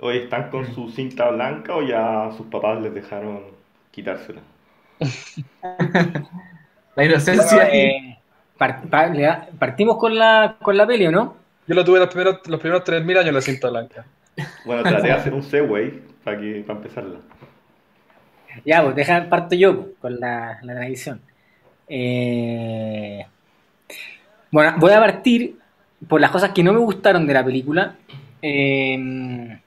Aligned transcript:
Hoy 0.00 0.18
están 0.18 0.48
con 0.50 0.72
su 0.72 0.90
cinta 0.90 1.28
blanca 1.30 1.74
o 1.74 1.82
ya 1.82 2.30
sus 2.36 2.46
papás 2.46 2.80
les 2.80 2.94
dejaron 2.94 3.40
quitársela. 3.90 4.40
la 6.94 7.04
inocencia. 7.04 7.68
Eh, 7.72 8.16
partimos 9.58 9.96
con 9.98 10.16
la, 10.16 10.56
con 10.62 10.76
la 10.76 10.86
peli, 10.86 11.06
¿o 11.06 11.10
no? 11.10 11.36
Yo 11.66 11.74
lo 11.74 11.84
tuve 11.84 11.98
los 11.98 12.08
primeros, 12.08 12.46
los 12.46 12.60
primeros 12.60 12.84
3.000 12.84 13.18
años 13.18 13.34
la 13.34 13.40
cinta 13.40 13.70
blanca. 13.70 14.06
Bueno, 14.64 14.84
traté 14.84 15.08
de 15.08 15.12
hacer 15.12 15.34
un 15.34 15.42
segue 15.42 16.00
para, 16.22 16.38
que, 16.38 16.62
para 16.64 16.78
empezarla. 16.78 17.18
Ya, 18.64 18.82
pues 18.84 18.94
deja, 18.94 19.28
parto 19.28 19.56
yo 19.56 19.94
con 20.00 20.20
la, 20.20 20.60
la 20.62 20.74
tradición. 20.74 21.20
Eh, 21.88 23.26
bueno, 24.52 24.74
voy 24.78 24.92
a 24.92 25.00
partir 25.00 25.58
por 26.06 26.20
las 26.20 26.30
cosas 26.30 26.52
que 26.52 26.62
no 26.62 26.72
me 26.72 26.78
gustaron 26.78 27.26
de 27.26 27.34
la 27.34 27.44
película. 27.44 27.96
Eh, 28.40 29.58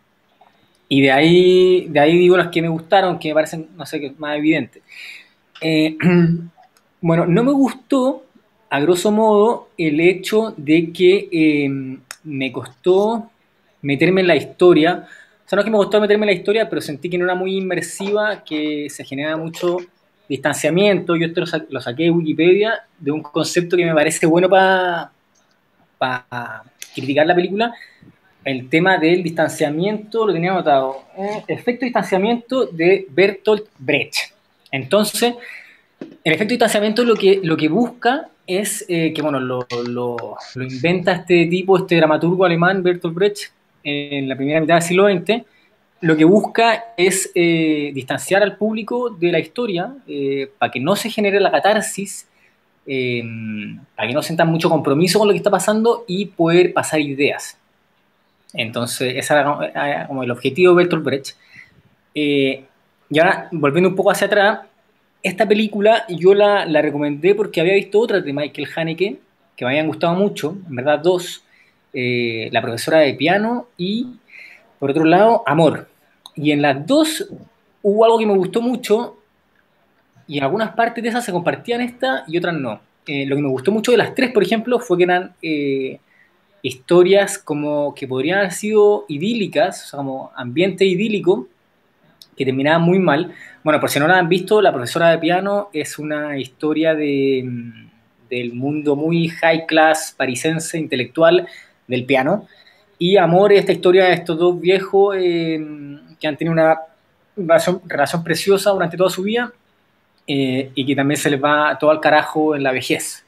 y 0.94 1.00
de 1.00 1.10
ahí, 1.10 1.88
de 1.88 2.02
ahí 2.02 2.18
digo 2.18 2.36
las 2.36 2.50
que 2.50 2.62
me 2.62 2.68
gustaron, 2.68 3.18
que 3.18 3.30
me 3.30 3.34
parecen, 3.34 3.70
no 3.77 3.86
sé, 3.86 4.13
más 4.18 4.36
evidentes. 4.36 4.84
Eh, 5.62 5.95
bueno, 7.02 7.26
no 7.26 7.44
me 7.45 7.54
gustó, 7.54 8.26
a 8.70 8.77
grosso 8.81 9.09
modo, 9.09 9.70
el 9.77 10.02
hecho 10.02 10.54
de 10.58 10.91
que 10.91 11.80
me 12.26 12.52
costó 12.52 13.31
meterme 13.81 14.20
en 14.20 14.27
la 14.27 14.36
historia. 14.36 15.08
O 15.45 15.48
sea, 15.48 15.55
no 15.55 15.62
es 15.62 15.66
que 15.66 15.72
me 15.72 15.77
gustó 15.77 16.02
meterme 16.02 16.26
en 16.26 16.31
la 16.31 16.38
historia, 16.38 16.70
pero 16.70 16.81
sentí 16.81 17.09
que 17.09 17.17
no 17.17 17.23
era 17.23 17.36
muy 17.36 17.55
inmersiva, 17.55 18.44
que 18.44 18.89
se 18.89 19.05
generaba 19.05 19.38
mucho 19.38 19.78
distanciamiento. 20.28 21.16
Yo 21.16 21.28
esto 21.28 21.42
lo, 21.70 21.80
saqué 21.80 22.03
de 22.03 22.12
Wikipedia, 22.12 22.81
de 23.00 23.12
un 23.12 23.22
concepto 23.22 23.78
que 23.78 23.86
me 23.86 23.94
parece 23.94 24.26
bueno 24.26 24.50
para 24.50 25.14
criticar 26.94 27.26
la 27.26 27.36
película. 27.36 27.73
El 28.44 28.70
tema 28.70 28.98
del 28.98 29.22
distanciamiento, 29.22 30.26
lo 30.26 30.34
tenía 30.34 30.52
anotado. 30.52 31.04
Eh, 31.18 31.44
efecto 31.48 31.86
distanciamiento 31.86 32.66
de 32.66 33.05
Bertolt 33.09 33.66
Brecht. 33.78 34.16
Entonces, 34.72 35.36
el 36.23 36.34
efecto 36.34 36.52
distanciamiento 36.52 37.03
lo 37.03 37.16
que, 37.16 37.39
lo 37.44 37.56
que 37.58 37.67
busca 37.67 38.30
es 38.47 38.86
eh, 38.88 39.14
que, 39.14 39.22
bueno, 39.22 39.39
lo, 39.39 39.66
lo, 39.88 40.38
inventa 40.56 41.14
este 41.14 41.45
tipo, 41.45 41.78
este 41.78 41.95
dramaturgo 41.95 42.45
alemán, 42.45 42.84
Bertolt 42.84 43.14
Brecht, 43.14 43.52
en 43.84 44.28
la 44.28 44.36
primera 44.36 44.59
mitad 44.59 44.75
del 44.75 44.84
siglo 44.84 45.08
XX, 45.09 45.44
lo 46.02 46.17
que 46.17 46.25
busca 46.25 46.86
es 46.97 47.31
eh, 47.36 47.92
distanciar 47.94 48.42
al 48.42 48.58
público 48.58 49.09
de 49.12 49.31
la 49.31 49.39
historia 49.39 49.94
eh, 50.08 50.50
para 50.58 50.72
que 50.72 50.80
no 50.80 50.95
se 50.95 51.09
genere 51.09 51.39
la 51.39 51.52
catarsis, 51.52 52.28
para 52.84 54.08
que 54.08 54.14
no 54.14 54.23
sientan 54.23 54.47
mucho 54.47 54.67
compromiso 54.69 55.19
con 55.19 55.28
lo 55.28 55.34
que 55.34 55.38
está 55.38 55.52
pasando 55.52 56.03
y 56.08 56.25
poder 56.25 56.73
pasar 56.73 57.00
ideas. 57.00 57.58
Entonces, 58.53 59.16
ese 59.16 59.33
era 59.33 60.07
como 60.07 60.23
el 60.23 60.31
objetivo 60.31 60.73
de 60.73 60.83
Bertolt 60.83 61.03
Brecht. 61.03 61.35
y 62.13 63.19
ahora, 63.19 63.47
volviendo 63.52 63.89
un 63.89 63.95
poco 63.95 64.11
hacia 64.11 64.27
atrás, 64.27 64.59
esta 65.23 65.47
película 65.47 66.05
yo 66.09 66.33
la, 66.33 66.66
la 66.66 66.81
recomendé 66.81 67.35
porque 67.35 67.61
había 67.61 67.75
visto 67.75 67.99
otras 67.99 68.25
de 68.25 68.33
Michael 68.33 68.67
Haneke 68.75 69.19
que 69.55 69.66
me 69.66 69.72
habían 69.72 69.88
gustado 69.88 70.16
mucho, 70.16 70.57
en 70.67 70.75
verdad 70.75 70.99
dos, 70.99 71.44
La 71.94 72.61
profesora 72.61 72.99
de 72.99 73.13
piano 73.13 73.67
y, 73.77 74.07
por 74.79 74.91
otro 74.91 75.05
lado, 75.05 75.44
Amor. 75.45 75.88
Y 76.35 76.52
en 76.52 76.61
las 76.61 76.85
dos 76.88 77.27
hubo 77.83 78.05
algo 78.05 78.17
que 78.17 78.25
me 78.25 78.35
gustó 78.35 78.61
mucho 78.61 79.17
y 80.27 80.38
en 80.38 80.45
algunas 80.45 80.72
partes 80.72 81.03
de 81.03 81.09
esas 81.09 81.25
se 81.25 81.31
compartían 81.31 81.81
esta 81.81 82.23
y 82.27 82.38
otras 82.38 82.55
no. 82.55 82.79
Eh, 83.05 83.25
lo 83.25 83.35
que 83.35 83.41
me 83.41 83.49
gustó 83.49 83.72
mucho 83.72 83.91
de 83.91 83.97
las 83.97 84.16
tres, 84.16 84.31
por 84.31 84.44
ejemplo, 84.44 84.79
fue 84.79 84.97
que 84.97 85.03
eran 85.03 85.33
eh, 85.41 85.99
historias 86.62 87.38
como 87.38 87.94
que 87.95 88.08
podrían 88.08 88.40
haber 88.40 88.52
sido 88.52 89.06
idílicas, 89.08 89.86
o 89.86 89.88
sea, 89.88 89.98
como 89.98 90.31
ambiente 90.36 90.86
idílico, 90.86 91.48
que 92.36 92.45
terminaban 92.45 92.81
muy 92.81 93.00
mal. 93.00 93.34
Bueno, 93.64 93.80
por 93.80 93.90
si 93.90 94.00
no 94.00 94.08
la 94.08 94.18
han 94.18 94.30
visto, 94.30 94.62
La 94.62 94.73
profesora 94.73 95.09
de 95.09 95.18
piano 95.18 95.70
es 95.73 96.00
una 96.00 96.38
historia 96.38 96.95
de, 96.95 97.44
mm, 97.46 97.90
del 98.30 98.53
mundo 98.53 98.96
muy 98.96 99.28
high 99.28 99.66
class 99.66 100.13
parisense, 100.18 100.78
intelectual, 100.78 101.47
del 101.88 102.06
piano. 102.06 102.47
Y 102.97 103.18
Amor, 103.18 103.52
esta 103.52 103.72
historia 103.72 104.06
de 104.06 104.14
estos 104.14 104.38
dos 104.38 104.59
viejos 104.59 105.16
eh, 105.19 105.59
que 106.19 106.28
han 106.28 106.38
tenido 106.38 106.53
una 106.53 106.80
relación, 107.35 108.24
preciosa 108.24 108.72
durante 108.72 108.97
toda 108.97 109.09
su 109.09 109.24
vida 109.24 109.52
eh, 110.28 110.72
y 110.75 110.85
que 110.85 110.96
también 110.96 111.19
se 111.19 111.30
les 111.30 111.44
va 111.44 111.78
todo 111.80 111.91
al 111.91 112.00
carajo 112.00 112.56
en 112.56 112.64
la 112.64 112.72
vejez. 112.72 113.25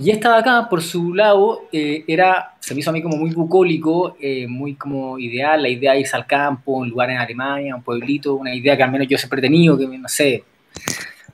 Y 0.00 0.10
esta 0.10 0.32
de 0.32 0.38
acá, 0.38 0.66
por 0.70 0.82
su 0.82 1.14
lado, 1.14 1.68
eh, 1.70 2.04
era, 2.08 2.54
se 2.58 2.74
me 2.74 2.80
hizo 2.80 2.88
a 2.88 2.92
mí 2.92 3.02
como 3.02 3.16
muy 3.16 3.30
bucólico, 3.32 4.16
eh, 4.20 4.46
muy 4.46 4.74
como 4.74 5.18
ideal, 5.18 5.62
la 5.62 5.68
idea 5.68 5.92
de 5.92 6.00
irse 6.00 6.16
al 6.16 6.26
campo, 6.26 6.72
un 6.72 6.88
lugar 6.88 7.10
en 7.10 7.18
Alemania, 7.18 7.76
un 7.76 7.82
pueblito, 7.82 8.34
una 8.34 8.54
idea 8.54 8.76
que 8.76 8.82
al 8.82 8.90
menos 8.90 9.06
yo 9.08 9.18
siempre 9.18 9.40
he 9.40 9.50
que 9.50 9.98
no 9.98 10.08
sé, 10.08 10.44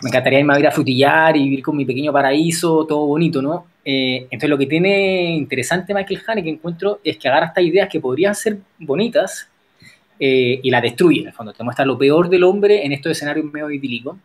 me 0.03 0.09
encantaría 0.09 0.41
irme 0.41 0.55
a 0.55 0.59
ir 0.59 0.67
a 0.67 0.73
frutillar 0.73 1.37
y 1.37 1.45
vivir 1.45 1.63
con 1.63 1.77
mi 1.77 1.85
pequeño 1.85 2.13
paraíso, 2.13 2.85
todo 2.87 3.07
bonito, 3.07 3.41
¿no? 3.41 3.67
entonces 3.89 4.51
lo 4.51 4.59
que 4.59 4.67
tiene 4.67 5.37
interesante 5.37 5.95
Michael 5.95 6.21
Haneke, 6.27 6.45
que 6.47 6.51
encuentro, 6.51 6.99
es 7.05 7.17
que 7.19 7.29
agarra 7.29 7.47
estas 7.47 7.63
ideas 7.63 7.89
que 7.89 8.01
podrían 8.01 8.35
ser 8.35 8.59
bonitas, 8.81 9.49
eh, 10.19 10.61
y 10.63 10.71
la 10.71 10.81
destruye, 10.81 11.21
en 11.21 11.27
el 11.29 11.33
fondo. 11.33 11.53
Te 11.53 11.63
muestra 11.63 11.85
lo 11.85 11.99
peor 11.99 12.29
del 12.29 12.45
hombre 12.45 12.85
en 12.85 12.93
estos 12.93 13.13
escenarios 13.13 13.53
medio 13.53 13.71
idílicos. 13.71 14.17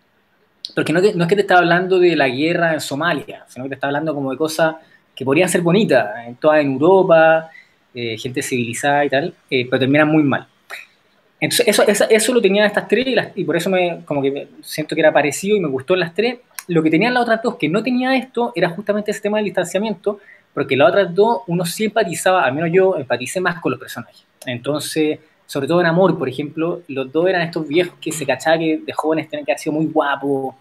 Porque 0.75 0.93
no, 0.93 1.01
no, 1.01 1.23
es 1.23 1.27
que 1.27 1.35
te 1.35 1.41
está 1.41 1.57
hablando 1.57 1.99
de 1.99 2.15
la 2.15 2.29
guerra 2.29 2.73
en 2.73 2.81
Somalia, 2.81 3.45
sino 3.47 3.65
que 3.65 3.69
te 3.69 3.75
está 3.75 3.87
hablando 3.87 4.13
como 4.13 4.31
de 4.31 4.37
cosas 4.37 4.75
que 5.15 5.25
podrían 5.25 5.49
ser 5.49 5.61
bonitas, 5.61 6.09
en 6.25 6.37
en 6.55 6.71
Europa, 6.73 7.49
eh, 7.93 8.17
gente 8.17 8.41
civilizada 8.41 9.05
y 9.05 9.09
tal, 9.09 9.33
eh, 9.49 9.67
pero 9.69 9.79
terminan 9.79 10.07
muy 10.07 10.23
mal. 10.23 10.47
Entonces, 11.39 11.67
eso, 11.67 11.83
eso, 11.87 12.05
eso 12.09 12.33
lo 12.33 12.41
tenían 12.41 12.65
estas 12.65 12.87
tres 12.87 13.05
y, 13.35 13.43
por 13.43 13.57
eso 13.57 13.69
me, 13.69 14.01
como 14.05 14.21
que 14.21 14.47
siento 14.61 14.95
que 14.95 15.01
era 15.01 15.11
parecido 15.11 15.57
y 15.57 15.59
me 15.59 15.67
gustó 15.67 15.95
en 15.95 16.01
las 16.01 16.13
tres. 16.13 16.37
Lo 16.67 16.83
que 16.83 16.89
tenían 16.89 17.13
las 17.13 17.23
otras 17.23 17.41
dos 17.41 17.55
que 17.55 17.67
no 17.67 17.81
tenía 17.81 18.15
esto 18.15 18.53
era 18.55 18.69
justamente 18.69 19.11
ese 19.11 19.21
tema 19.21 19.37
del 19.37 19.45
distanciamiento, 19.45 20.19
porque 20.53 20.77
las 20.77 20.89
otras 20.89 21.13
dos 21.13 21.39
uno 21.47 21.65
sí 21.65 21.85
empatizaba, 21.85 22.43
al 22.43 22.53
menos 22.53 22.69
yo 22.71 22.95
empaticé 22.95 23.41
más 23.41 23.59
con 23.59 23.71
los 23.71 23.79
personajes. 23.79 24.23
Entonces, 24.45 25.19
sobre 25.51 25.67
todo 25.67 25.81
en 25.81 25.87
Amor, 25.87 26.17
por 26.17 26.29
ejemplo, 26.29 26.81
los 26.87 27.11
dos 27.11 27.27
eran 27.27 27.41
estos 27.41 27.67
viejos 27.67 27.95
que 27.99 28.13
se 28.13 28.25
cachaba 28.25 28.57
que 28.57 28.77
de 28.85 28.93
jóvenes 28.93 29.27
tenían 29.27 29.45
que 29.45 29.51
haber 29.51 29.59
sido 29.59 29.73
muy 29.73 29.85
guapos, 29.87 30.55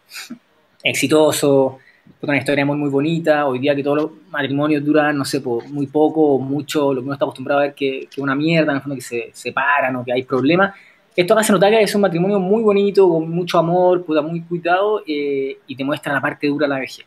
exitosos, 0.82 1.74
una 2.20 2.36
historia 2.36 2.66
muy, 2.66 2.76
muy 2.76 2.90
bonita. 2.90 3.46
Hoy 3.46 3.60
día 3.60 3.76
que 3.76 3.84
todos 3.84 3.96
los 3.96 4.10
matrimonios 4.32 4.84
duran, 4.84 5.16
no 5.16 5.24
sé, 5.24 5.40
muy 5.68 5.86
poco 5.86 6.34
o 6.34 6.38
mucho, 6.40 6.92
lo 6.92 7.02
que 7.02 7.04
uno 7.04 7.12
está 7.12 7.24
acostumbrado 7.24 7.60
a 7.60 7.64
ver 7.66 7.74
que, 7.74 8.08
que 8.12 8.20
una 8.20 8.34
mierda, 8.34 8.72
en 8.72 8.78
el 8.78 8.82
fondo 8.82 8.96
que 8.96 9.02
se 9.02 9.30
separan 9.32 9.94
o 9.94 10.04
que 10.04 10.12
hay 10.12 10.24
problemas. 10.24 10.74
Esto 11.14 11.38
hace 11.38 11.52
notar 11.52 11.70
que 11.70 11.82
es 11.82 11.94
un 11.94 12.00
matrimonio 12.00 12.40
muy 12.40 12.60
bonito, 12.60 13.08
con 13.08 13.30
mucho 13.30 13.58
amor, 13.60 14.04
muy 14.24 14.40
cuidado 14.40 15.04
eh, 15.06 15.56
y 15.68 15.76
te 15.76 15.84
muestra 15.84 16.12
la 16.12 16.20
parte 16.20 16.48
dura 16.48 16.66
de 16.66 16.74
la 16.74 16.80
vejez. 16.80 17.06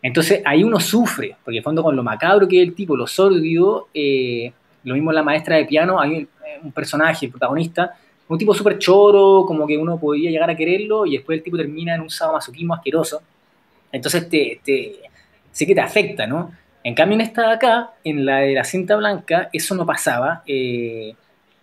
Entonces 0.00 0.40
ahí 0.46 0.64
uno 0.64 0.80
sufre, 0.80 1.36
porque 1.44 1.58
en 1.58 1.60
el 1.60 1.64
fondo 1.64 1.82
con 1.82 1.94
lo 1.94 2.02
macabro 2.02 2.48
que 2.48 2.62
es 2.62 2.66
el 2.66 2.74
tipo, 2.74 2.96
lo 2.96 3.06
sordido, 3.06 3.88
eh, 3.92 4.54
lo 4.84 4.94
mismo 4.94 5.12
la 5.12 5.22
maestra 5.22 5.56
de 5.56 5.64
piano, 5.64 6.00
hay 6.00 6.26
un 6.62 6.72
personaje, 6.72 7.26
el 7.26 7.32
protagonista, 7.32 7.94
un 8.28 8.38
tipo 8.38 8.54
súper 8.54 8.78
choro, 8.78 9.44
como 9.46 9.66
que 9.66 9.76
uno 9.76 9.98
podría 9.98 10.30
llegar 10.30 10.48
a 10.50 10.56
quererlo 10.56 11.04
y 11.04 11.16
después 11.16 11.38
el 11.38 11.44
tipo 11.44 11.56
termina 11.56 11.94
en 11.94 12.00
un 12.00 12.10
sadomasoquismo 12.10 12.74
asqueroso. 12.74 13.20
Entonces 13.90 14.28
te, 14.28 14.60
te, 14.64 15.00
sí 15.50 15.66
que 15.66 15.74
te 15.74 15.80
afecta, 15.80 16.26
¿no? 16.26 16.52
En 16.82 16.94
cambio 16.94 17.16
en 17.16 17.22
esta 17.22 17.48
de 17.48 17.54
acá, 17.54 17.90
en 18.04 18.24
la 18.24 18.38
de 18.38 18.54
la 18.54 18.64
cinta 18.64 18.96
blanca, 18.96 19.50
eso 19.52 19.74
no 19.74 19.84
pasaba. 19.84 20.42
Eh, 20.46 21.12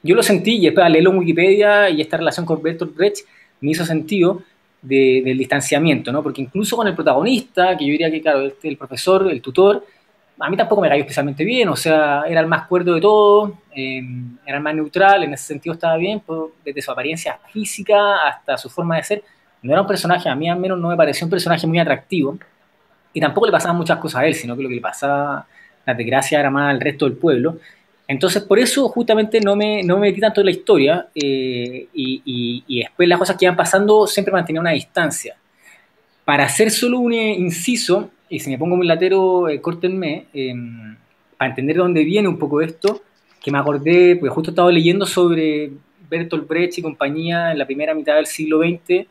yo 0.04 0.16
lo 0.16 0.22
sentí 0.22 0.58
y 0.58 0.66
después 0.66 0.86
al 0.86 0.92
leerlo 0.92 1.12
en 1.12 1.20
Wikipedia 1.20 1.90
y 1.90 2.02
esta 2.02 2.18
relación 2.18 2.46
con 2.46 2.62
Bertolt 2.62 2.96
Brecht 2.96 3.26
me 3.62 3.72
hizo 3.72 3.86
sentido 3.86 4.44
del 4.82 5.38
distanciamiento, 5.38 6.12
¿no? 6.12 6.22
Porque 6.22 6.42
incluso 6.42 6.78
con 6.78 6.88
el 6.88 6.96
protagonista, 6.96 7.76
que 7.76 7.86
yo 7.86 7.92
diría 7.92 8.12
que, 8.12 8.22
claro, 8.22 8.42
este, 8.46 8.68
el 8.68 8.78
profesor, 8.78 9.28
el 9.32 9.42
tutor, 9.42 9.86
a 10.40 10.50
mí 10.50 10.58
tampoco 10.58 10.82
me 10.82 10.90
cayó 10.90 11.02
especialmente 11.02 11.44
bien, 11.44 11.68
o 11.70 11.76
sea, 11.76 12.24
era 12.28 12.42
el 12.42 12.48
más 12.48 12.68
cuerdo 12.68 12.94
de 12.94 13.02
todo, 13.02 13.58
eh, 13.76 14.02
era 14.46 14.58
el 14.58 14.64
más 14.64 14.76
neutral, 14.76 15.24
en 15.24 15.34
ese 15.34 15.46
sentido 15.46 15.74
estaba 15.74 15.98
bien, 15.98 16.20
pues, 16.20 16.52
desde 16.64 16.82
su 16.82 16.92
apariencia 16.92 17.40
física 17.52 18.28
hasta 18.28 18.58
su 18.58 18.70
forma 18.70 18.98
de 18.98 19.04
ser. 19.04 19.24
No 19.62 19.72
era 19.72 19.82
un 19.82 19.88
personaje, 19.88 20.30
a 20.30 20.36
mí 20.36 20.48
al 20.50 20.60
menos 20.60 20.80
no 20.80 20.90
me 20.90 20.96
pareció 20.96 21.26
un 21.26 21.32
personaje 21.32 21.66
muy 21.66 21.80
atractivo, 21.80 22.38
y 23.14 23.20
tampoco 23.20 23.48
le 23.48 23.52
pasaban 23.52 23.78
muchas 23.78 23.98
cosas 23.98 24.22
a 24.22 24.28
él, 24.28 24.36
sino 24.36 24.56
que 24.56 24.62
lo 24.62 24.70
que 24.70 24.76
le 24.76 24.82
pasaba, 24.82 25.48
la 25.86 25.94
desgracia, 25.94 26.40
era 26.40 26.52
más 26.52 26.70
al 26.70 26.80
resto 26.80 27.06
del 27.06 27.18
pueblo. 27.18 27.58
Entonces, 28.08 28.44
por 28.44 28.60
eso 28.60 28.88
justamente 28.90 29.42
no 29.42 29.56
me, 29.56 29.82
no 29.84 29.96
me 29.96 30.10
metí 30.10 30.22
tanto 30.22 30.42
en 30.42 30.46
la 30.46 30.52
historia, 30.52 31.08
eh, 31.16 31.88
y, 31.94 32.64
y 32.68 32.80
después 32.80 33.10
las 33.10 33.18
cosas 33.18 33.36
que 33.36 33.46
iban 33.46 33.56
pasando 33.56 34.06
siempre 34.06 34.32
mantenía 34.32 34.62
una 34.62 34.72
distancia. 34.72 35.36
Para 36.24 36.44
hacer 36.44 36.70
solo 36.70 37.00
un 37.00 37.14
inciso, 37.14 38.12
y 38.30 38.40
si 38.40 38.50
me 38.50 38.58
pongo 38.58 38.76
muy 38.76 38.88
latero, 38.88 39.50
eh, 39.50 39.62
córtenme, 39.62 40.26
em, 40.34 40.96
para 41.38 41.50
entender 41.50 41.76
de 41.76 41.82
dónde 41.82 42.04
viene 42.04 42.28
un 42.28 42.38
poco 42.38 42.62
esto, 42.62 43.02
que 43.42 43.52
me 43.52 43.58
acordé, 43.58 44.16
porque 44.16 44.34
justo 44.34 44.52
estaba 44.52 44.72
leyendo 44.72 45.06
sobre 45.06 45.72
Bertolt 46.10 46.48
Brecht 46.48 46.78
y 46.78 46.82
compañía 46.82 47.52
en 47.52 47.58
la 47.58 47.66
primera 47.66 47.94
mitad 47.94 48.16
del 48.16 48.26
siglo 48.26 48.60
XX. 48.60 49.08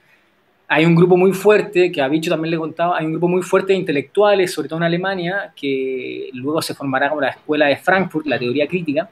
Hay 0.69 0.85
un 0.85 0.95
grupo 0.95 1.17
muy 1.17 1.33
fuerte, 1.33 1.93
que 1.93 2.03
a 2.03 2.09
Bicho 2.09 2.31
también 2.31 2.51
le 2.51 2.59
contaba, 2.59 2.99
hay 2.99 3.07
un 3.07 3.13
grupo 3.13 3.29
muy 3.29 3.43
fuerte 3.43 3.73
de 3.73 3.79
intelectuales, 3.79 4.53
sobre 4.53 4.69
todo 4.69 4.79
en 4.79 4.85
Alemania, 4.85 5.53
que 5.55 6.29
luego 6.33 6.61
se 6.61 6.75
formará 6.75 7.09
como 7.09 7.21
la 7.21 7.29
escuela 7.29 7.67
de 7.67 7.77
Frankfurt, 7.77 8.27
la 8.27 8.39
teoría 8.39 8.67
crítica, 8.67 9.09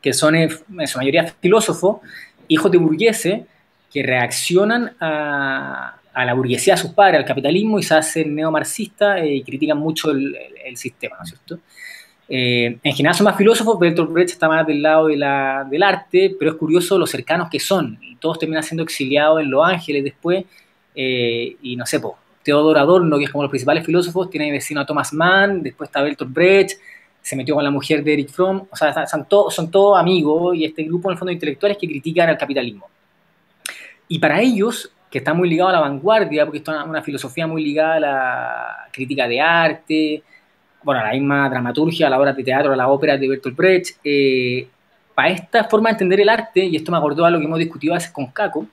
que 0.00 0.12
son 0.12 0.34
en 0.34 0.50
su 0.50 0.98
mayoría 0.98 1.24
filósofos, 1.40 1.98
hijos 2.48 2.70
de 2.72 2.78
burgueses, 2.78 3.42
que 3.92 4.02
reaccionan 4.02 4.96
a, 5.00 6.01
a 6.12 6.24
la 6.24 6.34
burguesía, 6.34 6.74
a 6.74 6.76
sus 6.76 6.92
padres, 6.92 7.20
al 7.20 7.24
capitalismo 7.24 7.78
y 7.78 7.82
se 7.82 7.94
hacen 7.94 8.34
neomarxistas 8.34 9.20
eh, 9.20 9.36
y 9.36 9.42
critican 9.42 9.78
mucho 9.78 10.10
el, 10.10 10.36
sistema, 10.74 11.16
¿no 11.18 11.24
es 11.24 11.30
cierto? 11.30 11.58
Eh, 12.28 12.78
en 12.82 12.92
general 12.94 13.14
son 13.14 13.24
más 13.24 13.36
filósofos, 13.36 13.78
Bertolt 13.78 14.10
Brecht 14.10 14.30
está 14.30 14.48
más 14.48 14.66
del 14.66 14.80
lado 14.80 15.08
de 15.08 15.16
la, 15.16 15.66
del 15.68 15.82
arte, 15.82 16.34
pero 16.38 16.52
es 16.52 16.56
curioso 16.56 16.98
lo 16.98 17.06
cercanos 17.06 17.50
que 17.50 17.60
son, 17.60 17.98
todos 18.20 18.38
terminan 18.38 18.62
siendo 18.62 18.82
exiliados 18.82 19.40
en 19.40 19.50
Los 19.50 19.66
Ángeles 19.66 20.04
después, 20.04 20.44
eh, 20.94 21.56
y 21.62 21.76
no 21.76 21.84
sé, 21.84 22.00
Teodoro 22.42 22.78
Adorno, 22.78 23.18
que 23.18 23.24
es 23.24 23.30
como 23.30 23.42
los 23.42 23.50
principales 23.50 23.84
filósofos, 23.84 24.30
tiene 24.30 24.50
vecino 24.50 24.80
a 24.80 24.86
Thomas 24.86 25.12
Mann, 25.12 25.62
después 25.62 25.88
está 25.88 26.02
Bertolt 26.02 26.32
Brecht, 26.32 26.78
se 27.20 27.36
metió 27.36 27.54
con 27.54 27.64
la 27.64 27.70
mujer 27.70 28.02
de 28.02 28.14
Eric 28.14 28.30
Fromm, 28.30 28.66
o 28.70 28.76
sea, 28.76 29.06
son 29.06 29.26
todos 29.26 29.54
son 29.54 29.70
amigos, 29.96 30.56
y 30.56 30.64
este 30.64 30.82
grupo 30.84 31.08
en 31.08 31.12
el 31.12 31.18
fondo 31.18 31.30
de 31.30 31.34
intelectuales 31.34 31.78
que 31.78 31.86
critican 31.86 32.28
al 32.28 32.38
capitalismo. 32.38 32.88
Y 34.08 34.18
para 34.18 34.40
ellos, 34.40 34.92
que 35.12 35.18
está 35.18 35.34
muy 35.34 35.46
ligado 35.46 35.68
a 35.68 35.72
la 35.72 35.80
vanguardia, 35.80 36.46
porque 36.46 36.58
es 36.58 36.66
una, 36.66 37.02
filosofía 37.02 37.46
muy 37.46 37.62
ligada 37.62 37.96
a 37.96 38.00
la 38.00 38.88
crítica 38.90 39.28
de 39.28 39.42
arte, 39.42 40.22
bueno, 40.82 41.02
a 41.02 41.04
la 41.04 41.12
misma 41.12 41.50
dramaturgia, 41.50 42.06
a 42.06 42.10
la 42.10 42.18
obra 42.18 42.32
de 42.32 42.42
teatro, 42.42 42.72
a 42.72 42.76
la 42.76 42.88
ópera 42.88 43.18
de 43.18 43.28
Bertolt 43.28 43.54
Brecht. 43.54 43.98
Eh, 44.02 44.66
para 45.14 45.28
esta 45.28 45.64
forma 45.64 45.90
de 45.90 45.92
entender 45.92 46.22
el 46.22 46.30
arte, 46.30 46.64
y 46.64 46.76
esto 46.76 46.90
me 46.90 46.96
acordó 46.96 47.26
a 47.26 47.30
lo 47.30 47.38
que 47.38 47.44
hemos 47.44 47.58
discutido 47.58 47.92
veces 47.92 48.10
con 48.10 48.28
Caco, 48.28 48.66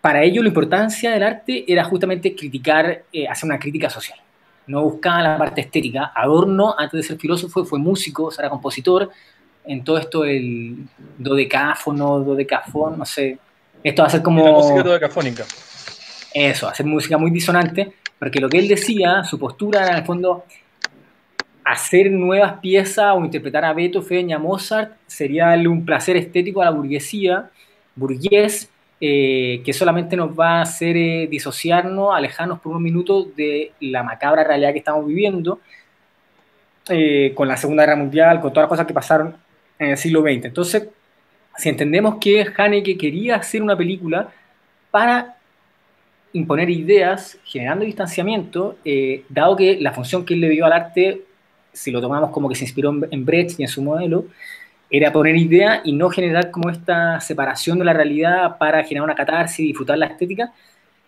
para 0.00 0.24
ellos 0.24 0.42
la 0.42 0.48
importancia 0.48 1.12
del 1.12 1.22
arte 1.22 1.64
era 1.72 1.84
justamente 1.84 2.34
criticar, 2.34 3.04
eh, 3.12 3.28
hacer 3.28 3.48
una 3.48 3.60
crítica 3.60 3.88
social. 3.88 4.18
No 4.66 4.82
buscaban 4.82 5.22
la 5.22 5.38
parte 5.38 5.60
estética. 5.60 6.10
Adorno, 6.12 6.74
antes 6.76 6.98
de 6.98 7.02
ser 7.04 7.18
filósofo, 7.18 7.64
fue 7.64 7.78
músico, 7.78 8.24
o 8.24 8.30
sea, 8.32 8.42
era 8.42 8.50
compositor. 8.50 9.10
En 9.64 9.84
todo 9.84 9.98
esto, 9.98 10.24
el 10.24 10.88
dodecáfono, 11.16 12.18
dodecafón, 12.18 12.98
no 12.98 13.04
sé, 13.04 13.38
esto 13.88 14.02
va 14.02 14.08
a 14.08 14.10
ser 14.10 14.22
como... 14.22 14.44
La 14.44 14.52
música 14.52 14.82
dodecafónica. 14.82 15.44
Eso, 16.34 16.68
hacer 16.68 16.84
música 16.84 17.16
muy 17.18 17.30
disonante, 17.30 17.92
porque 18.18 18.40
lo 18.40 18.48
que 18.48 18.58
él 18.58 18.66
decía, 18.68 19.22
su 19.22 19.38
postura 19.38 19.82
era 19.82 19.92
en 19.92 19.98
el 19.98 20.04
fondo 20.04 20.44
hacer 21.64 22.10
nuevas 22.10 22.60
piezas 22.60 23.14
o 23.16 23.24
interpretar 23.24 23.64
a 23.64 23.72
Beethoven 23.72 24.30
y 24.30 24.32
a 24.32 24.38
Mozart 24.38 24.92
sería 25.06 25.46
darle 25.46 25.68
un 25.68 25.84
placer 25.84 26.16
estético 26.16 26.62
a 26.62 26.64
la 26.64 26.70
burguesía, 26.72 27.50
burgués, 27.94 28.68
eh, 29.00 29.62
que 29.64 29.72
solamente 29.72 30.16
nos 30.16 30.38
va 30.38 30.58
a 30.58 30.62
hacer 30.62 30.96
eh, 30.96 31.28
disociarnos, 31.30 32.14
alejarnos 32.14 32.58
por 32.60 32.70
unos 32.70 32.82
minutos 32.82 33.36
de 33.36 33.72
la 33.80 34.02
macabra 34.02 34.42
realidad 34.42 34.72
que 34.72 34.78
estamos 34.78 35.06
viviendo, 35.06 35.60
eh, 36.88 37.32
con 37.36 37.46
la 37.46 37.56
Segunda 37.56 37.84
Guerra 37.84 37.96
Mundial, 37.96 38.40
con 38.40 38.52
todas 38.52 38.64
las 38.64 38.70
cosas 38.70 38.86
que 38.86 38.94
pasaron 38.94 39.36
en 39.78 39.90
el 39.90 39.96
siglo 39.96 40.22
XX. 40.22 40.46
Entonces, 40.46 40.88
si 41.58 41.68
entendemos 41.68 42.16
que 42.20 42.46
Haneke 42.56 42.96
quería 42.96 43.36
hacer 43.36 43.62
una 43.62 43.76
película 43.76 44.28
para 44.90 45.36
imponer 46.32 46.68
ideas, 46.68 47.38
generando 47.44 47.84
distanciamiento, 47.84 48.76
eh, 48.84 49.24
dado 49.28 49.56
que 49.56 49.78
la 49.80 49.92
función 49.92 50.24
que 50.24 50.34
él 50.34 50.40
le 50.40 50.50
dio 50.50 50.66
al 50.66 50.72
arte, 50.72 51.22
si 51.72 51.90
lo 51.90 52.00
tomamos 52.00 52.30
como 52.30 52.48
que 52.48 52.54
se 52.54 52.64
inspiró 52.64 52.94
en 53.10 53.24
Brecht 53.24 53.58
y 53.58 53.62
en 53.62 53.68
su 53.68 53.82
modelo, 53.82 54.26
era 54.90 55.12
poner 55.12 55.36
ideas 55.36 55.80
y 55.84 55.92
no 55.92 56.10
generar 56.10 56.50
como 56.50 56.70
esta 56.70 57.20
separación 57.20 57.78
de 57.78 57.84
la 57.84 57.92
realidad 57.92 58.58
para 58.58 58.84
generar 58.84 59.04
una 59.04 59.14
catarsis 59.14 59.60
y 59.60 59.68
disfrutar 59.68 59.98
la 59.98 60.06
estética. 60.06 60.52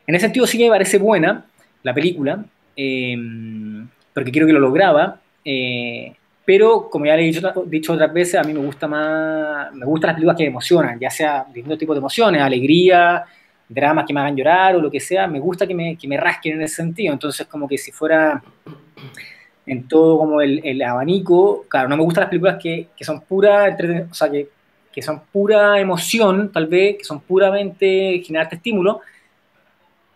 En 0.06 0.14
ese 0.14 0.26
sentido 0.26 0.46
sí 0.46 0.58
que 0.58 0.64
me 0.64 0.70
parece 0.70 0.98
buena 0.98 1.44
la 1.82 1.94
película, 1.94 2.44
eh, 2.76 3.16
porque 4.14 4.32
creo 4.32 4.46
que 4.46 4.52
lo 4.52 4.60
lograba. 4.60 5.20
Eh, 5.44 6.14
pero 6.48 6.88
como 6.88 7.04
ya 7.04 7.14
le 7.14 7.28
he 7.28 7.70
dicho, 7.70 7.92
otras 7.92 8.10
veces, 8.10 8.36
a 8.36 8.42
mí 8.42 8.54
me 8.54 8.60
gusta 8.60 8.88
más, 8.88 9.70
me 9.74 9.84
gustan 9.84 10.08
las 10.08 10.14
películas 10.14 10.34
que 10.38 10.44
me 10.44 10.48
emocionan, 10.48 10.98
ya 10.98 11.10
sea 11.10 11.44
distintos 11.44 11.78
tipos 11.78 11.94
de 11.94 11.98
emociones, 11.98 12.40
alegría, 12.40 13.22
dramas 13.68 14.06
que 14.06 14.14
me 14.14 14.20
hagan 14.20 14.34
llorar 14.34 14.74
o 14.76 14.80
lo 14.80 14.90
que 14.90 14.98
sea, 14.98 15.26
me 15.26 15.40
gusta 15.40 15.66
que 15.66 15.74
me, 15.74 15.98
que 15.98 16.08
me 16.08 16.16
rasquen 16.16 16.54
en 16.54 16.62
ese 16.62 16.76
sentido, 16.76 17.12
entonces 17.12 17.46
como 17.48 17.68
que 17.68 17.76
si 17.76 17.92
fuera 17.92 18.42
en 19.66 19.86
todo 19.88 20.16
como 20.16 20.40
el, 20.40 20.62
el 20.64 20.80
abanico, 20.80 21.66
claro, 21.68 21.86
no 21.86 21.98
me 21.98 22.02
gustan 22.02 22.22
las 22.22 22.30
películas 22.30 22.56
que, 22.58 22.88
que 22.96 23.04
son 23.04 23.20
pura, 23.20 23.76
o 24.10 24.14
sea, 24.14 24.30
que, 24.30 24.48
que 24.90 25.02
son 25.02 25.20
pura 25.30 25.78
emoción, 25.78 26.50
tal 26.50 26.66
vez, 26.66 26.96
que 26.96 27.04
son 27.04 27.20
puramente 27.20 28.22
generarte 28.24 28.56
estímulo, 28.56 29.02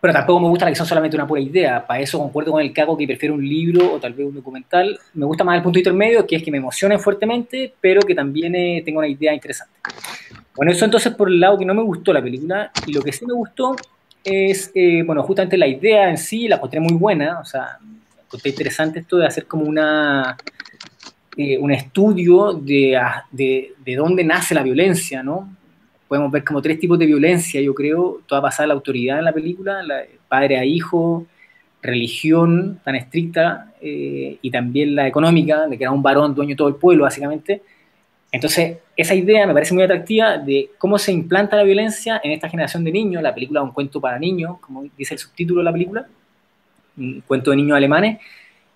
pero 0.03 0.15
tampoco 0.15 0.41
me 0.41 0.49
gusta 0.49 0.65
la 0.65 0.71
que 0.71 0.75
son 0.75 0.85
solamente 0.85 1.15
una 1.15 1.25
pura 1.25 1.39
idea. 1.39 1.87
Para 1.87 2.01
eso 2.01 2.19
concuerdo 2.19 2.51
con 2.51 2.61
el 2.61 2.73
cago 2.73 2.97
que 2.97 3.07
prefiero 3.07 3.35
un 3.35 3.47
libro 3.47 3.93
o 3.93 3.99
tal 4.01 4.11
vez 4.11 4.27
un 4.27 4.35
documental. 4.35 4.99
Me 5.13 5.25
gusta 5.25 5.45
más 5.45 5.55
el 5.55 5.63
punto 5.63 5.79
intermedio, 5.79 6.27
que 6.27 6.35
es 6.35 6.43
que 6.43 6.51
me 6.51 6.57
emocione 6.57 6.99
fuertemente, 6.99 7.73
pero 7.79 8.01
que 8.01 8.13
también 8.13 8.53
eh, 8.53 8.81
tenga 8.83 8.97
una 8.99 9.07
idea 9.07 9.33
interesante. 9.33 9.71
Bueno, 10.57 10.73
eso 10.73 10.83
entonces 10.83 11.13
por 11.13 11.29
el 11.29 11.39
lado 11.39 11.57
que 11.57 11.63
no 11.63 11.73
me 11.73 11.81
gustó 11.83 12.11
la 12.11 12.21
película. 12.21 12.69
Y 12.85 12.91
lo 12.91 13.01
que 13.01 13.13
sí 13.13 13.25
me 13.25 13.33
gustó 13.33 13.77
es, 14.25 14.73
eh, 14.75 15.03
bueno, 15.05 15.23
justamente 15.23 15.57
la 15.57 15.67
idea 15.67 16.09
en 16.09 16.17
sí, 16.17 16.49
la 16.49 16.57
encontré 16.57 16.81
muy 16.81 16.95
buena. 16.95 17.39
O 17.39 17.45
sea, 17.45 17.77
encontré 18.25 18.49
interesante 18.49 18.99
esto 18.99 19.15
de 19.15 19.27
hacer 19.27 19.45
como 19.45 19.63
una, 19.63 20.35
eh, 21.37 21.57
un 21.57 21.71
estudio 21.71 22.51
de, 22.51 23.01
de, 23.31 23.73
de 23.77 23.95
dónde 23.95 24.25
nace 24.25 24.53
la 24.53 24.63
violencia, 24.63 25.23
¿no? 25.23 25.47
Podemos 26.13 26.31
ver 26.31 26.43
como 26.43 26.61
tres 26.61 26.79
tipos 26.79 26.99
de 26.99 27.07
violencia, 27.07 27.59
yo 27.59 27.73
creo, 27.73 28.21
toda 28.27 28.39
pasada 28.39 28.67
la 28.67 28.75
autoridad 28.75 29.17
en 29.17 29.25
la 29.25 29.31
película, 29.31 29.81
la, 29.81 30.03
padre 30.27 30.59
a 30.59 30.63
hijo, 30.63 31.25
religión 31.81 32.79
tan 32.83 32.93
estricta 32.93 33.73
eh, 33.81 34.37
y 34.39 34.51
también 34.51 34.93
la 34.93 35.07
económica, 35.07 35.65
de 35.65 35.75
que 35.75 35.83
era 35.83 35.89
un 35.91 36.03
varón 36.03 36.35
dueño 36.35 36.51
de 36.51 36.55
todo 36.55 36.67
el 36.67 36.75
pueblo, 36.75 37.05
básicamente. 37.05 37.63
Entonces, 38.31 38.77
esa 38.95 39.15
idea 39.15 39.47
me 39.47 39.53
parece 39.55 39.73
muy 39.73 39.81
atractiva 39.81 40.37
de 40.37 40.69
cómo 40.77 40.99
se 40.99 41.11
implanta 41.11 41.55
la 41.55 41.63
violencia 41.63 42.21
en 42.23 42.29
esta 42.29 42.47
generación 42.47 42.83
de 42.83 42.91
niños. 42.91 43.23
La 43.23 43.33
película 43.33 43.61
es 43.61 43.63
un 43.63 43.71
cuento 43.71 43.99
para 43.99 44.19
niños, 44.19 44.59
como 44.59 44.85
dice 44.95 45.15
el 45.15 45.19
subtítulo 45.19 45.61
de 45.61 45.65
la 45.65 45.71
película, 45.71 46.05
un 46.95 47.23
cuento 47.25 47.49
de 47.49 47.57
niños 47.57 47.75
alemanes. 47.75 48.19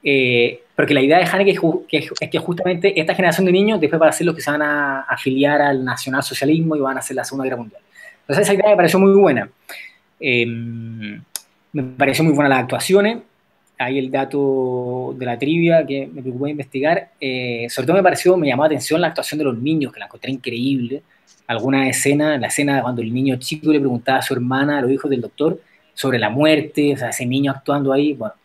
Eh, 0.04 0.63
porque 0.77 0.94
la 0.94 1.01
idea 1.01 1.18
de 1.18 1.25
Haneke 1.25 1.57
es, 1.89 2.29
que 2.29 2.38
justamente 2.38 3.01
esta 3.01 3.15
generación 3.15 3.47
de 3.47 3.51
niños 3.51 3.81
después 3.81 4.00
van 4.00 4.09
a 4.09 4.12
ser 4.12 4.27
los 4.27 4.35
que 4.35 4.44
se 4.44 4.51
van 4.51 4.62
a 4.62 5.01
afiliar 5.01 5.59
al 5.59 5.83
nacionalsocialismo 5.83 6.75
y 6.75 6.79
van 6.79 6.97
a 6.97 7.00
hacer 7.00 7.15
la 7.15 7.24
Segunda 7.24 7.45
Guerra 7.45 7.57
Mundial. 7.57 7.81
Entonces 8.21 8.44
esa 8.44 8.53
idea 8.53 8.69
me 8.69 8.75
pareció 8.75 9.00
muy 9.00 9.12
buena. 9.19 9.50
Em, 10.19 11.19
me 11.74 11.81
pareció 11.81 12.24
muy 12.24 12.33
buena 12.33 12.50
las 12.50 12.59
actuaciones. 12.59 13.18
Ahí 13.79 13.97
el 13.97 14.12
dato 14.12 15.15
de 15.18 15.25
la 15.25 15.39
trivia 15.39 15.83
que 15.83 16.06
me 16.13 16.21
preocupó 16.21 16.47
investigar. 16.47 17.09
Eh, 17.19 17.65
sobre 17.71 17.88
todo 17.88 17.97
me 17.97 18.03
pareció, 18.03 18.38
me 18.38 18.45
llamó 18.45 18.62
la 18.62 18.68
atención 18.68 19.01
la 19.01 19.07
actuación 19.07 19.39
de 19.39 19.45
los 19.45 19.57
niños, 19.57 19.91
que 19.91 20.00
la 20.00 20.06
encontré 20.06 20.31
increíble. 20.31 21.01
Alguna 21.47 21.89
escena, 21.89 22.38
la 22.38 22.50
escena 22.50 22.83
cuando 22.83 23.01
el 23.01 23.11
niño 23.11 23.37
chico 23.37 23.71
le 23.71 23.80
preguntaba 23.80 24.19
a 24.19 24.21
su 24.21 24.35
hermana, 24.35 24.78
a 24.78 24.81
los 24.81 24.92
hijos 24.92 25.09
del 25.09 25.21
doctor, 25.21 25.59
sobre 25.95 26.19
la 26.19 26.30
muerte, 26.30 26.94
o 26.94 26.97
sea, 26.97 27.09
ese 27.09 27.25
niño 27.25 27.52
actuando 27.52 27.92
ahí, 27.92 28.13
bueno. 28.13 28.35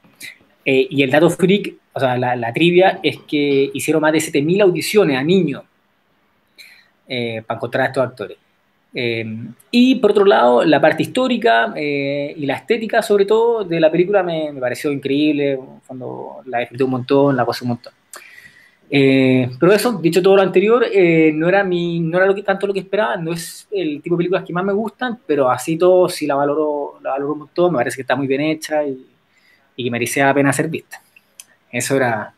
Eh, 0.65 0.87
y 0.89 1.03
el 1.03 1.11
dato 1.11 1.29
freak 1.29 1.82
o 1.95 2.01
sea, 2.01 2.17
la, 2.17 2.53
trivia 2.53 3.01
es 3.03 3.19
que 3.19 3.71
hicieron 3.75 4.01
más 4.01 4.13
de 4.13 4.19
7.000 4.19 4.63
audiciones 4.63 5.19
a 5.19 5.23
niños 5.23 5.63
eh, 7.07 7.43
para 7.47 7.59
encontrar 7.59 7.85
a 7.85 7.87
estos 7.89 8.05
actores. 8.05 8.39
Eh, 8.95 9.25
y 9.71 9.97
por 9.97 10.13
otro 10.13 10.25
lado, 10.25 10.65
la 10.65 10.81
parte 10.81 11.03
histórica 11.03 11.73
eh, 11.77 12.35
y 12.37 12.47
la 12.47 12.55
estética, 12.55 13.03
sobre 13.03 13.27
todo, 13.27 13.65
de 13.65 13.81
la 13.81 13.91
película 13.91 14.23
me, 14.23 14.55
pareció 14.59 14.91
increíble. 14.91 15.59
Cuando 15.87 16.37
la 16.47 16.61
disfruté 16.61 16.85
un 16.85 16.91
montón, 16.91 17.37
la 17.37 17.45
pasé 17.45 17.65
un 17.65 17.69
montón. 17.69 17.93
pero 18.91 19.73
eso, 19.73 19.93
dicho 20.01 20.23
todo 20.23 20.37
lo 20.37 20.43
anterior, 20.43 20.87
no 21.35 21.49
era, 21.49 21.63
mi, 21.63 22.01
no 22.01 22.17
era 22.17 22.27
lo 22.27 22.35
que, 22.35 22.43
tanto 22.43 22.67
lo 22.67 22.73
que 22.73 22.81
esperaba, 22.81 23.17
no 23.17 23.33
es 23.33 23.69
el 23.71 24.01
tipo 24.01 24.17
de 24.17 24.19
películas 24.19 24.45
que 24.45 24.53
más 24.55 24.65
me 24.65 24.73
gustan, 24.73 25.19
pero 25.27 25.51
así 25.51 25.77
todo 25.77 26.09
sí 26.09 26.27
la 26.27 26.37
valoro, 26.37 26.99
la 27.03 27.11
valoro 27.11 27.33
un 27.33 27.39
montón, 27.41 27.73
me 27.73 27.79
parece 27.79 27.97
que 27.97 28.03
está 28.03 28.17
muy 28.17 28.27
bien 28.27 28.41
hecha 28.41 28.85
y, 28.85 29.07
y 29.77 29.85
que 29.85 29.91
merecía 29.91 30.27
la 30.27 30.35
pena 30.35 30.53
ser 30.53 30.69
vista. 30.69 31.02
Eso 31.73 31.97
era, 31.97 32.35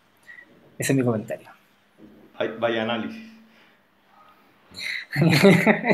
ese 0.79 0.93
es 0.93 0.97
mi 0.97 1.05
comentario. 1.05 1.49
Vaya 2.59 2.83
análisis. 2.83 3.35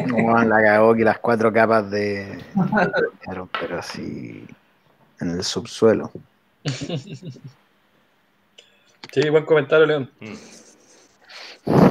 No, 0.06 0.42
la 0.44 0.62
cagó 0.62 0.94
que 0.94 1.04
las 1.04 1.18
cuatro 1.18 1.52
capas 1.52 1.90
de. 1.90 2.38
Pero 3.26 3.78
así. 3.78 4.47
En 5.20 5.30
el 5.30 5.44
subsuelo. 5.44 6.11
Sí, 9.12 9.28
buen 9.30 9.44
comentario, 9.44 9.87
León. 9.87 10.11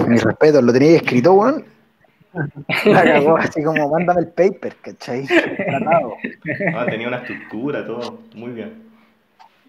Mi 0.08 0.18
respeto, 0.18 0.62
lo 0.62 0.74
tenía 0.74 0.96
escrito, 0.98 1.34
weón. 1.34 1.66
La 2.86 3.04
cagó 3.04 3.38
así 3.38 3.64
como, 3.64 3.90
mándame 3.90 4.22
el 4.22 4.28
paper, 4.30 4.76
¿cachai? 4.78 5.28
Ah, 6.76 6.86
tenía 6.88 7.08
una 7.08 7.18
estructura, 7.18 7.86
todo. 7.86 8.20
Muy 8.34 8.52
bien. 8.52 8.89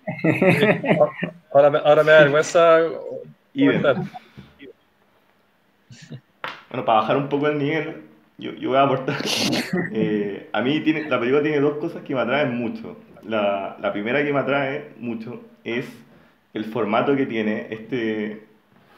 Ahora, 1.53 1.71
me, 1.71 1.79
ahora 1.79 2.05
me 2.05 2.13
da 2.13 2.21
vergüenza. 2.21 2.79
Bueno, 6.71 6.85
para 6.85 7.01
bajar 7.01 7.17
un 7.17 7.29
poco 7.29 7.49
el 7.49 7.59
nivel, 7.59 8.03
yo, 8.39 8.53
yo 8.55 8.69
voy 8.69 8.79
a 8.79 8.83
aportar. 8.83 9.17
Eh, 9.93 10.49
a 10.53 10.63
mí 10.63 10.81
tiene, 10.81 11.09
la 11.09 11.19
película 11.19 11.43
tiene 11.43 11.61
dos 11.61 11.79
cosas 11.79 12.03
que 12.03 12.15
me 12.15 12.21
atraen 12.21 12.57
mucho. 12.57 12.97
La, 13.25 13.77
la, 13.81 13.93
primera 13.93 14.25
que 14.25 14.33
me 14.33 14.39
atrae 14.39 14.93
mucho 14.99 15.43
es 15.65 15.87
el 16.55 16.65
formato 16.65 17.17
que 17.17 17.27
tiene. 17.27 17.67
Este, 17.71 18.45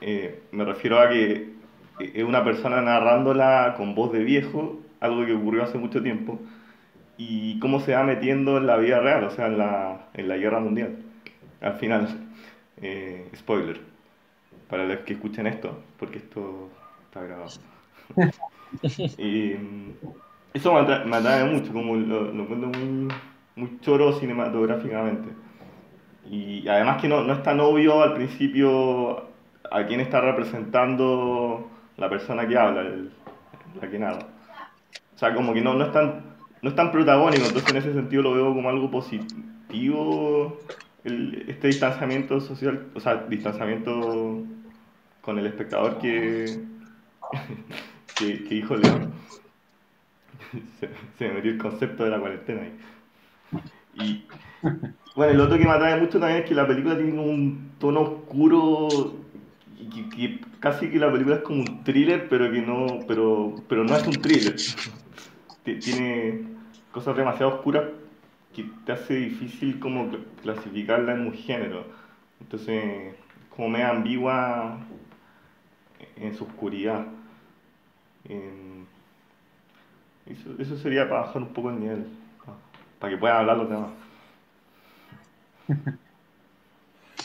eh, 0.01 0.43
me 0.53 0.65
refiero 0.65 1.01
a 1.01 1.09
que 1.09 1.53
es 1.99 2.25
una 2.25 2.45
persona 2.45 2.81
narrándola 2.83 3.75
con 3.77 3.95
voz 3.95 4.13
de 4.13 4.25
viejo, 4.25 4.81
algo 5.01 5.25
que 5.25 5.35
ocurrió 5.35 5.65
hace 5.65 5.79
mucho 5.79 6.03
tiempo, 6.03 6.39
y 7.55 7.59
cómo 7.61 7.81
se 7.81 7.95
va 7.95 8.05
metiendo 8.05 8.57
en 8.59 8.67
la 8.67 8.77
vida 8.77 9.01
real, 9.01 9.25
o 9.25 9.31
sea, 9.31 9.47
en 9.47 9.59
la, 9.59 10.09
en 10.15 10.29
la 10.29 10.37
guerra 10.37 10.61
mundial. 10.61 10.99
Al 11.61 11.75
final, 11.75 12.09
eh, 12.79 13.31
spoiler, 13.37 13.81
para 14.69 14.87
los 14.87 14.99
que 15.01 15.15
escuchen 15.15 15.47
esto, 15.47 15.79
porque 15.99 16.19
esto 16.19 16.71
está 17.05 17.23
grabado. 17.23 17.55
y 19.19 19.55
mm, 19.55 19.93
eso 20.55 20.73
me 20.75 20.81
atrae, 20.81 21.05
me 21.07 21.17
atrae 21.17 21.45
mucho, 21.45 21.73
como 21.73 21.97
lo, 21.97 22.33
lo 22.33 22.43
encuentro 22.43 22.69
muy, 22.71 23.09
muy 23.57 23.81
choro 23.81 24.13
cinematográficamente. 24.19 25.31
Y 26.25 26.69
además 26.69 27.01
que 27.03 27.09
no, 27.09 27.25
no 27.25 27.33
es 27.35 27.43
tan 27.43 27.61
obvio 27.61 28.03
al 28.03 28.15
principio 28.15 29.31
a 29.71 29.87
quién 29.87 30.01
está 30.01 30.21
representando 30.21 31.71
la 31.97 32.09
persona 32.11 32.47
que 32.49 32.57
habla, 32.59 32.83
el- 32.83 33.13
la 33.81 33.91
que 33.91 33.99
narra. 33.99 34.27
O 35.15 35.19
sea, 35.19 35.35
como 35.35 35.55
que 35.55 35.61
no, 35.63 35.75
no, 35.75 35.85
es 35.87 35.93
tan, 35.93 36.32
no 36.63 36.71
es 36.71 36.77
tan 36.77 36.93
protagónico, 36.93 37.47
entonces 37.47 37.71
en 37.71 37.77
ese 37.77 37.93
sentido 37.95 38.23
lo 38.23 38.35
veo 38.35 38.55
como 38.55 38.69
algo 38.71 38.91
positivo, 38.91 40.61
este 41.05 41.69
distanciamiento 41.69 42.41
social, 42.41 42.93
o 42.95 43.01
sea, 43.01 43.27
distanciamiento 43.29 44.47
con 45.21 45.39
el 45.39 45.47
espectador 45.47 45.99
que, 45.99 46.67
que, 48.15 48.45
que 48.45 48.55
dijo 48.55 48.77
León. 48.77 49.15
Se, 51.19 51.29
me 51.29 51.35
metió 51.35 51.51
el 51.53 51.59
concepto 51.59 52.05
de 52.05 52.11
la 52.11 52.21
cuarentena 52.21 52.63
ahí. 52.63 52.79
Y 53.95 54.27
bueno, 55.15 55.33
el 55.35 55.41
otro 55.41 55.59
que 55.59 55.65
me 55.67 55.73
atrae 55.73 56.01
mucho 56.01 56.21
también 56.21 56.43
es 56.43 56.49
que 56.49 56.55
la 56.55 56.67
película 56.69 56.97
tiene 56.97 57.21
un 57.21 57.77
tono 57.79 58.01
oscuro 58.03 59.27
que, 59.93 60.11
que 60.11 60.41
casi 60.61 60.91
que 60.91 60.99
la 60.99 61.13
película 61.13 61.37
es 61.37 61.43
como 61.43 61.63
un 61.63 61.85
thriller, 61.85 62.29
pero 62.29 62.51
que 62.53 62.63
no, 62.63 63.05
pero, 63.09 63.65
pero 63.69 63.85
no 63.85 63.97
es 63.97 64.07
un 64.07 64.23
thriller. 64.23 64.65
Ti- 65.65 65.83
Tiene 65.83 66.52
cosas 66.93 67.17
demasiado 67.17 67.57
oscuras 67.57 67.85
que 68.55 68.65
te 68.87 68.93
hace 68.93 69.15
difícil 69.17 69.81
como 69.81 70.07
cl- 70.11 70.25
clasificarla 70.43 71.15
en 71.15 71.21
un 71.27 71.35
género. 71.35 71.85
Entonces, 72.41 73.15
como 73.51 73.69
media 73.71 73.91
ambigua 73.91 74.79
en 76.17 76.35
su 76.35 76.45
oscuridad. 76.45 77.07
Eso, 80.27 80.51
eso 80.59 80.77
sería 80.77 81.09
para 81.09 81.23
bajar 81.23 81.43
un 81.43 81.53
poco 81.53 81.71
el 81.71 81.81
nivel, 81.81 82.07
pa- 82.45 82.57
para 82.99 83.13
que 83.13 83.19
puedan 83.19 83.39
hablar 83.39 83.57
los 83.59 83.69
demás. 83.71 83.91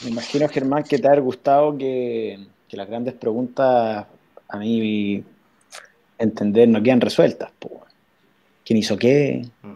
Me 0.02 0.10
imagino, 0.10 0.48
Germán, 0.50 0.84
que 0.84 1.00
te 1.00 1.08
ha 1.08 1.20
gustado 1.20 1.78
que, 1.78 2.48
que 2.68 2.78
las 2.78 2.88
grandes 2.88 3.16
preguntas, 3.16 4.06
a 4.48 4.58
mí 4.58 5.24
entender, 6.18 6.70
no 6.70 6.82
quedan 6.82 7.02
resueltas. 7.02 7.52
¿Quién 8.68 8.78
hizo 8.80 8.98
qué? 8.98 9.44
Mm. 9.64 9.72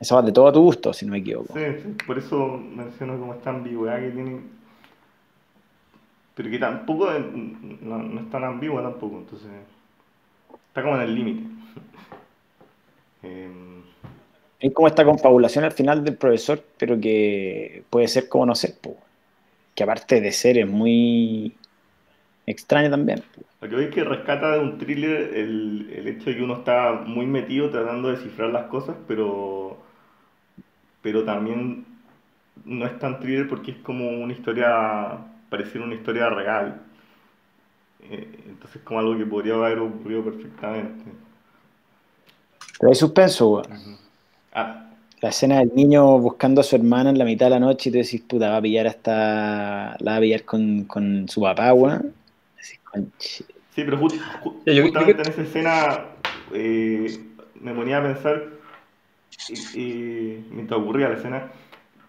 Eso 0.00 0.14
va 0.16 0.22
de 0.22 0.32
todo 0.32 0.48
a 0.48 0.52
tu 0.52 0.60
gusto, 0.60 0.92
si 0.92 1.06
no 1.06 1.12
me 1.12 1.18
equivoco. 1.18 1.54
Sí, 1.54 1.60
sí, 1.82 1.88
por 2.06 2.18
eso 2.18 2.58
menciono 2.58 3.18
como 3.18 3.32
esta 3.34 3.50
ambigüedad 3.50 4.00
que 4.00 4.10
tiene, 4.10 4.40
pero 6.34 6.50
que 6.50 6.58
tampoco 6.58 7.10
es- 7.12 7.24
no, 7.82 7.98
no 7.98 8.20
es 8.20 8.30
tan 8.30 8.44
ambigua 8.44 8.82
tampoco, 8.82 9.18
entonces 9.18 9.48
está 10.68 10.82
como 10.82 10.96
en 10.96 11.02
el 11.02 11.14
límite. 11.14 11.42
Em, 13.22 13.82
Es 14.58 14.72
como 14.74 14.88
esta 14.88 15.04
confabulación 15.04 15.64
al 15.64 15.72
final 15.72 16.04
del 16.04 16.16
profesor, 16.16 16.62
pero 16.78 17.00
que 17.00 17.84
puede 17.90 18.08
ser 18.08 18.28
como 18.28 18.46
no 18.46 18.54
ser, 18.54 18.78
po. 18.80 18.96
que 19.74 19.84
aparte 19.84 20.20
de 20.20 20.32
ser 20.32 20.58
es 20.58 20.68
muy 20.68 21.56
extraña 22.46 22.90
también. 22.90 23.22
po. 23.34 23.42
Lo 23.60 23.68
que 23.68 23.76
veo 23.76 23.88
es 23.88 23.94
que 23.94 24.04
rescata 24.04 24.52
de 24.54 24.60
un 24.60 24.78
thriller 24.78 25.34
el, 25.36 25.90
el 25.94 26.08
hecho 26.08 26.30
de 26.30 26.36
que 26.36 26.42
uno 26.42 26.56
está 26.58 26.92
muy 27.06 27.26
metido 27.26 27.70
tratando 27.70 28.08
de 28.08 28.16
descifrar 28.16 28.50
las 28.50 28.66
cosas, 28.66 28.96
pero, 29.06 29.78
pero 31.02 31.24
también 31.24 31.86
no 32.64 32.86
es 32.86 32.98
tan 32.98 33.20
thriller 33.20 33.48
porque 33.48 33.72
es 33.72 33.78
como 33.78 34.10
una 34.10 34.32
historia, 34.32 35.18
pareciera 35.50 35.86
una 35.86 35.96
historia 35.96 36.30
real. 36.30 36.82
Eh, 38.00 38.44
Entonces 38.48 38.82
como 38.82 39.00
algo 39.00 39.16
que 39.16 39.26
podría 39.26 39.54
haber 39.54 39.78
ocurrido 39.78 40.24
perfectamente. 40.24 41.04
Pero 42.78 42.90
hay 42.90 42.96
suspenso, 42.96 43.48
weón. 43.50 43.68
Ah, 44.52 44.90
La 45.22 45.30
escena 45.30 45.58
del 45.60 45.72
niño 45.74 46.18
buscando 46.18 46.60
a 46.60 46.64
su 46.64 46.76
hermana 46.76 47.10
en 47.10 47.18
la 47.18 47.24
mitad 47.24 47.46
de 47.46 47.50
la 47.50 47.60
noche 47.60 47.88
y 47.88 47.92
tú 47.92 47.98
decís, 47.98 48.22
puta, 48.22 48.50
va 48.50 48.56
a 48.58 48.62
pillar 48.62 48.86
hasta. 48.86 49.96
La 50.00 50.12
va 50.12 50.16
a 50.16 50.20
pillar 50.20 50.44
con, 50.44 50.84
con 50.84 51.28
su 51.28 51.40
papá, 51.42 51.72
weón. 51.74 52.14
Sí, 53.18 53.84
pero 53.84 53.98
ju- 53.98 54.10
ju- 54.42 54.62
Ya, 54.66 54.72
yo- 54.72 54.82
justamente 54.84 55.22
en 55.22 55.28
esa 55.28 55.42
escena 55.42 56.00
eh, 56.52 57.18
me 57.60 57.72
ponía 57.74 57.98
a 57.98 58.02
pensar, 58.02 58.42
y- 59.48 59.80
y 59.80 60.46
mientras 60.50 60.80
ocurría 60.80 61.08
la 61.08 61.16
escena, 61.16 61.50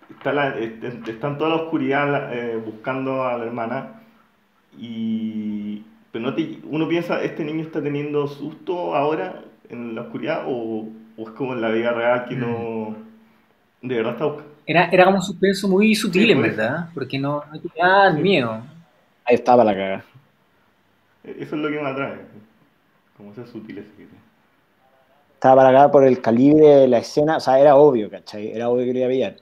está 0.09 0.33
la- 0.33 0.57
est- 0.57 0.83
est- 0.83 1.07
está 1.07 1.27
en 1.29 1.37
toda 1.37 1.49
la 1.51 1.55
oscuridad 1.63 2.33
eh, 2.33 2.57
buscando 2.57 3.23
a 3.23 3.37
la 3.37 3.45
hermana 3.45 4.01
y 4.77 5.83
pero 6.11 6.25
no 6.25 6.35
te- 6.35 6.59
uno 6.65 6.87
piensa, 6.89 7.21
¿este 7.23 7.43
niño 7.45 7.61
está 7.63 7.81
teniendo 7.81 8.27
susto 8.27 8.95
ahora 8.95 9.41
en 9.69 9.95
la 9.95 10.01
oscuridad 10.01 10.43
o, 10.47 10.87
o 11.17 11.23
es 11.23 11.29
como 11.35 11.53
en 11.53 11.61
la 11.61 11.69
vida 11.69 11.91
real 11.93 12.25
que 12.27 12.35
no 12.35 12.95
de 13.81 13.95
verdad 13.95 14.13
está 14.13 14.25
buscando? 14.25 14.51
Era, 14.65 14.89
era 14.89 15.05
como 15.05 15.17
un 15.17 15.23
suspenso 15.23 15.67
muy 15.67 15.95
sutil, 15.95 16.25
Sí, 16.25 16.31
en 16.31 16.41
verdad, 16.41 16.89
porque 16.93 17.17
no, 17.17 17.43
no 17.51 17.59
te 17.59 17.69
da 17.77 18.11
miedo. 18.11 18.61
Ahí 19.25 19.35
estaba 19.35 19.63
la 19.63 19.73
cagada. 19.73 20.05
Eso 21.23 21.55
es 21.55 21.61
lo 21.61 21.69
que 21.69 21.79
me 21.81 21.89
atrae, 21.89 22.19
como 23.17 23.31
esa 23.31 23.45
sutileza 23.47 23.89
que 23.97 24.05
tiene. 24.05 24.21
Estaba 25.35 25.55
para 25.63 25.69
acá 25.69 25.91
por 25.91 26.03
el 26.05 26.21
calibre 26.21 26.67
de 26.67 26.87
la 26.87 26.99
escena, 26.99 27.37
o 27.37 27.39
sea, 27.39 27.59
era 27.59 27.75
obvio, 27.75 28.09
¿cachai? 28.09 28.49
Era 28.51 28.69
obvio 28.69 28.85
que 28.85 28.93
lo 28.93 28.99
iba 28.99 29.07
a 29.07 29.09
pillar. 29.09 29.35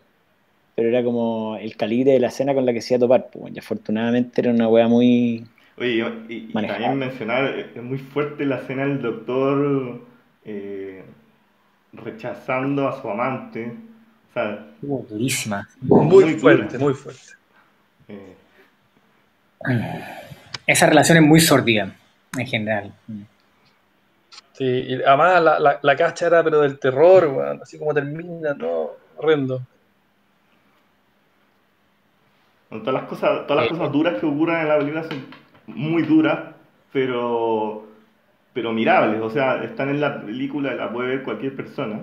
Pero 0.76 0.90
era 0.90 1.04
como 1.04 1.58
el 1.58 1.76
calibre 1.78 2.14
de 2.14 2.20
la 2.20 2.28
escena 2.30 2.54
con 2.54 2.66
la 2.66 2.74
que 2.74 2.82
se 2.82 2.96
iba 2.96 2.98
a 3.00 3.02
topar, 3.08 3.30
pues, 3.32 3.54
y 3.56 3.60
afortunadamente 3.60 4.42
era 4.42 4.52
una 4.52 4.70
wea 4.70 4.88
muy. 4.88 5.46
Oye, 5.78 6.04
y, 6.30 6.36
y 6.36 6.54
también 6.54 6.98
mencionar, 6.98 7.46
eh, 7.60 7.72
es 7.76 7.84
muy 7.84 7.98
fuerte 8.00 8.46
la 8.46 8.58
escena 8.58 8.86
del 8.86 9.02
doctor 9.02 10.02
eh, 10.46 11.04
rechazando 11.94 12.88
a 12.88 13.02
su 13.02 13.10
amante. 13.10 13.74
O 14.30 14.34
sea, 14.34 14.68
Uh, 14.82 15.04
durísima. 15.10 15.68
Muy, 15.82 16.06
Muy 16.06 16.34
fuerte, 16.36 16.78
dura. 16.78 16.86
muy 16.86 16.94
fuerte. 16.94 17.34
eh, 18.08 18.36
Esa 20.70 20.86
relación 20.86 21.18
es 21.18 21.24
muy 21.24 21.40
sordida, 21.40 21.96
en 22.38 22.46
general. 22.46 22.94
Sí, 24.54 24.66
y 24.66 25.02
además 25.02 25.42
la, 25.42 25.60
la, 25.60 25.80
la 25.82 25.96
cacha 25.96 26.28
era 26.28 26.44
pero 26.44 26.62
del 26.62 26.78
terror, 26.78 27.58
así 27.60 27.80
como 27.80 27.92
termina, 27.92 28.54
no, 28.54 28.92
horrendo. 29.18 29.64
bueno, 32.70 32.86
todas 32.86 33.02
las 33.02 33.10
cosas, 33.10 33.48
todas 33.48 33.64
las 33.64 33.72
cosas 33.72 33.92
duras 33.92 34.20
que 34.20 34.28
ocurren 34.28 34.60
en 34.60 34.68
la 34.68 34.78
película 34.78 35.04
son 35.06 35.26
muy 35.66 36.04
duras, 36.04 36.54
pero, 36.94 37.88
pero 38.54 38.72
mirables. 38.72 39.22
O 39.22 39.32
sea, 39.32 39.64
están 39.64 39.90
en 39.90 40.00
la 40.00 40.22
película, 40.22 40.76
la 40.76 40.92
puede 40.92 41.08
ver 41.08 41.24
cualquier 41.24 41.56
persona, 41.56 42.02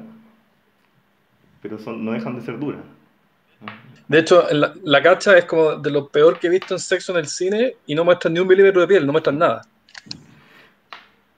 pero 1.62 1.78
son, 1.78 2.04
no 2.04 2.10
dejan 2.10 2.34
de 2.34 2.42
ser 2.42 2.58
duras. 2.58 2.82
De 4.08 4.18
hecho, 4.20 4.46
la, 4.52 4.72
la 4.84 5.02
cacha 5.02 5.36
es 5.36 5.44
como 5.46 5.76
de 5.76 5.90
lo 5.90 6.08
peor 6.08 6.38
que 6.38 6.46
he 6.46 6.50
visto 6.50 6.74
en 6.74 6.80
sexo 6.80 7.12
en 7.12 7.18
el 7.18 7.26
cine 7.26 7.74
y 7.86 7.94
no 7.94 8.04
muestran 8.04 8.32
ni 8.34 8.40
un 8.40 8.46
milímetro 8.46 8.80
de 8.80 8.86
piel, 8.86 9.04
no 9.06 9.12
muestran 9.12 9.38
nada. 9.38 9.62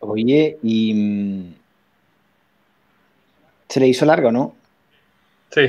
Oye, 0.00 0.58
y. 0.62 0.94
mm, 0.94 1.54
¿Se 3.68 3.80
le 3.80 3.88
hizo 3.88 4.04
largo, 4.06 4.30
no? 4.32 4.54
Sí. 5.50 5.66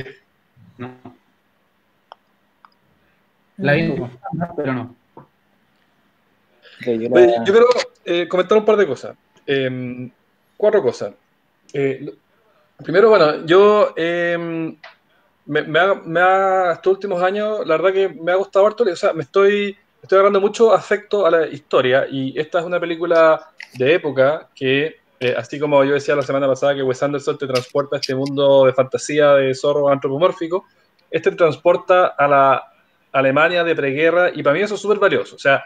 No. 0.78 0.90
La 3.58 3.74
vi, 3.74 3.92
pero 4.56 4.72
no. 4.72 4.96
Yo 6.80 6.92
Oye, 6.92 7.08
la- 7.10 7.44
yo 7.44 7.52
quiero 7.52 7.66
eh, 8.06 8.26
comentar 8.26 8.56
un 8.56 8.64
par 8.64 8.76
de 8.76 8.86
cosas. 8.86 9.16
Eh, 9.46 10.10
cuatro 10.56 10.82
cosas. 10.82 11.12
Eh, 11.74 12.10
primero, 12.82 13.10
bueno, 13.10 13.44
yo 13.44 13.92
eh, 13.96 14.74
me, 15.50 15.80
ha, 15.80 15.94
me 15.94 16.72
estos 16.72 16.92
últimos 16.92 17.20
años, 17.22 17.66
la 17.66 17.76
verdad 17.76 17.92
que 17.92 18.08
me 18.08 18.30
ha 18.30 18.36
gustado 18.36 18.66
harto, 18.66 18.84
o 18.84 18.96
sea, 18.96 19.12
me 19.12 19.22
estoy, 19.22 19.76
estoy 20.00 20.16
agarrando 20.16 20.40
mucho 20.40 20.72
afecto 20.72 21.26
a 21.26 21.30
la 21.30 21.46
historia 21.48 22.06
y 22.08 22.38
esta 22.38 22.60
es 22.60 22.64
una 22.64 22.78
película 22.78 23.50
de 23.74 23.94
época 23.94 24.48
que, 24.54 25.00
eh, 25.18 25.34
así 25.36 25.58
como 25.58 25.82
yo 25.82 25.94
decía 25.94 26.14
la 26.14 26.22
semana 26.22 26.46
pasada 26.46 26.76
que 26.76 26.84
Wes 26.84 27.02
Anderson 27.02 27.36
te 27.36 27.48
transporta 27.48 27.96
a 27.96 27.98
este 27.98 28.14
mundo 28.14 28.64
de 28.66 28.72
fantasía 28.72 29.32
de 29.34 29.52
zorro 29.52 29.88
antropomórfico, 29.88 30.66
este 31.10 31.30
te 31.30 31.36
transporta 31.36 32.06
a 32.06 32.28
la 32.28 32.72
Alemania 33.10 33.64
de 33.64 33.74
preguerra 33.74 34.30
y 34.32 34.44
para 34.44 34.54
mí 34.54 34.62
eso 34.62 34.76
es 34.76 34.80
súper 34.80 35.00
valioso. 35.00 35.34
O 35.34 35.38
sea, 35.40 35.64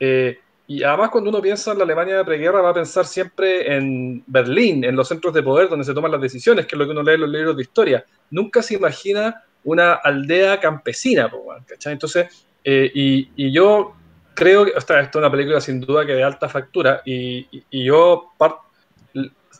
eh, 0.00 0.40
y 0.72 0.84
además 0.84 1.10
cuando 1.10 1.30
uno 1.30 1.42
piensa 1.42 1.72
en 1.72 1.78
la 1.78 1.84
Alemania 1.84 2.18
de 2.18 2.24
preguerra 2.24 2.60
va 2.60 2.70
a 2.70 2.74
pensar 2.74 3.04
siempre 3.04 3.74
en 3.74 4.22
Berlín, 4.28 4.84
en 4.84 4.94
los 4.94 5.08
centros 5.08 5.34
de 5.34 5.42
poder 5.42 5.68
donde 5.68 5.84
se 5.84 5.92
toman 5.92 6.12
las 6.12 6.20
decisiones, 6.20 6.64
que 6.66 6.76
es 6.76 6.78
lo 6.78 6.84
que 6.84 6.92
uno 6.92 7.02
lee 7.02 7.14
en 7.14 7.20
los 7.22 7.30
libros 7.30 7.56
de 7.56 7.62
historia. 7.62 8.04
Nunca 8.30 8.62
se 8.62 8.74
imagina 8.74 9.42
una 9.64 9.94
aldea 9.94 10.60
campesina, 10.60 11.28
¿cachai? 11.66 11.94
Entonces, 11.94 12.46
eh, 12.62 12.88
y, 12.94 13.30
y 13.34 13.52
yo 13.52 13.94
creo 14.34 14.64
que, 14.64 14.70
o 14.76 14.80
sea, 14.80 15.00
esto 15.00 15.18
es 15.18 15.22
una 15.22 15.30
película 15.32 15.60
sin 15.60 15.80
duda 15.80 16.06
que 16.06 16.12
de 16.12 16.22
alta 16.22 16.48
factura 16.48 17.02
y, 17.04 17.38
y- 17.50 17.64
y 17.70 17.84
yo 17.84 18.28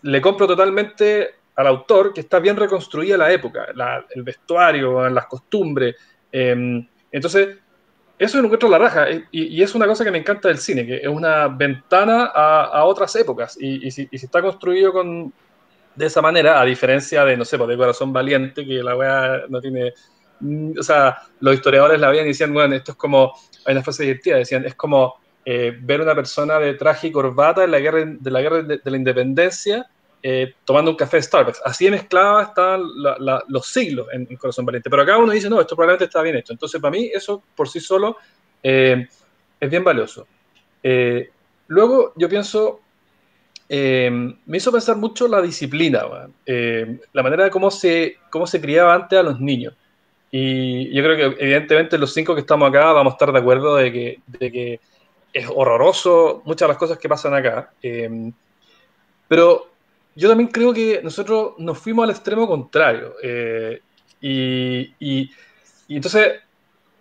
le 0.02 0.20
compro 0.20 0.46
totalmente 0.46 1.30
al 1.56 1.66
autor 1.66 2.12
que 2.14 2.20
está 2.20 2.38
bien 2.38 2.56
reconstruida 2.56 3.16
la 3.16 3.32
época, 3.32 3.66
la- 3.74 4.06
el 4.14 4.22
vestuario, 4.22 5.08
las 5.08 5.26
costumbres. 5.26 5.96
eh, 6.32 6.86
entonces, 7.10 7.58
eso 8.26 8.38
lo 8.38 8.44
encuentro 8.44 8.68
la 8.68 8.78
raja 8.78 9.10
y, 9.10 9.24
y 9.32 9.62
es 9.62 9.74
una 9.74 9.86
cosa 9.86 10.04
que 10.04 10.10
me 10.10 10.18
encanta 10.18 10.48
del 10.48 10.58
cine, 10.58 10.86
que 10.86 10.96
es 10.98 11.08
una 11.08 11.48
ventana 11.48 12.30
a, 12.34 12.64
a 12.66 12.84
otras 12.84 13.14
épocas 13.16 13.56
y, 13.60 13.86
y 13.86 13.90
si, 13.90 14.08
y 14.10 14.18
si 14.18 14.26
está 14.26 14.42
construido 14.42 14.92
con, 14.92 15.32
de 15.94 16.06
esa 16.06 16.22
manera, 16.22 16.60
a 16.60 16.64
diferencia 16.64 17.24
de, 17.24 17.36
no 17.36 17.44
sé, 17.44 17.58
pues, 17.58 17.68
de 17.70 17.76
Corazón 17.76 18.12
Valiente, 18.12 18.64
que 18.66 18.82
la 18.82 18.96
weá 18.96 19.42
no 19.48 19.60
tiene... 19.60 19.92
mm, 20.40 20.78
O 20.78 20.82
sea, 20.82 21.18
los 21.40 21.54
historiadores 21.54 22.00
la 22.00 22.10
veían 22.10 22.26
y 22.26 22.28
decían, 22.28 22.52
bueno, 22.54 22.74
esto 22.74 22.92
es 22.92 22.98
como, 22.98 23.32
hay 23.66 23.72
una 23.74 23.82
frase 23.82 24.04
divertida, 24.04 24.36
decían, 24.36 24.64
es 24.66 24.74
como 24.74 25.16
eh, 25.44 25.76
ver 25.80 26.00
una 26.00 26.14
persona 26.14 26.58
de 26.58 26.74
traje 26.74 27.08
y 27.08 27.12
corbata 27.12 27.64
en 27.64 27.70
la 27.72 27.80
guerra 27.80 28.04
de 28.06 28.30
la, 28.30 28.40
guerra 28.42 28.62
de, 28.62 28.78
de 28.78 28.90
la 28.90 28.96
independencia 28.96 29.88
eh, 30.22 30.54
tomando 30.64 30.90
un 30.90 30.96
café 30.96 31.16
de 31.18 31.22
Starbucks. 31.22 31.62
Así 31.64 31.86
de 31.86 31.92
mezclada 31.92 32.42
están 32.44 32.82
la- 33.02 33.16
la- 33.18 33.44
los 33.48 33.66
siglos 33.66 34.06
en, 34.12 34.26
en 34.30 34.36
Corazón 34.36 34.64
Valiente. 34.66 34.90
Pero 34.90 35.02
acá 35.02 35.16
uno 35.18 35.32
dice, 35.32 35.48
no, 35.50 35.60
esto 35.60 35.74
probablemente 35.76 36.04
está 36.04 36.22
bien 36.22 36.36
hecho. 36.36 36.52
Entonces, 36.52 36.80
para 36.80 36.92
mí, 36.92 37.10
eso 37.12 37.42
por 37.56 37.68
sí 37.68 37.80
solo 37.80 38.16
eh, 38.62 39.06
es 39.58 39.70
bien 39.70 39.84
valioso. 39.84 40.26
Eh, 40.82 41.30
luego, 41.68 42.12
yo 42.16 42.28
pienso, 42.28 42.80
eh, 43.68 44.10
me 44.46 44.56
hizo 44.56 44.72
pensar 44.72 44.96
mucho 44.96 45.28
la 45.28 45.40
disciplina. 45.40 46.04
Eh, 46.44 46.98
la 47.12 47.22
manera 47.22 47.44
de 47.44 47.50
cómo 47.50 47.70
se, 47.70 48.16
cómo 48.30 48.46
se 48.46 48.60
criaba 48.60 48.94
antes 48.94 49.18
a 49.18 49.22
los 49.22 49.40
niños. 49.40 49.74
Y 50.30 50.94
yo 50.94 51.02
creo 51.02 51.16
que 51.16 51.42
evidentemente 51.44 51.98
los 51.98 52.12
cinco 52.14 52.34
que 52.34 52.42
estamos 52.42 52.68
acá 52.68 52.92
vamos 52.92 53.12
a 53.12 53.14
estar 53.14 53.32
de 53.32 53.38
acuerdo 53.38 53.76
de 53.76 53.92
que, 53.92 54.20
de 54.26 54.52
que 54.52 54.80
es 55.32 55.46
horroroso 55.52 56.42
muchas 56.44 56.66
de 56.66 56.68
las 56.68 56.78
cosas 56.78 56.98
que 56.98 57.08
pasan 57.08 57.34
acá. 57.34 57.72
Eh, 57.82 58.30
pero 59.28 59.69
yo 60.14 60.28
también 60.28 60.50
creo 60.50 60.72
que 60.72 61.00
nosotros 61.02 61.52
nos 61.58 61.78
fuimos 61.78 62.04
al 62.04 62.10
extremo 62.10 62.46
contrario. 62.46 63.14
eh, 63.22 63.80
y, 64.20 64.94
y- 64.98 65.30
entonces 65.88 66.40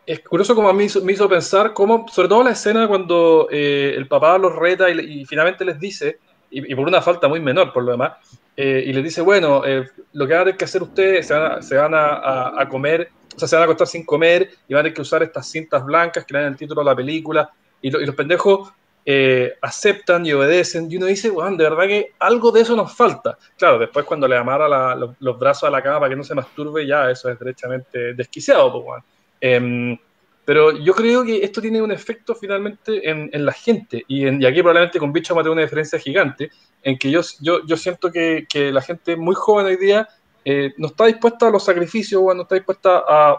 es 0.05 0.21
curioso 0.21 0.55
como 0.55 0.69
a 0.69 0.73
mí 0.73 0.87
me 1.03 1.13
hizo 1.13 1.29
pensar 1.29 1.73
cómo, 1.73 2.07
sobre 2.11 2.27
todo 2.27 2.43
la 2.43 2.51
escena 2.51 2.87
cuando 2.87 3.47
eh, 3.51 3.93
el 3.95 4.07
papá 4.07 4.37
los 4.39 4.55
reta 4.55 4.89
y, 4.89 5.21
y 5.21 5.25
finalmente 5.25 5.63
les 5.63 5.79
dice, 5.79 6.17
y, 6.49 6.73
por 6.73 6.87
una 6.87 7.01
falta 7.01 7.27
muy 7.27 7.39
menor 7.39 7.71
por 7.71 7.83
lo 7.83 7.91
demás, 7.91 8.13
eh, 8.57 8.83
y 8.87 8.93
les 8.93 9.03
dice, 9.03 9.21
bueno, 9.21 9.63
eh, 9.65 9.85
lo 10.13 10.27
que 10.27 10.33
van 10.33 10.41
a 10.41 10.45
tener 10.45 10.57
que 10.57 10.65
hacer 10.65 10.81
ustedes, 10.81 11.27
se 11.27 11.33
van, 11.33 11.51
a, 11.51 11.61
se 11.61 11.75
van 11.75 11.91
a, 11.93 12.67
comer, 12.67 13.09
o 13.35 13.39
sea, 13.39 13.47
se 13.47 13.55
van 13.55 13.61
a 13.61 13.65
acostar 13.65 13.87
sin 13.87 14.05
comer 14.05 14.49
y 14.67 14.73
van 14.73 14.81
a 14.81 14.83
tener 14.83 14.95
que 14.95 15.01
usar 15.01 15.21
estas 15.23 15.47
cintas 15.49 15.85
blancas 15.85 16.25
que 16.25 16.33
le 16.33 16.39
dan 16.41 16.51
el 16.53 16.57
título 16.57 16.81
a 16.81 16.85
la 16.85 16.95
película, 16.95 17.49
y 17.81 17.91
los 17.91 18.15
pendejos 18.15 18.73
eh, 19.11 19.55
aceptan 19.63 20.23
y 20.23 20.33
obedecen, 20.33 20.87
y 20.91 20.97
uno 20.97 21.07
dice, 21.07 21.31
bueno, 21.31 21.57
de 21.57 21.63
verdad 21.63 21.87
que 21.87 22.11
algo 22.19 22.51
de 22.51 22.61
eso 22.61 22.75
nos 22.75 22.95
falta. 22.95 23.39
Claro, 23.57 23.79
después 23.79 24.05
cuando 24.05 24.27
le 24.27 24.37
amarra 24.37 24.67
la- 24.67 24.93
los, 24.95 25.15
los 25.19 25.39
brazos 25.39 25.63
a 25.63 25.71
la 25.71 25.81
cama 25.81 26.01
para 26.01 26.11
que 26.11 26.15
no 26.15 26.23
se 26.23 26.35
masturbe, 26.35 26.85
ya 26.85 27.09
eso 27.09 27.27
es 27.27 27.39
derechamente 27.39 28.13
desquiciado, 28.13 28.71
pues, 28.71 28.83
weón. 28.85 29.03
Em, 29.41 29.97
pero 30.45 30.71
yo 30.77 30.93
creo 30.93 31.23
que 31.25 31.43
esto 31.43 31.59
tiene 31.59 31.81
un 31.81 31.91
efecto 31.91 32.35
finalmente 32.35 33.09
en, 33.09 33.31
en 33.33 33.45
la 33.47 33.51
gente, 33.53 34.03
y, 34.07 34.27
en- 34.27 34.39
y 34.41 34.45
aquí 34.45 34.59
probablemente 34.61 34.99
con 34.99 35.11
Bicho 35.11 35.33
mate 35.33 35.49
una 35.49 35.63
diferencia 35.63 35.97
gigante, 35.97 36.51
en 36.83 36.95
que 36.99 37.09
yo, 37.09 37.21
yo, 37.41 37.65
yo 37.65 37.77
siento 37.77 38.11
que, 38.11 38.45
que 38.47 38.71
la 38.71 38.81
gente 38.83 39.15
muy 39.15 39.33
joven 39.33 39.65
hoy 39.65 39.77
día 39.77 40.07
eh, 40.45 40.71
no 40.77 40.85
está 40.87 41.07
dispuesta 41.07 41.47
a 41.47 41.51
los 41.51 41.63
sacrificios, 41.65 42.21
weón, 42.21 42.37
no 42.37 42.43
está 42.43 42.53
dispuesta 42.55 43.03
a... 43.09 43.33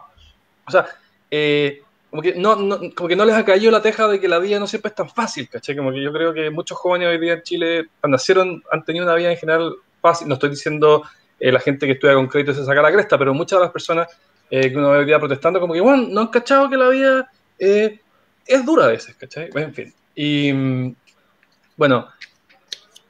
O 0.67 0.71
sea, 0.71 0.85
eh, 1.31 1.81
como 2.11 2.23
que 2.23 2.35
no, 2.35 2.57
no- 2.57 2.79
como 2.95 3.09
que 3.09 3.17
no 3.17 3.25
les 3.25 3.35
ha 3.37 3.45
caído 3.45 3.71
la 3.71 3.81
teja 3.83 4.09
de 4.09 4.21
que 4.21 4.29
la 4.29 4.39
vida 4.39 4.59
no 4.59 4.67
siempre 4.67 4.89
es 4.91 4.95
tan 4.95 5.09
fácil, 5.09 5.49
¿cachai? 5.49 5.77
Como 5.77 5.93
que 5.93 6.03
yo 6.03 6.13
creo 6.13 6.33
que 6.35 6.51
muchos 6.51 6.77
jóvenes 6.79 7.09
hoy 7.09 7.19
día 7.19 7.35
en 7.35 7.43
Chile 7.43 7.87
nacieron, 8.03 8.63
han 8.71 8.85
tenido 8.85 9.05
una 9.05 9.15
vida 9.15 9.31
en 9.31 9.37
general 9.39 9.75
fácil, 10.01 10.29
no 10.29 10.35
estoy 10.35 10.51
diciendo 10.51 11.03
eh, 11.39 11.53
la 11.53 11.61
gente 11.61 11.87
que 11.87 11.93
estudia 11.93 12.15
con 12.15 12.27
crédito 12.27 12.53
se 12.53 12.65
saca 12.65 12.83
la 12.83 12.93
cresta, 12.93 13.17
pero 13.17 13.33
muchas 13.33 13.59
de 13.59 13.65
las 13.65 13.73
personas 13.73 14.09
eh, 14.51 14.71
que 14.71 14.77
uno 14.77 14.91
ve 14.91 14.99
hoy 14.99 15.05
día 15.05 15.19
protestando, 15.19 15.61
como 15.61 15.73
que, 15.75 15.81
bueno, 15.81 16.07
no 16.09 16.21
han 16.23 16.27
cachado 16.29 16.69
que 16.69 16.77
la 16.77 16.89
vida 16.89 17.31
eh, 17.59 18.01
es 18.47 18.67
dura 18.67 18.87
a 18.87 18.89
veces, 18.89 19.15
¿cachai? 19.15 19.49
En 19.55 19.73
fin. 19.75 19.95
Y 20.15 20.53
mm, 20.53 20.95
bueno, 21.77 22.09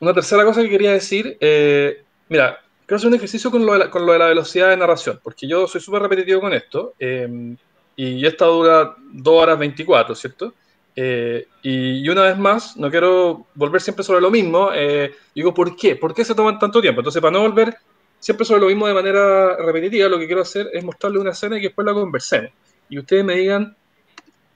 una 0.01 0.13
tercera 0.13 0.45
cosa 0.45 0.63
que 0.63 0.69
quería 0.69 0.93
decir, 0.93 1.37
eh, 1.41 2.03
mira, 2.29 2.59
quiero 2.87 2.97
hacer 2.97 3.09
un 3.09 3.15
ejercicio 3.15 3.51
con 3.51 3.65
lo, 3.65 3.73
de 3.73 3.79
la, 3.81 3.91
con 3.91 4.05
lo 4.05 4.13
de 4.13 4.19
la 4.19 4.27
velocidad 4.27 4.69
de 4.69 4.77
narración, 4.77 5.19
porque 5.23 5.49
yo 5.49 5.67
soy 5.67 5.81
súper 5.81 6.03
repetitivo 6.03 6.41
con 6.41 6.53
esto, 6.53 6.95
eh, 6.99 7.57
y 7.97 8.25
esta 8.27 8.47
dura 8.47 8.97
2 9.13 9.43
horas 9.43 9.59
24, 9.59 10.15
¿cierto? 10.15 10.55
Eh, 10.97 11.47
y, 11.63 12.05
y 12.05 12.09
una 12.09 12.23
vez 12.23 12.39
más, 12.39 12.77
no 12.77 12.91
quiero 12.91 13.47
volver 13.55 13.81
siempre 13.81 14.05
sobre 14.05 14.21
lo 14.21 14.31
mismo, 14.31 14.71
eh, 14.75 15.13
digo, 15.35 15.55
¿por 15.55 15.77
qué? 15.77 15.97
¿Por 15.97 16.15
qué 16.15 16.25
se 16.25 16.35
toman 16.35 16.59
tanto 16.59 16.81
tiempo? 16.81 17.01
Entonces, 17.01 17.23
para 17.23 17.33
no 17.33 17.41
volver 17.43 17.75
siempre 18.19 18.45
sobre 18.45 18.61
lo 18.63 18.67
mismo 18.69 18.87
de 18.87 18.95
manera 18.95 19.57
repetitiva, 19.57 20.09
lo 20.09 20.19
que 20.19 20.27
quiero 20.27 20.43
hacer 20.43 20.69
es 20.73 20.85
mostrarles 20.85 21.21
una 21.23 21.31
escena 21.31 21.57
y 21.57 21.61
que 21.61 21.69
después 21.69 21.87
la 21.87 21.95
conversemos. 21.95 22.51
Y 22.89 22.99
ustedes 22.99 23.25
me 23.25 23.35
digan, 23.37 23.77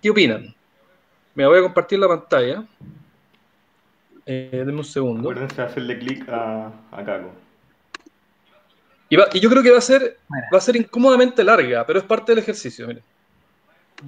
¿qué 0.02 0.10
opinan? 0.10 0.54
Me 1.34 1.46
voy 1.46 1.58
a 1.58 1.62
compartir 1.62 1.98
la 1.98 2.08
pantalla. 2.08 2.64
Eh, 4.26 4.50
denme 4.66 4.78
un 4.78 4.84
segundo. 4.84 5.28
Acuérdense 5.30 5.56
de 5.56 5.62
hacerle 5.68 5.98
clic 5.98 6.28
a, 6.28 6.72
a 6.90 7.04
Caco. 7.04 7.32
Y, 9.08 9.16
va- 9.16 9.28
y 9.32 9.40
yo 9.40 9.48
creo 9.50 9.62
que 9.62 9.70
va 9.70 9.78
a 9.78 9.80
ser 9.80 10.18
va 10.52 10.58
a 10.58 10.60
ser 10.60 10.76
incómodamente 10.76 11.44
larga, 11.44 11.84
pero 11.86 11.98
es 11.98 12.04
parte 12.04 12.32
del 12.32 12.38
ejercicio. 12.40 12.86
Miren. 12.86 13.04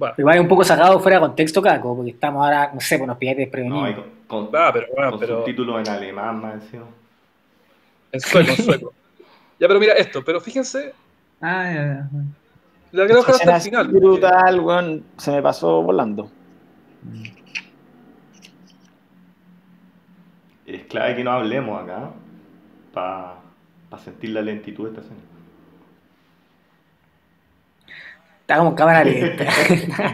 Va, 0.01 0.13
Igual 0.17 0.35
es 0.35 0.41
un 0.41 0.47
poco 0.47 0.63
sacado 0.63 0.99
fuera 0.99 1.17
de 1.17 1.21
contexto, 1.21 1.61
Caco, 1.61 1.95
porque 1.95 2.11
estamos 2.11 2.43
ahora, 2.45 2.71
no 2.73 2.79
sé, 2.81 2.97
pues 2.97 3.07
nos 3.07 3.17
pilláis 3.17 3.37
desprevenidos. 3.37 3.81
No, 3.83 3.89
y 3.89 3.93
con, 3.95 4.05
con, 4.45 4.53
va, 4.53 4.71
pero 4.73 4.87
bueno, 4.95 5.11
con 5.11 5.19
pero 5.19 5.37
subtítulos 5.39 5.79
en 5.87 5.93
alemán 5.93 6.41
más 6.41 6.53
encima. 6.55 6.85
en 8.11 8.19
sueco, 8.19 8.49
en 8.51 8.57
sueco. 8.57 8.93
Ya, 9.59 9.67
pero 9.67 9.79
mira 9.79 9.93
esto, 9.93 10.23
pero 10.23 10.39
fíjense, 10.39 10.93
Ah, 11.41 11.63
ya, 11.65 11.73
ya. 11.73 12.09
la 12.91 13.05
quiero 13.05 13.17
dejar 13.21 13.35
hasta 13.35 13.55
el 13.55 13.61
final. 13.61 13.85
porque- 13.85 13.99
brutal, 13.99 14.59
weón. 14.59 15.03
Se 15.17 15.31
me 15.31 15.41
pasó 15.41 15.81
volando. 15.81 16.29
Es 20.65 20.83
clave 20.85 21.15
que 21.15 21.23
no 21.23 21.31
hablemos 21.31 21.81
acá 21.81 22.09
para 22.93 23.37
sentir 24.03 24.31
la 24.31 24.41
lentitud 24.41 24.83
de 24.85 24.89
esta 24.89 25.01
escena. 25.01 25.21
Está 28.47 28.57
como 28.59 28.69
en 28.73 28.75
cámara 28.75 29.03
lenta. 29.03 29.43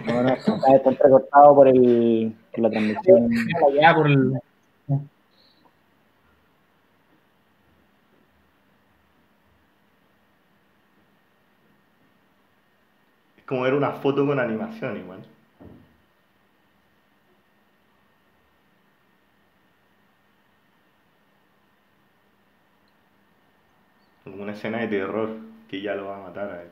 No, 0.07 0.23
no, 0.23 0.29
está, 0.33 0.75
está 0.75 0.89
entrecortado 0.89 1.53
por, 1.55 1.67
el, 1.67 2.35
por 2.51 2.61
la 2.63 2.69
transmisión. 2.71 3.29
Ya, 3.79 3.93
por 3.95 4.07
el- 4.09 4.33
Es 13.37 13.43
como 13.45 13.61
ver 13.61 13.75
una 13.75 13.91
foto 13.91 14.25
con 14.25 14.39
animación 14.39 14.97
igual. 14.97 15.23
Como 24.23 24.43
una 24.43 24.53
escena 24.53 24.79
de 24.79 24.87
terror 24.87 25.37
que 25.69 25.81
ya 25.81 25.95
lo 25.95 26.07
va 26.07 26.17
a 26.17 26.23
matar 26.23 26.49
a 26.51 26.61
él. 26.63 26.71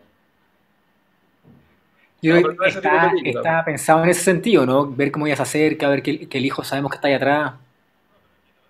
Yo 2.22 2.42
creo 2.42 2.56
que 2.58 3.30
está, 3.30 3.66
pensado 3.66 4.04
en 4.04 4.10
ese 4.10 4.22
sentido, 4.22 4.66
¿no? 4.66 4.86
Ver 4.88 5.12
cómo 5.12 5.28
ella 5.28 5.36
se 5.36 5.42
acerca, 5.44 5.90
ver 5.90 6.04
que, 6.04 6.12
el- 6.12 6.30
que 6.30 6.38
el 6.38 6.46
hijo 6.46 6.64
sabemos 6.64 6.92
que 6.92 6.96
está 6.96 7.08
ahí 7.08 7.14
atrás. 7.16 7.54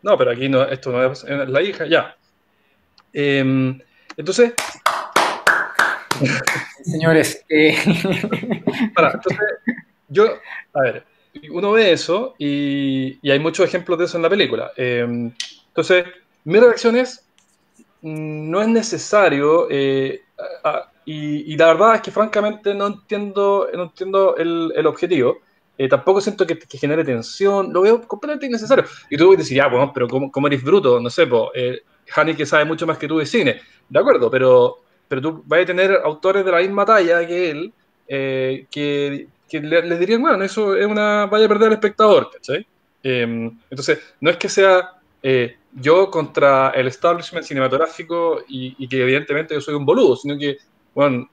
No, 0.01 0.17
pero 0.17 0.31
aquí 0.31 0.49
no, 0.49 0.63
esto 0.63 0.91
no 0.91 1.11
es 1.11 1.23
la 1.25 1.61
hija, 1.61 1.85
ya. 1.85 2.15
Em, 3.13 3.79
entonces, 4.17 4.53
Señores, 6.83 7.43
eh, 7.49 7.75
para, 8.95 9.11
entonces, 9.11 9.39
yo, 10.07 10.25
a 10.73 10.81
ver, 10.81 11.03
uno 11.51 11.71
ve 11.71 11.91
eso 11.91 12.35
y, 12.37 13.19
y 13.21 13.31
hay 13.31 13.39
muchos 13.39 13.65
ejemplos 13.65 13.97
de 13.99 14.05
eso 14.05 14.17
en 14.17 14.23
la 14.23 14.29
película. 14.29 14.71
Em, 14.75 15.31
entonces, 15.67 16.05
mi 16.43 16.59
reacción 16.59 16.95
es, 16.95 17.25
mm, 18.01 18.49
no 18.51 18.61
es 18.61 18.67
necesario, 18.67 19.67
eh, 19.69 20.21
y, 21.05 21.53
y 21.53 21.57
la 21.57 21.67
verdad 21.67 21.95
es 21.95 22.01
que 22.01 22.11
francamente 22.11 22.73
no 22.73 22.87
entiendo, 22.87 23.67
no 23.73 23.83
entiendo 23.83 24.35
el, 24.37 24.71
el 24.75 24.87
objetivo. 24.87 25.39
Eh, 25.77 25.87
tampoco 25.87 26.21
siento 26.21 26.45
que, 26.45 26.59
que 26.59 26.77
genere 26.77 27.03
tensión, 27.03 27.73
lo 27.73 27.81
veo 27.81 28.01
completamente 28.07 28.45
innecesario. 28.45 28.85
Y 29.09 29.17
tú 29.17 29.31
decís, 29.31 29.49
ya, 29.49 29.67
bueno, 29.67 29.91
pero 29.93 30.07
¿cómo, 30.07 30.31
cómo 30.31 30.47
eres 30.47 30.63
bruto? 30.63 30.99
No 30.99 31.09
sé, 31.09 31.25
pues, 31.25 31.43
eh, 31.55 31.81
que 32.37 32.45
sabe 32.45 32.65
mucho 32.65 32.85
más 32.85 32.97
que 32.97 33.07
tú 33.07 33.17
de 33.17 33.25
cine. 33.25 33.61
De 33.89 33.99
acuerdo, 33.99 34.29
pero, 34.29 34.77
pero 35.07 35.21
tú 35.21 35.43
vas 35.45 35.61
a 35.61 35.65
tener 35.65 35.99
autores 36.03 36.45
de 36.45 36.51
la 36.51 36.59
misma 36.59 36.85
talla 36.85 37.25
que 37.25 37.49
él 37.49 37.73
eh, 38.07 38.67
que, 38.69 39.27
que 39.49 39.59
le, 39.61 39.81
les 39.83 39.99
dirían, 39.99 40.21
bueno, 40.21 40.43
eso 40.43 40.75
es 40.75 40.85
una 40.85 41.25
vaya 41.25 41.45
a 41.45 41.49
perder 41.49 41.67
al 41.67 41.73
espectador, 41.73 42.29
¿cachai? 42.31 42.67
Eh, 43.01 43.51
entonces, 43.69 44.15
no 44.19 44.29
es 44.29 44.37
que 44.37 44.49
sea 44.49 44.99
eh, 45.23 45.55
yo 45.73 46.11
contra 46.11 46.71
el 46.71 46.87
establishment 46.87 47.45
cinematográfico 47.45 48.43
y, 48.47 48.75
y 48.77 48.87
que 48.87 49.01
evidentemente 49.01 49.53
yo 49.53 49.61
soy 49.61 49.75
un 49.75 49.85
boludo, 49.85 50.15
sino 50.15 50.37
que, 50.37 50.57
bueno, 50.93 51.29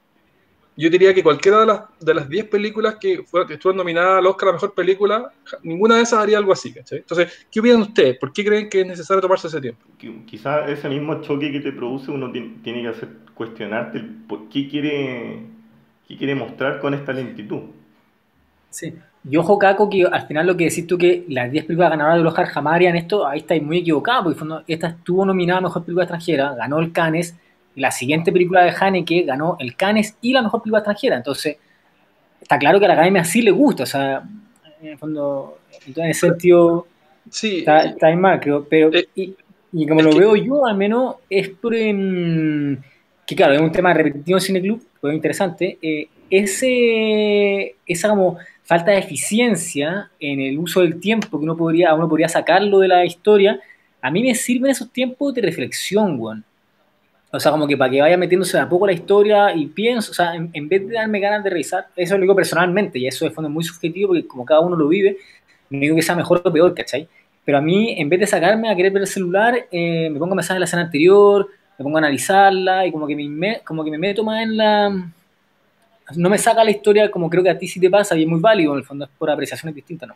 yo 0.78 0.88
diría 0.88 1.12
que 1.12 1.24
cualquiera 1.24 1.58
de 1.60 1.66
las, 1.66 1.80
de 1.98 2.14
las 2.14 2.28
10 2.28 2.44
películas 2.46 2.98
que, 3.00 3.24
fue, 3.24 3.44
que 3.48 3.54
estuvo 3.54 3.72
nominada 3.72 4.18
al 4.18 4.26
Oscar 4.28 4.48
a 4.48 4.52
la 4.52 4.56
mejor 4.58 4.74
película, 4.74 5.32
ninguna 5.64 5.96
de 5.96 6.02
esas 6.02 6.20
haría 6.20 6.38
algo 6.38 6.52
así, 6.52 6.72
¿cachai? 6.72 6.98
Entonces, 6.98 7.48
¿qué 7.50 7.58
opinan 7.58 7.82
ustedes? 7.82 8.16
¿Por 8.16 8.32
qué 8.32 8.44
creen 8.44 8.68
que 8.68 8.82
es 8.82 8.86
necesario 8.86 9.20
tomarse 9.20 9.48
ese 9.48 9.60
tiempo? 9.60 9.84
Quizás 10.24 10.70
ese 10.70 10.88
mismo 10.88 11.20
choque 11.20 11.50
que 11.50 11.58
te 11.58 11.72
produce 11.72 12.12
uno 12.12 12.30
tiene, 12.30 12.58
tiene 12.62 12.82
que 12.82 12.88
hacer 12.88 13.08
cuestionarte 13.34 13.98
el 13.98 14.06
por 14.28 14.48
qué 14.48 14.68
quiere, 14.68 15.42
qué 16.06 16.16
quiere 16.16 16.36
mostrar 16.36 16.78
con 16.78 16.94
esta 16.94 17.12
lentitud. 17.12 17.62
Sí. 18.70 18.94
Y 19.30 19.36
ojo, 19.36 19.58
Caco, 19.58 19.90
que 19.90 20.04
al 20.04 20.26
final 20.26 20.46
lo 20.46 20.56
que 20.56 20.64
decís 20.64 20.86
tú 20.86 20.96
que 20.96 21.24
las 21.28 21.50
10 21.50 21.64
películas 21.64 21.90
ganadoras 21.90 22.18
del 22.18 22.26
Oscar 22.26 22.46
jamás 22.46 22.74
harían 22.76 22.96
esto, 22.96 23.26
ahí 23.26 23.40
estáis 23.40 23.62
muy 23.62 23.78
equivocados, 23.78 24.24
porque 24.24 24.38
fondo, 24.38 24.62
esta 24.66 24.88
estuvo 24.88 25.24
nominada 25.26 25.58
a 25.58 25.62
Mejor 25.62 25.84
Película 25.84 26.04
Extranjera, 26.04 26.54
ganó 26.54 26.78
el 26.78 26.92
Cannes, 26.92 27.36
la 27.76 27.90
siguiente 27.90 28.32
película 28.32 28.64
de 28.64 28.72
Haneke 28.78 29.22
ganó 29.22 29.56
el 29.60 29.76
Cannes 29.76 30.16
y 30.22 30.32
la 30.32 30.42
Mejor 30.42 30.62
Película 30.62 30.78
Extranjera. 30.80 31.16
Entonces, 31.16 31.56
está 32.40 32.58
claro 32.58 32.78
que 32.78 32.86
a 32.86 32.88
la 32.88 32.94
Academia 32.94 33.24
sí 33.24 33.42
le 33.42 33.50
gusta, 33.50 33.82
o 33.82 33.86
sea, 33.86 34.22
en 34.80 34.88
el 34.88 34.98
fondo, 34.98 35.58
entonces, 35.86 36.04
en 36.04 36.10
ese 36.10 36.26
sentido, 36.28 36.86
Sí, 37.30 37.58
está, 37.58 37.82
está 37.82 38.06
ahí 38.06 38.16
mal, 38.16 38.40
creo, 38.40 38.66
pero 38.68 38.90
Eh, 38.94 39.06
y, 39.14 39.34
y 39.74 39.86
como 39.86 40.00
lo 40.00 40.10
que- 40.12 40.18
veo 40.20 40.34
yo, 40.36 40.64
al 40.64 40.76
menos, 40.78 41.16
es 41.28 41.50
por 41.50 41.74
em, 41.74 42.78
que 43.26 43.36
claro, 43.36 43.52
es 43.52 43.60
un 43.60 43.70
tema 43.70 43.92
repetitivo 43.92 44.38
en 44.38 44.42
Cineclub, 44.42 44.82
pues 45.00 45.14
interesante, 45.14 45.76
eh, 45.82 46.08
ese, 46.30 47.74
esa 47.86 48.08
como 48.08 48.38
falta 48.68 48.92
de 48.92 48.98
eficiencia 48.98 50.10
en 50.20 50.40
el 50.40 50.58
uso 50.60 50.82
del 50.82 51.00
tiempo 51.00 51.38
que 51.38 51.44
uno 51.44 51.56
podría, 51.56 51.94
uno 51.94 52.08
podría 52.08 52.28
sacarlo 52.28 52.80
de 52.80 52.88
la 52.88 53.04
historia, 53.06 53.60
a 54.02 54.10
mí 54.12 54.22
me 54.22 54.34
sirven 54.36 54.70
esos 54.72 54.92
tiempos 54.92 55.34
de 55.34 55.42
reflexión, 55.42 56.20
weón. 56.20 56.44
O 57.30 57.40
sea, 57.40 57.52
como 57.52 57.66
que 57.66 57.76
para 57.76 57.90
que 57.90 58.00
vaya 58.00 58.16
metiéndose 58.16 58.58
a 58.58 58.68
poco 58.68 58.86
la 58.86 58.92
historia 58.94 59.54
y 59.54 59.66
pienso, 59.66 60.12
o 60.12 60.14
sea, 60.14 60.34
en, 60.34 60.50
en 60.54 60.68
vez 60.68 60.86
de 60.88 60.94
darme 60.94 61.20
ganas 61.20 61.44
de 61.44 61.50
revisar, 61.50 61.86
eso 61.96 62.14
lo 62.16 62.22
digo 62.22 62.34
personalmente, 62.34 62.98
y 62.98 63.06
eso 63.06 63.24
de 63.26 63.30
fondo 63.30 63.48
es 63.48 63.54
muy 63.54 63.64
subjetivo 63.64 64.08
porque 64.08 64.26
como 64.26 64.46
cada 64.46 64.60
uno 64.60 64.76
lo 64.76 64.88
vive, 64.88 65.18
no 65.70 65.78
digo 65.80 65.96
que 65.96 66.02
sea 66.02 66.14
mejor 66.16 66.40
o 66.44 66.52
peor, 66.52 66.74
¿cachai? 66.74 67.08
Pero 67.44 67.58
a 67.58 67.60
mí, 67.60 67.94
en 67.98 68.08
vez 68.08 68.20
de 68.20 68.26
sacarme 68.26 68.70
a 68.70 68.76
querer 68.76 68.92
ver 68.92 69.02
el 69.02 69.08
celular, 69.08 69.66
eh, 69.70 70.08
me 70.10 70.18
pongo 70.18 70.34
a 70.34 70.36
pensar 70.36 70.56
en 70.56 70.60
la 70.60 70.66
escena 70.66 70.82
anterior, 70.82 71.48
me 71.78 71.82
pongo 71.82 71.98
a 71.98 72.00
analizarla 72.00 72.86
y 72.86 72.92
como 72.92 73.06
que 73.06 73.16
me- 73.16 73.60
como 73.64 73.84
que 73.84 73.90
me 73.90 73.98
meto 73.98 74.24
más 74.24 74.42
en 74.42 74.56
la... 74.56 75.12
No 76.16 76.30
me 76.30 76.38
saca 76.38 76.64
la 76.64 76.70
historia 76.70 77.10
como 77.10 77.28
creo 77.30 77.42
que 77.42 77.50
a 77.50 77.58
ti 77.58 77.68
sí 77.68 77.80
te 77.80 77.90
pasa 77.90 78.16
y 78.16 78.22
es 78.22 78.28
muy 78.28 78.40
válido, 78.40 78.72
en 78.72 78.78
el 78.78 78.84
fondo 78.84 79.04
es 79.04 79.10
por 79.18 79.30
apreciaciones 79.30 79.74
distintas, 79.74 80.08
¿no? 80.08 80.14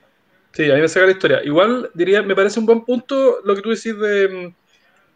Sí, 0.52 0.70
a 0.70 0.74
mí 0.74 0.80
me 0.82 0.88
saca 0.88 1.06
la 1.06 1.12
historia. 1.12 1.42
Igual 1.44 1.90
diría, 1.94 2.22
me 2.22 2.34
parece 2.34 2.60
un 2.60 2.66
buen 2.66 2.84
punto 2.84 3.38
lo 3.44 3.54
que 3.54 3.62
tú 3.62 3.70
decís 3.70 3.98
de, 3.98 4.54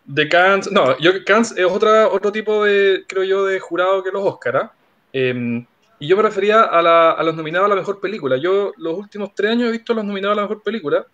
de 0.05 0.29
Cannes. 0.29 0.71
No, 0.73 0.99
yo 0.99 1.13
Cannes 1.25 1.53
es 1.57 1.67
otra, 1.67 2.09
otro 2.09 2.33
tipo 2.33 2.65
de, 2.65 3.05
creo 3.09 3.25
yo, 3.25 3.47
de 3.47 3.61
jurado 3.61 4.03
que 4.03 4.11
los 4.11 4.23
Oscar. 4.25 4.57
¿ah? 4.57 4.73
Eh, 5.13 5.65
y 5.99 6.09
yo 6.09 6.17
me 6.17 6.23
refería 6.23 6.63
a, 6.63 6.83
la- 6.83 7.13
a 7.13 7.23
los 7.23 7.35
nominados 7.37 7.67
a 7.67 7.71
la 7.71 7.77
mejor 7.81 8.01
película. 8.01 8.37
Yo 8.39 8.73
los 8.79 8.95
últimos 8.99 9.35
tres 9.35 9.53
años 9.53 9.69
he 9.69 9.73
visto 9.73 9.95
los 9.95 10.05
nominados 10.05 10.37
a 10.39 10.43
la 10.43 10.49
mejor 10.49 10.63
película 10.63 11.07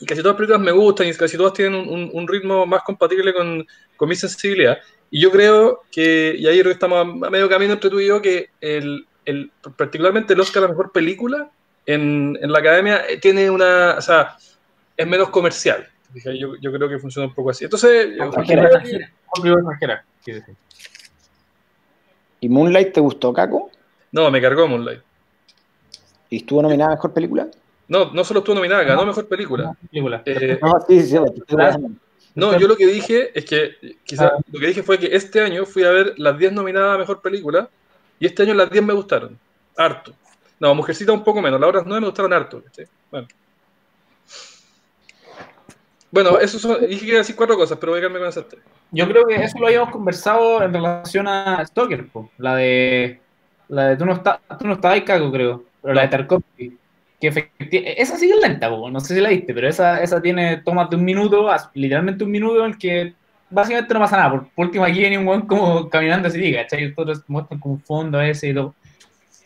y 0.00 0.06
casi 0.06 0.20
todas 0.22 0.34
las 0.34 0.38
películas 0.38 0.60
me 0.62 0.72
gustan 0.72 1.08
y 1.08 1.14
casi 1.14 1.36
todas 1.36 1.52
tienen 1.54 1.74
un, 1.74 1.88
un- 1.88 2.10
un 2.12 2.28
ritmo 2.28 2.66
más 2.66 2.82
compatible 2.82 3.32
con, 3.34 3.66
con 3.96 4.08
mi 4.08 4.16
sensibilidad. 4.16 4.78
Y 5.14 5.20
yo 5.20 5.30
creo 5.30 5.82
que, 5.92 6.34
y 6.38 6.46
ahí 6.46 6.58
creo 6.58 6.70
que 6.70 6.72
estamos 6.72 6.98
a 6.98 7.30
medio 7.30 7.46
camino 7.46 7.74
entre 7.74 7.90
tú 7.90 8.00
y 8.00 8.06
yo, 8.06 8.22
que 8.22 8.48
el, 8.62 9.06
el, 9.26 9.52
particularmente 9.76 10.32
el 10.32 10.40
Oscar 10.40 10.62
a 10.62 10.66
la 10.66 10.72
mejor 10.72 10.90
película 10.90 11.50
en, 11.84 12.38
en 12.40 12.50
la 12.50 12.58
academia 12.60 13.02
eh, 13.06 13.18
tiene 13.18 13.50
una, 13.50 13.96
o 13.98 14.00
sea, 14.00 14.38
es 14.96 15.06
menos 15.06 15.28
comercial. 15.28 15.86
Yo, 16.14 16.56
yo 16.58 16.72
creo 16.72 16.88
que 16.88 16.98
funciona 16.98 17.28
un 17.28 17.34
poco 17.34 17.50
así. 17.50 17.64
Entonces. 17.64 18.08
¿Y 22.40 22.48
Moonlight 22.48 22.94
te 22.94 23.00
gustó, 23.00 23.34
Caco? 23.34 23.70
no, 24.12 24.30
me 24.30 24.40
cargó 24.40 24.66
Moonlight. 24.66 25.00
¿Y 26.30 26.38
estuvo 26.38 26.62
nominada 26.62 26.92
a 26.92 26.94
Mejor 26.94 27.12
Película? 27.12 27.48
No, 27.86 28.10
no 28.12 28.24
solo 28.24 28.40
estuvo 28.40 28.54
nominada, 28.54 28.82
ganó 28.84 29.04
mejor 29.04 29.28
película. 29.28 29.76
Película. 29.90 30.22
Eh, 30.24 30.58
No, 30.62 30.72
sí, 30.88 31.02
sí, 31.02 31.18
no, 32.34 32.58
yo 32.58 32.66
lo 32.66 32.76
que 32.76 32.86
dije 32.86 33.30
es 33.38 33.44
que, 33.44 33.96
quizás 34.04 34.32
lo 34.50 34.60
que 34.60 34.66
dije 34.66 34.82
fue 34.82 34.98
que 34.98 35.14
este 35.14 35.40
año 35.40 35.66
fui 35.66 35.84
a 35.84 35.90
ver 35.90 36.14
las 36.16 36.38
10 36.38 36.52
nominadas 36.52 36.94
a 36.94 36.98
mejor 36.98 37.20
película 37.20 37.68
y 38.18 38.26
este 38.26 38.42
año 38.42 38.54
las 38.54 38.70
10 38.70 38.84
me 38.84 38.94
gustaron. 38.94 39.38
Harto. 39.76 40.14
No, 40.58 40.74
Mujercita 40.74 41.12
un 41.12 41.24
poco 41.24 41.42
menos, 41.42 41.60
las 41.60 41.68
otras 41.68 41.84
9 41.86 42.00
me 42.00 42.06
gustaron 42.06 42.32
harto. 42.32 42.62
Bueno. 43.10 43.28
Bueno, 46.12 46.38
eso 46.38 46.58
son, 46.58 46.86
dije 46.86 47.00
que 47.00 47.06
iba 47.06 47.16
a 47.16 47.18
decir 47.18 47.34
cuatro 47.34 47.56
cosas, 47.56 47.78
pero 47.78 47.92
voy 47.92 47.98
a 47.98 48.02
quedarme 48.02 48.18
con 48.18 48.28
esas 48.28 48.46
tres. 48.46 48.62
Yo 48.90 49.08
creo 49.08 49.24
que 49.24 49.34
eso 49.36 49.58
lo 49.58 49.66
habíamos 49.66 49.90
conversado 49.90 50.62
en 50.62 50.72
relación 50.72 51.26
a 51.26 51.64
Stoker, 51.64 52.06
po. 52.08 52.30
la 52.36 52.54
de 52.56 53.18
la 53.68 53.88
de 53.88 53.96
tú 53.96 54.04
no 54.04 54.12
estás 54.12 54.38
tú 54.58 54.66
no 54.66 54.74
estabas 54.74 54.96
ahí, 54.96 55.04
Caco, 55.04 55.32
creo, 55.32 55.64
pero 55.80 55.94
la 55.94 56.02
de 56.02 56.08
Tarkovsky. 56.08 56.78
Que 57.22 57.28
efecti- 57.30 57.84
esa 57.96 58.16
sigue 58.18 58.34
lenta, 58.42 58.68
po. 58.68 58.90
no 58.90 58.98
sé 58.98 59.14
si 59.14 59.20
la 59.20 59.28
viste, 59.28 59.54
pero 59.54 59.68
esa, 59.68 60.02
esa 60.02 60.20
tiene 60.20 60.56
tomas 60.58 60.90
de 60.90 60.96
un 60.96 61.04
minuto, 61.04 61.48
literalmente 61.74 62.24
un 62.24 62.32
minuto 62.32 62.64
en 62.64 62.72
el 62.72 62.78
que 62.78 63.14
básicamente 63.48 63.94
no 63.94 64.00
pasa 64.00 64.16
nada. 64.16 64.30
Por, 64.32 64.48
por 64.50 64.66
último, 64.66 64.84
aquí 64.84 64.98
viene 64.98 65.18
un 65.18 65.24
buen 65.26 65.42
como 65.42 65.88
caminando 65.88 66.26
así, 66.26 66.52
¿cachai? 66.52 66.92
Todos 66.94 67.22
muestran 67.28 67.60
como 67.60 67.78
fondo 67.78 68.18
a 68.18 68.28
ese 68.28 68.48
y 68.48 68.54
todo. 68.54 68.74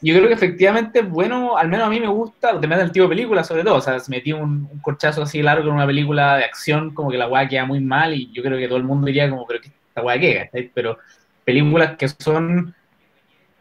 Yo 0.00 0.14
creo 0.14 0.28
que 0.28 0.34
efectivamente 0.34 1.02
bueno, 1.02 1.56
al 1.56 1.68
menos 1.68 1.86
a 1.86 1.90
mí 1.90 2.00
me 2.00 2.06
gusta, 2.06 2.52
depende 2.54 2.78
del 2.78 2.92
tipo 2.92 3.04
de 3.04 3.10
película, 3.10 3.44
sobre 3.44 3.64
todo. 3.64 3.76
O 3.76 3.80
sea, 3.82 3.98
si 4.00 4.10
metí 4.10 4.32
un, 4.32 4.68
un 4.72 4.78
corchazo 4.80 5.22
así 5.22 5.42
largo 5.42 5.68
en 5.68 5.74
una 5.74 5.86
película 5.86 6.36
de 6.36 6.44
acción, 6.44 6.94
como 6.94 7.10
que 7.10 7.18
la 7.18 7.28
weá 7.28 7.48
queda 7.48 7.66
muy 7.66 7.80
mal 7.80 8.14
y 8.14 8.30
yo 8.32 8.42
creo 8.42 8.58
que 8.58 8.68
todo 8.68 8.78
el 8.78 8.84
mundo 8.84 9.06
diría 9.06 9.28
como, 9.30 9.46
pero 9.46 9.60
¿qué 9.60 9.68
esta 9.68 10.02
weá 10.02 10.18
qué? 10.20 10.36
¿cachai? 10.44 10.70
Pero 10.74 10.98
películas 11.44 11.96
que 11.98 12.08
son, 12.08 12.74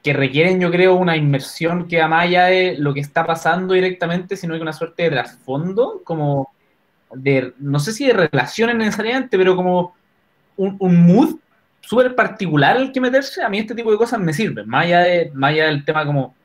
que 0.05 0.13
requieren, 0.13 0.61
yo 0.61 0.69
creo, 0.69 0.93
una 0.93 1.17
inmersión 1.17 1.87
que 1.87 2.05
más 2.05 2.25
allá 2.25 2.45
de 2.45 2.75
lo 2.77 2.93
que 2.93 2.99
está 2.99 3.25
pasando 3.25 3.73
directamente, 3.73 4.37
sino 4.37 4.53
que 4.53 4.61
una 4.61 4.71
suerte 4.71 5.01
de 5.01 5.09
trasfondo, 5.09 6.03
como 6.03 6.53
de, 7.11 7.55
no 7.57 7.79
sé 7.79 7.91
si 7.91 8.05
de 8.05 8.13
relaciones 8.13 8.75
necesariamente, 8.75 9.35
pero 9.35 9.55
como 9.55 9.95
un, 10.57 10.75
un 10.77 11.07
mood 11.07 11.37
súper 11.81 12.13
particular 12.13 12.77
al 12.77 12.91
que 12.91 13.01
meterse, 13.01 13.41
a 13.41 13.49
mí 13.49 13.57
este 13.57 13.73
tipo 13.73 13.91
de 13.91 13.97
cosas 13.97 14.19
me 14.19 14.31
sirven, 14.31 14.69
más 14.69 14.85
allá, 14.85 14.99
de, 14.99 15.31
más 15.33 15.49
allá 15.49 15.65
del 15.65 15.83
tema 15.83 16.05
como 16.05 16.35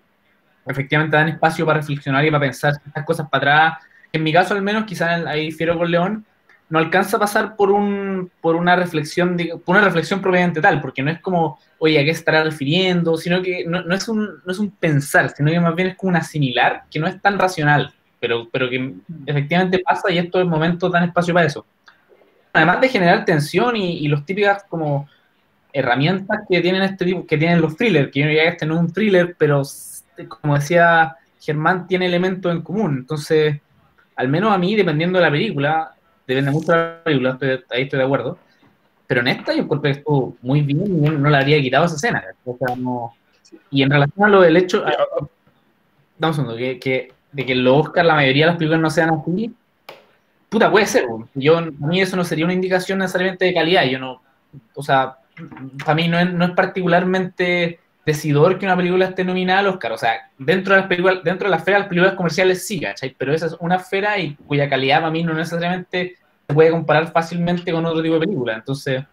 efectivamente 0.65 1.19
dan 1.19 1.29
espacio 1.29 1.67
para 1.67 1.81
reflexionar 1.81 2.25
y 2.25 2.31
para 2.31 2.41
pensar 2.41 2.73
estas 2.87 3.05
cosas 3.05 3.29
para 3.29 3.67
atrás. 3.67 3.85
En 4.11 4.23
mi 4.23 4.33
caso 4.33 4.55
al 4.55 4.63
menos, 4.63 4.85
quizás 4.85 5.27
ahí 5.27 5.47
difiero 5.47 5.77
con 5.77 5.91
León, 5.91 6.25
no 6.71 6.79
alcanza 6.79 7.17
a 7.17 7.21
pasar 7.21 7.57
por, 7.57 7.71
un, 7.71 8.31
por 8.41 8.55
una 8.55 8.77
reflexión, 8.77 9.37
por 9.65 9.77
una 9.77 9.85
reflexión 9.85 10.23
propiamente 10.23 10.61
tal, 10.61 10.81
porque 10.81 11.03
no 11.03 11.11
es 11.11 11.21
como, 11.21 11.59
oye, 11.79 11.99
¿a 12.01 12.05
qué 12.05 12.11
estará 12.11 12.45
refiriendo? 12.45 13.17
Sino 13.17 13.43
que 13.43 13.65
no, 13.67 13.93
es 13.93 14.09
un, 14.09 14.41
no 14.45 14.53
es 14.53 14.59
un 14.61 14.71
pensar, 14.71 15.31
sino 15.31 15.51
que 15.51 15.59
más 15.61 15.75
bien 15.75 15.89
es 15.89 15.97
como 15.97 16.11
un 16.11 16.17
asimilar 16.17 16.85
que 16.89 17.01
no 17.01 17.09
es 17.09 17.21
tan 17.21 17.39
racional, 17.39 17.93
pero, 18.21 18.49
pero 18.51 18.71
que 18.71 18.95
efectivamente 19.27 19.81
pasa 19.81 20.13
y 20.13 20.19
estos 20.19 20.47
momentos 20.47 20.93
dan 20.93 21.05
espacio 21.05 21.35
para 21.35 21.47
eso. 21.47 21.67
Además 22.53 22.81
de 22.81 22.89
generar 22.89 23.25
tensión 23.25 23.75
y, 23.77 24.07
los 24.07 24.25
típicas 24.25 24.65
como 24.69 25.09
herramientas 25.73 26.41
que 26.49 26.61
tienen 26.61 26.83
este 26.83 27.05
tipo, 27.05 27.27
que 27.27 27.37
tienen 27.37 27.61
los 27.61 27.77
thrillers, 27.77 28.13
que 28.13 28.21
yo 28.21 28.27
diría 28.27 28.45
que 28.45 28.49
este 28.51 28.67
no 28.67 28.75
es 28.75 28.81
un 28.81 28.93
thriller, 28.93 29.35
pero 29.37 29.63
como 30.29 30.55
decía 30.55 31.17
Germán, 31.41 31.89
tiene 31.89 32.07
elementos 32.07 32.53
en 32.53 32.63
común. 32.63 32.99
Entonces, 32.99 33.61
al 34.15 34.29
menos 34.29 34.53
a 34.53 34.59
mí, 34.59 34.77
dependiendo 34.77 35.19
de 35.19 35.25
la 35.25 35.31
película, 35.31 35.95
depende 36.35 36.51
mucho 36.51 36.73
de 36.73 36.79
la 36.79 37.03
película, 37.05 37.39
ahí 37.71 37.83
estoy 37.83 37.99
de 37.99 38.05
acuerdo. 38.05 38.39
Pero 39.07 39.21
en 39.23 39.29
esta 39.29 39.53
yo 39.55 39.63
encontré 39.63 39.93
que 39.93 39.99
estuvo 39.99 40.37
muy 40.43 40.61
bien 40.63 40.87
y 40.87 41.11
no, 41.11 41.29
le 41.31 41.37
habría 41.37 41.61
quitado 41.61 41.85
esa 41.87 41.97
escena. 41.97 42.25
O 42.45 42.57
sea, 42.57 42.77
no- 42.77 43.15
Y 43.71 43.83
en 43.83 43.91
relación 43.91 44.25
a 44.25 44.29
lo 44.29 44.41
del 44.43 44.57
hecho, 44.57 44.85
a- 44.87 46.27
un 46.27 46.35
segundo, 46.35 46.57
que, 46.57 46.79
que- 46.79 47.13
de 47.33 47.45
que 47.47 47.55
los 47.57 47.87
Oscar 47.87 48.05
la 48.05 48.15
mayoría 48.15 48.45
de 48.45 48.51
las 48.53 48.57
películas 48.59 48.81
no 48.81 48.91
sean 48.91 49.11
así, 49.11 49.53
puta, 50.49 50.71
puede 50.71 50.87
ser. 50.87 51.07
Yo, 51.35 51.59
a 51.59 51.63
mí 51.63 52.01
eso 52.01 52.17
no 52.17 52.23
sería 52.25 52.45
una 52.45 52.55
indicación 52.55 52.99
necesariamente 53.01 53.45
de 53.47 53.55
calidad. 53.55 53.85
Yo 53.87 53.99
no, 53.99 54.23
o 54.75 54.83
sea, 54.83 55.17
para 55.85 55.95
mí 55.97 56.07
no 56.07 56.19
es, 56.21 56.33
no 56.33 56.45
es 56.45 56.51
particularmente 56.53 57.80
decidor 58.05 58.59
que 58.59 58.67
una 58.67 58.77
película 58.77 59.07
esté 59.07 59.25
nominada 59.25 59.61
al 59.61 59.67
Oscar. 59.69 59.93
O 59.93 59.99
sea, 59.99 60.31
dentro 60.39 60.75
de 60.75 60.81
las 60.81 60.89
películas, 60.89 61.19
dentro 61.23 61.47
de 61.47 61.51
la 61.51 61.57
esfera 61.59 61.77
de 61.77 61.81
las 61.81 61.89
películas 61.89 62.15
comerciales 62.15 62.67
sí, 62.67 62.81
¿cachai? 62.81 63.15
Pero 63.17 63.33
esa 63.33 63.47
es 63.47 63.57
una 63.61 63.77
esfera 63.77 64.19
y 64.19 64.35
cuya 64.35 64.69
calidad 64.69 64.99
para 65.01 65.11
mí 65.11 65.23
no 65.23 65.35
necesariamente 65.35 66.17
se 66.49 66.55
puede 66.55 66.71
comparar 66.71 67.13
fácilmente 67.13 67.73
con 67.73 67.85
otro 67.87 68.03
tipo 68.03 68.15
de 68.15 68.21
película. 68.21 68.55
Entonces, 68.55 69.05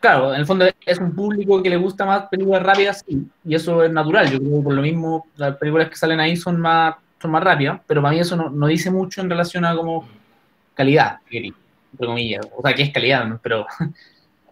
claro, 0.00 0.32
en 0.34 0.40
el 0.40 0.46
fondo 0.46 0.66
es 0.86 0.98
un 0.98 1.14
público 1.14 1.62
que 1.62 1.70
le 1.70 1.76
gusta 1.76 2.04
más 2.04 2.26
películas 2.28 2.62
rápidas, 2.62 3.04
sí, 3.06 3.26
y 3.44 3.54
eso 3.54 3.84
es 3.84 3.92
natural. 3.92 4.30
Yo 4.30 4.38
creo 4.38 4.56
que 4.58 4.64
por 4.64 4.74
lo 4.74 4.82
mismo 4.82 5.26
las 5.36 5.56
películas 5.56 5.88
que 5.90 5.96
salen 5.96 6.18
ahí 6.20 6.36
son 6.36 6.60
más, 6.60 6.94
son 7.20 7.30
más 7.30 7.44
rápidas, 7.44 7.80
pero 7.86 8.00
para 8.02 8.12
mí 8.14 8.20
eso 8.20 8.36
no, 8.36 8.50
no 8.50 8.66
dice 8.66 8.90
mucho 8.90 9.20
en 9.20 9.30
relación 9.30 9.64
a 9.64 9.76
como 9.76 10.08
calidad, 10.74 11.18
entre 11.30 12.06
comillas. 12.06 12.46
O 12.56 12.62
sea, 12.62 12.74
que 12.74 12.82
es 12.82 12.92
calidad, 12.92 13.24
¿no? 13.26 13.38
pero 13.42 13.66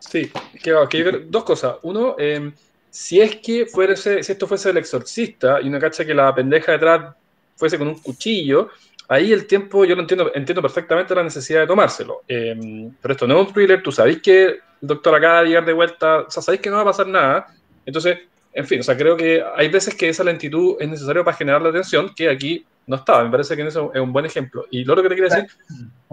Sí, 0.00 0.30
que, 0.62 0.72
creo- 0.88 1.20
dos 1.28 1.44
cosas. 1.44 1.76
Uno, 1.82 2.14
eh, 2.18 2.52
si 2.90 3.20
es 3.20 3.36
que 3.36 3.66
fuese, 3.66 4.22
si 4.22 4.32
esto 4.32 4.46
fuese 4.46 4.70
el 4.70 4.78
exorcista 4.78 5.60
y 5.60 5.68
una 5.68 5.78
cacha 5.78 6.04
que 6.04 6.14
la 6.14 6.34
pendeja 6.34 6.72
detrás 6.72 7.14
fuese 7.56 7.78
con 7.78 7.88
un 7.88 7.98
cuchillo, 7.98 8.68
ahí 9.08 9.32
el 9.32 9.46
tiempo, 9.46 9.84
yo 9.84 9.94
lo 9.94 10.02
entiendo, 10.02 10.30
entiendo 10.34 10.62
perfectamente 10.62 11.14
la 11.14 11.22
necesidad 11.22 11.60
de 11.60 11.66
tomárselo. 11.66 12.22
Eh, 12.28 12.90
pero 13.00 13.12
esto 13.12 13.26
no 13.26 13.40
es 13.40 13.48
un 13.48 13.52
thriller, 13.54 13.82
tú 13.82 13.92
sabéis 13.92 14.22
que 14.22 14.44
el 14.44 14.60
doctor 14.80 15.14
acaba 15.14 15.42
de 15.42 15.48
llegar 15.48 15.64
de 15.64 15.72
vuelta, 15.72 16.20
o 16.20 16.30
sea, 16.30 16.42
sabéis 16.42 16.60
que 16.60 16.70
no 16.70 16.76
va 16.76 16.82
a 16.82 16.86
pasar 16.86 17.06
nada. 17.06 17.46
Entonces, 17.84 18.18
En 18.52 18.66
fin, 18.66 18.80
o 18.80 18.82
sea, 18.82 18.96
creo 18.96 19.16
que 19.16 19.42
hay 19.56 19.68
veces 19.68 19.94
que 19.94 20.08
esa 20.08 20.24
lentitud 20.24 20.76
es 20.80 20.88
necesaria 20.88 21.22
para 21.22 21.36
generar 21.36 21.62
la 21.62 21.68
atención, 21.68 22.12
que 22.14 22.28
aquí 22.28 22.64
no 22.86 22.96
estaba. 22.96 23.22
Me 23.22 23.30
parece 23.30 23.54
que 23.54 23.62
eso 23.62 23.92
es 23.94 24.00
un 24.00 24.12
buen 24.12 24.26
ejemplo. 24.26 24.66
Y 24.70 24.84
lo 24.84 24.94
otro 24.94 25.04
que 25.04 25.10
te 25.10 25.14
quiero 25.14 25.32
decir, 25.32 25.50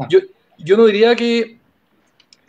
yo, 0.09 0.19
yo 0.59 0.77
no 0.77 0.85
diría 0.85 1.15
que, 1.15 1.57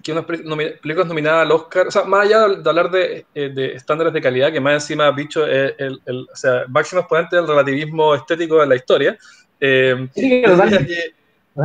que 0.06 0.12
unas 0.12 0.24
películas 0.24 1.08
nominadas 1.08 1.42
al 1.42 1.50
Oscar, 1.50 1.88
o 1.88 1.90
sea, 1.90 2.04
más 2.04 2.26
allá 2.26 2.46
de 2.46 2.70
hablar 2.70 2.92
de, 2.92 3.26
eh, 3.34 3.50
de 3.52 3.72
estándares 3.72 4.12
de 4.12 4.20
calidad, 4.20 4.52
que 4.52 4.60
más 4.60 4.74
encima, 4.74 5.10
dicho, 5.10 5.44
es 5.44 5.74
el, 5.78 6.00
el, 6.06 6.28
o 6.32 6.36
sea, 6.36 6.64
máximo 6.68 7.00
exponente 7.00 7.34
del 7.34 7.48
relativismo 7.48 8.14
estético 8.14 8.60
de 8.60 8.66
la 8.68 8.76
historia, 8.76 9.18
eh, 9.60 10.08
Sí, 10.14 10.42
que, 10.42 11.14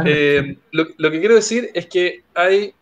eh, 0.05 0.57
lo, 0.71 0.87
lo 0.97 1.11
que 1.11 1.19
quiero 1.19 1.35
decir 1.35 1.69
es 1.75 1.85
que 1.85 2.23
hay, 2.33 2.73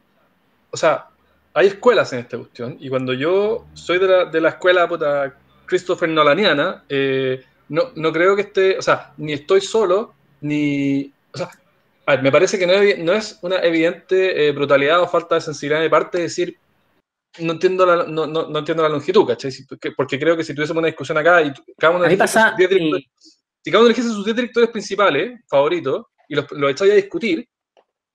o 0.71 0.77
sea, 0.77 1.07
hay 1.53 1.67
escuelas 1.67 2.13
en 2.13 2.19
esta 2.19 2.37
cuestión, 2.37 2.77
y 2.79 2.87
cuando 2.87 3.11
yo 3.11 3.65
soy 3.73 3.99
de 3.99 4.07
la, 4.07 4.25
de 4.25 4.39
la 4.39 4.49
escuela 4.49 4.87
puta, 4.87 5.35
Christopher 5.65 6.07
Nolaniana, 6.07 6.85
eh, 6.87 7.43
no, 7.67 7.91
no 7.95 8.13
creo 8.13 8.33
que 8.37 8.43
esté, 8.43 8.77
o 8.77 8.81
sea, 8.81 9.11
ni 9.17 9.33
estoy 9.33 9.59
solo, 9.59 10.13
ni, 10.39 11.11
o 11.33 11.37
sea, 11.37 11.49
a 12.09 12.15
ver, 12.15 12.23
me 12.23 12.31
parece 12.31 12.57
que 12.57 12.65
no 12.65 12.73
es, 12.73 12.97
no 12.99 13.13
es 13.13 13.37
una 13.43 13.57
evidente 13.59 14.47
eh, 14.47 14.51
brutalidad 14.51 14.99
o 15.01 15.07
falta 15.07 15.35
de 15.35 15.41
sensibilidad 15.41 15.79
de 15.79 15.85
mi 15.85 15.91
parte 15.91 16.17
decir, 16.17 16.57
no 17.39 17.53
entiendo 17.53 17.85
la, 17.85 17.97
no, 18.07 18.25
no, 18.25 18.47
no 18.49 18.59
entiendo 18.59 18.81
la 18.81 18.89
longitud, 18.89 19.27
¿cachai? 19.27 19.51
Si- 19.51 19.65
porque, 19.95 20.17
creo 20.19 20.35
que 20.35 20.43
si 20.43 20.55
tuviésemos 20.55 20.79
una 20.79 20.87
discusión 20.87 21.17
acá 21.19 21.41
y 21.43 21.53
cada 21.77 21.95
uno 21.95 22.05
pasa, 22.17 22.49
sus 22.49 22.57
10 22.57 22.69
directores- 22.71 23.05
si 23.63 23.69
cada 23.71 23.81
uno 23.81 23.87
eligiese 23.89 24.09
sus 24.09 24.25
10 24.25 24.35
directores 24.35 24.69
principales, 24.71 25.39
favoritos, 25.47 26.07
y 26.27 26.33
los, 26.35 26.51
los 26.51 26.71
echáis 26.71 26.91
a 26.93 26.95
discutir, 26.95 27.47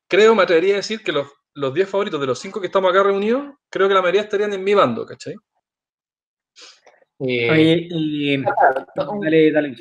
creo, 0.09 0.35
me 0.35 0.43
atrevería 0.43 0.75
a 0.75 0.77
decir 0.79 1.01
que 1.05 1.13
los, 1.13 1.29
los 1.55 1.73
10 1.73 1.89
favoritos 1.89 2.21
de 2.21 2.27
los 2.27 2.39
5 2.41 2.61
que 2.61 2.67
estamos 2.67 2.91
acá 2.91 3.05
reunidos, 3.05 3.55
creo 3.71 3.87
que 3.87 3.95
la 3.95 4.03
mayoría 4.03 4.23
estarían 4.23 4.53
en 4.53 4.65
mi 4.65 4.75
bando, 4.75 5.07
¿cachai? 5.07 5.35
Eh, 7.21 7.51
Oye, 7.51 7.89
y- 7.91 8.43
dale, 9.23 9.53
dale. 9.53 9.77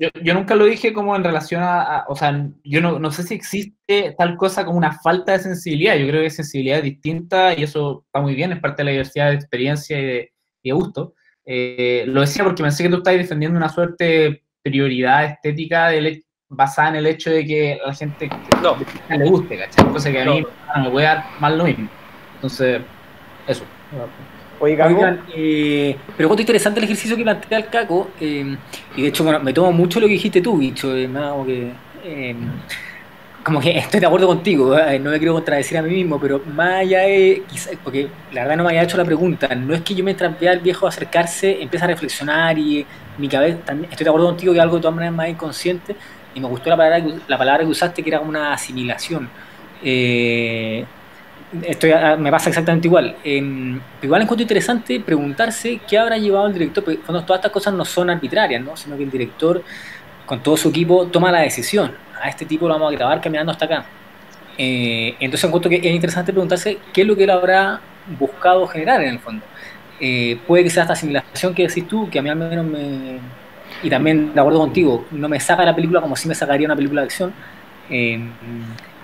Yo, 0.00 0.08
yo 0.24 0.34
nunca 0.34 0.54
lo 0.56 0.64
dije 0.64 0.92
como 0.92 1.14
en 1.14 1.22
relación 1.22 1.62
a, 1.62 1.82
a- 1.82 2.04
o 2.08 2.16
sea, 2.16 2.48
yo 2.64 2.80
no, 2.80 2.98
no 2.98 3.10
sé 3.12 3.22
si 3.22 3.34
existe 3.34 4.14
tal 4.18 4.36
cosa 4.36 4.64
como 4.64 4.78
una 4.78 4.92
falta 4.92 5.32
de 5.32 5.38
sensibilidad, 5.40 5.94
yo 5.96 6.06
creo 6.08 6.22
que 6.22 6.30
sensibilidad 6.30 6.78
es 6.78 6.84
distinta 6.84 7.54
y 7.56 7.62
eso 7.64 8.02
está 8.06 8.20
muy 8.20 8.34
bien, 8.34 8.50
es 8.52 8.60
parte 8.60 8.80
de 8.80 8.84
la 8.86 8.90
diversidad 8.92 9.28
de 9.28 9.34
experiencia 9.36 9.98
y 10.00 10.04
de, 10.04 10.32
y 10.62 10.70
de 10.70 10.74
gusto. 10.74 11.14
Eh, 11.44 12.04
lo 12.06 12.20
decía 12.22 12.44
porque 12.44 12.62
pensé 12.62 12.82
que 12.82 12.88
tú 12.88 12.96
estás 12.96 13.14
defendiendo 13.14 13.56
una 13.58 13.68
suerte 13.68 14.04
de 14.04 14.42
prioridad 14.62 15.24
estética 15.24 15.88
del 15.88 16.24
basada 16.48 16.88
en 16.90 16.96
el 16.96 17.06
hecho 17.06 17.30
de 17.30 17.44
que 17.46 17.80
a 17.84 17.88
la 17.88 17.94
gente 17.94 18.28
No, 18.62 18.76
le 19.08 19.24
guste, 19.28 19.56
¿cachai? 19.58 19.84
Cosa 19.92 20.10
que 20.10 20.20
a 20.20 20.24
mí 20.24 20.40
No. 20.40 20.48
no 20.76 20.84
me 20.84 20.90
puede 20.90 21.06
dar 21.06 21.24
mal 21.40 21.56
lo 21.56 21.64
mismo. 21.64 21.88
Entonces, 22.34 22.80
eso. 23.46 23.64
Caco, 24.76 24.94
Oigan, 24.96 25.24
eh, 25.34 25.96
pero 26.16 26.28
cuánto 26.28 26.42
interesante 26.42 26.80
el 26.80 26.84
ejercicio 26.84 27.16
que 27.16 27.22
plantea 27.22 27.58
el 27.58 27.68
Caco, 27.68 28.10
eh, 28.20 28.56
y 28.96 29.02
de 29.02 29.08
hecho, 29.08 29.24
bueno, 29.24 29.40
me 29.40 29.52
tomo 29.52 29.72
mucho 29.72 30.00
lo 30.00 30.06
que 30.06 30.12
dijiste 30.12 30.40
tú, 30.42 30.58
bicho, 30.58 30.94
eh, 30.96 31.08
me 31.08 31.18
hago 31.20 31.46
que, 31.46 31.72
eh, 32.04 32.34
como 33.42 33.58
que 33.60 33.76
estoy 33.78 34.00
de 34.00 34.06
acuerdo 34.06 34.26
contigo, 34.26 34.76
no 35.00 35.10
me 35.10 35.18
quiero 35.18 35.32
contradecir 35.32 35.78
a 35.78 35.82
mí 35.82 35.90
mismo, 35.94 36.20
pero 36.20 36.42
más 36.54 36.80
allá 36.80 37.00
de, 37.00 37.42
quizá- 37.50 37.70
porque 37.82 38.08
la 38.32 38.42
verdad 38.42 38.56
no 38.58 38.64
me 38.64 38.70
había 38.70 38.82
hecho 38.82 38.98
la 38.98 39.04
pregunta, 39.04 39.48
no 39.54 39.74
es 39.74 39.80
que 39.80 39.94
yo 39.94 40.04
mientras 40.04 40.38
vea 40.38 40.52
al 40.52 40.60
viejo 40.60 40.86
acercarse, 40.86 41.62
empiece 41.62 41.84
a 41.84 41.88
reflexionar 41.88 42.58
y 42.58 42.86
mi 43.16 43.28
cabeza, 43.28 43.58
también, 43.64 43.90
estoy 43.90 44.04
de 44.04 44.10
acuerdo 44.10 44.28
contigo 44.28 44.52
que 44.52 44.60
algo 44.60 44.76
de 44.76 44.82
todas 44.82 44.94
maneras 44.94 45.14
más 45.14 45.28
inconsciente, 45.30 45.96
y 46.34 46.40
me 46.40 46.48
gustó 46.48 46.68
la 46.70 46.76
palabra, 46.76 47.04
la 47.26 47.38
palabra 47.38 47.64
que 47.64 47.70
usaste, 47.70 48.02
que 48.02 48.10
era 48.10 48.18
como 48.18 48.28
una 48.30 48.52
asimilación. 48.52 49.32
Eh, 49.82 50.84
Estoy, 51.62 51.90
a- 51.92 52.16
me 52.16 52.30
pasa 52.30 52.48
exactamente 52.50 52.86
igual. 52.86 53.18
Em, 53.24 53.84
igual 54.02 54.22
encuentro 54.22 54.42
interesante 54.42 55.00
preguntarse 55.00 55.82
qué 55.86 55.98
habrá 55.98 56.16
llevado 56.16 56.46
el 56.46 56.52
director, 56.52 56.84
porque 56.84 57.00
cuando 57.00 57.24
todas 57.24 57.40
estas 57.40 57.50
cosas 57.52 57.74
no 57.74 57.84
son 57.84 58.08
arbitrarias, 58.10 58.62
¿no? 58.62 58.76
sino 58.76 58.96
que 58.96 59.02
el 59.02 59.10
director 59.10 59.64
con 60.26 60.42
todo 60.42 60.56
su 60.56 60.68
equipo 60.68 61.08
toma 61.08 61.32
la 61.32 61.40
decisión. 61.40 61.98
A 62.22 62.28
este 62.28 62.46
tipo 62.46 62.68
lo 62.68 62.74
vamos 62.74 62.92
a 62.92 62.96
grabar 62.96 63.20
caminando 63.20 63.50
hasta 63.52 63.64
acá. 63.64 63.92
Eh, 64.58 65.16
entonces 65.20 65.44
encuentro 65.48 65.70
que 65.70 65.76
es 65.78 65.84
interesante 65.86 66.32
preguntarse 66.32 66.84
qué 66.92 67.02
es 67.02 67.06
lo 67.08 67.16
que 67.16 67.24
él 67.24 67.30
habrá 67.30 67.82
buscado 68.04 68.66
generar 68.68 69.02
en 69.02 69.10
el 69.10 69.20
fondo. 69.20 69.46
Eh, 69.98 70.42
puede 70.46 70.64
que 70.64 70.70
sea 70.70 70.84
esta 70.84 70.94
asimilación 70.94 71.54
que 71.54 71.66
decís 71.68 71.86
tú, 71.88 72.08
que 72.10 72.18
a 72.20 72.22
mí 72.22 72.28
al 72.30 72.36
menos 72.36 72.66
me... 72.66 73.20
Y 73.82 73.90
también, 73.90 74.34
de 74.34 74.40
acuerdo 74.40 74.60
contigo, 74.60 75.08
no 75.10 75.28
me 75.28 75.40
saca 75.40 75.64
la 75.64 75.74
película 75.74 76.00
como 76.00 76.16
si 76.16 76.28
me 76.28 76.34
sacaría 76.34 76.66
una 76.66 76.76
película 76.76 77.02
de 77.02 77.06
acción. 77.06 77.34
Eh, 77.88 78.16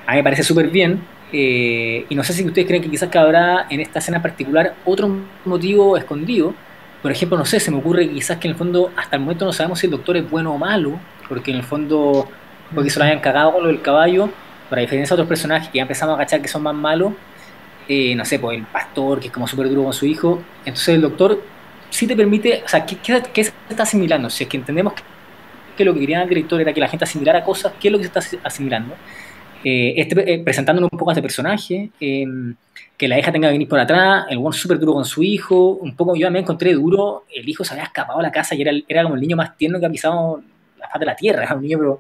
a 0.07 0.13
mí 0.13 0.17
me 0.19 0.23
parece 0.25 0.43
súper 0.43 0.69
bien. 0.71 1.09
Eh, 1.33 2.07
y 2.09 2.15
no 2.15 2.23
sé 2.23 2.33
si 2.33 2.45
ustedes 2.45 2.67
creen 2.67 2.83
que 2.83 2.91
quizás 2.91 3.09
que 3.09 3.19
habrá 3.19 3.67
en 3.69 3.81
esta 3.81 3.99
escena 3.99 4.23
particular 4.23 4.75
otro 4.85 5.11
motivo 5.45 5.97
escondido. 5.97 6.55
Por 7.03 7.11
ejemplo, 7.13 7.37
no 7.37 7.45
sé, 7.45 7.61
se 7.61 7.71
me 7.71 7.79
ocurre 7.79 8.09
quizás 8.09 8.39
que 8.39 8.49
en 8.49 8.53
el 8.53 8.59
fondo 8.59 8.91
hasta 8.97 9.17
el 9.17 9.23
momento 9.23 9.45
no 9.45 9.53
sabemos 9.53 9.79
si 9.79 9.87
el 9.87 9.93
doctor 9.93 10.17
es 10.17 10.29
bueno 10.29 10.55
o 10.55 10.59
malo, 10.59 10.99
porque 11.29 11.51
en 11.51 11.59
el 11.59 11.63
fondo, 11.63 12.29
porque 12.75 12.91
se 12.91 12.99
lo 12.99 13.05
hayan 13.05 13.21
cagado 13.21 13.53
con 13.53 13.63
lo 13.63 13.69
del 13.69 13.83
caballo, 13.83 14.31
pero 14.69 14.81
a 14.81 14.83
diferencia 14.83 15.15
de 15.15 15.23
otros 15.23 15.29
personajes 15.29 15.69
que 15.69 15.79
ya 15.79 15.83
empezamos 15.83 16.15
a 16.17 16.19
cachar 16.19 16.41
que 16.43 16.49
son 16.49 16.63
más 16.63 16.75
malos, 16.75 17.13
eh, 17.89 18.15
no 18.17 18.25
sé, 18.25 18.39
pues 18.39 18.59
el 18.59 18.65
pastor 18.65 19.21
que 19.21 19.29
es 19.29 19.33
como 19.33 19.47
súper 19.47 19.69
duro 19.69 19.85
con 19.85 19.93
su 19.93 20.07
hijo, 20.07 20.43
entonces 20.65 20.89
el 20.89 21.03
doctor 21.03 21.41
sí 21.91 22.07
te 22.07 22.17
permite, 22.17 22.63
o 22.65 22.69
sea, 22.69 22.85
¿qué, 22.85 22.97
qué, 22.97 23.23
qué 23.33 23.45
se 23.45 23.53
está 23.69 23.85
asimilando? 23.85 24.29
Si 24.31 24.45
es 24.45 24.51
que 24.51 24.57
entendemos 24.57 24.95
que, 24.95 25.03
que 25.77 25.85
lo 25.85 25.95
que 25.95 26.01
quería 26.01 26.23
el 26.23 26.29
director 26.29 26.61
era 26.61 26.73
que 26.73 26.81
la 26.81 26.89
gente 26.89 27.05
asimilara 27.05 27.45
cosas, 27.45 27.73
¿qué 27.79 27.89
es 27.89 27.93
lo 27.93 27.99
que 27.99 28.05
se 28.05 28.19
está 28.19 28.39
asimilando? 28.43 28.97
Eh, 29.69 30.01
este, 30.01 30.33
eh, 30.33 30.39
presentándonos 30.45 30.93
un 30.93 30.97
poco 30.97 31.11
a 31.11 31.15
este 31.15 31.23
personaje, 31.23 31.91
eh, 32.01 32.25
que 32.97 33.09
la 33.09 33.19
hija 33.19 33.33
tenga 33.33 33.49
que 33.49 33.55
venir 33.55 33.67
por 33.67 33.81
atrás, 33.81 34.27
el 34.31 34.39
buen 34.39 34.53
súper 34.53 34.79
duro 34.79 34.93
con 34.93 35.05
su 35.05 35.25
hijo, 35.25 35.71
un 35.71 35.97
poco 35.97 36.15
yo 36.15 36.31
me 36.31 36.39
encontré 36.39 36.73
duro, 36.73 37.25
el 37.35 37.49
hijo 37.49 37.65
se 37.65 37.75
había 37.75 37.83
escapado 37.83 38.21
a 38.21 38.23
la 38.23 38.31
casa 38.31 38.55
y 38.55 38.63
era, 38.63 38.71
era 38.87 39.03
como 39.03 39.17
el 39.17 39.21
niño 39.21 39.35
más 39.37 39.57
tierno 39.57 39.81
que 39.81 39.87
ha 39.87 39.91
pisado 39.91 40.41
la 40.79 40.89
faz 40.89 41.01
de 41.01 41.07
la 41.07 41.17
tierra, 41.17 41.53
un 41.57 41.63
niño, 41.63 41.79
pero 41.79 41.99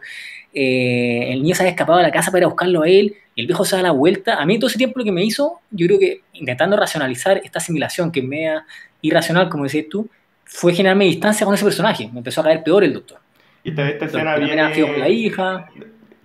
eh, 0.54 1.32
el 1.32 1.42
niño 1.42 1.56
se 1.56 1.64
había 1.64 1.72
escapado 1.72 1.98
de 1.98 2.04
la 2.04 2.12
casa 2.12 2.30
para 2.30 2.42
ir 2.42 2.44
a 2.44 2.48
buscarlo 2.50 2.82
a 2.82 2.88
él, 2.88 3.16
y 3.34 3.40
el 3.40 3.48
viejo 3.48 3.64
se 3.64 3.74
da 3.74 3.82
la 3.82 3.90
vuelta, 3.90 4.36
a 4.36 4.46
mí 4.46 4.60
todo 4.60 4.68
ese 4.68 4.78
tiempo 4.78 5.00
lo 5.00 5.04
que 5.04 5.10
me 5.10 5.24
hizo, 5.24 5.58
yo 5.72 5.88
creo 5.88 5.98
que 5.98 6.20
intentando 6.34 6.76
racionalizar 6.76 7.40
esta 7.42 7.58
asimilación 7.58 8.12
que 8.12 8.20
es 8.20 8.26
media 8.26 8.64
irracional, 9.02 9.48
como 9.48 9.64
decías 9.64 9.86
tú, 9.90 10.08
fue 10.44 10.72
generarme 10.72 11.06
distancia 11.06 11.44
con 11.44 11.56
ese 11.56 11.64
personaje, 11.64 12.08
me 12.12 12.18
empezó 12.18 12.42
a 12.42 12.44
caer 12.44 12.62
peor 12.62 12.84
el 12.84 12.92
doctor. 12.92 13.18
Y 13.64 13.70
esta, 13.70 13.88
esta 13.88 14.04
escena 14.04 14.38
la 14.38 15.08
hija, 15.08 15.68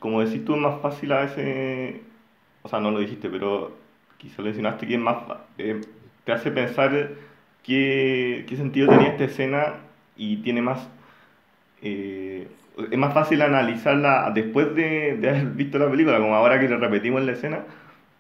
como 0.02 0.22
decís 0.22 0.44
tú, 0.46 0.56
es 0.56 0.62
más 0.62 0.82
fácil 0.82 1.14
a 1.14 1.22
veces, 1.22 2.02
o 2.64 2.70
sea, 2.70 2.82
no 2.82 2.92
lo 2.92 3.00
dijiste, 3.00 3.30
pero 3.30 3.78
quizás 4.18 4.40
lo 4.40 4.46
mencionaste 4.46 4.88
que 4.88 4.96
es 4.96 5.00
más, 5.00 5.18
eh, 5.60 5.82
te 6.26 6.34
hace 6.34 6.52
pensar 6.52 7.12
qué, 7.64 8.46
qué 8.50 8.58
sentido 8.58 8.90
tenía 8.90 9.10
esta 9.10 9.26
escena 9.26 9.76
y 10.18 10.38
tiene 10.44 10.62
más, 10.64 10.90
eh, 11.82 12.48
es 12.92 12.98
más 12.98 13.14
fácil 13.14 13.42
analizarla 13.42 14.32
después 14.34 14.76
de, 14.76 15.18
de 15.18 15.30
haber 15.30 15.46
visto 15.48 15.80
la 15.80 15.90
película, 15.90 16.20
como 16.20 16.36
ahora 16.36 16.60
que 16.60 16.68
le 16.70 16.78
repetimos 16.78 17.24
la 17.24 17.34
escena, 17.34 17.66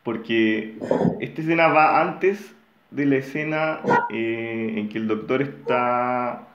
porque 0.03 0.77
esta 1.19 1.41
escena 1.41 1.67
va 1.69 2.01
antes 2.01 2.55
de 2.91 3.05
la 3.05 3.17
escena 3.17 3.81
eh, 4.09 4.73
en 4.77 4.89
que 4.89 4.97
el 4.97 5.07
doctor 5.07 5.41
está 5.41 6.47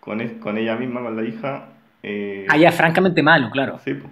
con, 0.00 0.20
con 0.40 0.58
ella 0.58 0.76
misma, 0.76 1.02
con 1.02 1.16
la 1.16 1.24
hija. 1.24 1.68
eh, 2.02 2.46
allá 2.50 2.72
francamente 2.72 3.22
malo, 3.22 3.50
claro. 3.50 3.78
Sí, 3.84 3.94
po. 3.94 4.08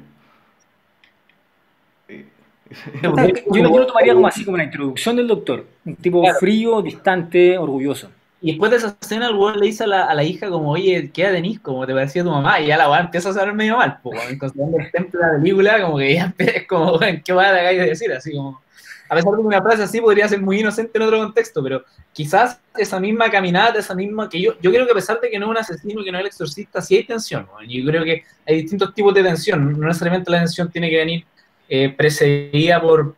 Yo, 3.02 3.14
yo 3.54 3.62
lo 3.78 3.86
tomaría 3.86 4.14
como 4.14 4.26
así, 4.26 4.44
como 4.44 4.56
la 4.56 4.64
introducción 4.64 5.16
del 5.16 5.28
doctor, 5.28 5.64
un 5.84 5.96
tipo 5.96 6.22
Claro. 6.22 6.38
frío, 6.38 6.82
distante, 6.82 7.56
orgulloso. 7.58 8.10
Y 8.40 8.52
después 8.52 8.70
de 8.70 8.76
esa 8.76 8.96
escena, 9.00 9.28
el 9.28 9.34
weón 9.34 9.58
le 9.58 9.66
dice 9.66 9.84
a 9.84 9.86
la, 9.86 10.04
a 10.04 10.14
la 10.14 10.22
hija 10.22 10.48
como, 10.50 10.72
oye, 10.72 11.10
¿qué 11.12 11.30
Denise? 11.30 11.60
Como 11.60 11.86
te 11.86 11.94
parecía 11.94 12.22
tu 12.22 12.30
mamá, 12.30 12.60
y 12.60 12.66
ya 12.66 12.76
la 12.76 12.90
weá 12.90 13.00
empieza 13.00 13.30
a 13.30 13.32
saber 13.32 13.54
medio 13.54 13.76
mal, 13.76 13.98
pues, 14.02 14.20
considerando 14.38 14.78
el 14.78 14.90
temple 14.90 15.20
de 15.20 15.26
la 15.26 15.38
película, 15.38 15.82
como 15.82 15.98
que 15.98 16.14
ya 16.14 16.34
es 16.38 16.66
como, 16.66 16.98
¿qué 17.24 17.32
va 17.32 17.48
a 17.48 17.52
de 17.52 17.86
decir? 17.86 18.12
Así 18.12 18.32
como, 18.32 18.60
a 19.08 19.14
pesar 19.14 19.32
de 19.32 19.38
que 19.38 19.46
una 19.46 19.62
frase 19.62 19.82
así 19.84 20.00
podría 20.00 20.28
ser 20.28 20.40
muy 20.40 20.60
inocente 20.60 20.92
en 20.94 21.02
otro 21.02 21.18
contexto, 21.18 21.62
pero 21.62 21.84
quizás 22.12 22.60
esa 22.76 23.00
misma 23.00 23.30
caminata, 23.30 23.78
esa 23.78 23.94
misma, 23.94 24.28
que 24.28 24.40
yo, 24.40 24.52
yo 24.60 24.70
creo 24.70 24.84
que 24.84 24.92
a 24.92 24.96
pesar 24.96 25.20
de 25.20 25.30
que 25.30 25.38
no 25.38 25.46
es 25.46 25.50
un 25.50 25.58
asesino, 25.58 26.04
que 26.04 26.12
no 26.12 26.18
es 26.18 26.22
el 26.22 26.26
exorcista, 26.28 26.82
sí 26.82 26.96
hay 26.96 27.04
tensión, 27.04 27.46
weón. 27.54 27.68
yo 27.68 27.84
creo 27.90 28.04
que 28.04 28.22
hay 28.46 28.62
distintos 28.62 28.92
tipos 28.94 29.14
de 29.14 29.22
tensión, 29.22 29.78
no 29.78 29.86
necesariamente 29.86 30.30
la 30.30 30.38
tensión 30.38 30.70
tiene 30.70 30.90
que 30.90 30.96
venir 30.98 31.24
eh, 31.68 31.90
precedida 31.90 32.80
por, 32.80 33.14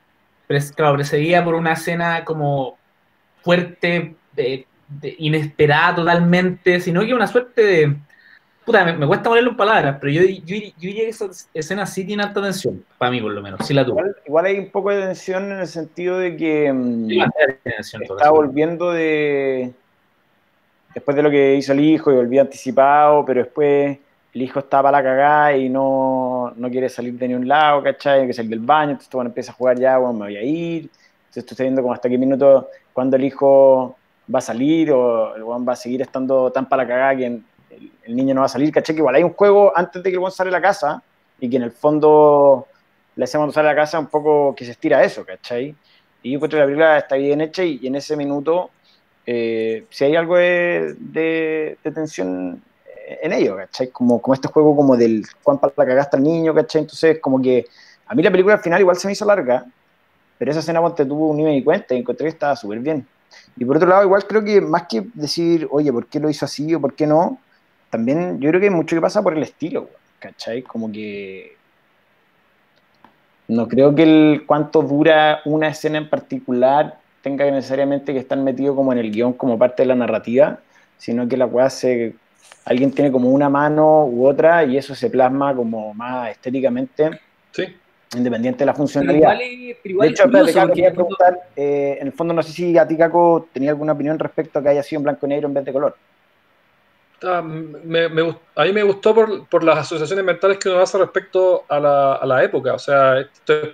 claro, 0.74 0.94
precedida 0.94 1.44
por 1.44 1.54
una 1.54 1.72
escena 1.72 2.24
como 2.24 2.76
fuerte, 3.42 4.14
de- 4.32 4.66
de- 4.88 5.14
inesperada 5.18 5.96
totalmente, 5.96 6.80
sino 6.80 7.00
que 7.04 7.14
una 7.14 7.26
suerte 7.26 7.62
de... 7.62 7.96
Puta, 8.64 8.84
me, 8.84 8.92
me 8.92 9.06
cuesta 9.06 9.30
ponerlo 9.30 9.50
en 9.50 9.56
palabras, 9.56 9.96
pero 9.98 10.12
yo, 10.12 10.22
yo, 10.22 10.56
yo 10.56 10.72
diría 10.78 11.04
que 11.04 11.08
esa 11.08 11.30
escena 11.54 11.86
sí 11.86 12.04
tiene 12.04 12.22
alta 12.22 12.42
tensión, 12.42 12.84
para 12.98 13.10
mí 13.10 13.18
por 13.18 13.32
lo 13.32 13.40
menos, 13.40 13.66
sí 13.66 13.72
la 13.72 13.82
tuvo. 13.82 13.98
igual, 14.00 14.16
igual 14.26 14.44
hay 14.44 14.58
un 14.58 14.70
poco 14.70 14.90
de 14.90 15.00
tensión 15.00 15.50
en 15.50 15.60
el 15.60 15.66
sentido 15.66 16.18
de 16.18 16.36
que 16.36 16.70
mm, 16.70 17.08
Sí, 17.08 17.18
tensión, 17.64 18.02
todo 18.06 18.18
está 18.18 18.30
volviendo 18.30 18.92
de. 18.92 19.72
Después 20.94 21.16
de 21.16 21.22
lo 21.22 21.30
que 21.30 21.54
hizo 21.54 21.72
el 21.72 21.80
hijo 21.80 22.10
y 22.12 22.16
volvió 22.16 22.42
anticipado, 22.42 23.24
pero 23.24 23.42
después 23.42 23.98
el 24.34 24.42
hijo 24.42 24.58
está 24.60 24.82
para 24.82 24.98
la 24.98 25.02
cagada 25.04 25.56
y 25.56 25.68
no, 25.68 26.52
no 26.56 26.70
quiere 26.70 26.88
salir 26.88 27.14
de 27.18 27.28
ningún 27.28 27.48
lado, 27.48 27.82
¿cachai? 27.82 28.20
Hay 28.20 28.26
que 28.26 28.32
salir 28.34 28.50
del 28.50 28.60
baño, 28.60 28.92
entonces 28.92 29.12
bueno, 29.12 29.28
empieza 29.30 29.52
a 29.52 29.54
jugar 29.54 29.78
ya, 29.78 29.98
bueno, 29.98 30.14
me 30.18 30.26
voy 30.26 30.36
a 30.36 30.42
ir. 30.42 30.82
Entonces 30.84 31.44
estás 31.44 31.58
viendo 31.58 31.82
como 31.82 31.94
hasta 31.94 32.08
qué 32.08 32.18
minuto, 32.18 32.68
cuando 32.92 33.16
el 33.16 33.24
hijo 33.24 33.96
va 34.32 34.38
a 34.38 34.42
salir 34.42 34.90
o 34.92 35.34
el 35.36 35.42
weón 35.42 35.66
va 35.66 35.72
a 35.72 35.76
seguir 35.76 36.02
estando 36.02 36.50
tan 36.52 36.68
para 36.68 36.82
la 36.84 36.88
cagada 36.88 37.16
que 37.16 37.26
el, 37.26 37.42
el 38.04 38.16
niño 38.16 38.34
no 38.34 38.40
va 38.40 38.46
a 38.46 38.48
salir, 38.48 38.72
¿cachai? 38.72 38.94
Que 38.94 39.00
igual 39.00 39.14
hay 39.14 39.22
un 39.22 39.32
juego 39.34 39.72
antes 39.76 40.02
de 40.02 40.10
que 40.10 40.14
el 40.14 40.18
weón 40.20 40.32
sale 40.32 40.48
a 40.50 40.52
la 40.52 40.60
casa 40.62 41.02
y 41.40 41.48
que 41.50 41.56
en 41.56 41.62
el 41.64 41.72
fondo 41.72 42.66
le 43.16 43.24
hacemos 43.24 43.42
cuando 43.44 43.52
sale 43.54 43.68
a 43.68 43.72
la 43.72 43.76
casa 43.80 43.98
un 43.98 44.06
poco 44.08 44.54
que 44.54 44.64
se 44.64 44.72
estira 44.72 45.02
eso, 45.04 45.24
¿cachai? 45.24 45.74
Y 46.22 46.30
yo 46.32 46.36
encuentro 46.36 46.56
que 46.56 46.60
la 46.60 46.66
película 46.66 46.98
está 46.98 47.16
bien 47.16 47.40
hecha 47.40 47.64
y, 47.64 47.78
y 47.82 47.86
en 47.86 47.96
ese 47.96 48.16
minuto, 48.16 48.70
eh, 49.26 49.86
si 49.90 50.04
hay 50.04 50.16
algo 50.16 50.36
de, 50.36 50.94
de- 50.98 51.78
de 51.82 51.90
tensión 51.92 52.62
en 53.22 53.32
ello, 53.32 53.56
¿cachai? 53.56 53.88
Como, 53.88 54.20
como 54.20 54.34
este 54.34 54.48
juego 54.48 54.76
como 54.76 54.96
del 54.96 55.24
Juan 55.42 55.58
para 55.58 55.72
la 55.76 55.86
cagaste 55.86 56.16
al 56.16 56.22
niño, 56.22 56.54
¿cachai? 56.54 56.82
Entonces, 56.82 57.18
como 57.20 57.40
que 57.40 57.66
a 58.06 58.14
mí 58.14 58.22
la 58.22 58.30
película 58.30 58.54
al 58.54 58.60
final 58.60 58.80
igual 58.80 58.96
se 58.96 59.06
me 59.06 59.12
hizo 59.12 59.24
larga, 59.24 59.66
pero 60.38 60.50
esa 60.50 60.60
escena 60.60 60.80
ponte 60.80 61.04
tuvo 61.04 61.28
un 61.28 61.36
nivel 61.36 61.56
y 61.56 61.64
cuenta 61.64 61.94
encontré 61.94 62.24
que 62.24 62.30
estaba 62.30 62.56
súper 62.56 62.80
bien. 62.80 63.06
Y 63.56 63.64
por 63.64 63.76
otro 63.76 63.88
lado, 63.88 64.02
igual 64.04 64.26
creo 64.26 64.44
que 64.44 64.60
más 64.60 64.84
que 64.88 65.06
decir, 65.14 65.66
oye, 65.70 65.92
¿por 65.92 66.06
qué 66.06 66.20
lo 66.20 66.30
hizo 66.30 66.44
así 66.44 66.74
o 66.74 66.80
por 66.80 66.94
qué 66.94 67.06
no? 67.06 67.38
También 67.90 68.40
yo 68.40 68.48
creo 68.50 68.60
que 68.60 68.66
hay 68.68 68.74
mucho 68.74 68.96
que 68.96 69.02
pasa 69.02 69.22
por 69.22 69.36
el 69.36 69.42
estilo, 69.42 69.88
¿cachai? 70.18 70.62
Como 70.62 70.92
que 70.92 71.56
no 73.48 73.66
creo 73.66 73.94
que 73.94 74.02
el 74.02 74.44
cuánto 74.46 74.82
dura 74.82 75.40
una 75.44 75.68
escena 75.68 75.98
en 75.98 76.08
particular 76.08 76.98
tenga 77.22 77.50
necesariamente 77.50 78.12
que 78.12 78.18
estar 78.18 78.38
metido 78.38 78.76
como 78.76 78.92
en 78.92 78.98
el 78.98 79.10
guion 79.10 79.32
como 79.32 79.58
parte 79.58 79.82
de 79.82 79.86
la 79.86 79.94
narrativa, 79.94 80.60
sino 80.98 81.26
que 81.28 81.36
la 81.36 81.46
weá 81.46 81.70
se 81.70 82.14
alguien 82.64 82.90
tiene 82.92 83.10
como 83.10 83.30
una 83.30 83.48
mano 83.48 84.04
u 84.06 84.26
otra 84.26 84.64
y 84.64 84.76
eso 84.76 84.94
se 84.94 85.08
plasma 85.10 85.54
como 85.54 85.94
más 85.94 86.30
estéticamente 86.30 87.20
Sí. 87.52 87.64
independiente 88.16 88.60
de 88.60 88.66
la 88.66 88.72
Pero 88.72 88.78
funcionalidad. 88.78 89.32
igual 89.34 89.40
es, 89.40 89.76
pero 89.82 89.92
igual 89.92 90.08
de 90.08 90.12
hecho, 90.12 90.22
curioso, 90.24 90.46
espérate, 90.48 90.52
Caco, 90.66 90.74
quería 90.74 90.86
en 90.88 90.90
el 90.92 90.96
fondo- 90.96 91.16
preguntar, 91.16 91.48
eh, 91.56 91.98
en 92.00 92.06
el 92.06 92.12
fondo 92.12 92.34
no 92.34 92.42
sé 92.42 92.52
si 92.52 92.76
a 92.78 92.86
ti, 92.86 92.96
Caco, 92.96 93.48
tenía 93.52 93.70
alguna 93.70 93.92
opinión 93.92 94.18
respecto 94.18 94.58
a 94.58 94.62
que 94.62 94.68
haya 94.70 94.82
sido 94.82 95.00
en 95.00 95.04
blanco 95.04 95.26
y 95.26 95.28
negro 95.30 95.48
en 95.48 95.54
vez 95.54 95.64
de 95.64 95.72
color. 95.72 95.96
Ah, 97.22 97.42
me- 97.42 98.08
me 98.08 98.22
gust- 98.22 98.38
a 98.54 98.64
mí 98.64 98.72
me 98.72 98.82
gustó 98.84 99.12
por, 99.14 99.48
por 99.48 99.64
las 99.64 99.78
asociaciones 99.78 100.24
mentales 100.24 100.58
que 100.58 100.68
uno 100.68 100.78
hace 100.80 100.98
respecto 100.98 101.64
a 101.68 101.80
la, 101.80 102.12
a 102.14 102.24
la 102.26 102.44
época. 102.44 102.74
O 102.74 102.78
sea, 102.78 103.18
esto 103.18 103.54
es 103.54 103.68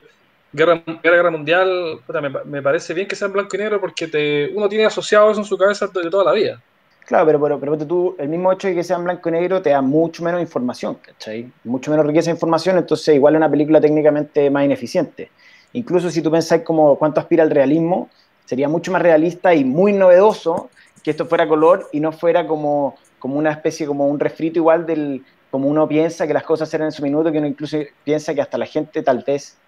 guerra, 0.50 0.82
guerra, 1.02 1.16
guerra 1.16 1.30
mundial, 1.30 2.00
puta, 2.06 2.22
me, 2.22 2.30
me 2.30 2.62
parece 2.62 2.94
bien 2.94 3.06
que 3.06 3.14
sea 3.16 3.26
en 3.26 3.34
blanco 3.34 3.54
y 3.54 3.58
negro 3.58 3.80
porque 3.82 4.06
te, 4.08 4.50
uno 4.54 4.66
tiene 4.68 4.86
asociado 4.86 5.30
eso 5.30 5.40
en 5.40 5.44
su 5.46 5.58
cabeza 5.58 5.88
de 5.88 6.08
toda 6.10 6.24
la 6.24 6.32
vida. 6.32 6.62
Claro, 7.06 7.26
pero, 7.26 7.40
pero, 7.40 7.60
pero 7.60 7.86
tú, 7.86 8.16
el 8.18 8.28
mismo 8.28 8.50
hecho 8.52 8.68
de 8.68 8.74
que 8.74 8.82
sea 8.82 8.96
en 8.96 9.04
blanco 9.04 9.28
y 9.28 9.32
negro 9.32 9.60
te 9.60 9.70
da 9.70 9.82
mucho 9.82 10.24
menos 10.24 10.40
información, 10.40 10.96
¿cachai? 10.96 11.50
Mucho 11.64 11.90
menos 11.90 12.06
riqueza 12.06 12.30
de 12.30 12.36
información, 12.36 12.78
entonces 12.78 13.14
igual 13.14 13.34
es 13.34 13.38
una 13.38 13.50
película 13.50 13.80
técnicamente 13.80 14.48
más 14.50 14.64
ineficiente. 14.64 15.30
Incluso 15.74 16.10
si 16.10 16.22
tú 16.22 16.30
pensás 16.30 16.62
como 16.62 16.96
cuánto 16.96 17.20
aspira 17.20 17.42
al 17.42 17.50
realismo, 17.50 18.08
sería 18.46 18.68
mucho 18.68 18.90
más 18.90 19.02
realista 19.02 19.54
y 19.54 19.64
muy 19.64 19.92
novedoso 19.92 20.70
que 21.02 21.10
esto 21.10 21.26
fuera 21.26 21.46
color 21.46 21.88
y 21.92 22.00
no 22.00 22.12
fuera 22.12 22.46
como, 22.46 22.96
como 23.18 23.36
una 23.36 23.50
especie, 23.50 23.86
como 23.86 24.06
un 24.06 24.18
refrito 24.18 24.58
igual 24.58 24.86
del, 24.86 25.22
como 25.50 25.68
uno 25.68 25.86
piensa 25.86 26.26
que 26.26 26.32
las 26.32 26.44
cosas 26.44 26.72
eran 26.72 26.86
en 26.86 26.92
su 26.92 27.02
minuto, 27.02 27.30
que 27.30 27.38
uno 27.38 27.46
incluso 27.46 27.78
piensa 28.02 28.34
que 28.34 28.40
hasta 28.40 28.56
la 28.56 28.66
gente 28.66 29.02
tal 29.02 29.22
vez 29.26 29.58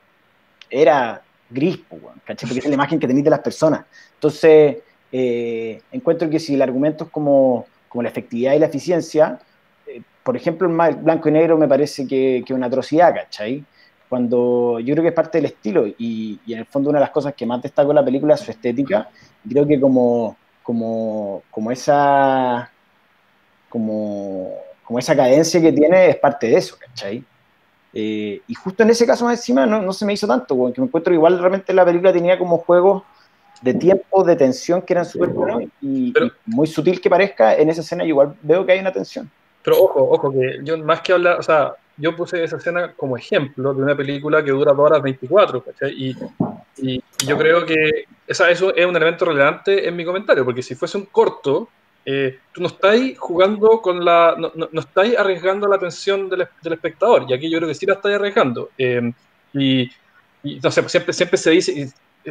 era 0.71 1.23
gris, 1.51 1.79
weón, 1.91 2.21
¿cachai? 2.25 2.49
Porque 2.49 2.61
es 2.61 2.67
la 2.67 2.75
imagen 2.75 2.99
que 2.99 3.07
tenéis 3.07 3.25
de 3.25 3.31
las 3.31 3.41
personas. 3.41 3.85
Entonces, 4.15 4.79
eh, 5.19 5.81
encuentro 5.93 6.29
que 6.29 6.39
si 6.39 6.57
el 6.57 6.61
argumento 6.61 7.05
es 7.05 7.11
como, 7.11 7.65
como 7.89 8.03
la 8.03 8.11
efectividad 8.11 8.53
y 8.53 8.59
la 8.59 8.67
eficiencia, 8.67 9.39
eh, 9.87 10.03
por 10.23 10.37
ejemplo, 10.37 10.69
el 10.69 10.97
blanco 10.97 11.31
y 11.31 11.33
negro 11.33 11.57
me 11.57 11.67
parece 11.67 12.07
que 12.07 12.39
es 12.39 12.51
una 12.51 12.67
atrocidad, 12.67 13.15
¿cachai? 13.15 13.65
Cuando 14.11 14.79
yo 14.79 14.93
creo 14.93 15.03
que 15.03 15.09
es 15.09 15.15
parte 15.15 15.39
del 15.39 15.47
estilo 15.47 15.87
y, 15.87 16.39
y 16.45 16.53
en 16.53 16.59
el 16.59 16.67
fondo 16.67 16.91
una 16.91 16.99
de 16.99 17.07
las 17.07 17.13
cosas 17.13 17.33
que 17.33 17.47
más 17.47 17.63
destaco 17.63 17.89
de 17.89 17.95
la 17.95 18.05
película 18.05 18.35
es 18.35 18.41
su 18.41 18.51
estética, 18.51 19.09
creo 19.49 19.67
que 19.67 19.81
como, 19.81 20.37
como, 20.63 21.43
como 21.51 21.71
esa 21.71 22.71
como, 23.71 24.53
como 24.85 24.99
esa 24.99 25.17
cadencia 25.17 25.63
que 25.63 25.73
tiene 25.73 26.11
es 26.11 26.17
parte 26.17 26.49
de 26.49 26.59
eso, 26.59 26.77
¿cachai? 26.79 27.25
Eh, 27.95 28.43
y 28.47 28.55
justo 28.55 28.83
en 28.83 28.91
ese 28.91 29.07
caso 29.07 29.25
más 29.25 29.39
encima 29.39 29.65
no, 29.65 29.81
no 29.81 29.95
se 29.95 30.05
me 30.05 30.13
hizo 30.13 30.27
tanto, 30.27 30.55
weón, 30.55 30.75
que 30.75 30.83
me 30.83 30.89
encuentro 30.89 31.15
igual 31.15 31.39
realmente 31.39 31.73
la 31.73 31.87
película 31.87 32.13
tenía 32.13 32.39
como 32.39 32.59
juegos 32.59 33.03
de 33.63 33.75
tiempo, 33.75 34.23
de 34.25 34.37
tensión 34.37 34.83
que 34.83 34.93
eran 34.93 35.05
súper 35.05 35.31
buenos 35.31 35.63
y, 35.81 36.13
Pero- 36.13 36.27
y 36.27 36.31
muy 36.47 36.67
sutil 36.67 37.01
que 37.01 37.11
parezca, 37.11 37.55
en 37.57 37.69
esa 37.71 37.81
escena 37.81 38.05
igual 38.05 38.35
veo 38.43 38.65
que 38.65 38.73
hay 38.73 38.81
una 38.81 38.93
tensión. 38.93 39.31
Pero 39.63 39.83
ojo, 39.83 40.09
ojo, 40.11 40.31
que 40.31 40.61
yo 40.63 40.79
más 40.79 41.01
que 41.01 41.13
hablar, 41.13 41.41
o 41.41 41.43
sea, 41.43 41.73
yo 41.97 42.15
puse 42.15 42.45
esa 42.45 42.57
escena 42.57 42.93
como 42.93 43.17
ejemplo 43.17 43.75
de 43.75 43.83
una 43.83 43.97
película 43.97 44.45
que 44.45 44.51
dura 44.53 44.73
2 44.73 44.87
horas 44.87 45.03
24, 45.03 45.63
¿cachai? 45.65 45.93
Y, 45.93 46.17
y 46.77 47.03
yo 47.27 47.37
creo 47.39 47.65
que 47.67 48.05
esa, 48.27 48.51
eso 48.51 48.75
es 48.75 48.87
un 48.87 48.95
elemento 48.95 49.25
relevante 49.25 49.89
en 49.89 49.97
mi 49.97 50.05
comentario, 50.05 50.45
porque 50.45 50.63
si 50.63 50.75
fuese 50.75 50.99
un 50.99 51.07
corto, 51.07 51.69
eh, 52.05 52.39
tú 52.53 52.61
no 52.61 52.69
estáis 52.69 53.19
jugando 53.19 53.81
con 53.81 54.05
la, 54.05 54.37
no, 54.39 54.53
no, 54.55 54.69
no 54.71 54.81
estáis 54.81 55.19
arriesgando 55.19 55.67
la 55.67 55.77
atención 55.77 56.29
del, 56.29 56.47
del 56.63 56.73
espectador, 56.75 57.25
y 57.29 57.33
aquí 57.35 57.51
yo 57.51 57.59
creo 57.59 57.69
que 57.69 57.75
sí 57.75 57.87
la 57.87 57.95
estáis 57.95 58.15
arriesgando. 58.17 58.71
Eh, 58.79 59.11
y, 59.55 59.91
y, 60.45 60.61
no 60.63 60.71
sé, 60.71 60.89
siempre, 60.89 61.13
siempre 61.13 61.39
se 61.39 61.51
dice, 61.51 61.91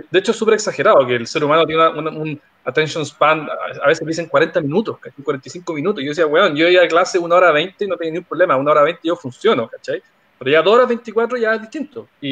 de 0.10 0.20
hecho 0.20 0.32
es 0.32 0.38
súper 0.38 0.56
exagerado 0.56 1.06
que 1.06 1.16
el 1.16 1.28
ser 1.28 1.44
humano 1.44 1.66
tiene 1.66 1.82
una- 1.90 2.00
una- 2.00 2.12
un 2.12 2.42
attention 2.64 3.06
span, 3.06 3.48
a 3.82 3.88
veces 3.88 4.06
dicen 4.08 4.28
40 4.28 4.60
minutos, 4.62 4.98
¿cachai? 5.00 5.24
45 5.24 5.74
minutos. 5.74 6.04
Yo 6.04 6.10
decía, 6.10 6.26
weón, 6.28 6.56
yo 6.56 6.68
iba 6.68 6.84
a 6.84 6.88
clase 6.88 7.20
una 7.20 7.36
hora 7.36 7.52
20 7.52 7.86
y 7.86 7.88
no 7.88 7.96
tenía 7.96 8.14
ningún 8.14 8.26
problema, 8.28 8.56
una 8.58 8.72
hora 8.72 8.84
20 8.84 9.02
yo 9.04 9.16
funciono, 9.16 9.68
¿cachai? 9.68 10.02
Pero 10.40 10.52
ya 10.52 10.62
dos 10.62 10.74
horas 10.76 10.88
24 10.88 11.38
ya 11.38 11.54
es 11.56 11.62
distinto. 11.62 12.08
Y, 12.20 12.30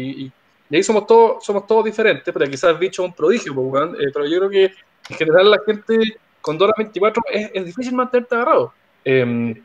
y, 0.00 0.32
y- 0.70 0.76
ahí 0.76 0.82
somos 0.82 1.06
todos, 1.06 1.44
somos 1.44 1.66
todos 1.66 1.84
diferentes, 1.84 2.32
pero 2.32 2.50
quizás 2.50 2.78
bicho 2.78 3.02
es 3.02 3.08
un 3.08 3.14
prodigio, 3.14 3.54
pues, 3.54 3.66
weón. 3.72 3.96
Eh, 4.00 4.10
pero 4.12 4.26
yo 4.26 4.38
creo 4.38 4.50
que 4.50 4.64
en 5.10 5.16
general 5.16 5.50
la 5.50 5.58
gente 5.66 5.98
con 6.40 6.56
dos 6.56 6.66
horas 6.68 6.78
24 6.78 7.22
es, 7.30 7.50
es 7.52 7.64
difícil 7.66 7.94
mantenerte 7.94 8.34
agarrado. 8.34 8.72
Eh, 9.04 9.60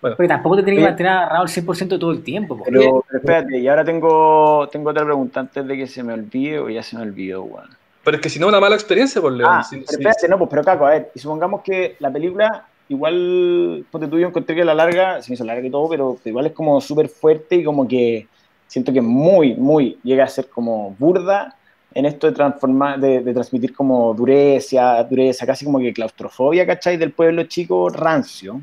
Porque 0.00 0.28
tampoco 0.28 0.56
te 0.56 0.62
tenés 0.62 0.78
que 0.78 0.84
mantener 0.84 1.12
agarrado 1.12 1.42
al 1.42 1.48
100% 1.48 1.98
todo 1.98 2.10
el 2.10 2.22
tiempo. 2.22 2.56
po. 2.56 2.64
Pero, 2.64 3.04
pero 3.06 3.18
espérate, 3.18 3.58
y 3.58 3.68
ahora 3.68 3.84
tengo, 3.84 4.68
tengo 4.72 4.90
otra 4.90 5.04
pregunta 5.04 5.40
antes 5.40 5.66
de 5.66 5.76
que 5.76 5.86
se 5.86 6.02
me 6.02 6.14
olvide 6.14 6.58
o 6.58 6.68
ya 6.70 6.82
se 6.82 6.96
me 6.96 7.02
olvidó, 7.02 7.42
weón. 7.42 7.68
pero 8.02 8.16
es 8.16 8.22
que 8.22 8.30
si 8.30 8.38
no, 8.38 8.48
una 8.48 8.60
mala 8.60 8.76
experiencia, 8.76 9.20
por 9.20 9.32
León. 9.32 9.50
Ah, 9.52 9.62
Si- 9.62 9.76
pero 9.76 9.90
espérate, 9.98 10.28
no, 10.28 10.38
pues, 10.38 10.48
pero 10.50 10.64
Caco, 10.64 10.86
a 10.86 10.90
ver, 10.90 11.10
y 11.14 11.18
supongamos 11.18 11.62
que 11.62 11.96
la 11.98 12.10
película, 12.10 12.66
igual, 12.88 13.84
ponte 13.90 14.08
tú, 14.08 14.18
yo 14.18 14.28
encontré 14.28 14.54
que 14.56 14.62
a 14.62 14.64
la 14.64 14.74
larga, 14.74 15.20
se 15.20 15.30
me 15.30 15.34
hizo 15.34 15.44
larga 15.44 15.66
y 15.66 15.70
todo, 15.70 15.88
pero 15.88 16.18
igual 16.24 16.46
es 16.46 16.52
como 16.52 16.80
súper 16.80 17.08
fuerte 17.08 17.56
y 17.56 17.64
como 17.64 17.86
que 17.86 18.26
siento 18.66 18.92
que 18.92 19.00
muy, 19.02 19.54
muy, 19.54 19.98
llega 20.02 20.24
a 20.24 20.28
ser 20.28 20.48
como 20.48 20.94
burda 20.98 21.56
en 21.92 22.06
esto 22.06 22.28
de 22.28 22.32
transformar, 22.32 23.00
de, 23.00 23.20
de 23.20 23.34
transmitir 23.34 23.74
como 23.74 24.14
dureza, 24.14 25.02
dureza, 25.04 25.44
casi 25.44 25.64
como 25.64 25.80
que 25.80 25.92
claustrofobia, 25.92 26.64
¿cachai? 26.64 26.96
Del 26.96 27.12
pueblo 27.12 27.42
chico 27.44 27.88
rancio. 27.88 28.60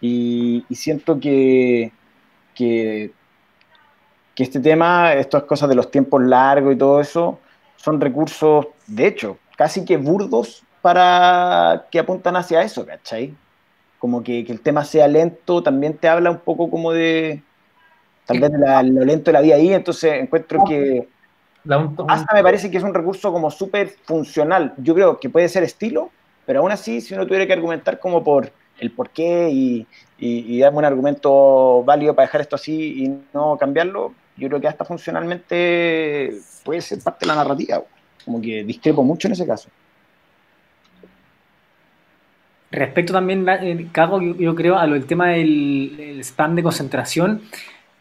Y, 0.00 0.64
y 0.68 0.74
siento 0.76 1.18
que, 1.20 1.92
que, 2.54 3.12
que 4.34 4.42
este 4.44 4.60
tema, 4.60 5.14
estas 5.14 5.44
cosas 5.44 5.68
de 5.68 5.74
los 5.74 5.90
tiempos 5.90 6.22
largos 6.22 6.74
y 6.74 6.78
todo 6.78 7.00
eso, 7.00 7.40
son 7.76 8.00
recursos, 8.00 8.66
de 8.86 9.06
hecho, 9.06 9.38
casi 9.56 9.84
que 9.84 9.96
burdos 9.96 10.64
para 10.80 11.86
que 11.90 11.98
apuntan 11.98 12.36
hacia 12.36 12.62
eso, 12.62 12.86
¿cachai? 12.86 13.36
Como 13.98 14.22
que, 14.22 14.44
que 14.44 14.52
el 14.52 14.60
tema 14.62 14.84
sea 14.84 15.08
lento, 15.08 15.62
también 15.62 15.98
te 15.98 16.08
habla 16.08 16.30
un 16.30 16.40
poco 16.40 16.70
como 16.70 16.92
de, 16.92 17.42
tal 18.26 18.38
vez 18.40 18.52
de 18.52 18.58
la- 18.58 18.82
lo 18.82 19.04
lento 19.04 19.30
de 19.30 19.32
la 19.34 19.40
vida 19.42 19.56
ahí, 19.56 19.72
entonces 19.74 20.14
encuentro 20.22 20.64
que 20.64 21.08
hasta 22.06 22.34
me 22.34 22.42
parece 22.42 22.70
que 22.70 22.78
es 22.78 22.82
un 22.84 22.94
recurso 22.94 23.32
como 23.32 23.50
súper 23.50 23.88
funcional. 24.04 24.74
Yo 24.78 24.94
creo 24.94 25.20
que 25.20 25.30
puede 25.30 25.48
ser 25.48 25.62
estilo, 25.62 26.10
pero 26.46 26.60
aún 26.60 26.72
así, 26.72 27.00
si 27.00 27.14
uno 27.14 27.26
tuviera 27.26 27.46
que 27.46 27.52
argumentar 27.52 27.98
como 28.00 28.24
por 28.24 28.52
el 28.78 28.90
por 28.90 29.10
qué 29.10 29.50
y, 29.50 29.86
y, 30.18 30.58
darme 30.60 30.78
un 30.78 30.84
argumento 30.84 31.82
válido 31.84 32.14
para 32.14 32.26
dejar 32.26 32.40
esto 32.40 32.56
así 32.56 33.04
y 33.04 33.20
no 33.32 33.56
cambiarlo, 33.58 34.14
yo 34.36 34.48
creo 34.48 34.60
que 34.60 34.68
hasta 34.68 34.84
funcionalmente 34.84 36.38
puede 36.64 36.80
ser 36.80 37.00
parte 37.02 37.24
de 37.24 37.28
la 37.28 37.36
narrativa. 37.36 37.82
Como 38.24 38.40
que 38.40 38.64
discrepo 38.64 39.02
mucho 39.02 39.28
en 39.28 39.32
ese 39.32 39.46
caso. 39.46 39.68
Respecto 42.70 43.12
también, 43.12 43.48
eh, 43.48 43.88
Cago, 43.92 44.20
yo, 44.20 44.34
yo 44.36 44.54
creo 44.54 44.76
a 44.78 44.86
tema 45.06 45.28
del 45.28 45.98
el 45.98 46.20
spam 46.20 46.54
de 46.54 46.62
concentración, 46.62 47.42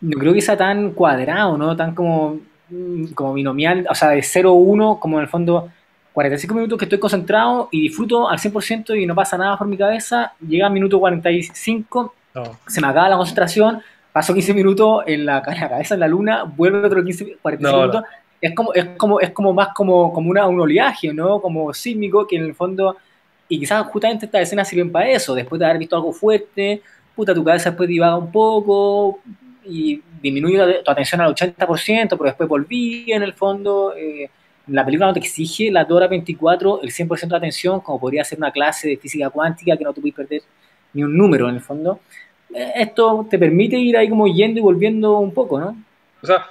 no 0.02 0.20
creo 0.20 0.34
que 0.34 0.42
sea 0.42 0.58
tan 0.58 0.92
cuadrado, 0.92 1.58
¿no? 1.58 1.76
Tan 1.76 1.96
como, 1.96 2.40
mm, 2.70 3.08
como 3.14 3.34
binomial, 3.34 3.88
o 3.90 3.96
sea, 3.96 4.10
de 4.10 4.22
0 4.22 4.50
a 4.50 4.54
1, 4.54 5.00
como 5.00 5.18
en 5.18 5.24
el 5.24 5.30
fondo 5.30 5.72
45 6.18 6.56
minutos 6.56 6.78
que 6.80 6.86
estoy 6.86 7.00
concentrado 7.00 7.70
y 7.72 7.82
disfruto 7.82 8.28
al 8.28 8.40
100% 8.40 8.96
y 8.96 9.06
no 9.06 9.14
pasa 9.14 9.38
nada 9.38 9.58
por 9.58 9.68
mi 9.68 9.78
cabeza, 9.78 10.34
llega 10.40 10.66
al 10.68 10.74
minuto 10.74 11.00
45, 11.00 12.16
no. 12.34 12.60
se 12.66 12.82
me 12.82 12.88
acaba 12.88 13.10
la 13.10 13.18
concentración, 13.18 13.82
paso 14.12 14.34
15 14.34 14.54
minutos 14.54 15.04
en 15.06 15.26
la, 15.26 15.44
en 15.48 15.60
la 15.62 15.70
cabeza 15.70 15.94
en 15.94 16.00
la 16.00 16.08
luna, 16.08 16.44
vuelve 16.44 16.86
otro 16.88 17.04
15, 17.04 17.38
45 17.42 17.72
No, 17.72 17.78
no. 17.88 17.94
minutos. 17.94 18.04
Es 18.42 18.54
como, 18.56 18.74
es 18.74 18.86
como, 18.98 19.20
es 19.20 19.32
como 19.32 19.54
más 19.54 19.70
como, 19.76 20.12
como 20.14 20.30
una, 20.30 20.48
un 20.48 20.60
oleaje, 20.60 21.14
¿no? 21.14 21.42
Como 21.42 21.74
sísmico 21.74 22.28
que 22.28 22.36
en 22.38 22.44
el 22.46 22.56
fondo, 22.56 22.98
y 23.48 23.60
quizás 23.60 23.86
justamente 23.88 24.26
estas 24.26 24.42
escenas 24.44 24.68
sirven 24.68 24.92
para 24.92 25.10
eso, 25.10 25.34
después 25.36 25.60
de 25.60 25.66
haber 25.66 25.80
visto 25.80 25.96
algo 25.96 26.14
fuerte, 26.14 26.82
puta, 27.16 27.34
tu 27.34 27.44
cabeza 27.44 27.70
después 27.72 27.90
divaga 27.90 28.18
un 28.18 28.32
poco 28.32 29.20
y 29.66 30.02
disminuye 30.22 30.82
tu 30.84 30.92
atención 30.92 31.22
al 31.22 31.34
80%, 31.36 32.16
pero 32.18 32.26
después 32.26 32.48
volví 32.50 33.12
en 33.12 33.24
el 33.24 33.34
fondo. 33.34 33.94
eh, 33.98 34.30
la 34.68 34.86
película 34.86 35.08
no 35.08 35.14
te 35.14 35.20
exige 35.20 35.72
las 35.72 35.88
2 35.88 35.96
horas 35.98 36.10
24 36.10 36.82
el 36.84 36.92
100% 36.92 37.28
de 37.28 37.38
atención, 37.38 37.80
como 37.80 38.00
podría 38.00 38.24
ser 38.24 38.38
una 38.38 38.52
clase 38.52 38.90
de 38.90 38.98
física 38.98 39.30
cuántica 39.30 39.78
que 39.78 39.84
no 39.84 39.94
te 39.94 40.02
puedes 40.02 40.16
perder 40.16 40.42
ni 40.94 41.04
un 41.04 41.16
número 41.16 41.50
en 41.50 41.56
el 41.56 41.62
fondo. 41.62 42.00
Eh, 42.54 42.72
Esto 42.76 43.26
te 43.30 43.38
permite 43.38 43.78
ir 43.78 43.98
ahí 43.98 44.10
como 44.10 44.28
yendo 44.28 44.60
y 44.60 44.64
volviendo 44.64 45.20
un 45.20 45.34
poco, 45.34 45.60
¿no? 45.60 45.76
O 46.22 46.26
sea, 46.26 46.46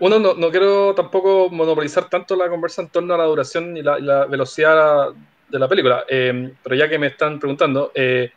uno 0.00 0.18
no, 0.18 0.34
no 0.34 0.50
quiero 0.50 0.94
tampoco 0.94 1.48
monopolizar 1.50 2.08
tanto 2.08 2.36
la 2.36 2.48
conversa 2.48 2.82
en 2.82 2.88
torno 2.88 3.14
a 3.14 3.18
la 3.18 3.24
duración 3.24 3.76
y 3.76 3.82
la, 3.82 3.98
y 3.98 4.02
la 4.02 4.26
velocidad 4.26 5.10
de 5.48 5.58
la 5.58 5.68
película, 5.68 6.04
eh, 6.08 6.52
pero 6.62 6.74
ya 6.74 6.88
que 6.88 6.98
me 6.98 7.06
están 7.06 7.38
preguntando, 7.38 7.92
eh, 7.94 8.30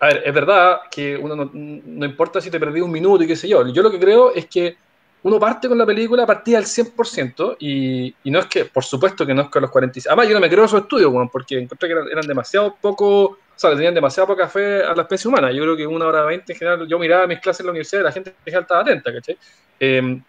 a 0.00 0.06
ver, 0.06 0.22
es 0.26 0.34
verdad 0.34 0.80
que 0.90 1.16
uno 1.16 1.36
no, 1.36 1.50
no, 1.52 2.04
importa 2.04 2.40
si 2.40 2.50
te 2.50 2.58
perdí 2.58 2.80
un 2.80 2.90
minuto 2.90 3.22
y 3.22 3.28
qué 3.28 3.36
sé 3.36 3.48
yo, 3.48 3.66
yo 3.68 3.82
lo 3.82 3.90
que 3.90 4.00
creo 4.00 4.34
es 4.34 4.46
que 4.46 4.76
uno 5.24 5.38
parte 5.38 5.68
con 5.68 5.78
la 5.78 5.86
película 5.86 6.26
partida 6.26 6.58
al 6.58 6.64
100% 6.64 7.56
y, 7.60 8.14
y 8.24 8.30
no 8.30 8.40
es 8.40 8.46
que, 8.46 8.64
por 8.64 8.84
supuesto 8.84 9.24
que 9.24 9.34
no 9.34 9.42
es 9.42 9.48
con 9.48 9.62
los 9.62 9.70
45, 9.70 10.10
además 10.10 10.28
yo 10.28 10.34
no 10.34 10.40
me 10.40 10.48
creo 10.48 10.64
esos 10.64 10.82
estudios, 10.82 11.12
bueno, 11.12 11.30
porque 11.32 11.58
encontré 11.58 11.88
que 11.88 11.94
eran, 12.10 12.26
demasiado 12.26 12.76
poco, 12.80 13.24
o 13.24 13.38
sea, 13.54 13.70
le 13.70 13.76
tenían 13.76 13.94
demasiada 13.94 14.26
poca 14.26 14.48
fe 14.48 14.82
a 14.82 14.94
la 14.94 15.02
especie 15.02 15.28
humana, 15.28 15.52
yo 15.52 15.62
creo 15.62 15.76
que 15.76 15.86
una 15.86 16.06
hora 16.06 16.24
veinte 16.24 16.52
en 16.52 16.58
general, 16.58 16.88
yo 16.88 16.98
miraba 16.98 17.26
mis 17.26 17.38
clases 17.38 17.60
en 17.60 17.66
la 17.66 17.72
universidad 17.72 18.00
y 18.00 18.04
la 18.04 18.12
gente 18.12 18.34
estaba 18.44 18.80
atenta, 18.80 19.12
¿cachai? 19.12 19.38
Eh, 19.78 20.20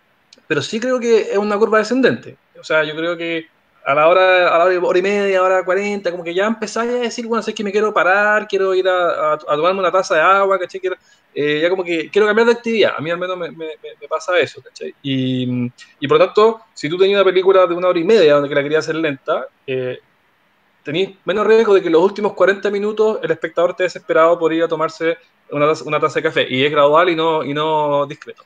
pero 0.47 0.61
sí 0.61 0.79
creo 0.79 0.99
que 0.99 1.31
es 1.31 1.37
una 1.37 1.57
curva 1.57 1.79
descendente, 1.79 2.37
o 2.59 2.63
sea, 2.63 2.83
yo 2.83 2.95
creo 2.95 3.17
que 3.17 3.47
a 3.85 3.93
la 3.93 4.07
hora, 4.07 4.47
a 4.47 4.57
la 4.57 4.65
hora, 4.65 4.79
hora 4.79 4.99
y 4.99 5.01
media, 5.01 5.43
hora 5.43 5.63
cuarenta, 5.63 6.11
como 6.11 6.23
que 6.23 6.33
ya 6.33 6.45
empezáis 6.47 6.91
a 6.91 6.95
decir, 6.95 7.27
bueno, 7.27 7.41
sé 7.43 7.53
que 7.53 7.63
me 7.63 7.71
quiero 7.71 7.93
parar, 7.93 8.47
quiero 8.47 8.73
ir 8.73 8.87
a, 8.87 9.31
a, 9.31 9.33
a 9.33 9.55
tomarme 9.55 9.79
una 9.79 9.91
taza 9.91 10.15
de 10.15 10.21
agua, 10.21 10.57
¿cachai? 10.57 10.79
Quiero, 10.79 10.95
eh, 11.35 11.59
ya 11.61 11.69
como 11.69 11.83
que 11.83 12.09
quiero 12.09 12.27
cambiar 12.27 12.47
de 12.47 12.53
actividad, 12.53 12.93
a 12.97 13.01
mí 13.01 13.09
al 13.11 13.17
menos 13.17 13.37
me, 13.37 13.51
me, 13.51 13.67
me 13.99 14.07
pasa 14.07 14.37
eso, 14.37 14.61
¿cachai? 14.61 14.93
Y, 15.01 15.71
y, 15.99 16.07
por 16.07 16.17
lo 16.17 16.25
tanto, 16.25 16.61
si 16.73 16.87
tú 16.87 16.97
tenías 16.97 17.17
una 17.17 17.25
película 17.25 17.65
de 17.67 17.73
una 17.73 17.89
hora 17.89 17.99
y 17.99 18.03
media 18.03 18.35
donde 18.35 18.53
la 18.53 18.63
querías 18.63 18.85
hacer 18.85 18.95
lenta, 18.95 19.47
eh, 19.67 19.99
tenías 20.83 21.13
menos 21.25 21.45
riesgo 21.45 21.73
de 21.73 21.81
que 21.81 21.89
los 21.89 22.01
últimos 22.01 22.33
40 22.33 22.69
minutos 22.69 23.19
el 23.21 23.31
espectador 23.31 23.71
esté 23.71 23.83
desesperado 23.83 24.37
por 24.39 24.53
ir 24.53 24.63
a 24.63 24.67
tomarse 24.67 25.17
una 25.51 25.67
taza, 25.67 25.83
una 25.85 25.99
taza 25.99 26.19
de 26.19 26.23
café, 26.23 26.45
y 26.49 26.63
es 26.63 26.71
gradual 26.71 27.09
y 27.09 27.15
no, 27.15 27.43
y 27.43 27.53
no 27.53 28.05
discreto. 28.05 28.43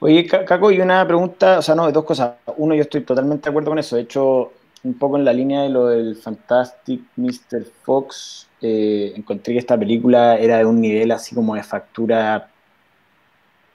Oye, 0.00 0.26
Caco, 0.26 0.70
y 0.70 0.80
una 0.80 1.04
pregunta, 1.06 1.58
o 1.58 1.62
sea, 1.62 1.74
no, 1.74 1.90
dos 1.90 2.04
cosas. 2.04 2.34
Uno, 2.56 2.74
yo 2.74 2.82
estoy 2.82 3.00
totalmente 3.00 3.44
de 3.44 3.50
acuerdo 3.50 3.70
con 3.70 3.78
eso. 3.80 3.96
De 3.96 4.02
hecho, 4.02 4.52
un 4.84 4.94
poco 4.94 5.16
en 5.16 5.24
la 5.24 5.32
línea 5.32 5.62
de 5.62 5.68
lo 5.68 5.88
del 5.88 6.16
Fantastic 6.16 7.02
Mr. 7.16 7.64
Fox, 7.82 8.48
eh, 8.60 9.12
encontré 9.16 9.54
que 9.54 9.58
esta 9.58 9.78
película 9.78 10.36
era 10.36 10.58
de 10.58 10.64
un 10.64 10.80
nivel 10.80 11.10
así 11.10 11.34
como 11.34 11.54
de 11.54 11.62
factura, 11.62 12.50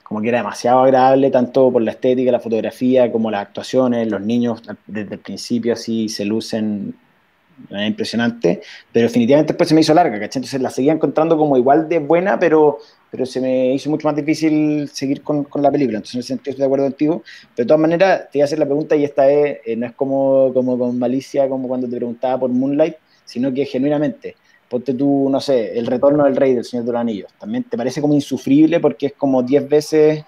como 0.04 0.22
que 0.22 0.30
era 0.30 0.39
demasiado 0.39 0.84
agradable, 0.84 1.30
tanto 1.32 1.72
por 1.72 1.82
la 1.82 1.91
estética, 1.91 2.32
la 2.32 2.39
fotografía, 2.39 3.12
como 3.12 3.32
las 3.32 3.41
actuaciones, 3.41 4.10
los 4.10 4.22
niños 4.22 4.62
desde 4.88 5.16
el 5.16 5.20
principio 5.20 5.74
así 5.74 6.10
se 6.10 6.26
lucen 6.26 6.95
de 7.58 7.74
manera 7.74 7.88
impresionante, 7.88 8.62
pero 8.91 9.08
definitivamente 9.08 9.54
después 9.54 9.70
se 9.70 9.76
me 9.76 9.82
hizo 9.82 9.93
larga, 9.93 10.20
¿cachai? 10.20 10.39
Entonces 10.39 10.62
la 10.62 10.70
seguía 10.70 10.93
encontrando 10.93 11.38
como 11.38 11.58
igual 11.58 11.88
de 11.88 11.99
buena, 11.99 12.39
pero, 12.39 12.80
pero 13.14 13.28
se 13.28 13.39
me 13.39 13.76
hizo 13.76 13.91
mucho 13.91 14.07
más 14.07 14.16
difícil 14.16 14.89
seguir 14.91 15.22
con, 15.22 15.43
con 15.43 15.61
la 15.61 15.70
película, 15.70 15.97
entonces 15.97 16.16
en 16.16 16.20
ese 16.22 16.28
sentido 16.30 16.49
estoy 16.49 16.61
de 16.64 16.66
acuerdo 16.66 16.86
contigo, 16.86 17.22
pero 17.55 17.64
de 17.64 17.68
todas 17.68 17.80
maneras 17.80 18.22
te 18.32 18.39
voy 18.39 18.41
a 18.41 18.45
hacer 18.45 18.57
la 18.57 18.66
pregunta 18.66 18.95
y 18.95 19.03
esta 19.03 19.28
vez 19.28 19.59
eh, 19.68 19.76
no 19.76 19.86
es 19.86 19.91
como, 19.91 20.51
como 20.51 20.80
con 20.80 20.97
malicia, 20.97 21.47
como 21.47 21.68
cuando 21.68 21.88
te 21.88 21.95
preguntaba 21.95 22.39
por 22.39 22.49
Moonlight, 22.49 22.95
sino 23.24 23.53
que 23.53 23.66
genuinamente, 23.66 24.36
ponte 24.68 24.95
tú, 24.95 25.30
no 25.30 25.39
sé, 25.39 25.78
El 25.78 25.86
Retorno 25.86 26.24
del 26.24 26.36
Rey 26.36 26.55
del 26.55 26.66
Señor 26.66 26.88
de 26.88 26.91
los 26.91 27.01
Anillos, 27.01 27.32
también 27.39 27.66
te 27.66 27.78
parece 27.78 28.01
como 28.01 28.16
insufrible 28.16 28.80
porque 28.80 29.05
es 29.05 29.14
como 29.14 29.43
10 29.43 29.70
veces 29.70 30.26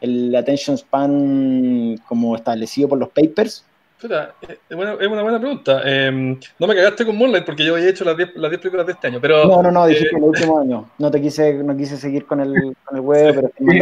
el 0.00 0.32
attention 0.36 0.78
span 0.78 1.96
como 2.06 2.36
establecido 2.36 2.88
por 2.88 2.98
los 2.98 3.08
papers, 3.08 3.64
Es, 4.00 4.76
una, 4.76 4.92
es 4.94 5.08
una 5.08 5.22
buena 5.22 5.40
pregunta. 5.40 5.82
Eh, 5.84 6.38
no 6.58 6.66
me 6.68 6.76
cagaste 6.76 7.04
con 7.04 7.16
Moonlight 7.16 7.44
porque 7.44 7.64
yo 7.64 7.74
había 7.74 7.88
hecho 7.88 8.04
las 8.04 8.16
10 8.16 8.36
las 8.36 8.56
películas 8.56 8.86
de 8.86 8.92
este 8.92 9.08
año, 9.08 9.18
pero... 9.20 9.44
No, 9.44 9.60
no, 9.60 9.72
no, 9.72 9.86
dijiste 9.86 10.14
eh, 10.14 10.18
el 10.18 10.22
último 10.22 10.60
año. 10.60 10.88
No 10.98 11.10
te 11.10 11.20
quise, 11.20 11.54
no 11.54 11.76
quise 11.76 11.96
seguir 11.96 12.24
con 12.24 12.40
el, 12.40 12.76
con 12.84 12.96
el 12.96 13.00
huevo, 13.00 13.50
pero... 13.58 13.76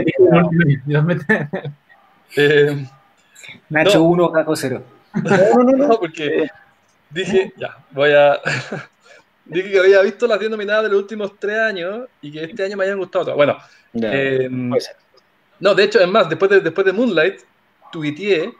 eh, 2.36 2.86
Nacho 3.68 4.02
1, 4.04 4.22
no. 4.22 4.32
Caco 4.32 4.56
0. 4.56 4.82
No, 5.22 5.64
no, 5.64 5.72
no, 5.72 5.86
no, 5.88 6.00
porque 6.00 6.48
dije, 7.10 7.52
ya, 7.58 7.76
voy 7.90 8.12
a... 8.12 8.40
dije 9.44 9.70
que 9.70 9.78
había 9.80 10.00
visto 10.00 10.26
las 10.26 10.38
10 10.38 10.50
nominadas 10.50 10.84
de 10.84 10.88
los 10.88 11.00
últimos 11.00 11.38
3 11.38 11.58
años 11.58 12.08
y 12.22 12.32
que 12.32 12.44
este 12.44 12.64
año 12.64 12.78
me 12.78 12.84
hayan 12.84 12.98
gustado 12.98 13.26
todas. 13.26 13.36
Bueno, 13.36 13.58
eh, 14.02 14.48
no, 15.60 15.74
de 15.74 15.84
hecho, 15.84 16.00
es 16.00 16.08
más, 16.08 16.26
después 16.26 16.50
de, 16.50 16.60
después 16.60 16.86
de 16.86 16.92
Moonlight, 16.94 17.40
tuiteé... 17.92 18.54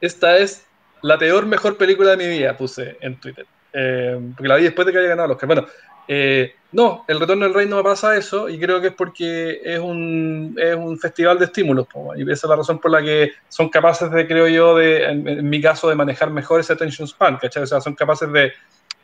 Esta 0.00 0.36
es 0.38 0.66
la 1.02 1.18
peor 1.18 1.46
mejor 1.46 1.76
película 1.76 2.10
de 2.10 2.16
mi 2.16 2.28
vida, 2.28 2.56
puse 2.56 2.96
en 3.00 3.20
Twitter. 3.20 3.46
Eh, 3.72 4.18
porque 4.34 4.48
la 4.48 4.56
vi 4.56 4.64
después 4.64 4.86
de 4.86 4.92
que 4.92 4.98
haya 4.98 5.08
ganado 5.08 5.28
los 5.28 5.36
Oscar. 5.36 5.46
Bueno, 5.48 5.66
eh, 6.08 6.54
no, 6.72 7.04
El 7.08 7.20
Retorno 7.20 7.44
del 7.44 7.54
Rey 7.54 7.66
no 7.66 7.76
me 7.76 7.82
pasa 7.82 8.16
eso 8.16 8.48
y 8.48 8.58
creo 8.58 8.80
que 8.80 8.88
es 8.88 8.92
porque 8.94 9.60
es 9.62 9.78
un, 9.78 10.56
es 10.58 10.74
un 10.74 10.98
festival 10.98 11.38
de 11.38 11.46
estímulos. 11.46 11.86
Po, 11.86 12.14
y 12.16 12.22
esa 12.22 12.46
es 12.46 12.50
la 12.50 12.56
razón 12.56 12.78
por 12.78 12.90
la 12.90 13.02
que 13.02 13.32
son 13.48 13.68
capaces 13.68 14.10
de, 14.10 14.26
creo 14.26 14.48
yo, 14.48 14.76
de, 14.76 15.04
en, 15.04 15.28
en 15.28 15.48
mi 15.48 15.60
caso, 15.60 15.88
de 15.88 15.94
manejar 15.94 16.30
mejor 16.30 16.60
ese 16.60 16.72
attention 16.72 17.06
span, 17.08 17.36
¿cachai? 17.38 17.62
O 17.64 17.66
sea, 17.66 17.80
son 17.80 17.94
capaces 17.94 18.30
de, 18.32 18.52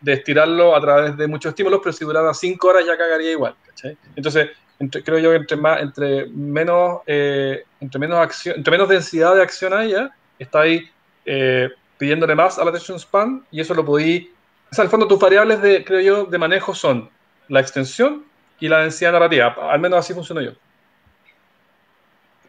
de 0.01 0.13
estirarlo 0.13 0.75
a 0.77 0.81
través 0.81 1.17
de 1.17 1.27
muchos 1.27 1.51
estímulos, 1.51 1.81
pero 1.83 1.93
si 1.93 2.05
durara 2.05 2.35
cinco 2.35 2.69
horas 2.69 2.85
ya 2.87 2.97
cagaría 2.97 3.33
igual, 3.33 3.55
¿cachai? 3.67 3.97
Entonces, 4.17 4.51
entre, 4.79 5.03
creo 5.03 5.19
yo 5.19 5.31
que 5.31 5.37
entre, 5.37 5.57
más, 5.57 5.81
entre, 5.81 6.27
menos, 6.27 7.01
eh, 7.07 7.65
entre, 7.81 7.99
menos 7.99 8.19
acción, 8.19 8.57
entre 8.57 8.71
menos 8.71 8.89
densidad 8.89 9.35
de 9.35 9.43
acción 9.43 9.73
haya, 9.73 10.15
está 10.43 10.63
ahí 10.63 10.89
eh, 11.25 11.71
pidiéndole 11.99 12.35
más 12.35 12.59
a 12.59 12.65
la 12.65 12.71
attention 12.71 12.99
span 12.99 13.45
y 13.51 13.61
eso 13.61 13.75
lo 13.75 13.85
podí. 13.85 14.31
O 14.71 14.75
sea, 14.75 14.85
al 14.85 14.91
fondo 14.91 15.07
tus 15.07 15.19
variables 15.19 15.61
de, 15.63 15.85
creo 15.85 16.01
yo, 16.01 16.25
de 16.25 16.39
manejo 16.39 16.75
son 16.75 17.11
la 17.49 17.61
extensión 17.61 18.25
y 18.59 18.69
la 18.69 18.81
densidad 18.81 19.13
narrativa. 19.13 19.57
Al 19.71 19.81
menos 19.81 19.99
así 19.99 20.15
funciono 20.15 20.41
yo. 20.41 20.53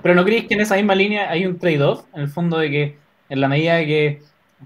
Pero 0.01 0.15
¿no 0.15 0.25
crees 0.25 0.45
que 0.47 0.53
en 0.53 0.61
esa 0.61 0.75
misma 0.75 0.95
línea 0.95 1.29
hay 1.29 1.45
un 1.45 1.57
trade-off? 1.57 2.05
En 2.13 2.21
el 2.21 2.27
fondo 2.27 2.57
de 2.57 2.69
que 2.69 2.97
en 3.29 3.41
la 3.41 3.47
medida 3.47 3.75
de 3.75 3.85
que 3.85 4.21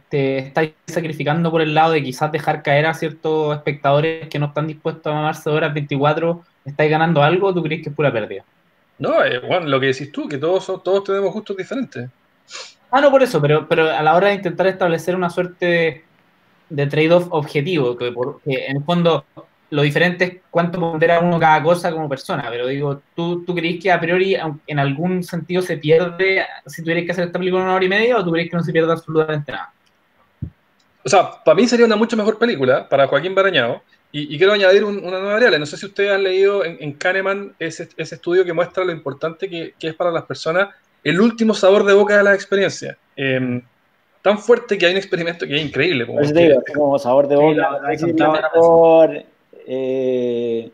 te 0.10 0.38
estáis 0.40 0.74
sacrificando 0.88 1.52
por 1.52 1.62
el 1.62 1.74
lado 1.74 1.94
de 1.94 2.04
quizás 2.04 2.32
dejar 2.32 2.64
caer 2.64 2.86
a 2.86 2.94
ciertos 2.94 3.56
espectadores 3.56 4.28
que 4.30 4.40
no 4.40 4.48
están 4.48 4.68
dispuestos 4.68 5.12
a 5.12 5.16
mamarse 5.16 5.50
horas 5.50 5.74
24, 5.74 6.44
¿estáis 6.66 6.92
ganando 6.92 7.24
algo 7.24 7.48
o 7.48 7.54
tú 7.54 7.64
crees 7.64 7.84
que 7.84 7.90
es 7.90 7.96
pura 7.96 8.12
pérdida? 8.12 8.44
No, 9.00 9.24
eh, 9.24 9.40
bueno, 9.40 9.68
lo 9.68 9.80
que 9.80 9.88
decís 9.88 10.12
tú, 10.12 10.28
que 10.28 10.38
todos, 10.38 10.66
todos 10.84 11.04
tenemos 11.04 11.34
gustos 11.34 11.56
diferentes. 11.56 12.10
Ah, 12.92 13.02
no 13.02 13.12
por 13.12 13.22
eso, 13.22 13.42
pero, 13.42 13.68
pero 13.68 13.92
a 13.92 14.02
la 14.02 14.16
hora 14.16 14.30
de 14.30 14.36
intentar 14.36 14.68
establecer 14.68 15.16
una 15.16 15.30
suerte 15.30 15.66
de, 15.66 16.04
de 16.70 16.88
trade-off 16.88 17.28
objetivo, 17.32 17.98
que, 17.98 18.14
en 18.46 18.78
el 18.78 18.84
fondo 18.84 19.26
lo 19.70 19.82
diferente 19.82 20.24
es 20.24 20.34
cuánto 20.50 20.80
pondera 20.80 21.20
uno 21.20 21.40
cada 21.40 21.62
cosa 21.62 21.92
como 21.92 22.08
persona, 22.08 22.46
pero 22.50 22.68
digo, 22.68 23.02
¿tú, 23.16 23.44
¿tú 23.46 23.54
crees 23.54 23.82
que 23.82 23.92
a 23.92 24.00
priori 24.00 24.38
en 24.66 24.80
algún 24.80 25.24
sentido 25.24 25.62
se 25.62 25.78
pierde 25.78 26.46
si 26.66 26.82
tuvieras 26.82 27.04
que 27.04 27.12
hacer 27.12 27.26
esta 27.26 27.40
película 27.40 27.64
una 27.64 27.76
hora 27.76 27.84
y 27.84 27.90
media 27.90 28.18
o 28.18 28.24
tú 28.24 28.32
crees 28.32 28.50
que 28.50 28.56
no 28.56 28.64
se 28.64 28.72
pierde 28.72 28.92
absolutamente 28.92 29.52
nada? 29.52 29.74
O 31.04 31.10
sea, 31.10 31.44
para 31.44 31.56
mí 31.56 31.68
sería 31.68 31.86
una 31.86 31.96
mucho 31.98 32.16
mejor 32.16 32.38
película, 32.38 32.88
para 32.88 33.08
Joaquín 33.08 33.36
Barañao, 33.36 33.82
y, 34.12 34.38
quiero 34.38 34.54
añadir 34.54 34.86
un, 34.86 34.98
una 35.00 35.20
nueva 35.20 35.34
variable. 35.34 35.60
No 35.60 35.66
sé 35.66 35.78
si 35.78 35.86
ustedes 35.86 36.12
han 36.12 36.24
leído 36.24 36.64
en, 36.64 36.78
en 36.80 36.94
Kahneman 36.94 37.54
ese, 37.60 37.90
ese, 37.98 38.16
estudio 38.16 38.46
que 38.46 38.54
muestra 38.54 38.86
lo 38.86 38.92
importante 38.92 39.50
que, 39.50 39.74
que 39.78 39.90
es 39.90 39.96
para 39.96 40.12
las 40.12 40.24
personas 40.24 40.70
el 41.04 41.22
último 41.22 41.54
sabor 41.54 41.84
de 41.86 41.94
boca 41.94 42.18
de 42.18 42.24
la 42.24 42.34
experiencia. 42.34 42.98
Eh, 43.16 43.62
tan 44.28 44.40
fuerte 44.40 44.78
que 44.78 44.86
hay 44.86 44.92
un 44.92 44.98
experimento 44.98 45.48
que 45.48 45.56
es 45.56 45.66
increíble. 45.66 46.06
Como, 46.06 46.20
es 46.20 46.34
digo, 46.34 46.62
como 46.76 47.00
sabor 47.00 47.30
de 47.30 47.38
boca, 47.38 47.80
sí, 47.98 48.14
mejor, 48.14 49.24
eh, 49.66 50.70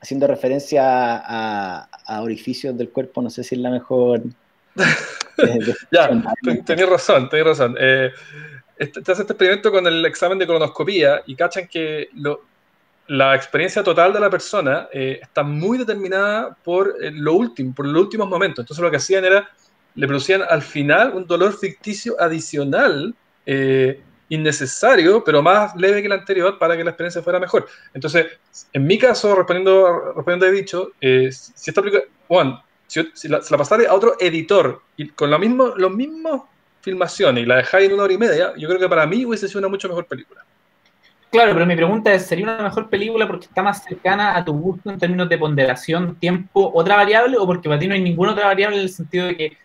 haciendo 0.00 0.26
referencia 0.26 0.82
a, 0.84 1.88
a, 2.06 2.22
orificios 2.22 2.76
del 2.76 2.90
cuerpo, 2.90 3.22
no 3.22 3.30
sé 3.30 3.44
si 3.44 3.54
es 3.54 3.60
la 3.60 3.70
mejor. 3.70 4.22
Eh, 5.42 5.58
ya, 5.90 6.10
tenés 6.66 6.86
razón, 6.86 7.30
tenés 7.30 7.46
razón. 7.46 7.74
Eh, 7.80 8.10
este, 8.76 9.00
te 9.00 9.12
hace 9.12 9.22
este 9.22 9.32
experimento 9.32 9.72
con 9.72 9.86
el 9.86 10.04
examen 10.04 10.38
de 10.38 10.46
colonoscopía 10.46 11.22
y 11.24 11.34
cachan 11.34 11.66
que 11.66 12.10
lo, 12.12 12.42
la 13.10 13.34
experiencia 13.34 13.82
total 13.82 14.12
de 14.12 14.20
la 14.20 14.30
persona 14.30 14.88
eh, 14.92 15.18
está 15.20 15.42
muy 15.42 15.78
determinada 15.78 16.56
por 16.62 16.94
eh, 17.00 17.10
lo 17.10 17.34
último, 17.34 17.74
por 17.74 17.84
los 17.86 18.02
últimos 18.02 18.28
momentos. 18.28 18.62
Entonces 18.62 18.80
lo 18.80 18.88
que 18.88 18.98
hacían 18.98 19.24
era, 19.24 19.50
le 19.96 20.06
producían 20.06 20.42
al 20.48 20.62
final 20.62 21.14
un 21.14 21.26
dolor 21.26 21.58
ficticio 21.58 22.14
adicional, 22.20 23.12
eh, 23.46 24.00
innecesario, 24.28 25.24
pero 25.24 25.42
más 25.42 25.74
leve 25.74 26.02
que 26.02 26.06
el 26.06 26.12
anterior 26.12 26.56
para 26.56 26.76
que 26.76 26.84
la 26.84 26.90
experiencia 26.90 27.20
fuera 27.20 27.40
mejor. 27.40 27.66
Entonces, 27.92 28.26
en 28.72 28.86
mi 28.86 28.96
caso, 28.96 29.34
respondiendo, 29.34 30.12
respondiendo 30.14 30.46
he 30.46 30.52
dicho, 30.52 30.92
si 31.00 31.70
esta 31.70 31.82
película, 31.82 32.04
Juan, 32.28 32.60
si, 32.86 33.10
si, 33.12 33.26
la, 33.26 33.42
si 33.42 33.52
a 33.52 33.92
otro 33.92 34.18
editor 34.20 34.82
y 34.96 35.08
con 35.08 35.32
lo 35.32 35.38
mismo, 35.40 35.72
los 35.76 35.90
mismos 35.90 36.42
filmaciones 36.80 37.42
y 37.42 37.46
la 37.46 37.56
dejáis 37.56 37.88
en 37.88 37.94
una 37.94 38.04
hora 38.04 38.12
y 38.12 38.18
media, 38.18 38.52
yo 38.56 38.68
creo 38.68 38.78
que 38.78 38.88
para 38.88 39.04
mí 39.04 39.24
hubiese 39.24 39.48
sido 39.48 39.58
una 39.58 39.68
mucho 39.68 39.88
mejor 39.88 40.06
película. 40.06 40.44
Claro, 41.30 41.52
pero 41.52 41.64
mi 41.66 41.76
pregunta 41.76 42.12
es, 42.12 42.26
¿sería 42.26 42.44
una 42.44 42.62
mejor 42.64 42.90
película 42.90 43.26
porque 43.28 43.46
está 43.46 43.62
más 43.62 43.84
cercana 43.84 44.36
a 44.36 44.44
tu 44.44 44.52
gusto 44.52 44.90
en 44.90 44.98
términos 44.98 45.28
de 45.28 45.38
ponderación, 45.38 46.18
tiempo, 46.18 46.72
otra 46.74 46.96
variable, 46.96 47.36
o 47.38 47.46
porque 47.46 47.68
para 47.68 47.78
ti 47.78 47.86
no 47.86 47.94
hay 47.94 48.02
ninguna 48.02 48.32
otra 48.32 48.46
variable 48.46 48.76
en 48.78 48.82
el 48.82 48.88
sentido 48.88 49.26
de 49.26 49.36
que 49.36 49.56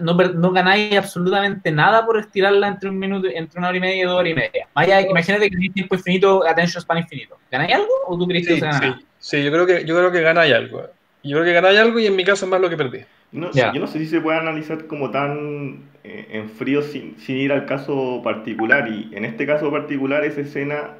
no, 0.00 0.16
per- 0.16 0.34
no 0.34 0.50
ganáis 0.50 0.96
absolutamente 0.96 1.70
nada 1.70 2.04
por 2.04 2.18
estirarla 2.18 2.66
entre 2.66 2.88
un 2.88 2.98
minuto, 2.98 3.28
entre 3.28 3.58
una 3.58 3.68
hora 3.68 3.76
y 3.76 3.80
media 3.80 3.96
y 4.02 4.06
dos 4.06 4.18
horas 4.18 4.32
y 4.32 4.34
media. 4.34 4.68
Vaya, 4.74 5.00
imagínate 5.00 5.44
que 5.44 5.50
tenéis 5.50 5.72
tiempo 5.74 5.94
infinito, 5.94 6.44
attention 6.44 6.82
span 6.82 6.98
infinito. 6.98 7.40
¿Ganáis 7.48 7.74
algo 7.74 7.88
o 8.08 8.18
tú 8.18 8.26
crees 8.26 8.44
que 8.44 8.50
Sí, 8.50 8.54
no 8.54 8.58
se 8.58 8.66
gana? 8.66 8.80
sí, 8.80 9.08
sí, 9.18 9.44
yo 9.44 9.52
creo 9.52 9.66
que 9.66 9.84
yo 9.84 9.96
creo 9.96 10.10
que 10.12 10.20
ganáis 10.22 10.52
algo. 10.54 10.82
Yo 11.22 11.36
creo 11.36 11.44
que 11.44 11.52
ganáis 11.52 11.78
algo 11.78 11.98
y 12.00 12.06
en 12.06 12.16
mi 12.16 12.24
caso 12.24 12.44
es 12.46 12.50
más 12.50 12.60
lo 12.60 12.68
que 12.70 12.76
perdí. 12.76 13.04
No, 13.30 13.50
Ya. 13.52 13.72
Yo 13.72 13.80
no 13.80 13.86
sé 13.86 13.98
si 13.98 14.06
se 14.06 14.20
puede 14.20 14.38
analizar 14.38 14.86
como 14.86 15.10
tan 15.10 15.90
eh, 16.04 16.26
en 16.32 16.50
frío 16.50 16.82
sin, 16.82 17.18
sin 17.18 17.36
ir 17.38 17.52
al 17.52 17.64
caso 17.66 18.20
particular. 18.22 18.88
Y 18.88 19.10
en 19.14 19.24
este 19.24 19.46
caso 19.46 19.70
particular, 19.70 20.24
esa 20.24 20.42
escena, 20.42 20.98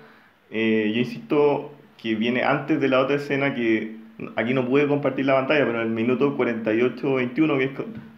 eh, 0.53 0.93
yo 0.95 1.01
insisto 1.01 1.73
que 1.97 2.15
viene 2.15 2.43
antes 2.43 2.81
de 2.81 2.89
la 2.89 3.01
otra 3.01 3.17
escena 3.17 3.55
que 3.55 3.97
aquí 4.37 4.53
no 4.53 4.67
pude 4.69 4.87
compartir 4.87 5.25
la 5.25 5.35
pantalla, 5.35 5.65
pero 5.65 5.81
en 5.81 5.89
el 5.89 5.95
minuto 5.95 6.37
48-21, 6.37 7.59
que 7.59 7.65
es 7.65 7.71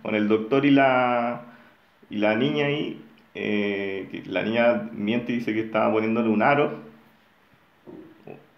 con, 0.03 0.14
el 0.14 0.28
doctor 0.28 0.66
y 0.66 0.70
la, 0.70 1.43
y 2.11 2.16
la 2.16 2.35
niña 2.35 2.66
ahí, 2.66 3.01
eh, 3.35 4.22
la 4.26 4.43
niña 4.43 4.91
miente 4.93 5.32
y 5.32 5.37
dice 5.37 5.55
que 5.55 5.61
estaba 5.61 5.93
poniéndole 5.93 6.28
un 6.28 6.43
aro. 6.43 6.80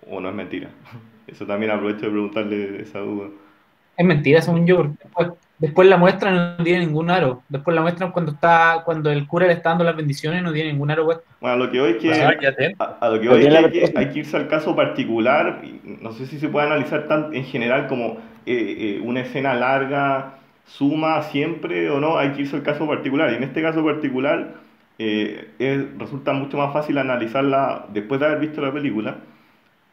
O, 0.09 0.21
no 0.21 0.29
es 0.29 0.35
mentira. 0.35 0.71
Eso 1.27 1.45
también 1.47 1.73
aprovecho 1.73 2.07
de 2.07 2.13
preguntarle 2.13 2.83
esa 2.83 3.01
duda. 3.01 3.29
Es 3.97 4.07
mentira, 4.07 4.41
según 4.41 4.67
yo, 4.67 4.77
porque 5.13 5.37
después 5.59 5.89
la 5.89 5.97
muestran 5.97 6.35
y 6.35 6.39
no 6.59 6.65
tiene 6.65 6.87
ningún 6.87 7.11
aro. 7.11 7.43
Después 7.49 7.75
la 7.75 7.83
muestran 7.83 8.13
cuando 8.13 8.33
está, 8.33 8.83
cuando 8.85 9.11
el 9.11 9.27
cura 9.27 9.47
le 9.47 9.55
está 9.55 9.71
dando 9.71 9.85
las 9.85 9.97
bendiciones 9.97 10.41
y 10.41 10.45
no 10.45 10.53
tiene 10.53 10.73
ningún 10.73 10.91
aro 10.91 11.05
puesto. 11.05 11.25
Bueno, 11.41 11.57
lo 11.57 11.71
que 11.71 11.81
hoy 11.81 11.91
es 11.93 11.97
que... 11.99 12.09
Ah, 12.23 12.31
te- 12.57 12.75
A, 12.79 12.85
a 13.01 13.09
lo 13.11 13.21
que 13.21 13.27
es 13.27 13.39
que 13.49 13.49
hay, 13.59 13.65
que 13.73 13.79
hay 13.99 14.09
que 14.11 14.19
irse 14.21 14.37
al 14.37 14.49
caso 14.49 14.75
particular, 14.77 15.63
no 16.01 16.13
sé 16.13 16.27
si 16.27 16.39
se 16.39 16.49
puede 16.49 16.67
analizar 16.67 17.07
tan 17.09 17.35
en 17.35 17.45
general 17.45 17.87
como 17.87 18.19
eh, 18.47 18.99
eh, 18.99 19.01
una 19.05 19.21
escena 19.21 19.55
larga 19.55 20.35
suma 20.67 21.23
siempre 21.23 21.91
o 21.91 22.01
no, 22.01 22.19
hay 22.19 22.31
que 22.33 22.43
irse 22.43 22.57
al 22.57 22.63
caso 22.63 22.87
particular. 22.87 23.33
Y 23.33 23.37
en 23.37 23.45
este 23.45 23.63
caso 23.63 23.85
particular 23.85 24.55
eh, 24.99 25.51
es- 25.59 25.99
resulta 25.99 26.33
mucho 26.33 26.57
más 26.59 26.73
fácil 26.73 26.99
analizarla 26.99 27.87
después 27.93 28.21
de 28.21 28.27
haber 28.27 28.41
visto 28.41 28.61
la 28.61 28.73
película, 28.73 29.17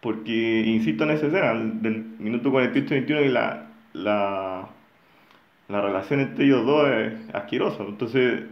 porque 0.02 0.64
insisto 0.66 1.04
en 1.06 1.12
esa 1.12 1.28
escena 1.28 1.54
del 1.54 2.04
minuto 2.20 2.52
48-21 2.52 3.26
y 3.26 3.30
la, 3.30 3.68
la, 3.94 4.68
la 5.74 5.82
relación 5.82 6.20
entre 6.22 6.46
ellos 6.46 6.66
dos 6.66 6.88
es 6.90 7.14
asquerosa. 7.36 7.84
Entonces, 7.84 8.44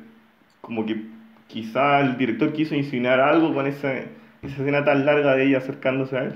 como 0.60 0.86
que 0.86 1.06
quizá 1.48 2.00
el 2.02 2.18
director 2.18 2.52
quiso 2.54 2.76
insinuar 2.76 3.20
algo 3.20 3.54
con 3.54 3.68
esa, 3.68 3.94
esa 3.94 4.08
escena 4.42 4.84
tan 4.84 5.06
larga 5.06 5.36
de 5.36 5.46
ella 5.46 5.60
acercándose 5.60 6.18
a 6.18 6.24
él. 6.24 6.36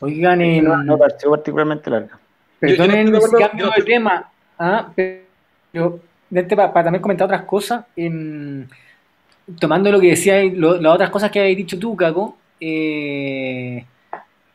Oigan, 0.00 0.40
en, 0.42 0.64
No, 0.64 0.82
no 0.82 0.98
pareció 0.98 1.30
particularmente 1.30 1.90
larga. 1.90 2.18
perdonen 2.60 3.10
no 3.10 3.18
acuerdo, 3.18 3.38
cambio 3.38 3.70
de 3.76 3.82
tema, 3.82 4.30
ah, 4.58 4.92
pero 4.94 6.00
para, 6.56 6.72
también 6.84 7.00
comentar 7.02 7.26
otras 7.26 7.42
cosas, 7.42 7.84
en- 7.96 8.68
tomando 9.58 9.90
lo 9.90 10.00
que 10.00 10.08
decía, 10.10 10.42
lo- 10.52 10.80
las 10.80 10.94
otras 10.94 11.10
cosas 11.10 11.30
que 11.30 11.40
habéis 11.40 11.56
dicho 11.56 11.78
tú, 11.78 11.96
Caco, 11.96 12.36
eh, 12.60 13.84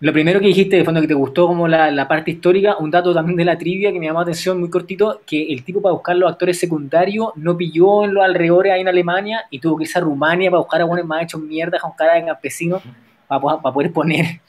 lo 0.02 0.12
primero 0.12 0.40
que 0.40 0.48
dijiste, 0.48 0.76
de 0.78 0.84
fondo, 0.84 1.00
que 1.00 1.08
te 1.08 1.14
gustó 1.14 1.46
como 1.46 1.68
la, 1.68 1.92
la 1.92 2.08
parte 2.08 2.32
histórica, 2.32 2.78
un 2.78 2.90
dato 2.90 3.14
también 3.14 3.38
de 3.38 3.46
la 3.46 3.56
trivia 3.56 3.92
que 3.92 4.00
me 4.00 4.08
llamó 4.08 4.20
la 4.20 4.24
atención 4.24 4.60
muy 4.60 4.68
cortito, 4.68 5.22
que 5.28 5.54
el 5.54 5.64
tipo 5.64 5.80
para 5.80 5.94
buscar 5.94 6.16
los 6.16 6.32
actores 6.32 6.60
secundarios 6.60 7.30
no 7.36 7.56
pilló 7.56 8.04
en 8.04 8.16
los 8.16 8.24
alrededores 8.24 8.74
ahí 8.74 8.82
en 8.82 8.88
Alemania 8.88 9.46
y 9.52 9.60
tuvo 9.60 9.78
que 9.78 9.84
irse 9.84 10.00
a 10.00 10.02
Rumania 10.02 10.50
para 10.50 10.60
buscar 10.60 10.82
a 10.82 10.86
buenos 10.86 11.06
más 11.06 11.22
hechos 11.22 11.40
mierda 11.40 11.78
con 11.80 11.92
cara 11.92 12.16
de 12.16 12.26
campesino 12.26 12.82
para, 13.28 13.40
para 13.62 13.74
poder 13.74 13.94
poner 13.94 14.42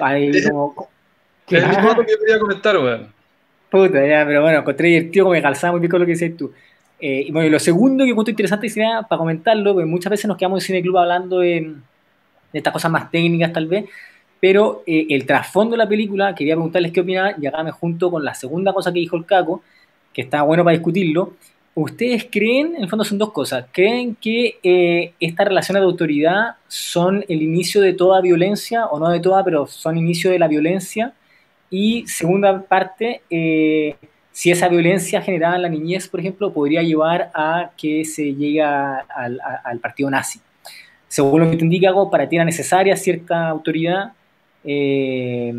ahí 0.00 0.30
eh, 0.30 0.48
como... 0.50 0.88
Es 1.46 1.62
el 1.62 1.68
mismo 1.68 1.88
dato 1.88 2.02
que 2.02 2.12
yo 2.12 2.18
quería 2.18 2.38
comentar, 2.38 2.78
weón. 2.78 3.12
Puta, 3.70 4.06
ya, 4.06 4.24
pero 4.26 4.40
bueno, 4.40 4.60
encontré 4.60 4.88
divertido, 4.88 5.26
como 5.26 5.34
me 5.34 5.42
calzaba 5.42 5.72
muy 5.72 5.80
bien 5.80 5.90
con 5.90 6.00
lo 6.00 6.06
que 6.06 6.12
decías 6.12 6.36
tú. 6.38 6.52
Eh, 6.98 7.26
y 7.28 7.32
bueno, 7.32 7.48
y 7.48 7.50
lo 7.50 7.58
segundo 7.58 8.02
que 8.04 8.12
encuentro 8.12 8.30
interesante 8.30 8.70
sería 8.70 9.02
para 9.02 9.18
comentarlo, 9.18 9.74
porque 9.74 9.84
muchas 9.84 10.10
veces 10.10 10.26
nos 10.26 10.38
quedamos 10.38 10.62
en 10.62 10.66
Cine 10.66 10.80
Club 10.80 10.96
hablando 10.96 11.40
de, 11.40 11.74
de 12.52 12.58
estas 12.58 12.72
cosas 12.72 12.90
más 12.90 13.10
técnicas 13.10 13.52
tal 13.52 13.66
vez, 13.66 13.84
pero 14.40 14.82
eh, 14.86 15.06
el 15.10 15.26
trasfondo 15.26 15.72
de 15.72 15.78
la 15.78 15.88
película, 15.88 16.34
quería 16.34 16.54
preguntarles 16.54 16.92
qué 16.92 17.00
opinan, 17.00 17.34
y 17.40 17.46
acá 17.46 17.62
me 17.62 17.70
junto 17.70 18.10
con 18.10 18.24
la 18.24 18.34
segunda 18.34 18.72
cosa 18.72 18.92
que 18.92 19.00
dijo 19.00 19.16
el 19.16 19.24
Caco, 19.24 19.62
que 20.12 20.22
está 20.22 20.42
bueno 20.42 20.64
para 20.64 20.74
discutirlo. 20.74 21.34
¿Ustedes 21.74 22.26
creen, 22.30 22.74
en 22.74 22.84
el 22.84 22.88
fondo 22.88 23.04
son 23.04 23.18
dos 23.18 23.32
cosas, 23.32 23.66
creen 23.70 24.14
que 24.14 24.58
eh, 24.62 25.12
estas 25.20 25.46
relaciones 25.46 25.82
de 25.82 25.84
autoridad 25.84 26.56
son 26.68 27.22
el 27.28 27.42
inicio 27.42 27.82
de 27.82 27.92
toda 27.92 28.22
violencia, 28.22 28.86
o 28.86 28.98
no 28.98 29.10
de 29.10 29.20
toda, 29.20 29.44
pero 29.44 29.66
son 29.66 29.98
inicio 29.98 30.30
de 30.30 30.38
la 30.38 30.48
violencia? 30.48 31.12
Y 31.68 32.06
segunda 32.06 32.62
parte, 32.62 33.20
eh, 33.28 33.96
si 34.32 34.50
esa 34.50 34.68
violencia 34.68 35.20
generada 35.20 35.56
en 35.56 35.62
la 35.62 35.68
niñez, 35.68 36.08
por 36.08 36.20
ejemplo, 36.20 36.52
podría 36.52 36.82
llevar 36.82 37.30
a 37.34 37.72
que 37.76 38.04
se 38.04 38.34
llegue 38.34 38.62
al, 38.62 39.78
partido 39.82 40.10
nazi. 40.10 40.40
Según 41.08 41.40
lo 41.40 41.46
que 41.46 41.52
entendí, 41.52 41.80
Caco, 41.80 42.10
para 42.10 42.28
ti 42.28 42.36
era 42.36 42.44
necesaria 42.44 42.96
cierta 42.96 43.48
autoridad. 43.48 44.12
Eh, 44.66 45.52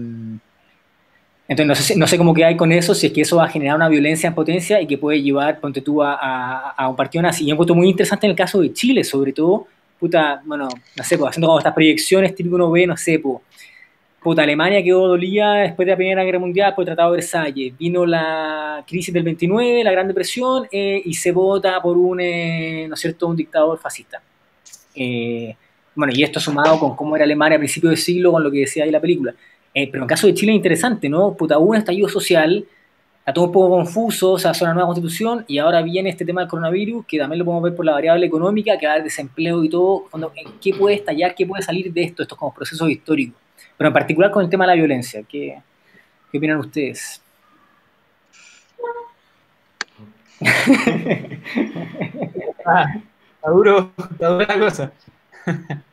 entonces, 1.49 1.67
no 1.67 1.75
sé, 1.75 1.95
no 1.97 2.07
sé 2.07 2.17
cómo 2.17 2.33
que 2.33 2.43
hay 2.43 2.57
con 2.57 2.71
eso, 2.73 2.93
si 2.93 3.07
es 3.07 3.13
que 3.13 3.21
eso 3.21 3.37
va 3.37 3.45
a 3.45 3.49
generar 3.49 3.77
una 3.77 3.87
violencia 3.87 4.27
en 4.27 4.35
potencia 4.35 4.81
y 4.81 4.87
que 4.87 4.97
puede 4.97 5.21
llevar, 5.21 5.61
ponte 5.61 5.79
tú, 5.81 6.03
a, 6.03 6.13
a- 6.13 6.71
a 6.71 6.89
un 6.89 6.95
partido 6.95 7.21
nazi. 7.21 7.43
Y 7.45 7.47
yo 7.47 7.53
encuentro 7.53 7.73
muy 7.75 7.87
interesante 7.89 8.27
en 8.27 8.31
el 8.31 8.35
caso 8.37 8.59
de 8.59 8.73
Chile, 8.73 9.03
sobre 9.05 9.31
todo, 9.31 9.65
puta, 9.97 10.41
bueno, 10.45 10.67
no 10.67 11.03
sé, 11.03 11.17
pues, 11.17 11.29
haciendo 11.29 11.47
como 11.47 11.59
estas 11.59 11.73
proyecciones, 11.73 12.35
típico 12.35 12.55
uno 12.55 12.69
ve, 12.69 12.85
no 12.85 12.97
sé, 12.97 13.19
pues, 13.19 13.37
puta, 14.21 14.43
Alemania 14.43 14.83
quedó 14.83 15.07
dolida 15.07 15.53
después 15.55 15.85
de 15.85 15.91
la 15.91 15.95
Primera 15.97 16.23
Guerra 16.25 16.39
Mundial 16.39 16.75
por 16.75 16.81
el 16.83 16.87
Tratado 16.87 17.11
de 17.11 17.17
Versalles. 17.17 17.77
Vino 17.77 18.05
la 18.05 18.83
crisis 18.85 19.13
del 19.13 19.23
29, 19.23 19.85
la 19.85 19.91
Gran 19.93 20.07
Depresión, 20.09 20.67
eh, 20.69 21.01
y 21.05 21.13
se 21.13 21.31
vota 21.31 21.81
por 21.81 21.95
un, 21.97 22.19
eh, 22.19 22.87
¿no 22.89 22.95
es 22.95 22.99
cierto?, 22.99 23.25
un 23.25 23.37
dictador 23.37 23.79
fascista. 23.79 24.21
Eh, 24.95 25.55
bueno, 25.97 26.13
y 26.15 26.23
esto 26.23 26.39
sumado 26.39 26.79
con 26.79 26.95
cómo 26.95 27.15
era 27.15 27.25
Alemania 27.25 27.57
a 27.57 27.59
principios 27.59 27.89
del 27.91 27.97
siglo, 27.97 28.31
con 28.31 28.43
lo 28.43 28.51
que 28.51 28.59
decía 28.59 28.83
ahí 28.83 28.91
la 28.91 29.01
película. 29.01 29.33
Eh, 29.73 29.87
pero 29.91 29.97
en 29.97 30.03
el 30.03 30.07
caso 30.09 30.27
de 30.27 30.33
Chile 30.33 30.51
es 30.53 30.55
interesante, 30.57 31.09
¿no? 31.09 31.33
Puta, 31.33 31.57
hubo 31.57 31.71
un 31.71 31.75
estallido 31.77 32.07
social, 32.07 32.65
está 33.19 33.33
todo 33.33 33.45
un 33.45 33.51
poco 33.51 33.69
confuso, 33.77 34.31
o 34.33 34.39
sea, 34.39 34.51
hace 34.51 34.63
una 34.63 34.73
nueva 34.73 34.87
constitución, 34.87 35.43
y 35.47 35.57
ahora 35.57 35.81
viene 35.81 36.09
este 36.09 36.23
tema 36.23 36.41
del 36.41 36.49
coronavirus, 36.49 37.05
que 37.05 37.17
también 37.17 37.39
lo 37.39 37.45
podemos 37.45 37.63
ver 37.63 37.75
por 37.75 37.83
la 37.85 37.91
variable 37.93 38.25
económica, 38.27 38.77
que 38.77 38.85
va 38.85 38.91
a 38.93 38.95
haber 38.95 39.03
desempleo 39.05 39.63
y 39.63 39.69
todo. 39.69 40.05
Cuando- 40.09 40.31
¿Qué 40.61 40.73
puede 40.73 40.95
estallar? 40.95 41.35
¿Qué 41.35 41.45
puede 41.45 41.63
salir 41.63 41.91
de 41.91 42.03
esto? 42.03 42.21
Estos 42.23 42.37
como 42.37 42.53
procesos 42.53 42.89
históricos. 42.89 43.39
Pero 43.77 43.87
en 43.89 43.93
particular 43.93 44.31
con 44.31 44.43
el 44.43 44.49
tema 44.49 44.63
de 44.65 44.67
la 44.69 44.75
violencia. 44.75 45.23
¿Qué, 45.27 45.57
qué 46.31 46.37
opinan 46.37 46.57
ustedes? 46.59 47.21
Ah, 52.65 52.85
está 53.35 53.49
duro, 53.51 53.91
está 54.11 54.27
dura 54.29 54.45
la 54.47 54.59
cosa. 54.59 54.91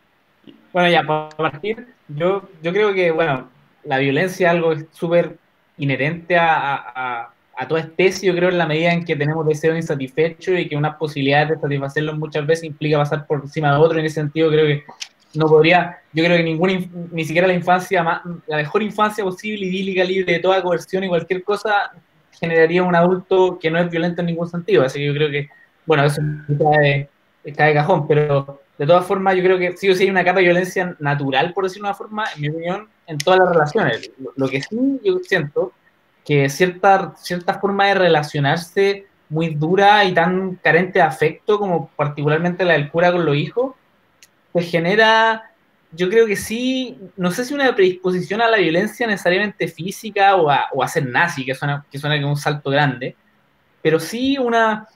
bueno, 0.75 0.91
ya, 0.91 1.05
para 1.05 1.31
partir, 1.37 1.87
yo, 2.09 2.51
yo 2.63 2.73
creo 2.73 2.93
que, 2.93 3.13
bueno, 3.13 3.49
la 3.85 3.99
violencia 3.99 4.49
es 4.49 4.55
algo 4.57 4.75
súper 4.93 5.39
inherente 5.79 6.37
a, 6.37 6.75
a- 6.77 7.31
a- 7.57 7.69
toda 7.69 7.81
especie, 7.81 8.29
yo 8.29 8.37
creo, 8.37 8.49
en 8.51 8.59
la 8.59 8.67
medida 8.67 8.93
en 8.93 9.05
que 9.05 9.17
tenemos 9.17 9.47
deseos 9.47 9.77
insatisfechos 9.77 10.59
y 10.59 10.69
que 10.69 10.77
unas 10.77 10.97
posibilidades 10.97 11.51
de 11.51 11.59
satisfacerlos 11.61 12.19
muchas 12.19 12.47
veces 12.47 12.65
implica 12.65 12.99
pasar 12.99 13.27
por 13.27 13.41
encima 13.43 13.71
de 13.73 13.79
otro. 13.79 13.99
En 14.01 14.05
ese 14.07 14.17
sentido, 14.17 14.51
creo 14.51 14.67
que 14.67 14.85
no 15.35 15.47
podría, 15.47 15.99
yo 16.13 16.25
creo 16.25 16.37
que 16.37 16.43
ninguna, 16.45 16.75
ni 17.13 17.25
siquiera 17.25 17.47
la 17.47 17.55
infancia, 17.55 18.03
la 18.49 18.57
mejor 18.57 18.83
infancia 18.83 19.25
posible, 19.25 19.67
idílica, 19.67 20.05
libre 20.05 20.35
de 20.35 20.41
toda 20.41 20.63
coerción 20.63 21.05
y 21.05 21.09
cualquier 21.09 21.45
cosa, 21.45 21.93
generaría 22.41 22.83
un 22.83 22.97
adulto 22.97 23.59
que 23.61 23.71
no 23.71 23.79
es 23.79 23.91
violento 23.91 24.21
en 24.23 24.27
ningún 24.27 24.49
sentido. 24.49 24.85
Así 24.85 24.99
que 24.99 25.07
yo 25.07 25.15
creo 25.15 25.31
que, 25.31 25.49
bueno, 25.87 26.05
eso 26.05 26.21
cae, 26.59 27.09
cae 27.57 27.69
de 27.69 27.75
cajón, 27.75 28.07
pero 28.09 28.61
de 28.79 28.87
todas 28.87 29.07
formas 29.07 29.37
yo 29.37 29.43
creo 29.43 29.59
que 29.59 29.77
sí 29.77 29.89
o 29.89 29.95
sí 29.95 30.05
hay 30.05 30.11
una 30.11 30.25
capa 30.25 30.39
de 30.39 30.47
violencia 30.47 30.97
natural, 30.99 31.53
por 31.53 31.65
decirlo 31.65 31.87
de 31.87 31.91
una 31.91 31.97
forma, 31.97 32.25
en 32.35 32.41
mi 32.41 32.49
opinión, 32.49 32.89
en 33.07 33.19
todas 33.19 33.41
las 33.41 33.49
relaciones. 33.51 34.11
Lo, 34.37 34.49
que 34.49 34.61
sí 34.63 35.01
yo 35.05 35.19
siento 35.23 35.73
que 36.25 36.49
cierta, 36.49 37.15
cierta 37.17 37.61
forma 37.61 37.87
de 37.87 37.95
relacionarse 37.95 39.07
muy 39.29 39.55
dura 39.55 40.05
y 40.05 40.13
tan 40.13 40.57
carente 40.57 40.99
de 40.99 41.05
afecto 41.05 41.59
como 41.59 41.89
particularmente 41.97 42.65
la 42.65 42.75
del 42.75 42.91
cura 42.91 43.13
con 43.13 43.25
los 43.25 43.37
hijos, 43.37 43.75
pues 44.53 44.71
genera, 44.71 45.51
yo 45.93 46.09
creo 46.09 46.27
que 46.27 46.37
sí, 46.37 46.99
no 47.17 47.31
sé 47.31 47.45
si 47.45 47.55
una 47.55 47.75
predisposición 47.75 48.41
a 48.41 48.49
la 48.49 48.57
violencia 48.57 49.07
necesariamente 49.07 49.69
física 49.69 50.35
o 50.37 50.51
a, 50.51 50.67
o 50.73 50.83
a 50.83 50.89
ser 50.89 51.07
nazi, 51.07 51.45
que 51.45 51.55
suena, 51.55 51.85
que 51.91 51.99
suena 51.99 52.17
como 52.17 52.33
un 52.33 52.37
salto 52.37 52.71
grande, 52.71 53.15
pero 53.83 54.01
sí 54.01 54.37
una, 54.39 54.89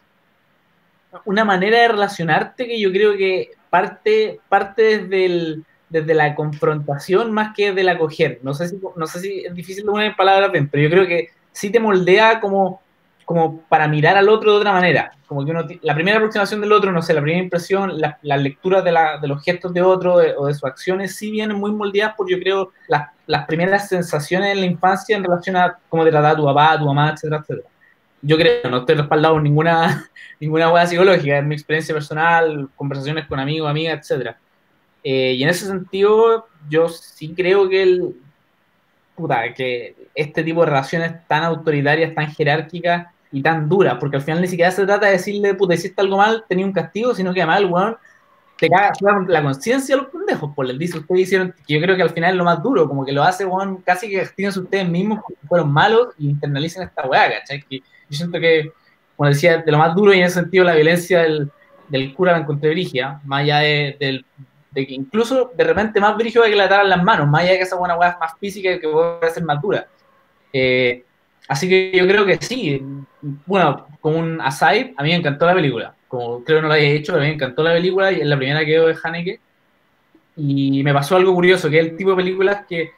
una 1.25 1.45
manera 1.45 1.79
de 1.81 1.89
relacionarte 1.89 2.67
que 2.67 2.81
yo 2.81 2.91
creo 2.91 3.17
que 3.17 3.51
parte, 3.71 4.41
parte 4.49 4.99
desde, 5.91 6.15
la 6.15 6.35
confrontación 6.35 7.33
más 7.33 7.55
que 7.55 7.69
desde 7.69 7.81
el 7.83 7.89
acoger. 7.89 8.41
No 8.43 8.55
sé 8.55 8.69
si, 8.69 8.81
no 8.97 9.07
sé 9.07 9.21
si 9.21 9.45
es 9.45 9.55
difícil 9.55 9.85
de 9.85 9.91
poner 9.91 10.07
en 10.09 10.17
palabras 10.17 10.53
bien, 10.53 10.69
pero 10.69 10.83
yo 10.83 10.91
creo 10.91 11.07
que 11.07 11.29
sí 11.53 11.71
te 11.71 11.81
moldea 11.81 12.41
como, 12.41 12.83
como 13.25 13.63
para 13.63 13.89
mirar 13.89 14.17
al 14.17 14.29
otro 14.29 14.53
de 14.53 14.59
otra 14.59 14.73
manera. 14.73 15.13
Como 15.27 15.45
que 15.45 15.51
uno, 15.51 15.67
la 15.83 15.95
primera 15.95 16.17
aproximación 16.17 16.61
del 16.61 16.73
otro, 16.73 16.93
no 16.93 17.03
sé, 17.03 17.13
la 17.13 17.21
primera 17.21 17.43
impresión, 17.43 18.01
las 18.01 18.17
la 18.23 18.37
lecturas 18.37 18.83
de, 18.85 18.93
la, 18.93 19.19
de, 19.19 19.29
los 19.29 19.43
gestos 19.43 19.75
de 19.75 19.83
otro 19.83 20.15
o 20.15 20.47
de 20.47 20.55
sus 20.55 20.65
acciones, 20.65 21.17
sí 21.17 21.31
vienen 21.31 21.59
muy 21.59 21.71
moldeadas 21.71 22.15
por, 22.17 22.31
yo 22.31 22.39
creo, 22.39 22.73
las, 22.89 23.09
las 23.27 23.47
primeras 23.47 23.89
sensaciones 23.89 24.53
en 24.53 24.61
la 24.61 24.67
infancia 24.67 25.17
en 25.17 25.25
relación 25.25 25.57
a 25.57 25.79
cómo 25.89 26.05
te 26.05 26.11
trataba 26.11 26.37
tu 26.37 26.45
papá, 26.45 26.79
tu 26.79 26.87
mamá, 26.87 27.11
etcétera, 27.11 27.41
etcétera. 27.43 27.69
Yo 28.23 28.37
creo, 28.37 28.71
no 28.71 28.79
estoy 28.79 28.97
respaldado 28.97 29.37
en 29.37 29.45
ninguna, 29.45 30.11
ninguna 30.41 30.73
hueá 30.73 30.87
psicológica, 30.87 31.39
es 31.39 31.45
mi 31.45 31.55
experiencia 31.55 31.95
personal, 31.95 32.69
conversaciones 32.77 33.27
con 33.27 33.39
amigos, 33.39 33.71
amigas, 33.71 34.11
etc. 34.11 34.37
Eh, 35.05 35.35
y 35.37 35.43
en 35.43 35.49
ese 35.49 35.67
sentido, 35.67 36.49
yo 36.69 36.89
sí 36.89 37.35
creo 37.35 37.69
que 37.69 37.83
el, 37.83 38.17
puta, 39.15 39.53
que 39.55 39.97
este 40.15 40.43
tipo 40.43 40.61
de 40.61 40.71
relaciones 40.71 41.27
tan 41.27 41.45
autoritarias, 41.45 42.15
tan 42.15 42.31
jerárquicas 42.33 43.09
y 43.31 43.43
tan 43.43 43.69
duras, 43.69 43.97
porque 44.01 44.17
al 44.17 44.23
final 44.23 44.41
ni 44.41 44.49
siquiera 44.49 44.71
se 44.71 44.87
trata 44.87 45.07
de 45.07 45.13
decirle, 45.13 45.55
puta, 45.55 45.75
hiciste 45.75 46.01
algo 46.01 46.17
mal, 46.17 46.45
tenía 46.49 46.67
un 46.67 46.73
castigo, 46.73 47.15
sino 47.15 47.33
que 47.33 47.43
además 47.43 47.61
el 47.61 47.97
te 48.59 48.69
caga 48.69 48.93
la 49.29 49.43
conciencia 49.43 49.95
a 49.95 49.99
los 49.99 50.09
pendejos, 50.09 50.51
pues 50.55 50.69
les 50.69 50.79
dice, 50.79 50.99
ustedes 50.99 51.21
hicieron, 51.21 51.55
que 51.65 51.75
yo 51.75 51.81
creo 51.81 51.97
que 51.97 52.03
al 52.03 52.11
final 52.11 52.33
es 52.33 52.37
lo 52.37 52.45
más 52.45 52.61
duro, 52.61 52.89
como 52.89 53.05
que 53.05 53.13
lo 53.13 53.23
hace, 53.23 53.45
weón, 53.45 53.77
casi 53.83 54.09
que 54.09 54.19
castíguense 54.19 54.59
ustedes 54.59 54.89
mismos 54.89 55.21
porque 55.21 55.47
fueron 55.47 55.73
malos 55.73 56.09
y 56.19 56.29
internalicen 56.29 56.83
esta 56.83 57.07
weá, 57.07 57.31
¿cachai? 57.31 57.63
Que 57.63 57.83
yo 58.09 58.17
siento 58.17 58.41
que, 58.41 58.73
como 59.17 59.29
decía, 59.29 59.59
de 59.59 59.73
lo 59.73 59.79
más 59.79 59.95
duro 59.95 60.13
y 60.13 60.19
en 60.19 60.25
ese 60.25 60.41
sentido 60.41 60.65
la 60.65 60.75
violencia 60.75 61.23
del, 61.23 61.51
del 61.89 62.15
cura 62.15 62.33
la 62.33 62.39
encontré 62.39 62.71
brigia, 62.71 63.21
más 63.25 63.41
allá 63.41 63.59
de, 63.59 64.25
de 64.71 64.87
que 64.87 64.95
incluso 64.95 65.51
de 65.55 65.65
repente 65.65 66.01
más 66.01 66.17
brígido 66.17 66.45
que 66.45 66.55
le 66.55 66.63
ataran 66.63 66.89
las 66.89 67.03
manos, 67.03 67.29
más 67.29 67.43
allá 67.43 67.53
de 67.53 67.59
que 67.59 67.65
esa 67.65 67.77
buena 67.77 67.97
weá 67.97 68.11
es 68.11 68.19
más 68.19 68.39
física 68.39 68.73
y 68.73 68.81
que 68.81 68.89
puede 68.89 69.31
ser 69.31 69.45
más 69.45 69.61
dura. 69.61 69.87
Eh, 70.53 71.05
así 71.49 71.69
que 71.69 71.93
yo 71.95 72.07
creo 72.07 72.25
que 72.25 72.37
sí, 72.41 72.83
bueno, 73.47 73.87
como 74.01 74.19
un 74.19 74.41
aside, 74.41 74.95
a 74.97 75.03
mí 75.03 75.11
me 75.11 75.17
encantó 75.17 75.47
la 75.47 75.55
película, 75.55 75.95
como 76.07 76.45
creo 76.45 76.59
que 76.59 76.63
no 76.63 76.69
lo 76.69 76.75
había 76.75 76.91
hecho, 76.91 77.13
pero 77.13 77.23
a 77.23 77.25
mí 77.25 77.31
me 77.31 77.35
encantó 77.35 77.63
la 77.63 77.73
película 77.73 78.13
y 78.13 78.21
es 78.21 78.27
la 78.27 78.37
primera 78.37 78.65
que 78.65 78.73
veo 78.73 78.87
de 78.87 78.97
Haneke. 79.03 79.41
Y 80.37 80.85
me 80.85 80.95
pasó 80.95 81.17
algo 81.17 81.35
curioso, 81.35 81.69
que 81.69 81.81
es 81.81 81.87
el 81.87 81.97
tipo 81.97 82.11
de 82.11 82.17
películas 82.17 82.65
que, 82.69 82.93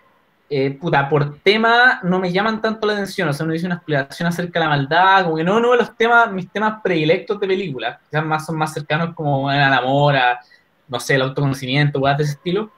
eh, 0.53 0.72
puta, 0.72 1.09
por 1.09 1.38
tema 1.38 2.01
no 2.03 2.18
me 2.18 2.32
llaman 2.32 2.61
tanto 2.61 2.84
la 2.84 2.94
atención, 2.94 3.28
o 3.28 3.32
sea, 3.32 3.44
uno 3.44 3.53
dice 3.53 3.66
una 3.66 3.76
explicación 3.76 4.26
acerca 4.28 4.59
de 4.59 4.64
la 4.64 4.70
maldad, 4.70 5.22
como 5.22 5.36
que 5.36 5.44
no, 5.44 5.61
no, 5.61 5.76
los 5.76 5.96
temas, 5.96 6.32
mis 6.32 6.51
temas 6.51 6.80
predilectos 6.82 7.38
de 7.38 7.46
películas, 7.46 8.01
quizás 8.11 8.24
más 8.24 8.46
son 8.46 8.59
más 8.59 8.74
cercanos 8.74 9.14
como 9.14 9.48
el 9.51 9.61
amor, 9.61 10.16
a, 10.16 10.40
no 10.88 10.98
sé, 10.98 11.14
el 11.14 11.22
autoconocimiento, 11.22 12.01
cosas 12.01 12.18
de 12.18 12.24
ese 12.24 12.32
estilo, 12.32 12.72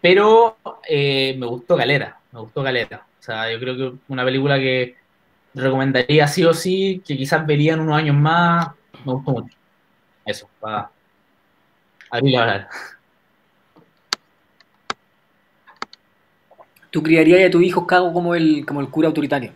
pero 0.00 0.56
eh, 0.88 1.34
me 1.36 1.46
gustó 1.46 1.76
Galera, 1.76 2.16
me 2.30 2.40
gustó 2.40 2.62
Galera. 2.62 3.04
O 3.18 3.22
sea, 3.22 3.52
yo 3.52 3.58
creo 3.58 3.76
que 3.76 3.98
una 4.08 4.24
película 4.24 4.56
que 4.58 4.94
recomendaría 5.52 6.28
sí 6.28 6.44
o 6.44 6.54
sí, 6.54 7.02
que 7.04 7.16
quizás 7.16 7.44
vería 7.44 7.74
en 7.74 7.80
unos 7.80 7.96
años 7.96 8.16
más, 8.16 8.68
me 9.04 9.12
gustó 9.14 9.32
mucho. 9.32 9.56
Eso, 10.24 10.48
para 10.60 10.90
abrir 12.08 12.36
a 12.38 12.42
hablar. 12.42 12.68
¿Tú 16.90 17.02
criarías 17.02 17.46
a 17.46 17.50
tu 17.50 17.60
hijo 17.60 17.86
cago 17.86 18.12
como 18.12 18.34
el, 18.34 18.64
como 18.66 18.80
el 18.80 18.88
cura 18.88 19.08
autoritario? 19.08 19.52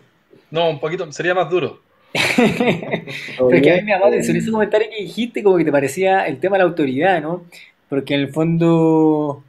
No, 0.50 0.70
un 0.70 0.78
poquito, 0.78 1.10
sería 1.10 1.34
más 1.34 1.50
duro. 1.50 1.80
Pero 2.36 3.50
es 3.50 3.62
que 3.62 3.72
a 3.72 3.76
mí 3.76 3.82
me 3.82 3.90
llamó 3.90 4.04
la 4.04 4.10
atención 4.10 4.36
ese 4.36 4.52
comentario 4.52 4.88
que 4.88 5.02
dijiste, 5.02 5.42
como 5.42 5.56
que 5.56 5.64
te 5.64 5.72
parecía 5.72 6.26
el 6.26 6.38
tema 6.38 6.56
de 6.56 6.62
la 6.62 6.68
autoridad, 6.68 7.20
¿no? 7.20 7.44
Porque 7.88 8.14
en 8.14 8.20
el 8.20 8.28
fondo, 8.28 9.42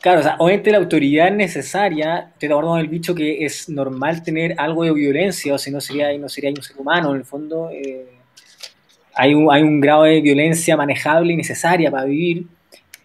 claro, 0.00 0.20
o 0.20 0.22
sea, 0.22 0.36
obviamente 0.38 0.70
la 0.70 0.78
autoridad 0.78 1.28
es 1.28 1.34
necesaria, 1.34 2.30
estoy 2.32 2.48
de 2.48 2.54
acuerdo 2.54 2.70
con 2.70 2.80
el 2.80 2.88
bicho 2.88 3.14
que 3.14 3.44
es 3.44 3.68
normal 3.68 4.22
tener 4.22 4.54
algo 4.56 4.84
de 4.84 4.92
violencia, 4.92 5.54
o 5.54 5.58
si 5.58 5.70
no 5.70 5.82
sería, 5.82 6.16
no 6.16 6.30
sería 6.30 6.48
un 6.48 6.62
ser 6.62 6.78
humano, 6.78 7.10
en 7.10 7.16
el 7.18 7.24
fondo 7.24 7.68
eh, 7.70 8.06
hay, 9.14 9.34
un, 9.34 9.52
hay 9.52 9.62
un 9.62 9.80
grado 9.80 10.04
de 10.04 10.22
violencia 10.22 10.78
manejable 10.78 11.34
y 11.34 11.36
necesaria 11.36 11.90
para 11.90 12.04
vivir, 12.04 12.46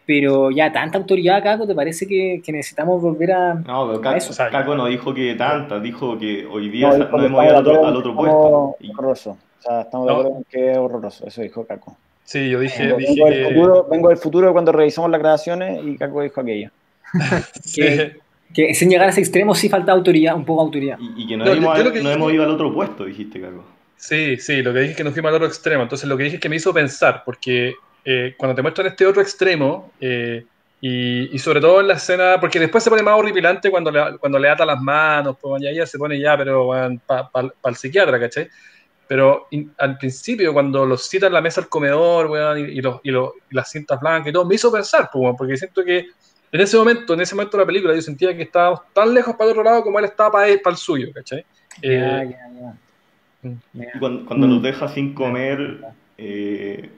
pero 0.07 0.49
ya 0.49 0.71
tanta 0.71 0.97
autoridad, 0.97 1.43
Caco, 1.43 1.67
¿te 1.67 1.75
parece 1.75 2.07
que, 2.07 2.41
que 2.43 2.51
necesitamos 2.53 3.01
volver 3.01 3.31
a, 3.33 3.53
No, 3.55 3.87
pero 3.87 3.99
a 3.99 4.01
Caco, 4.01 4.15
eso? 4.15 4.33
Caco 4.51 4.73
no 4.73 4.85
dijo 4.87 5.13
que 5.13 5.35
tanta, 5.35 5.79
dijo 5.79 6.17
que 6.17 6.45
hoy 6.49 6.69
día 6.69 6.89
No, 6.89 6.97
nos 6.97 7.23
hemos 7.25 7.43
ido 7.45 7.57
al 7.57 7.67
otro, 7.67 7.85
al 8.09 8.15
puesto. 8.15 8.75
horroroso. 8.93 9.31
O 9.31 9.61
sea, 9.61 9.81
estamos 9.81 10.07
de 10.07 10.13
No. 10.13 10.19
acuerdo 10.19 10.37
en 10.39 10.43
que 10.49 10.71
es 10.71 10.77
horroroso. 10.77 11.27
Eso 11.27 11.41
dijo 11.41 11.65
Caco. 11.67 11.97
Sí, 12.23 12.49
yo 12.49 12.59
dije, 12.59 12.83
Vengo, 12.87 12.97
dije 12.97 13.13
vengo 13.15 13.29
del 13.29 13.45
futuro, 13.45 13.87
vengo 13.91 14.09
del 14.09 14.17
futuro 14.17 14.51
cuando 14.53 14.71
revisamos 14.71 15.11
las 15.11 15.19
grabaciones 15.19 15.81
y 15.85 15.97
Caco 15.97 16.21
dijo 16.21 16.41
aquello. 16.41 16.69
sí. 17.63 17.81
Que- 17.81 18.15
Que 18.53 18.73
sin 18.73 18.89
llegar 18.89 19.07
a 19.07 19.09
ese 19.09 19.19
extremo 19.19 19.53
sí 19.53 19.67
falta 19.67 19.91
autoridad, 19.91 20.33
un 20.35 20.45
poco 20.45 20.61
de 20.61 20.65
autoridad. 20.67 20.97
Y, 21.01 21.23
y 21.23 21.27
que 21.27 21.35
nos, 21.35 21.47
No, 21.49 21.53
hemos, 21.53 21.93
dije- 21.93 22.13
hemos 22.13 22.31
ido 22.33 22.43
al 22.45 22.51
otro 22.51 22.73
puesto, 22.73 23.03
dijiste, 23.03 23.41
Caco. 23.41 23.61
Sí, 23.97 24.37
sí, 24.37 24.61
lo 24.61 24.71
que 24.73 24.79
dije 24.79 24.91
es 24.91 24.97
que 24.97 25.03
nos 25.03 25.11
fuimos 25.13 25.29
al 25.29 25.35
otro 25.35 25.47
extremo. 25.47 25.83
Entonces, 25.83 26.07
lo 26.07 26.15
que 26.15 26.23
dije 26.23 26.35
es 26.37 26.41
que 26.41 26.47
me 26.47 26.55
hizo 26.55 26.73
pensar, 26.73 27.23
porque 27.25 27.73
eh, 28.09 28.35
cuando 28.37 28.55
te 28.55 28.61
muestran 28.61 28.87
este 28.87 29.05
otro 29.05 29.21
extremo, 29.21 29.91
eh, 29.99 30.43
y, 30.79 31.35
y 31.35 31.39
sobre 31.39 31.59
todo 31.59 31.81
en 31.81 31.87
la 31.87 31.95
escena, 31.95 32.37
porque 32.39 32.59
después 32.59 32.83
se 32.83 32.89
pone 32.89 33.01
más 33.03 33.15
horripilante 33.19 33.69
cuando 33.71 33.91
le, 33.91 34.17
cuando 34.19 34.39
le 34.39 34.47
ata 34.49 34.65
las 34.65 34.79
manos, 34.79 35.35
pues 35.41 35.61
ya, 35.61 35.71
ya 35.73 35.85
se 35.85 35.97
pone 35.97 36.19
ya, 36.19 36.37
pero 36.37 36.69
para 37.05 37.49
el 37.65 37.75
psiquiatra, 37.75 38.19
¿cachai? 38.19 38.47
Pero 39.07 39.47
in- 39.51 39.73
al 39.77 39.97
principio, 39.97 40.53
cuando 40.53 40.85
los 40.85 41.07
cita 41.09 41.27
en 41.27 41.33
la 41.33 41.41
mesa 41.41 41.61
al 41.61 41.67
comedor, 41.69 42.27
weón, 42.27 42.59
y, 42.59 42.61
y 42.77 42.81
los, 42.81 42.99
y, 43.03 43.11
los- 43.11 43.31
y 43.49 43.55
las 43.55 43.69
cintas 43.71 43.99
blancas 43.99 44.29
y 44.29 44.33
todo, 44.33 44.45
me 44.45 44.55
hizo 44.55 44.71
pensar, 44.71 45.09
pues, 45.11 45.21
weón, 45.23 45.35
porque 45.35 45.57
siento 45.57 45.83
que 45.83 46.05
en 46.51 46.61
ese 46.61 46.77
momento, 46.77 47.13
en 47.13 47.21
ese 47.21 47.35
momento 47.35 47.57
de 47.57 47.63
la 47.63 47.67
película, 47.67 47.93
yo 47.95 48.01
sentía 48.01 48.35
que 48.35 48.43
estábamos 48.43 48.81
tan 48.93 49.13
lejos 49.13 49.35
para 49.35 49.45
el 49.45 49.51
otro 49.51 49.63
lado 49.63 49.83
como 49.83 49.99
él 49.99 50.05
estaba 50.05 50.31
para, 50.31 50.47
para 50.63 50.73
el 50.73 50.77
suyo, 50.77 51.07
¿cachai? 51.13 51.43
Eh, 51.81 52.29
ya, 52.29 52.37
ya. 52.61 53.49
mm. 53.49 53.55
Ya. 53.73 53.91
Y 53.95 53.99
cuando, 53.99 54.25
cuando 54.25 54.47
Mm. 54.47 54.49
los 54.51 54.61
deja 54.63 54.87
sin 54.87 55.13
comer, 55.13 55.81
eh, 56.17 56.89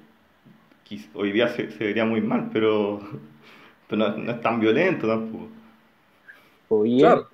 hoy 1.13 1.31
día 1.31 1.47
se, 1.49 1.71
se 1.71 1.83
vería 1.83 2.05
muy 2.05 2.21
mal, 2.21 2.49
pero, 2.51 2.99
pero 3.87 3.99
no, 4.09 4.17
no 4.17 4.31
es 4.31 4.41
tan 4.41 4.59
violento 4.59 5.07
tampoco. 5.07 5.47
Oye, 6.69 6.99
claro. 6.99 7.27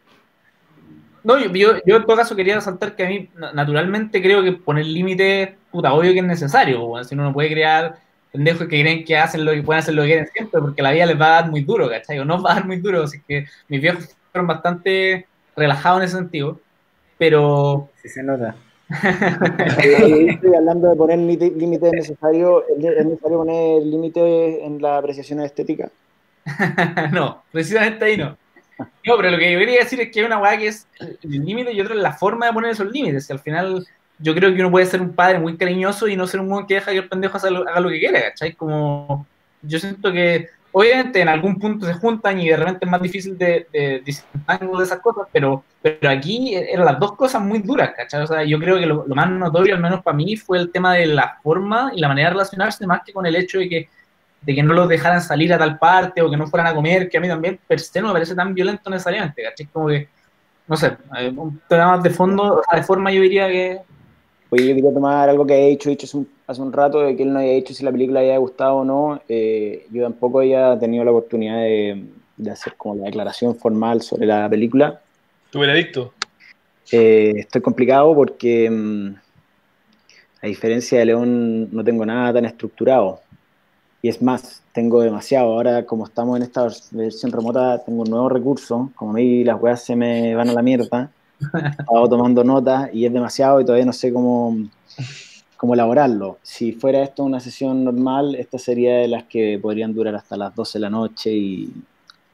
No, 1.23 1.39
yo, 1.39 1.51
yo, 1.53 1.77
yo 1.85 1.95
en 1.97 2.03
todo 2.05 2.15
caso 2.15 2.35
quería 2.35 2.55
resaltar 2.55 2.95
que 2.95 3.03
a 3.05 3.09
mí, 3.09 3.29
na- 3.35 3.51
naturalmente, 3.51 4.21
creo 4.21 4.43
que 4.43 4.51
poner 4.53 4.85
límites, 4.85 5.49
puta, 5.71 5.91
obvio 5.93 6.13
que 6.13 6.19
es 6.19 6.25
necesario. 6.25 7.03
Si 7.03 7.15
uno 7.15 7.23
no 7.23 7.33
puede 7.33 7.49
crear 7.49 7.97
pendejos 8.31 8.67
que 8.67 8.81
creen 8.81 9.03
que 9.03 9.17
hacen 9.17 9.43
lo 9.43 9.51
que 9.51 9.63
pueden 9.63 9.79
hacer 9.79 9.95
lo 9.95 10.03
que 10.03 10.09
quieren 10.09 10.27
siempre, 10.27 10.61
porque 10.61 10.81
la 10.83 10.91
vida 10.91 11.05
les 11.07 11.19
va 11.19 11.25
a 11.25 11.41
dar 11.41 11.49
muy 11.49 11.61
duro, 11.61 11.89
¿cachai? 11.89 12.19
O 12.19 12.25
no 12.25 12.41
va 12.41 12.51
a 12.51 12.55
dar 12.55 12.67
muy 12.67 12.77
duro. 12.77 13.03
Así 13.03 13.19
que 13.27 13.45
mis 13.69 13.81
viejos 13.81 14.15
fueron 14.31 14.47
bastante 14.47 15.25
relajados 15.55 15.99
en 15.99 16.05
ese 16.05 16.17
sentido. 16.17 16.59
Pero, 17.17 17.89
Sí 17.95 18.09
se 18.09 18.21
nota. 18.21 18.55
Estoy 18.89 20.55
hablando 20.55 20.89
de 20.89 20.95
poner 20.95 21.19
límite- 21.19 21.53
límites 21.55 21.91
necesarios. 21.91 22.63
¿Es 22.77 23.05
necesario 23.05 23.37
poner 23.37 23.83
límites 23.83 24.59
en 24.61 24.81
la 24.81 24.97
apreciación 24.97 25.41
estética? 25.41 25.89
no, 27.11 27.43
precisamente 27.51 28.05
ahí 28.05 28.17
no. 28.17 28.37
No, 28.77 29.17
pero 29.17 29.31
lo 29.31 29.37
que 29.37 29.53
yo 29.53 29.59
quería 29.59 29.79
decir 29.79 30.01
es 30.01 30.11
que 30.11 30.19
hay 30.19 30.25
una 30.25 30.37
weá 30.37 30.57
que 30.57 30.67
es 30.67 30.87
el 30.99 31.45
límite 31.45 31.71
y 31.71 31.81
otra 31.81 31.95
es 31.95 32.01
la 32.01 32.13
forma 32.13 32.47
de 32.47 32.53
poner 32.53 32.71
esos 32.71 32.91
límites. 32.91 33.29
Y 33.29 33.33
al 33.33 33.39
final, 33.39 33.87
yo 34.19 34.35
creo 34.35 34.53
que 34.53 34.59
uno 34.59 34.71
puede 34.71 34.85
ser 34.85 35.01
un 35.01 35.13
padre 35.13 35.39
muy 35.39 35.57
cariñoso 35.57 36.07
y 36.07 36.15
no 36.15 36.27
ser 36.27 36.41
un 36.41 36.51
weón 36.51 36.67
que 36.67 36.75
deja 36.75 36.91
que 36.91 36.97
el 36.97 37.09
pendejo 37.09 37.37
haga 37.37 37.49
lo, 37.49 37.67
haga 37.67 37.79
lo 37.79 37.89
que 37.89 37.99
quiera, 37.99 38.21
¿cachai? 38.21 38.53
Como, 38.53 39.25
yo 39.61 39.79
siento 39.79 40.11
que, 40.11 40.49
obviamente, 40.77 41.21
en 41.21 41.29
algún 41.29 41.57
punto 41.57 41.85
se 41.85 41.93
juntan 41.93 42.37
y 42.37 42.49
de 42.49 42.57
repente 42.57 42.83
es 42.83 42.91
más 42.91 43.01
difícil 43.01 43.37
de, 43.37 43.65
de 43.71 44.01
de 44.01 44.83
esas 44.83 44.99
cosas, 44.99 45.25
pero, 45.31 45.63
pero 45.81 46.09
aquí 46.09 46.53
eran 46.53 46.83
las 46.83 46.99
dos 46.99 47.13
cosas 47.13 47.41
muy 47.41 47.59
duras, 47.59 47.91
¿cachai? 47.95 48.23
O 48.23 48.27
sea, 48.27 48.43
yo 48.43 48.59
creo 48.59 48.77
que 48.77 48.85
lo, 48.85 49.05
más 49.07 49.29
notorio, 49.29 49.75
al 49.75 49.81
menos 49.81 50.03
para 50.03 50.17
mí, 50.17 50.35
fue 50.35 50.57
el 50.57 50.73
tema 50.73 50.95
de 50.95 51.05
la 51.05 51.37
forma 51.41 51.93
y 51.95 52.01
la 52.01 52.09
manera 52.09 52.27
de 52.27 52.33
relacionarse, 52.33 52.85
más 52.85 53.03
que 53.05 53.13
con 53.13 53.25
el 53.25 53.37
hecho 53.37 53.59
de 53.59 53.69
que 53.69 53.89
de 54.41 54.53
que 54.53 54.61
no 54.61 54.73
los 54.73 54.89
dejaran 54.89 55.21
salir 55.21 55.53
a 55.53 55.57
tal 55.57 55.79
parte 55.79 56.21
o 56.21 56.29
que 56.29 56.35
no 56.35 56.45
fueran 56.45 56.67
a 56.67 56.75
comer, 56.75 57.09
que 57.09 57.17
a 57.17 57.21
mí 57.21 57.27
también 57.29 57.57
per 57.65 57.79
se 57.79 58.01
no 58.01 58.07
me 58.07 58.13
parece 58.13 58.35
tan 58.35 58.53
violento 58.53 58.89
necesariamente, 58.89 59.41
¿cachai? 59.43 59.67
Como 59.67 59.87
que, 59.87 60.09
no 60.67 60.75
sé, 60.75 60.97
eh, 61.17 61.33
un 61.35 61.61
tema 61.69 61.95
más 61.95 62.03
de 62.03 62.09
fondo, 62.09 62.57
o 62.57 62.61
sea, 62.69 62.77
de 62.77 62.85
forma 62.85 63.13
yo 63.13 63.21
diría 63.21 63.47
que... 63.47 63.79
Oye, 64.49 64.67
yo 64.67 64.75
quería 64.75 64.93
tomar 64.93 65.29
algo 65.29 65.47
que 65.47 65.53
había 65.53 65.67
dicho, 65.67 65.89
dicho 65.89 66.05
hace 66.05 66.17
un, 66.17 66.34
hace 66.47 66.61
un 66.61 66.73
rato, 66.73 66.99
de 66.99 67.15
que 67.15 67.23
él 67.23 67.33
no 67.33 67.39
había 67.39 67.53
dicho 67.53 67.73
si 67.73 67.83
la 67.83 67.91
película 67.91 68.19
había 68.19 68.37
gustado 68.37 68.77
o 68.77 68.85
no. 68.85 69.21
Eh, 69.27 69.87
yo 69.91 70.03
tampoco 70.03 70.39
había 70.39 70.77
tenido 70.79 71.03
la 71.03 71.11
oportunidad 71.11 71.57
de, 71.57 72.05
de 72.37 72.51
hacer 72.51 72.75
como 72.75 72.95
la 72.95 73.05
declaración 73.05 73.55
formal 73.55 74.01
sobre 74.01 74.25
la 74.25 74.49
película. 74.49 75.01
Tu 75.49 75.59
veredicto. 75.59 76.13
Eh, 76.91 77.33
estoy 77.37 77.61
complicado 77.61 78.13
porque, 78.13 78.69
mm, 78.69 79.15
a 80.41 80.47
diferencia 80.47 80.99
de 80.99 81.05
León, 81.05 81.69
no 81.71 81.83
tengo 81.83 82.05
nada 82.05 82.33
tan 82.33 82.45
estructurado. 82.45 83.21
Y 84.01 84.09
es 84.09 84.21
más, 84.21 84.63
tengo 84.71 85.01
demasiado. 85.01 85.47
Ahora, 85.47 85.85
como 85.85 86.05
estamos 86.05 86.37
en 86.37 86.43
esta 86.43 86.67
versión 86.91 87.31
remota, 87.31 87.83
tengo 87.83 88.03
un 88.03 88.09
nuevo 88.09 88.29
recurso. 88.29 88.91
Como 88.95 89.11
a 89.11 89.13
mí 89.15 89.43
las 89.43 89.59
weas 89.59 89.83
se 89.83 89.95
me 89.95 90.35
van 90.35 90.49
a 90.49 90.53
la 90.53 90.61
mierda, 90.61 91.09
estaba 91.79 92.07
tomando 92.07 92.43
notas 92.43 92.89
y 92.93 93.05
es 93.05 93.13
demasiado 93.13 93.59
y 93.61 93.65
todavía 93.65 93.85
no 93.85 93.93
sé 93.93 94.13
cómo, 94.13 94.55
cómo 95.57 95.73
elaborarlo. 95.73 96.37
Si 96.43 96.71
fuera 96.73 97.03
esto 97.03 97.23
una 97.23 97.39
sesión 97.39 97.83
normal, 97.83 98.35
esta 98.35 98.57
sería 98.57 98.95
de 98.97 99.07
las 99.07 99.23
que 99.23 99.59
podrían 99.61 99.93
durar 99.93 100.15
hasta 100.15 100.37
las 100.37 100.55
12 100.55 100.77
de 100.77 100.81
la 100.81 100.89
noche 100.89 101.31
y 101.33 101.71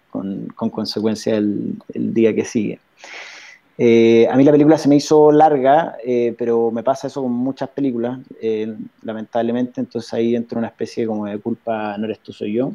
con, 0.10 0.48
con 0.56 0.70
consecuencia 0.70 1.36
el, 1.38 1.78
día 1.94 2.34
que 2.36 2.46
sigue. 2.46 2.80
Eh, 3.78 4.28
a 4.30 4.36
mí 4.36 4.44
la 4.44 4.52
película 4.52 4.78
se 4.78 4.88
me 4.90 4.96
hizo 4.98 5.32
larga, 5.32 5.98
eh, 6.06 6.36
pero 6.38 6.70
me 6.72 6.84
pasa 6.84 7.08
eso 7.08 7.24
con 7.24 7.32
muchas 7.32 7.70
películas, 7.70 8.20
eh, 8.42 8.76
lamentablemente, 9.02 9.82
entonces 9.82 10.14
ahí 10.14 10.36
entra 10.36 10.60
una 10.60 10.68
especie 10.68 11.08
como 11.08 11.26
de 11.26 11.40
culpa, 11.40 11.98
no 11.98 12.06
eres 12.06 12.20
tú, 12.20 12.32
soy 12.32 12.54
yo. 12.54 12.74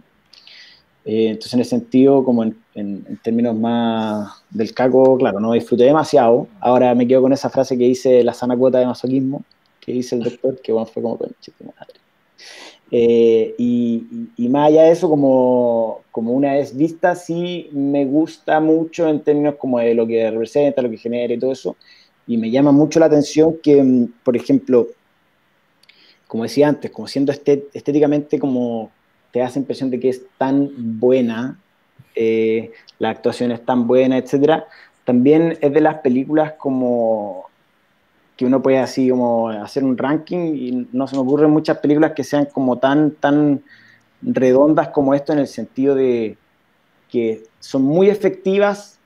Entonces, 1.04 1.54
en 1.54 1.60
ese 1.60 1.70
sentido, 1.70 2.24
como 2.24 2.42
en- 2.42 2.56
en 2.74 3.16
términos 3.22 3.54
más 3.54 4.42
del 4.50 4.74
caco, 4.74 5.16
claro, 5.16 5.38
no 5.38 5.52
disfruté 5.52 5.84
demasiado. 5.84 6.48
Ahora 6.60 6.92
me 6.96 7.06
quedo 7.06 7.22
con 7.22 7.32
esa 7.32 7.48
frase 7.48 7.78
que 7.78 7.84
dice 7.84 8.24
la 8.24 8.34
sana 8.34 8.56
cuota 8.56 8.80
de 8.80 8.86
masoquismo, 8.86 9.44
que 9.86 9.92
dice 9.92 10.16
el 10.16 10.24
doctor, 10.24 10.60
que 10.60 10.72
bueno, 10.72 10.86
fue 10.86 11.02
como, 11.02 11.16
"Conche 11.18 11.52
tu 11.56 11.64
madre". 11.64 11.94
Eh, 12.90 13.54
y, 13.58 14.04
y- 14.36 14.48
más 14.48 14.68
allá 14.68 14.84
de 14.84 14.92
eso, 14.92 15.08
como, 15.08 16.02
como 16.12 16.32
una 16.32 16.52
vez 16.54 16.76
vista, 16.76 17.14
sí 17.16 17.68
me 17.72 18.04
gusta 18.04 18.60
mucho 18.60 19.08
en 19.08 19.20
términos 19.20 19.56
como 19.56 19.78
de 19.80 19.94
lo 19.94 20.06
que 20.06 20.30
representa, 20.30 20.82
lo 20.82 20.90
que 20.90 20.96
genera 20.98 21.34
y 21.34 21.38
todo 21.38 21.52
eso. 21.52 21.76
Y 22.26 22.36
me 22.36 22.50
llama 22.50 22.72
mucho 22.72 23.00
la 23.00 23.06
atención 23.06 23.56
que, 23.62 23.82
mm, 23.82 24.06
por 24.24 24.36
ejemplo, 24.36 24.88
como 26.26 26.42
decía 26.42 26.68
antes, 26.68 26.90
como 26.90 27.08
siendo 27.08 27.32
estet- 27.32 27.66
estéticamente 27.72 28.38
como 28.38 28.90
te 29.32 29.42
esa 29.42 29.58
impresión 29.58 29.90
de 29.90 30.00
que 30.00 30.08
es 30.08 30.22
tan 30.38 30.70
buena, 30.98 31.58
eh, 32.14 32.72
la 32.98 33.10
actuación 33.10 33.52
es 33.52 33.64
tan 33.64 33.86
buena, 33.86 34.16
etcétera, 34.18 34.66
también 35.04 35.58
es 35.60 35.72
de 35.72 35.80
las 35.80 35.96
películas 35.98 36.54
como 36.58 37.44
que 38.36 38.44
uno 38.44 38.62
puede 38.62 38.78
así 38.78 39.08
como 39.08 39.48
hacer 39.48 39.82
un 39.82 39.96
ranking 39.96 40.54
y 40.54 40.88
no 40.92 41.06
se 41.06 41.16
me 41.16 41.22
ocurren 41.22 41.50
muchas 41.50 41.78
películas 41.78 42.12
que 42.12 42.22
sean 42.22 42.46
como 42.52 42.78
tan, 42.78 43.12
tan 43.12 43.62
redondas 44.20 44.88
como 44.88 45.14
esto 45.14 45.32
en 45.32 45.38
el 45.38 45.46
sentido 45.46 45.94
de 45.94 46.36
que 47.08 47.44
son 47.60 47.82
muy 47.82 48.10
efectivas 48.10 48.98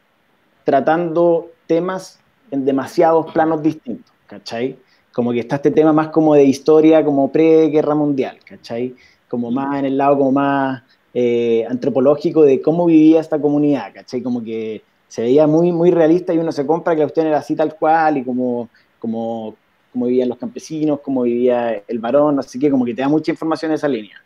tratando 0.64 1.50
temas 1.66 2.18
en 2.50 2.64
demasiados 2.64 3.32
planos 3.32 3.62
distintos, 3.62 4.12
¿cachai? 4.26 4.76
Como 5.12 5.32
que 5.32 5.40
está 5.40 5.56
este 5.56 5.70
tema 5.70 5.92
más 5.92 6.08
como 6.08 6.34
de 6.34 6.44
historia, 6.44 7.04
como 7.04 7.30
pre-guerra 7.30 7.94
mundial, 7.94 8.38
¿cachai? 8.44 8.96
Como 9.28 9.50
más 9.50 9.78
en 9.78 9.84
el 9.84 9.96
lado 9.96 10.18
como 10.18 10.32
más 10.32 10.82
eh, 11.14 11.64
antropológico 11.68 12.42
de 12.42 12.60
cómo 12.60 12.86
vivía 12.86 13.20
esta 13.20 13.40
comunidad, 13.40 13.92
¿cachai? 13.94 14.22
Como 14.22 14.42
que 14.42 14.82
se 15.06 15.22
veía 15.22 15.46
muy, 15.46 15.72
muy 15.72 15.90
realista 15.90 16.32
y 16.32 16.38
uno 16.38 16.52
se 16.52 16.66
compra 16.66 16.94
que 16.94 17.00
la 17.00 17.06
cuestión 17.06 17.26
era 17.26 17.38
así 17.38 17.54
tal 17.54 17.76
cual 17.76 18.18
y 18.18 18.24
como, 18.24 18.68
como, 19.00 19.56
como 19.92 20.06
vivían 20.06 20.28
los 20.28 20.38
campesinos, 20.38 21.00
cómo 21.00 21.22
vivía 21.22 21.82
el 21.88 21.98
varón, 21.98 22.38
así 22.38 22.58
que 22.60 22.70
como 22.70 22.84
que 22.84 22.94
te 22.94 23.02
da 23.02 23.08
mucha 23.08 23.32
información 23.32 23.72
en 23.72 23.74
esa 23.74 23.88
línea. 23.88 24.16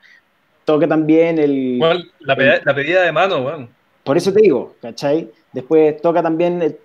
Toca 0.67 0.87
también 0.87 1.39
el... 1.39 1.53
Igual, 1.77 2.11
la, 2.21 2.37
pedida, 2.37 2.61
la 2.65 2.75
pedida 2.75 3.03
de 3.03 3.13
mano, 3.13 3.39
weón. 3.43 3.69
Por 4.03 4.19
eso 4.19 4.31
te 4.33 4.43
digo, 4.43 4.77
¿cachai? 4.83 5.31
Después 5.53 6.01
toca 6.03 6.23
también, 6.23 6.61
el- 6.61 6.77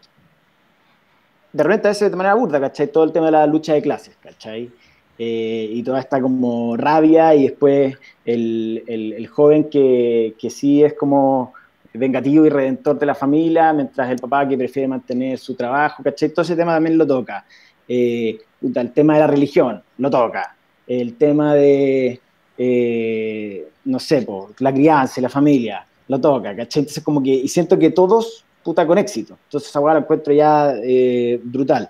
de 1.52 1.64
repente 1.64 1.88
a 1.88 1.92
veces 1.92 2.12
de 2.12 2.16
manera 2.18 2.36
burda, 2.36 2.60
¿cachai? 2.60 2.92
Todo 2.92 3.04
el 3.04 3.12
tema 3.12 3.26
de 3.26 3.32
la 3.34 3.48
lucha 3.48 3.74
de 3.74 3.82
clases, 3.82 4.16
¿cachai? 4.22 4.70
Eh, 5.18 5.70
y 5.74 5.84
toda 5.84 6.00
esta 6.00 6.22
como 6.22 6.78
rabia 6.78 7.36
y 7.36 7.44
después 7.44 7.98
el, 8.24 8.84
el- 8.88 9.14
el 9.14 9.28
joven 9.28 9.70
que, 9.70 10.36
que 10.40 10.50
sí 10.50 10.84
es 10.84 10.94
como 10.94 11.54
vengativo 11.94 12.46
y 12.46 12.50
redentor 12.50 13.00
de 13.00 13.06
la 13.06 13.16
familia, 13.16 13.74
mientras 13.74 14.10
el 14.12 14.18
papá 14.20 14.48
que 14.48 14.58
prefiere 14.58 14.88
mantener 14.88 15.38
su 15.40 15.56
trabajo, 15.56 16.04
¿cachai? 16.04 16.30
Todo 16.30 16.44
ese 16.44 16.56
tema 16.56 16.74
también 16.74 16.98
lo 16.98 17.06
toca. 17.08 17.46
Eh, 17.90 18.40
el 18.62 18.92
tema 18.94 19.16
de 19.16 19.20
la 19.20 19.28
religión, 19.28 19.82
lo 19.98 20.10
toca. 20.10 20.56
El 20.88 21.16
tema 21.16 21.56
de, 21.56 22.20
eh, 22.58 23.68
no 23.86 24.00
sé, 24.00 24.26
la 24.60 24.74
crianza 24.74 25.20
la 25.22 25.30
familia, 25.30 25.86
lo 26.08 26.22
toca, 26.22 26.56
¿cachai? 26.56 26.82
Entonces 26.82 27.04
como 27.04 27.22
que, 27.22 27.32
y 27.32 27.48
siento 27.48 27.78
que 27.80 27.90
todos, 27.90 28.46
puta, 28.64 28.86
con 28.86 28.98
éxito. 28.98 29.38
Entonces 29.46 29.76
weá 29.76 29.96
la 29.96 30.00
encuentro 30.02 30.34
ya 30.34 30.74
eh, 30.84 31.40
brutal. 31.44 31.90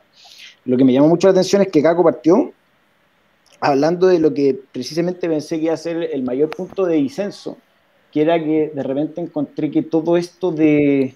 Lo 0.65 0.77
que 0.77 0.85
me 0.85 0.93
llamó 0.93 1.09
mucho 1.09 1.27
la 1.27 1.31
atención 1.31 1.61
es 1.61 1.67
que 1.67 1.81
Caco 1.81 2.03
partió 2.03 2.53
hablando 3.59 4.07
de 4.07 4.19
lo 4.19 4.33
que 4.33 4.57
precisamente 4.71 5.27
pensé 5.27 5.57
que 5.57 5.65
iba 5.65 5.73
a 5.73 5.77
ser 5.77 5.97
el 6.13 6.23
mayor 6.23 6.49
punto 6.49 6.85
de 6.85 6.95
disenso, 6.95 7.57
que 8.11 8.21
era 8.21 8.41
que 8.41 8.71
de 8.73 8.83
repente 8.83 9.21
encontré 9.21 9.69
que 9.69 9.81
todo 9.81 10.15
esto 10.15 10.51
de, 10.51 11.15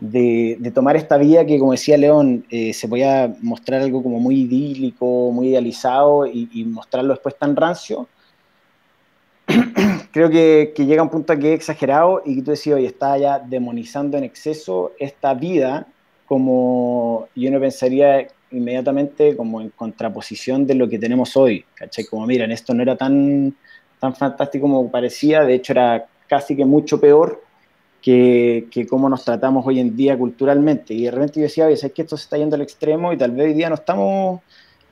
de, 0.00 0.72
tomar 0.74 0.96
esta 0.96 1.16
vía 1.16 1.46
que, 1.46 1.58
como 1.58 1.72
decía 1.72 1.96
León, 1.96 2.44
eh, 2.50 2.72
se 2.72 2.88
podía 2.88 3.34
mostrar 3.40 3.82
algo 3.82 4.02
como 4.02 4.20
muy 4.20 4.42
idílico, 4.42 5.30
muy 5.32 5.48
idealizado 5.48 6.26
y, 6.26 6.64
mostrarlo 6.64 7.14
después 7.14 7.36
tan 7.36 7.56
rancio, 7.56 8.08
creo 10.12 10.28
que, 10.28 10.72
que 10.74 10.86
llega 10.86 11.02
un 11.02 11.10
punto 11.10 11.38
que 11.38 11.54
es 11.54 11.60
exagerado 11.60 12.22
y 12.24 12.36
que 12.36 12.42
tú 12.42 12.50
decías, 12.50 12.76
oye, 12.76 12.86
está 12.86 13.16
ya 13.16 13.38
demonizando 13.38 14.18
en 14.18 14.24
exceso 14.24 14.92
esta 14.98 15.34
vida 15.34 15.86
como 16.26 17.28
yo 17.34 17.50
no 17.50 17.60
pensaría 17.60 18.26
inmediatamente 18.50 19.36
como 19.36 19.60
en 19.60 19.70
contraposición 19.70 20.66
de 20.66 20.74
lo 20.74 20.88
que 20.88 20.98
tenemos 20.98 21.36
hoy, 21.36 21.64
¿cachai? 21.74 22.04
Como 22.04 22.26
miren, 22.26 22.50
esto 22.52 22.74
no 22.74 22.82
era 22.82 22.96
tan, 22.96 23.54
tan 24.00 24.14
fantástico 24.14 24.62
como 24.62 24.90
parecía, 24.90 25.42
de 25.42 25.54
hecho 25.54 25.72
era 25.72 26.06
casi 26.28 26.56
que 26.56 26.64
mucho 26.64 27.00
peor 27.00 27.42
que, 28.06 28.68
que 28.70 28.86
cómo 28.86 29.08
nos 29.08 29.24
tratamos 29.24 29.66
hoy 29.66 29.80
en 29.80 29.96
día 29.96 30.16
culturalmente. 30.16 30.94
Y 30.94 31.06
de 31.06 31.10
repente 31.10 31.40
yo 31.40 31.42
decía, 31.42 31.66
oye, 31.66 31.76
¿sabes 31.76 31.92
que 31.92 32.02
esto 32.02 32.16
se 32.16 32.22
está 32.22 32.38
yendo 32.38 32.54
al 32.54 32.62
extremo 32.62 33.12
y 33.12 33.16
tal 33.16 33.32
vez 33.32 33.46
hoy 33.48 33.54
día 33.54 33.68
no 33.68 33.74
estamos 33.74 34.42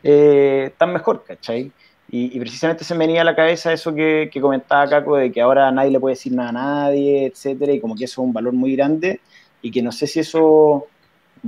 eh, 0.02 0.72
tan 0.76 0.92
mejor, 0.92 1.22
¿cachai? 1.24 1.70
Y, 2.10 2.36
y, 2.36 2.40
precisamente 2.40 2.82
se 2.82 2.92
me 2.94 3.06
venía 3.06 3.20
a 3.20 3.24
la 3.24 3.36
cabeza 3.36 3.72
eso 3.72 3.94
que, 3.94 4.28
que, 4.32 4.40
comentaba 4.40 4.88
Caco, 4.88 5.16
de 5.16 5.30
que 5.30 5.40
ahora 5.40 5.70
nadie 5.70 5.92
le 5.92 6.00
puede 6.00 6.16
decir 6.16 6.32
nada 6.32 6.48
a 6.48 6.52
nadie, 6.52 7.26
etcétera, 7.26 7.72
y 7.72 7.78
como 7.78 7.94
que 7.94 8.04
eso 8.04 8.20
es 8.20 8.26
un 8.26 8.32
valor 8.32 8.52
muy 8.52 8.74
grande 8.74 9.20
y 9.62 9.70
que 9.70 9.80
no 9.80 9.92
sé 9.92 10.08
si 10.08 10.18
eso 10.18 10.88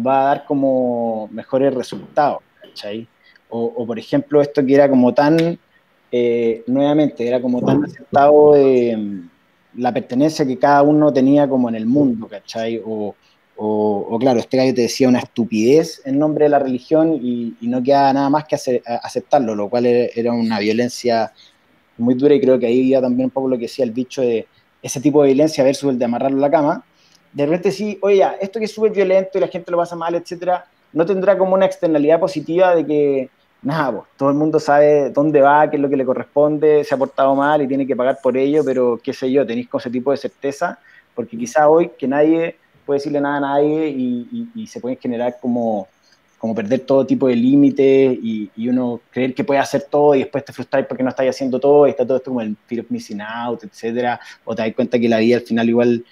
va 0.07 0.21
a 0.21 0.25
dar 0.25 0.45
como 0.45 1.29
mejores 1.33 1.75
resultados, 1.75 2.43
¿cachai? 2.63 3.09
O, 3.49 3.65
o 3.77 3.85
por 3.85 3.99
ejemplo, 3.99 4.41
esto 4.41 4.65
que 4.65 4.73
era 4.73 4.89
como 4.89 5.13
tan, 5.13 5.59
eh, 6.13 6.63
nuevamente, 6.69 7.27
era 7.27 7.43
como 7.43 7.61
tan 7.61 7.85
aceptado 7.85 8.53
de 8.53 9.27
la 9.77 9.93
pertenencia 9.93 10.47
que 10.47 10.59
cada 10.59 10.83
uno 10.83 11.13
tenía 11.13 11.49
como 11.49 11.69
en 11.69 11.75
el 11.75 11.87
mundo, 11.87 12.29
¿cachai? 12.29 12.83
O, 12.85 13.15
o, 13.57 14.07
o, 14.11 14.19
claro, 14.19 14.39
este 14.41 14.57
gallo 14.57 14.75
te 14.75 14.83
decía 14.83 15.09
una 15.09 15.21
estupidez 15.21 16.03
en 16.05 16.19
nombre 16.19 16.45
de 16.45 16.51
la 16.51 16.59
religión 16.59 17.15
y, 17.15 17.57
no 17.63 17.83
queda 17.83 18.13
nada 18.13 18.29
más 18.31 18.45
que 18.45 18.57
aceptarlo, 19.03 19.55
lo 19.55 19.69
cual 19.69 19.87
era 19.87 20.33
una 20.33 20.59
violencia 20.59 21.33
muy 21.99 22.15
dura 22.15 22.35
y 22.35 22.41
creo 22.41 22.59
que 22.59 22.67
ahí 22.67 22.81
iba 22.81 23.01
también 23.01 23.27
un 23.27 23.31
poco 23.31 23.49
lo 23.49 23.57
que 23.57 23.63
decía 23.63 23.85
el 23.85 23.95
dicho 23.95 24.21
de 24.23 24.47
ese 24.83 25.01
tipo 25.01 25.23
de 25.23 25.29
violencia 25.29 25.65
versus 25.65 25.91
el 25.91 25.99
de 25.99 26.05
amarrarlo 26.05 26.39
a 26.39 26.41
la 26.43 26.51
cama. 26.51 26.85
De 27.33 27.45
repente 27.45 27.73
sí, 27.73 27.99
oye, 28.03 28.25
esto 28.41 28.59
que 28.59 28.67
es 28.67 28.73
súper 28.73 28.93
violento 28.93 29.39
y 29.39 29.41
la 29.41 29.49
gente 29.49 29.71
lo 29.71 29.79
pasa 29.79 29.97
mal, 29.97 30.15
etcétera, 30.15 30.67
no 30.93 31.05
tendrá 31.05 31.37
como 31.37 31.55
una 31.55 31.67
externalidad 31.67 32.21
positiva 32.21 32.75
de 32.75 32.87
que, 32.87 33.31
nada, 33.63 33.93
pues, 33.93 34.05
todo 34.17 34.31
el 34.31 34.37
mundo 34.37 34.61
sabe 34.61 35.11
dónde 35.11 35.41
va, 35.41 35.69
qué 35.71 35.77
es 35.77 35.83
lo 35.83 35.89
que 35.89 35.97
le 35.97 36.05
corresponde, 36.05 36.85
se 36.85 36.95
ha 36.95 36.99
portado 36.99 37.35
mal 37.35 37.63
y 37.63 37.69
tiene 37.69 37.87
que 37.87 37.97
pagar 37.97 38.19
por 38.23 38.37
ello, 38.37 38.65
pero 38.65 39.01
qué 39.03 39.13
sé 39.13 39.31
yo, 39.31 39.47
tenéis 39.47 39.69
con 39.69 39.81
ese 39.81 39.91
tipo 39.91 40.11
de 40.11 40.17
certeza, 40.17 40.79
porque 41.15 41.37
quizá 41.37 41.69
hoy 41.69 41.91
que 41.99 42.07
nadie 42.07 42.57
puede 42.85 42.99
decirle 42.99 43.21
nada 43.21 43.37
a 43.39 43.41
nadie 43.41 43.89
y, 43.89 44.49
y, 44.55 44.63
y 44.63 44.67
se 44.67 44.81
pueden 44.81 44.99
generar 44.99 45.39
como, 45.41 45.89
como 46.39 46.55
perder 46.55 46.81
todo 46.81 47.07
tipo 47.07 47.27
de 47.27 47.35
límites 47.35 48.19
y, 48.23 48.51
y, 48.55 48.69
uno 48.69 49.01
creer 49.11 49.35
que 49.35 49.43
puede 49.43 49.59
hacer 49.59 49.87
todo 49.91 50.15
y 50.15 50.21
después 50.21 50.45
te 50.45 50.53
frustráis 50.53 50.87
porque 50.87 51.03
no 51.03 51.09
estáis 51.09 51.31
haciendo 51.31 51.59
todo 51.59 51.87
y 51.87 51.91
está 51.91 52.07
todo 52.07 52.19
esto 52.19 52.31
como 52.31 52.43
el 52.43 52.57
fear 52.67 52.85
of 52.85 52.91
missing 52.91 53.21
out, 53.21 53.65
etcétera, 53.65 54.21
o 54.45 54.55
te 54.55 54.63
das 54.63 54.75
cuenta 54.75 54.99
que 54.99 55.09
la 55.09 55.19
vida 55.19 55.37
al 55.37 55.43
final 55.43 55.69
igual, 55.69 56.05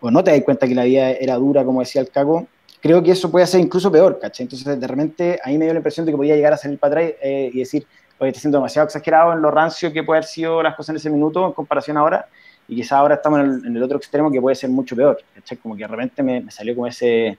o 0.00 0.10
no 0.10 0.22
te 0.22 0.30
das 0.30 0.42
cuenta 0.44 0.68
que 0.68 0.74
la 0.74 0.84
vida 0.84 1.10
era 1.12 1.36
dura, 1.36 1.64
como 1.64 1.80
decía 1.80 2.02
el 2.02 2.10
Caco, 2.10 2.46
creo 2.80 3.02
que 3.02 3.12
eso 3.12 3.30
puede 3.30 3.46
ser 3.46 3.60
incluso 3.60 3.90
peor, 3.90 4.18
¿cachai? 4.20 4.44
Entonces 4.44 4.80
de 4.80 4.86
repente 4.86 5.38
a 5.42 5.48
mí 5.48 5.58
me 5.58 5.64
dio 5.64 5.74
la 5.74 5.80
impresión 5.80 6.06
de 6.06 6.12
que 6.12 6.16
podía 6.16 6.36
llegar 6.36 6.52
a 6.52 6.56
salir 6.56 6.78
para 6.78 7.00
atrás 7.00 7.12
eh, 7.22 7.50
y 7.52 7.58
decir, 7.58 7.86
oye, 8.18 8.30
estoy 8.30 8.40
siendo 8.40 8.58
demasiado 8.58 8.86
exagerado 8.86 9.32
en 9.32 9.42
lo 9.42 9.50
rancio 9.50 9.92
que 9.92 10.02
puede 10.02 10.18
haber 10.18 10.28
sido 10.28 10.62
las 10.62 10.74
cosas 10.74 10.90
en 10.90 10.96
ese 10.96 11.10
minuto 11.10 11.46
en 11.46 11.52
comparación 11.52 11.96
ahora, 11.96 12.26
y 12.68 12.76
quizás 12.76 12.92
ahora 12.92 13.16
estamos 13.16 13.40
en 13.40 13.46
el, 13.46 13.66
en 13.66 13.76
el, 13.76 13.82
otro 13.82 13.96
extremo 13.96 14.30
que 14.30 14.40
puede 14.40 14.54
ser 14.54 14.70
mucho 14.70 14.94
peor, 14.94 15.18
¿cachai? 15.34 15.58
Como 15.58 15.76
que 15.76 15.82
de 15.82 15.88
repente 15.88 16.22
me, 16.22 16.40
me 16.40 16.50
salió 16.50 16.74
como 16.74 16.86
ese, 16.86 17.38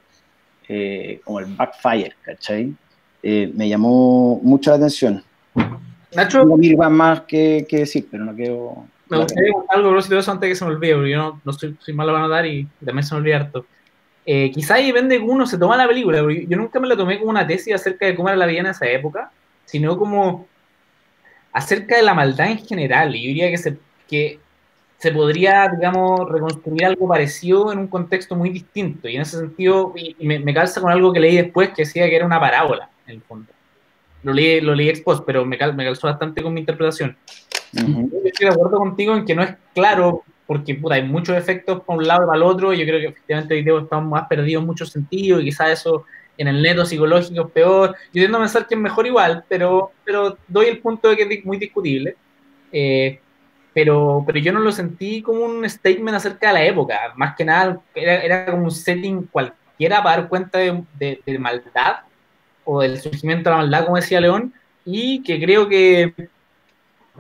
eh, 0.68 1.22
como 1.24 1.40
el 1.40 1.46
backfire, 1.46 2.16
¿cachai? 2.22 2.74
Eh, 3.24 3.52
me 3.54 3.70
llamó 3.70 4.40
mucho 4.44 4.72
la 4.72 4.78
atención. 4.78 5.24
Nacho, 6.16 6.40
Tengo 6.42 6.58
mil 6.58 6.78
más 6.78 7.22
que, 7.22 7.66
que, 7.70 7.80
decir, 7.80 8.08
pero 8.10 8.26
no 8.26 8.36
quiero... 8.36 8.86
Me 9.10 9.18
gustaría 9.18 9.52
algo 9.70 9.98
eso 9.98 10.32
antes 10.32 10.42
de 10.42 10.48
que 10.50 10.56
se 10.56 10.66
me 10.66 10.72
olvide, 10.72 10.96
porque 10.96 11.12
yo 11.12 11.18
no, 11.18 11.42
no 11.44 11.54
soy, 11.54 11.76
soy 11.80 11.94
malo 11.94 12.14
para 12.14 12.28
notar 12.28 12.46
y 12.46 12.68
también 12.84 13.04
se 13.04 13.14
me 13.14 13.20
olvida 13.20 13.36
harto. 13.38 13.66
Eh, 14.26 14.52
quizá 14.52 14.76
ahí 14.76 14.88
depende 14.88 15.16
de 15.16 15.22
cómo 15.22 15.34
uno 15.34 15.48
se 15.48 15.58
toma 15.58 15.78
la 15.78 15.88
película, 15.88 16.22
porque 16.22 16.46
yo 16.48 16.58
nunca 16.58 16.80
me 16.80 16.88
la 16.88 16.96
tomé 16.96 17.18
como 17.18 17.32
una 17.32 17.48
tesis 17.48 17.74
acerca 17.74 18.06
de 18.06 18.16
cómo 18.16 18.30
era 18.30 18.38
la 18.38 18.46
vida 18.46 18.60
en 18.60 18.68
esa 18.68 18.88
época, 18.88 19.32
sino 19.66 19.98
como 19.98 20.48
acerca 21.54 21.96
de 21.98 22.04
la 22.04 22.14
maldad 22.14 22.52
en 22.52 22.60
general. 22.60 23.16
Y 23.16 23.24
yo 23.24 23.28
diría 23.30 23.50
que 23.50 23.58
se, 23.58 23.78
que 24.08 24.40
se 24.98 25.12
podría, 25.12 25.68
digamos, 25.70 26.30
reconstruir 26.30 26.86
algo 26.86 27.08
parecido 27.08 27.72
en 27.72 27.80
un 27.80 27.88
contexto 27.88 28.36
muy 28.36 28.50
distinto. 28.52 29.10
Y 29.10 29.16
en 29.16 29.24
ese 29.24 29.40
sentido, 29.40 29.94
y, 29.96 30.16
y 30.20 30.28
me, 30.28 30.40
me, 30.40 30.54
calza 30.54 30.80
con 30.80 30.92
algo 30.92 31.12
que 31.12 31.20
leí 31.20 31.36
después 31.38 31.70
que 31.70 31.84
decía 31.84 32.08
que 32.08 32.16
era 32.16 32.26
una 32.26 32.40
parábola, 32.40 32.90
en 33.08 33.16
el 33.16 33.22
fondo. 33.22 33.52
Lo 34.24 34.34
leí, 34.34 34.62
lo 34.62 34.76
leí 34.76 34.90
ex 34.90 35.02
post, 35.02 35.24
pero 35.26 35.44
me, 35.44 35.58
cal, 35.58 35.76
me 35.76 35.84
calzó 35.84 36.08
bastante 36.08 36.44
con 36.44 36.54
mi 36.54 36.60
interpretación. 36.60 37.18
Uh 37.74 37.80
-huh. 37.80 38.12
Yo 38.12 38.18
estoy 38.26 38.48
de 38.48 38.54
acuerdo 38.54 38.78
contigo 38.78 39.16
en 39.16 39.26
que 39.26 39.34
no 39.34 39.42
es 39.42 39.56
claro, 39.74 40.24
porque 40.52 40.76
puta, 40.76 40.96
hay 40.96 41.04
muchos 41.04 41.38
efectos 41.38 41.82
para 41.82 41.98
un 41.98 42.06
lado 42.06 42.24
y 42.24 42.26
para 42.26 42.36
el 42.36 42.44
otro. 42.44 42.74
Yo 42.74 42.84
creo 42.84 43.00
que 43.00 43.06
efectivamente 43.06 43.54
hoy 43.54 43.64
día 43.64 43.74
estamos 43.82 44.12
más 44.12 44.28
perdidos 44.28 44.60
en 44.60 44.68
muchos 44.68 44.90
sentidos 44.90 45.42
y 45.42 45.46
quizás 45.46 45.80
eso 45.80 46.04
en 46.38 46.50
el 46.50 46.62
neto 46.62 46.84
psicológico 46.84 47.46
es 47.46 47.52
peor. 47.54 47.96
Yo 48.08 48.22
tiendo 48.22 48.38
a 48.38 48.42
pensar 48.42 48.68
que 48.68 48.76
es 48.76 48.82
mejor 48.82 49.08
igual, 49.08 49.46
pero, 49.48 49.94
pero 50.04 50.38
doy 50.50 50.66
el 50.66 50.80
punto 50.80 51.08
de 51.08 51.16
que 51.16 51.24
es 51.24 51.46
muy 51.46 51.56
discutible. 51.56 52.18
Eh, 52.70 53.22
pero, 53.74 54.26
pero 54.28 54.40
yo 54.40 54.52
no 54.52 54.60
lo 54.60 54.74
sentí 54.74 55.22
como 55.22 55.40
un 55.40 55.70
statement 55.70 56.18
acerca 56.18 56.48
de 56.48 56.54
la 56.54 56.66
época. 56.66 57.00
Más 57.16 57.34
que 57.38 57.46
nada, 57.46 57.80
era, 57.96 58.22
era 58.22 58.46
como 58.48 58.66
un 58.66 58.72
setting 58.72 59.30
cualquiera 59.32 60.04
para 60.04 60.18
dar 60.18 60.28
cuenta 60.28 60.60
de, 60.60 60.84
de, 61.00 61.22
de 61.26 61.40
maldad 61.40 62.02
o 62.66 62.82
del 62.82 63.00
surgimiento 63.00 63.50
de 63.50 63.56
la 63.56 63.62
maldad, 63.62 63.86
como 63.86 63.96
decía 63.96 64.20
León, 64.20 64.54
y 64.84 65.24
que 65.24 65.40
creo 65.40 65.70
que 65.70 66.14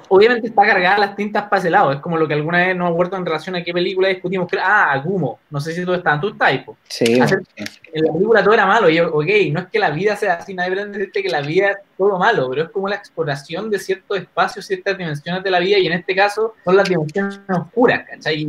obviamente 0.09 0.47
está 0.47 0.65
cargada 0.65 0.97
las 0.97 1.15
tintas 1.15 1.43
para 1.43 1.59
ese 1.59 1.69
lado. 1.69 1.91
Es 1.91 1.99
como 1.99 2.17
lo 2.17 2.27
que 2.27 2.33
alguna 2.33 2.59
vez 2.59 2.75
nos 2.75 2.91
acuerdo 2.91 3.17
en 3.17 3.25
relación 3.25 3.55
a 3.55 3.63
qué 3.63 3.73
película 3.73 4.09
discutimos. 4.09 4.49
Que, 4.49 4.57
ah, 4.61 5.01
Gumo. 5.03 5.39
No 5.49 5.59
sé 5.59 5.73
si 5.73 5.85
tú 5.85 5.93
estás, 5.93 6.19
tú 6.19 6.29
estás, 6.29 6.59
Sí. 6.87 7.19
Hacer, 7.19 7.41
en 7.55 8.05
la 8.05 8.13
película 8.13 8.43
todo 8.43 8.53
era 8.53 8.65
malo. 8.65 8.89
Y 8.89 8.95
yo, 8.95 9.07
ok, 9.13 9.27
no 9.51 9.59
es 9.61 9.67
que 9.67 9.79
la 9.79 9.89
vida 9.91 10.15
sea 10.15 10.35
así, 10.35 10.53
nadie 10.53 10.71
pretende 10.71 10.97
decirte 10.97 11.23
que 11.23 11.29
la 11.29 11.41
vida 11.41 11.71
es 11.71 11.77
todo 11.97 12.17
malo, 12.17 12.49
pero 12.49 12.63
es 12.63 12.69
como 12.69 12.87
la 12.87 12.95
exploración 12.95 13.69
de 13.69 13.79
ciertos 13.79 14.17
espacios, 14.17 14.65
ciertas 14.65 14.97
dimensiones 14.97 15.43
de 15.43 15.51
la 15.51 15.59
vida, 15.59 15.77
y 15.77 15.87
en 15.87 15.93
este 15.93 16.15
caso 16.15 16.55
son 16.63 16.77
las 16.77 16.87
dimensiones 16.87 17.39
oscuras, 17.47 18.05
¿cachai? 18.09 18.47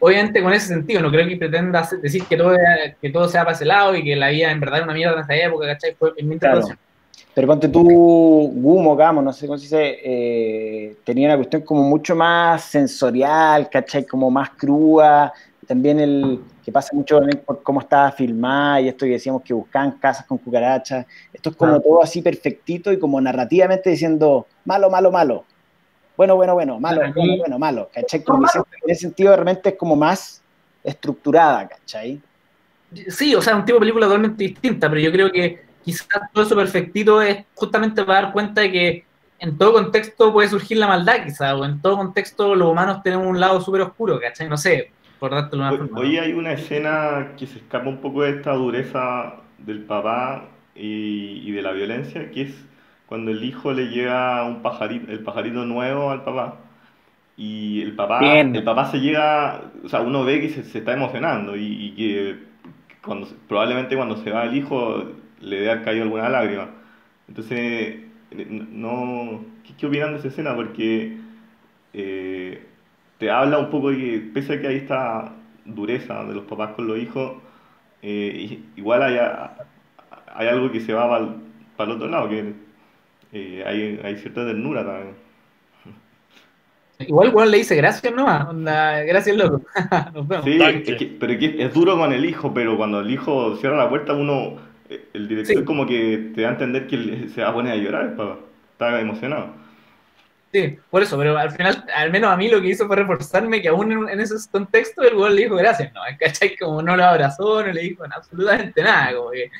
Obviamente 0.00 0.42
con 0.42 0.52
ese 0.52 0.68
sentido, 0.68 1.00
no 1.00 1.10
creo 1.10 1.26
que 1.26 1.36
pretenda 1.36 1.88
decir 2.00 2.22
que 2.24 2.36
todo, 2.36 2.54
que 3.00 3.10
todo 3.10 3.28
sea 3.28 3.42
para 3.42 3.56
ese 3.56 3.64
lado 3.64 3.96
y 3.96 4.04
que 4.04 4.14
la 4.14 4.28
vida 4.28 4.50
en 4.50 4.60
verdad 4.60 4.78
es 4.78 4.84
una 4.84 4.94
mierda 4.94 5.16
en 5.16 5.24
esa 5.24 5.34
época, 5.34 5.66
¿cachai? 5.66 5.94
Fue 5.98 6.12
en 6.16 6.28
mi 6.28 6.34
interpretación. 6.34 6.76
Claro. 6.76 6.87
Pero 7.34 7.46
ponte 7.46 7.68
tú, 7.68 7.82
Gumo, 7.82 8.96
Gamo, 8.96 9.22
no 9.22 9.32
sé 9.32 9.46
cómo 9.46 9.58
se 9.58 9.64
dice, 9.64 9.98
eh, 10.02 10.96
tenía 11.04 11.28
una 11.28 11.36
cuestión 11.36 11.62
como 11.62 11.82
mucho 11.82 12.16
más 12.16 12.64
sensorial, 12.64 13.68
¿cachai? 13.70 14.04
Como 14.04 14.30
más 14.30 14.50
cruda. 14.50 15.32
También 15.66 16.00
el 16.00 16.40
que 16.64 16.72
pasa 16.72 16.90
mucho 16.94 17.20
por 17.46 17.62
cómo 17.62 17.80
estaba 17.80 18.10
filmada 18.10 18.80
y 18.80 18.88
esto 18.88 19.06
que 19.06 19.12
decíamos 19.12 19.42
que 19.42 19.54
buscaban 19.54 19.92
casas 19.92 20.26
con 20.26 20.38
cucarachas. 20.38 21.06
Esto 21.32 21.50
es 21.50 21.56
como 21.56 21.74
ah. 21.74 21.80
todo 21.80 22.02
así 22.02 22.22
perfectito 22.22 22.90
y 22.92 22.98
como 22.98 23.20
narrativamente 23.20 23.90
diciendo 23.90 24.46
malo, 24.64 24.90
malo, 24.90 25.10
malo. 25.10 25.44
Bueno, 26.16 26.34
bueno, 26.36 26.54
bueno, 26.54 26.80
malo, 26.80 27.00
bueno, 27.14 27.36
bueno, 27.38 27.58
malo. 27.58 27.90
¿Cachai? 27.92 28.24
Como 28.24 28.46
en 28.46 28.90
ese 28.90 29.02
sentido 29.02 29.34
realmente 29.34 29.68
es 29.68 29.74
como 29.76 29.94
más 29.94 30.42
estructurada, 30.82 31.68
¿cachai? 31.68 32.20
Sí, 33.08 33.34
o 33.34 33.42
sea, 33.42 33.56
un 33.56 33.64
tipo 33.64 33.76
de 33.76 33.80
película 33.80 34.06
totalmente 34.06 34.44
distinta, 34.44 34.88
pero 34.88 35.00
yo 35.00 35.12
creo 35.12 35.30
que 35.30 35.67
quizás 35.88 36.30
todo 36.34 36.44
eso 36.44 36.54
perfectito 36.54 37.22
es 37.22 37.46
justamente 37.54 38.04
para 38.04 38.22
dar 38.22 38.32
cuenta 38.32 38.60
de 38.60 38.72
que 38.72 39.04
en 39.38 39.56
todo 39.56 39.72
contexto 39.72 40.32
puede 40.34 40.48
surgir 40.48 40.76
la 40.76 40.86
maldad, 40.86 41.24
quizás, 41.24 41.54
o 41.54 41.64
en 41.64 41.80
todo 41.80 41.96
contexto 41.96 42.54
los 42.54 42.68
humanos 42.68 43.02
tenemos 43.02 43.26
un 43.26 43.40
lado 43.40 43.60
súper 43.62 43.80
oscuro, 43.80 44.20
¿cachai? 44.20 44.48
No 44.48 44.58
sé, 44.58 44.90
por 45.18 45.30
darte 45.30 45.56
una 45.56 45.70
forma. 45.70 45.98
Hoy 45.98 46.18
hay 46.18 46.32
una 46.34 46.52
escena 46.52 47.32
que 47.38 47.46
se 47.46 47.58
escapa 47.58 47.88
un 47.88 47.98
poco 47.98 48.22
de 48.22 48.30
esta 48.30 48.52
dureza 48.52 49.36
del 49.58 49.80
papá 49.84 50.44
y, 50.74 51.42
y, 51.46 51.52
de 51.52 51.62
la 51.62 51.72
violencia, 51.72 52.30
que 52.30 52.42
es 52.42 52.54
cuando 53.06 53.30
el 53.30 53.42
hijo 53.42 53.72
le 53.72 53.88
llega 53.88 54.44
un 54.44 54.60
pajarito, 54.60 55.10
el 55.10 55.20
pajarito 55.20 55.64
nuevo 55.64 56.10
al 56.10 56.22
papá. 56.22 56.56
Y 57.36 57.80
el 57.80 57.94
papá, 57.94 58.18
el 58.40 58.64
papá 58.64 58.90
se 58.90 58.98
llega, 58.98 59.62
o 59.84 59.88
sea, 59.88 60.00
uno 60.00 60.24
ve 60.24 60.40
que 60.40 60.50
se, 60.50 60.64
se 60.64 60.78
está 60.78 60.92
emocionando 60.92 61.56
y, 61.56 61.64
y 61.64 61.90
que 61.92 62.38
cuando, 63.00 63.28
probablemente 63.46 63.96
cuando 63.96 64.16
se 64.16 64.30
va 64.30 64.44
el 64.44 64.56
hijo 64.56 65.04
le 65.40 65.56
debe 65.56 65.70
haber 65.70 65.84
caído 65.84 66.02
alguna 66.04 66.28
lágrima. 66.28 66.68
Entonces, 67.28 67.96
no, 68.70 69.44
¿qué, 69.64 69.74
qué 69.78 69.86
opinan 69.86 70.12
de 70.12 70.18
esa 70.18 70.28
escena? 70.28 70.54
Porque 70.54 71.18
eh, 71.92 72.62
te 73.18 73.30
habla 73.30 73.58
un 73.58 73.70
poco 73.70 73.90
de 73.90 73.96
que, 73.96 74.18
pese 74.32 74.54
a 74.54 74.60
que 74.60 74.68
hay 74.68 74.76
esta 74.76 75.32
dureza 75.64 76.24
de 76.24 76.34
los 76.34 76.44
papás 76.44 76.72
con 76.74 76.86
los 76.86 76.98
hijos, 76.98 77.36
eh, 78.02 78.60
igual 78.76 79.02
hay, 79.02 79.18
hay 80.34 80.48
algo 80.48 80.70
que 80.70 80.80
se 80.80 80.92
va 80.92 81.08
para 81.76 81.90
el, 81.90 81.96
otro 81.96 82.08
lado, 82.08 82.28
que 82.28 82.52
eh, 83.32 83.64
hay, 83.66 84.00
hay 84.02 84.16
cierta 84.16 84.46
ternura 84.46 84.84
también. 84.84 85.14
Igual 87.00 87.28
igual 87.28 87.50
le 87.52 87.58
dice 87.58 87.76
gracias 87.76 88.12
nomás, 88.12 88.48
gracias 89.06 89.36
loco. 89.36 89.62
sí, 90.44 91.16
pero 91.20 91.32
es, 91.32 91.42
es 91.42 91.72
duro 91.72 91.96
con 91.96 92.12
el 92.12 92.24
hijo, 92.24 92.52
pero 92.52 92.76
cuando 92.76 93.00
el 93.00 93.10
hijo 93.10 93.54
cierra 93.56 93.76
la 93.76 93.88
puerta 93.88 94.14
uno 94.14 94.56
el 95.12 95.28
director 95.28 95.64
como 95.64 95.86
que 95.86 96.32
te 96.34 96.42
da 96.42 96.48
a 96.48 96.52
entender 96.52 96.86
que 96.86 97.28
se 97.28 97.42
va 97.42 97.48
a 97.48 97.54
poner 97.54 97.72
a 97.72 97.76
llorar, 97.76 98.16
papá. 98.16 98.38
Está 98.72 99.00
emocionado. 99.00 99.52
Sí, 100.52 100.78
por 100.88 101.02
eso, 101.02 101.18
pero 101.18 101.36
al 101.36 101.50
final, 101.50 101.84
al 101.94 102.10
menos 102.10 102.30
a 102.30 102.36
mí 102.36 102.48
lo 102.48 102.60
que 102.60 102.68
hizo 102.68 102.86
fue 102.86 102.96
reforzarme 102.96 103.60
que 103.60 103.68
aún 103.68 103.92
en, 103.92 104.08
en 104.08 104.20
esos 104.20 104.46
contextos 104.46 105.06
el 105.06 105.14
gol 105.14 105.36
le 105.36 105.42
dijo 105.42 105.56
gracias, 105.56 105.92
¿no? 105.92 106.00
¿Cachai? 106.18 106.56
Como 106.56 106.80
no 106.80 106.96
lo 106.96 107.04
abrazó, 107.04 107.62
no 107.62 107.70
le 107.70 107.82
dijo 107.82 108.04
absolutamente 108.04 108.82
nada, 108.82 109.14
como 109.14 109.30
que... 109.30 109.50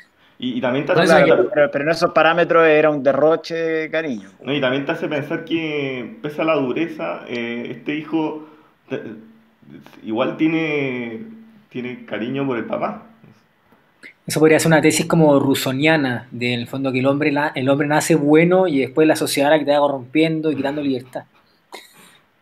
Y, 0.40 0.56
y 0.56 0.60
también 0.60 0.86
te 0.86 0.92
hace 0.92 1.24
claro, 1.24 1.50
pero, 1.52 1.68
pero, 1.70 1.84
en 1.84 1.90
esos 1.90 2.12
parámetros 2.12 2.64
era 2.66 2.90
un 2.90 3.02
derroche 3.02 3.56
de 3.56 3.90
cariño. 3.90 4.30
No, 4.40 4.54
y 4.54 4.60
también 4.60 4.86
te 4.86 4.92
hace 4.92 5.08
pensar 5.08 5.44
que, 5.44 6.16
pese 6.22 6.42
a 6.42 6.44
la 6.44 6.54
dureza, 6.54 7.22
eh, 7.26 7.66
este 7.70 7.96
hijo 7.96 8.48
igual 10.04 10.36
tiene, 10.36 11.22
tiene 11.70 12.04
cariño 12.06 12.46
por 12.46 12.56
el 12.56 12.64
papá. 12.66 13.07
Eso 14.28 14.40
podría 14.40 14.58
ser 14.58 14.66
una 14.66 14.82
tesis 14.82 15.06
como 15.06 15.40
rusoniana, 15.40 16.28
del 16.30 16.66
fondo 16.66 16.92
que 16.92 16.98
el 16.98 17.06
hombre, 17.06 17.32
el 17.54 17.68
hombre 17.70 17.88
nace 17.88 18.14
bueno 18.14 18.68
y 18.68 18.80
después 18.80 19.08
la 19.08 19.16
sociedad 19.16 19.48
la 19.48 19.58
que 19.58 19.64
te 19.64 19.74
corrompiendo 19.74 20.52
y 20.52 20.56
quitando 20.56 20.82
libertad. 20.82 21.24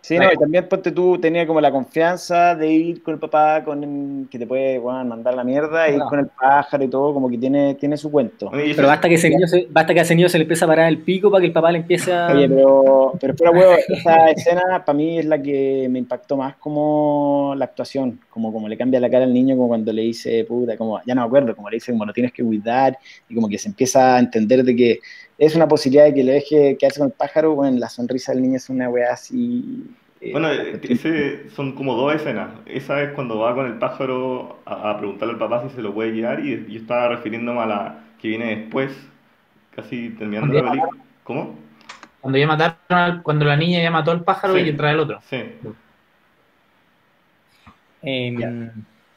Sí, 0.06 0.16
no, 0.20 0.32
y 0.32 0.36
también 0.36 0.68
ponte 0.68 0.92
tú, 0.92 1.18
tenía 1.18 1.44
como 1.48 1.60
la 1.60 1.72
confianza 1.72 2.54
de 2.54 2.70
ir 2.70 3.02
con 3.02 3.14
el 3.14 3.18
papá, 3.18 3.64
con 3.64 4.28
que 4.30 4.38
te 4.38 4.46
puede 4.46 4.78
bueno, 4.78 5.04
mandar 5.04 5.34
la 5.34 5.42
mierda, 5.42 5.90
y 5.90 5.96
ir 5.96 6.00
con 6.08 6.20
el 6.20 6.28
pájaro 6.28 6.84
y 6.84 6.88
todo, 6.88 7.12
como 7.12 7.28
que 7.28 7.36
tiene, 7.36 7.74
tiene 7.74 7.96
su 7.96 8.08
cuento. 8.08 8.48
Pero 8.52 8.86
basta 8.86 9.08
que, 9.08 9.16
ese 9.16 9.30
niño 9.30 9.48
se, 9.48 9.66
basta 9.68 9.92
que 9.92 9.98
a 9.98 10.02
ese 10.04 10.14
niño 10.14 10.28
se 10.28 10.38
le 10.38 10.42
empiece 10.42 10.64
a 10.64 10.68
parar 10.68 10.88
el 10.88 10.98
pico 10.98 11.28
para 11.28 11.40
que 11.40 11.48
el 11.48 11.52
papá 11.52 11.72
le 11.72 11.78
empiece 11.78 12.12
a... 12.12 12.28
Oye, 12.28 12.48
pero, 12.48 13.14
pero 13.20 13.34
fuera 13.34 13.50
huevo, 13.50 13.72
esa 13.88 14.30
escena 14.30 14.84
para 14.84 14.96
mí 14.96 15.18
es 15.18 15.24
la 15.24 15.42
que 15.42 15.88
me 15.90 15.98
impactó 15.98 16.36
más 16.36 16.54
como 16.54 17.54
la 17.56 17.64
actuación, 17.64 18.20
como, 18.30 18.52
como 18.52 18.68
le 18.68 18.76
cambia 18.76 19.00
la 19.00 19.10
cara 19.10 19.24
al 19.24 19.34
niño, 19.34 19.56
como 19.56 19.66
cuando 19.66 19.92
le 19.92 20.02
dice, 20.02 20.44
puta, 20.44 20.76
como, 20.76 21.00
ya 21.04 21.16
no 21.16 21.22
me 21.22 21.26
acuerdo, 21.26 21.56
como 21.56 21.68
le 21.68 21.78
dice, 21.78 21.90
como 21.90 22.04
lo 22.04 22.12
tienes 22.12 22.32
que 22.32 22.44
cuidar, 22.44 22.96
y 23.28 23.34
como 23.34 23.48
que 23.48 23.58
se 23.58 23.70
empieza 23.70 24.14
a 24.14 24.20
entender 24.20 24.62
de 24.62 24.76
que 24.76 25.00
es 25.38 25.54
una 25.54 25.68
posibilidad 25.68 26.04
de 26.04 26.14
que 26.14 26.24
le 26.24 26.32
deje 26.32 26.76
quedarse 26.78 27.00
con 27.00 27.08
el 27.08 27.14
pájaro, 27.14 27.54
bueno, 27.54 27.78
la 27.78 27.88
sonrisa 27.88 28.32
del 28.32 28.42
niño 28.42 28.56
es 28.56 28.70
una 28.70 28.88
weá 28.88 29.12
así. 29.12 29.84
Eh, 30.20 30.32
bueno, 30.32 30.48
ese 30.50 31.50
son 31.50 31.72
como 31.72 31.94
dos 31.94 32.14
escenas. 32.14 32.50
Esa 32.64 33.02
es 33.02 33.12
cuando 33.12 33.38
va 33.38 33.54
con 33.54 33.66
el 33.66 33.74
pájaro 33.74 34.60
a, 34.64 34.96
preguntarle 34.96 35.34
al 35.34 35.38
papá 35.38 35.68
si 35.68 35.74
se 35.74 35.82
lo 35.82 35.92
puede 35.92 36.12
guiar 36.12 36.40
y 36.40 36.66
yo 36.72 36.80
estaba 36.80 37.08
refiriéndome 37.08 37.60
a 37.60 37.66
la 37.66 37.98
que 38.20 38.28
viene 38.28 38.56
después, 38.56 38.92
casi 39.74 40.10
terminando 40.10 40.54
la 40.54 40.70
película. 40.70 41.02
¿Cómo? 41.22 41.54
Cuando 42.20 42.38
ya 42.38 42.46
mataron, 42.46 43.22
cuando 43.22 43.44
la 43.44 43.56
niña 43.56 43.82
ya 43.82 43.90
mató 43.90 44.10
al 44.10 44.24
pájaro 44.24 44.58
y 44.58 44.68
entra 44.68 44.90
el 44.90 45.00
otro. 45.00 45.20
Sí. 45.28 45.36
Eh, 48.02 48.70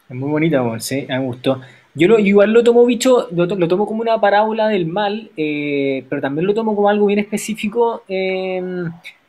es 0.09 0.15
muy 0.15 0.30
bonita, 0.30 0.80
sí, 0.80 1.05
me 1.07 1.20
gustó. 1.20 1.61
Yo, 1.96 2.08
lo, 2.08 2.20
igual 2.20 2.54
lo 2.54 2.64
tomo, 2.64 2.86
bicho, 2.86 3.28
lo, 3.32 3.46
lo, 3.46 3.68
tomo 3.68 3.86
como 3.86 4.02
una 4.02 4.20
parábola 4.22 4.68
del 4.68 4.86
mal, 4.86 5.32
eh, 5.36 6.06
pero 6.08 6.22
también 6.22 6.46
lo 6.46 6.54
tomo 6.54 6.76
como 6.76 6.90
algo 6.90 7.08
bien 7.08 7.20
específico 7.20 8.04
eh, 8.08 8.62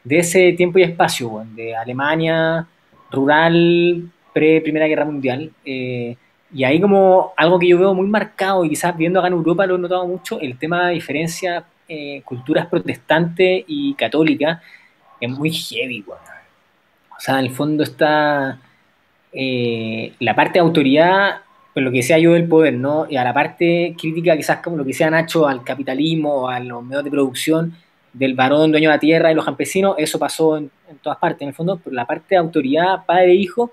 de 0.05 0.19
ese 0.19 0.53
tiempo 0.53 0.79
y 0.79 0.83
espacio, 0.83 1.45
de 1.55 1.75
Alemania 1.75 2.67
rural, 3.11 4.11
pre-Primera 4.33 4.87
Guerra 4.87 5.05
Mundial. 5.05 5.51
Eh, 5.65 6.17
y 6.53 6.65
ahí 6.65 6.81
como 6.81 7.33
algo 7.37 7.59
que 7.59 7.69
yo 7.69 7.79
veo 7.79 7.95
muy 7.95 8.07
marcado, 8.07 8.65
y 8.65 8.71
quizás 8.71 8.97
viendo 8.97 9.19
acá 9.21 9.29
en 9.29 9.35
Europa 9.35 9.67
lo 9.67 9.77
he 9.77 9.79
notado 9.79 10.07
mucho, 10.07 10.41
el 10.41 10.59
tema 10.59 10.89
de 10.89 10.95
diferencia 10.95 11.65
eh, 11.89 12.23
culturas 12.25 12.67
protestantes 12.67 13.65
y 13.67 13.95
católicas 13.95 14.61
es 15.21 15.29
muy 15.29 15.51
heavy, 15.53 16.03
bueno. 16.03 16.23
O 17.17 17.21
sea, 17.21 17.39
en 17.39 17.47
el 17.47 17.51
fondo 17.51 17.83
está 17.83 18.59
eh, 19.33 20.15
la 20.21 20.35
parte 20.35 20.55
de 20.55 20.61
autoridad 20.61 21.41
pues 21.81 21.85
lo 21.87 21.93
que 21.93 22.03
sea 22.03 22.19
yo 22.19 22.35
del 22.35 22.47
poder, 22.47 22.75
¿no? 22.75 23.07
Y 23.09 23.17
a 23.17 23.25
la 23.25 23.33
parte 23.33 23.95
crítica, 23.99 24.37
quizás 24.37 24.59
como 24.59 24.77
lo 24.77 24.85
que 24.85 24.93
sea 24.93 25.09
Nacho 25.09 25.49
al 25.49 25.65
capitalismo, 25.65 26.49
a 26.49 26.61
los 26.61 26.85
medios 26.85 27.05
de 27.05 27.11
producción 27.11 27.75
del 28.13 28.35
varón 28.35 28.71
dueño 28.71 28.91
de 28.91 28.97
la 28.97 29.01
tierra 29.01 29.33
y 29.33 29.35
los 29.35 29.47
campesinos, 29.47 29.95
eso 29.97 30.19
pasó 30.19 30.59
en, 30.59 30.71
todas 31.03 31.19
partes, 31.19 31.41
en 31.43 31.49
el 31.49 31.55
fondo, 31.55 31.81
pero 31.83 31.95
la 31.97 32.05
parte 32.05 32.27
de 32.35 32.37
autoridad, 32.37 33.07
padre 33.07 33.33
e 33.33 33.35
hijo, 33.37 33.73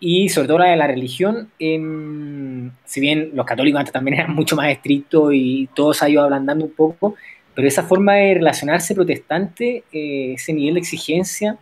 y 0.00 0.30
sobre 0.30 0.48
todo 0.48 0.58
la 0.58 0.70
de 0.70 0.76
la 0.76 0.86
religión, 0.86 1.50
eh, 1.58 2.70
si 2.84 3.00
bien 3.00 3.32
los 3.34 3.44
católicos 3.44 3.78
antes 3.78 3.92
también 3.92 4.20
eran 4.20 4.34
mucho 4.34 4.56
más 4.56 4.70
estrictos 4.70 5.32
y 5.34 5.68
todo 5.74 5.92
se 5.92 6.04
ha 6.04 6.08
ido 6.08 6.22
ablandando 6.22 6.64
un 6.64 6.72
poco, 6.72 7.14
pero 7.54 7.68
esa 7.68 7.82
forma 7.82 8.14
de 8.14 8.34
relacionarse 8.34 8.94
protestante, 8.94 9.84
eh, 9.92 10.32
ese 10.34 10.54
nivel 10.54 10.74
de 10.74 10.80
exigencia, 10.80 11.58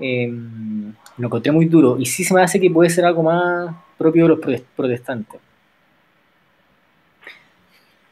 eh, 0.00 0.30
lo 1.18 1.26
encontré 1.26 1.52
muy 1.52 1.66
duro. 1.66 1.98
Y 1.98 2.06
sí 2.06 2.24
se 2.24 2.34
me 2.34 2.42
hace 2.42 2.60
que 2.60 2.70
puede 2.70 2.90
ser 2.90 3.04
algo 3.04 3.22
más 3.22 3.74
propio 3.98 4.24
de 4.24 4.28
los 4.36 4.60
protestantes. 4.74 5.40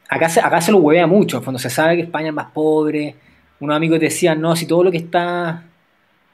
Acá 0.09 0.29
se, 0.29 0.39
acá 0.39 0.61
se 0.61 0.71
lo 0.71 0.77
huevea 0.79 1.07
mucho, 1.07 1.43
cuando 1.43 1.59
se 1.59 1.69
sabe 1.69 1.95
que 1.95 2.03
España 2.03 2.29
es 2.29 2.33
más 2.33 2.51
pobre. 2.51 3.15
Unos 3.59 3.75
amigos 3.75 3.99
decían, 3.99 4.39
no, 4.39 4.55
si 4.55 4.67
todo 4.67 4.83
lo 4.83 4.91
que 4.91 4.97
está 4.97 5.63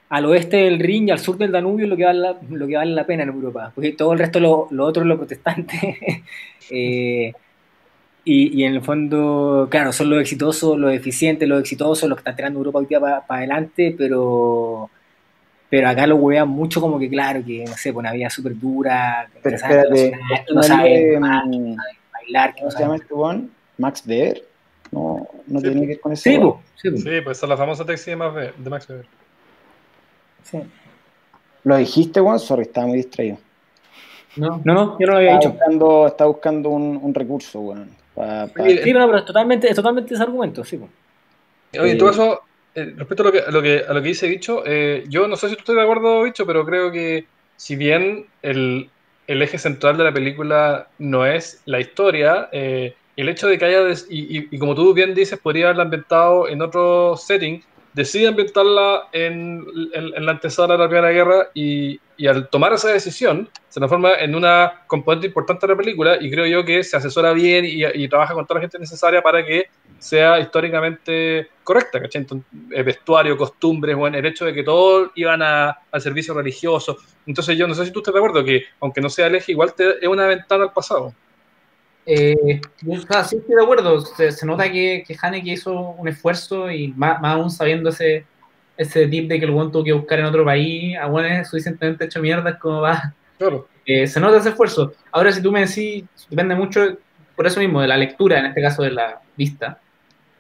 al 0.09 0.25
oeste 0.25 0.57
del 0.57 0.79
Rin 0.79 1.07
y 1.07 1.11
al 1.11 1.19
sur 1.19 1.37
del 1.37 1.51
Danubio 1.51 1.85
es 1.85 1.89
lo 1.89 1.95
que 1.95 2.03
vale 2.03 2.19
la, 2.19 2.35
lo 2.49 2.67
que 2.67 2.75
vale 2.75 2.91
la 2.91 3.05
pena 3.05 3.23
en 3.23 3.29
Europa, 3.29 3.71
porque 3.73 3.93
todo 3.93 4.11
el 4.11 4.19
resto, 4.19 4.41
lo, 4.41 4.67
lo 4.71 4.85
otro 4.85 5.03
es 5.03 5.07
lo 5.07 5.17
protestante. 5.17 6.23
eh, 6.69 7.33
y, 8.23 8.61
y, 8.61 8.65
en 8.65 8.75
el 8.75 8.81
fondo, 8.81 9.67
claro, 9.71 9.91
son 9.93 10.09
los 10.09 10.21
exitosos, 10.21 10.77
los 10.77 10.93
eficientes, 10.93 11.47
los 11.47 11.61
exitosos, 11.61 12.07
los 12.07 12.17
que 12.17 12.21
están 12.21 12.35
tirando 12.35 12.59
Europa 12.59 12.79
hoy 12.79 12.85
día 12.85 12.99
para 12.99 13.23
adelante, 13.27 13.95
pero 13.97 14.91
pero 15.71 15.87
acá 15.89 16.05
lo 16.05 16.17
huean 16.17 16.47
mucho 16.49 16.79
como 16.81 16.99
que, 16.99 17.09
claro, 17.09 17.41
que, 17.43 17.63
no 17.65 17.75
sé, 17.77 17.91
pues 17.91 18.03
una 18.03 18.11
vida 18.11 18.29
súper 18.29 18.59
dura, 18.59 19.27
Pero 19.41 19.57
saben 19.57 19.79
espérate, 19.79 20.11
relacionar, 20.11 20.31
¿esto 20.39 20.45
que 20.45 20.53
no 20.53 20.55
no 20.55 20.61
es 20.61 20.67
saben 20.67 21.19
mm, 21.19 21.21
no 21.21 21.27
saben 21.75 21.77
bailar, 22.13 22.53
que 22.53 22.61
no 22.61 22.67
¿Cómo 22.67 22.71
se 22.71 22.77
llama 22.79 22.87
saben... 22.97 23.01
este 23.01 23.13
weón? 23.15 23.51
Max 23.79 24.03
Beer. 24.05 24.45
No, 24.91 25.27
no 25.47 25.59
Sí, 25.61 25.65
tiene 25.65 25.81
que 25.81 25.87
ver 25.87 25.99
con 26.01 26.11
ese 26.11 26.29
Sí, 26.31 26.37
pues, 26.37 26.53
sí, 26.75 26.89
pues, 26.91 27.03
Sí, 27.03 27.09
pues 27.23 27.41
es 27.43 27.49
la 27.49 27.57
famosa 27.57 27.85
taxi 27.85 28.11
de, 28.11 28.15
Max 28.17 28.35
Weber- 28.35 28.53
de 28.55 28.69
Max 28.69 28.89
Weber. 28.89 29.05
sí. 30.43 30.59
¿Lo 31.63 31.77
dijiste, 31.77 32.19
weón? 32.21 32.39
Sorry, 32.39 32.63
estaba 32.63 32.87
muy 32.87 32.97
distraído. 32.97 33.37
¿no? 34.35 34.61
No, 34.65 34.73
no, 34.73 34.99
yo 34.99 35.05
no 35.07 35.13
lo 35.13 35.17
había 35.19 35.33
Está 35.33 35.39
dicho. 35.39 35.51
buscando, 35.51 36.07
está 36.07 36.25
buscando 36.25 36.69
un, 36.69 36.97
un 37.01 37.13
recurso, 37.13 37.73
pa- 38.15 38.49
Oye, 38.59 38.83
Sí, 38.83 38.91
pero, 38.93 39.05
pero 39.05 39.17
es 39.19 39.25
totalmente, 39.25 39.69
es 39.69 39.75
totalmente 39.75 40.13
ese 40.13 40.23
argumento, 40.23 40.63
sí. 40.65 40.77
pues. 40.77 40.91
Oye, 41.81 41.91
en 41.91 41.97
todo 41.97 42.09
caso, 42.09 42.41
eh, 42.75 42.93
respecto 42.97 43.23
a 43.23 43.25
lo 43.27 43.31
que, 43.31 43.39
a 43.39 43.51
lo 43.51 43.61
que, 43.61 43.83
a 43.87 43.93
lo 43.93 44.01
que 44.01 44.07
dice 44.09 44.27
Bicho, 44.27 44.63
eh, 44.65 45.03
yo 45.07 45.27
no 45.27 45.35
sé 45.35 45.49
si 45.49 45.55
estás 45.55 45.75
de 45.75 45.81
acuerdo, 45.81 46.23
Bicho, 46.23 46.45
pero 46.45 46.65
creo 46.65 46.91
que 46.91 47.25
si 47.55 47.75
bien 47.75 48.27
el, 48.41 48.89
el 49.27 49.41
eje 49.41 49.57
central 49.57 49.97
de 49.97 50.03
la 50.05 50.13
película 50.13 50.87
no 50.97 51.25
es 51.25 51.61
la 51.65 51.79
historia, 51.79 52.49
eh, 52.51 52.95
el 53.15 53.29
hecho 53.29 53.47
de 53.47 53.57
que 53.57 53.65
haya, 53.65 53.83
des- 53.83 54.07
y, 54.09 54.37
y- 54.39 54.47
y 54.51 54.57
como 54.59 54.73
tú 54.75 54.93
bien 54.93 55.13
dices, 55.13 55.39
podría 55.39 55.65
haberla 55.65 55.83
ambientado 55.83 56.47
en 56.47 56.61
otro 56.61 57.15
setting, 57.17 57.61
decide 57.93 58.27
ambientarla 58.29 59.03
en, 59.11 59.63
en- 59.93 60.13
en 60.15 60.25
la 60.25 60.31
antesala 60.31 60.73
de 60.75 60.79
la 60.79 60.87
Primera 60.87 61.11
Guerra 61.11 61.47
y, 61.53 61.99
y 62.17 62.27
al 62.27 62.49
tomar 62.49 62.71
esa 62.73 62.89
decisión 62.89 63.49
se 63.67 63.79
transforma 63.79 64.13
en 64.15 64.33
una 64.33 64.83
componente 64.87 65.27
importante 65.27 65.67
de 65.67 65.73
la 65.73 65.77
película 65.77 66.17
y 66.19 66.31
creo 66.31 66.45
yo 66.45 66.63
que 66.65 66.83
se 66.83 66.95
asesora 66.97 67.33
bien 67.33 67.65
y 67.65 68.07
trabaja 68.07 68.33
con 68.33 68.45
toda 68.47 68.59
la 68.59 68.61
gente 68.61 68.79
necesaria 68.79 69.21
para 69.21 69.45
que 69.45 69.65
sea 70.01 70.39
históricamente 70.39 71.49
correcta, 71.63 72.01
¿cachai? 72.01 72.23
Entonces, 72.23 72.47
eh, 72.71 72.83
vestuario, 72.83 73.37
costumbres, 73.37 73.95
bueno, 73.95 74.17
el 74.17 74.25
hecho 74.25 74.45
de 74.45 74.53
que 74.53 74.63
todos 74.63 75.11
iban 75.15 75.41
a- 75.43 75.77
al 75.91 76.01
servicio 76.01 76.33
religioso. 76.33 76.97
Entonces 77.25 77.57
yo 77.57 77.67
no 77.67 77.75
sé 77.75 77.85
si 77.85 77.91
tú 77.91 77.99
estás 77.99 78.13
de 78.13 78.19
acuerdo 78.19 78.43
que, 78.43 78.63
aunque 78.79 78.99
no 78.99 79.09
sea 79.09 79.27
el 79.27 79.35
eje, 79.35 79.51
igual 79.51 79.73
te, 79.73 80.03
es 80.03 80.07
una 80.07 80.25
ventana 80.25 80.63
al 80.63 80.73
pasado. 80.73 81.13
Eh, 82.05 82.35
sí 82.79 83.37
estoy 83.37 83.55
de 83.55 83.63
acuerdo. 83.63 84.01
Se, 84.01 84.31
se 84.31 84.45
nota 84.45 84.71
que, 84.71 85.03
que 85.07 85.15
Haneke 85.21 85.51
hizo 85.51 85.71
un 85.71 86.07
esfuerzo 86.07 86.71
y 86.71 86.87
más, 86.89 87.21
más 87.21 87.35
aún 87.35 87.51
sabiendo 87.51 87.89
ese, 87.89 88.25
ese 88.75 89.07
tip 89.07 89.29
de 89.29 89.39
que 89.39 89.45
el 89.45 89.51
buen 89.51 89.71
tuvo 89.71 89.83
que 89.83 89.93
buscar 89.93 90.19
en 90.19 90.25
otro 90.25 90.43
país, 90.43 90.97
a 90.97 91.05
bueno 91.05 91.27
es 91.27 91.47
suficientemente 91.47 92.05
hecho 92.05 92.19
mierda 92.21 92.57
como 92.57 92.81
va. 92.81 93.13
Claro. 93.37 93.67
Eh, 93.85 94.07
se 94.07 94.19
nota 94.19 94.37
ese 94.37 94.49
esfuerzo. 94.49 94.93
Ahora, 95.11 95.31
si 95.31 95.41
tú 95.41 95.51
me 95.51 95.65
decís, 95.65 96.03
depende 96.29 96.55
mucho, 96.55 96.97
por 97.35 97.45
eso 97.47 97.59
mismo, 97.59 97.81
de 97.81 97.87
la 97.87 97.97
lectura, 97.97 98.39
en 98.39 98.47
este 98.47 98.61
caso 98.61 98.83
de 98.83 98.91
la 98.91 99.21
vista. 99.35 99.79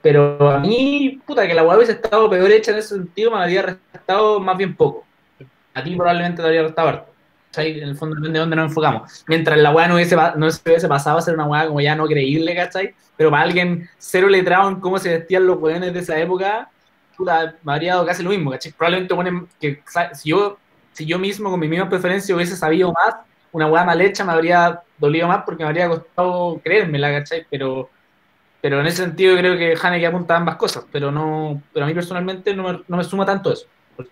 Pero 0.01 0.49
a 0.49 0.59
mí, 0.59 1.21
puta, 1.25 1.47
que 1.47 1.53
la 1.53 1.63
web 1.63 1.77
hubiese 1.77 1.93
estado 1.93 2.29
peor 2.29 2.51
hecha 2.51 2.71
en 2.71 2.77
ese 2.77 2.95
sentido, 2.95 3.31
me 3.31 3.37
habría 3.37 3.77
restado 3.93 4.39
más 4.39 4.57
bien 4.57 4.75
poco. 4.75 5.05
A 5.73 5.83
ti 5.83 5.95
probablemente 5.95 6.41
te 6.41 6.47
habría 6.47 6.63
restado 6.63 6.87
harto. 6.89 7.11
Sea, 7.51 7.65
en 7.65 7.89
el 7.89 7.97
fondo 7.97 8.15
depende 8.15 8.37
de 8.37 8.39
dónde 8.39 8.55
nos 8.55 8.69
enfocamos. 8.69 9.23
Mientras 9.27 9.59
la 9.59 9.71
weá 9.71 9.87
no 9.87 9.95
hubiese, 9.95 10.15
no 10.15 10.49
se 10.49 10.61
hubiese 10.65 10.87
pasado 10.87 11.17
a 11.17 11.21
ser 11.21 11.33
una 11.33 11.45
weá 11.45 11.67
como 11.67 11.81
ya 11.81 11.95
no 11.95 12.07
creíble, 12.07 12.55
¿cachai? 12.55 12.95
Pero 13.17 13.29
para 13.29 13.43
alguien 13.43 13.89
cero 13.97 14.29
letrado 14.29 14.69
en 14.69 14.79
cómo 14.79 14.97
se 14.99 15.17
vestían 15.17 15.45
los 15.45 15.57
weones 15.59 15.93
de 15.93 15.99
esa 15.99 16.17
época, 16.17 16.69
puta, 17.17 17.55
me 17.63 17.73
habría 17.73 17.93
dado 17.93 18.05
casi 18.05 18.23
lo 18.23 18.29
mismo, 18.29 18.51
¿cachai? 18.51 18.71
Probablemente 18.71 19.13
ponen 19.13 19.47
que 19.59 19.83
si 20.13 20.29
yo, 20.29 20.57
si 20.93 21.05
yo 21.05 21.19
mismo 21.19 21.51
con 21.51 21.59
mi 21.59 21.67
misma 21.67 21.89
preferencia 21.89 22.33
hubiese 22.33 22.55
sabido 22.55 22.93
más, 22.93 23.17
una 23.51 23.67
weá 23.67 23.83
mal 23.83 23.99
hecha 23.99 24.23
me 24.23 24.31
habría 24.31 24.81
dolido 24.97 25.27
más 25.27 25.43
porque 25.43 25.63
me 25.63 25.69
habría 25.69 25.89
costado 25.89 26.59
creérmela, 26.63 27.11
¿cachai? 27.11 27.45
Pero, 27.49 27.89
pero 28.61 28.79
en 28.79 28.87
ese 28.87 29.03
sentido 29.03 29.35
creo 29.37 29.57
que 29.57 29.75
Haneke 29.81 30.07
apunta 30.07 30.35
a 30.35 30.37
ambas 30.37 30.55
cosas, 30.55 30.85
pero 30.91 31.11
no, 31.11 31.61
pero 31.73 31.85
a 31.85 31.87
mí 31.87 31.93
personalmente 31.93 32.55
no 32.55 32.63
me, 32.63 32.81
no 32.87 32.97
me 32.97 33.03
suma 33.03 33.25
tanto 33.25 33.51
eso. 33.51 33.65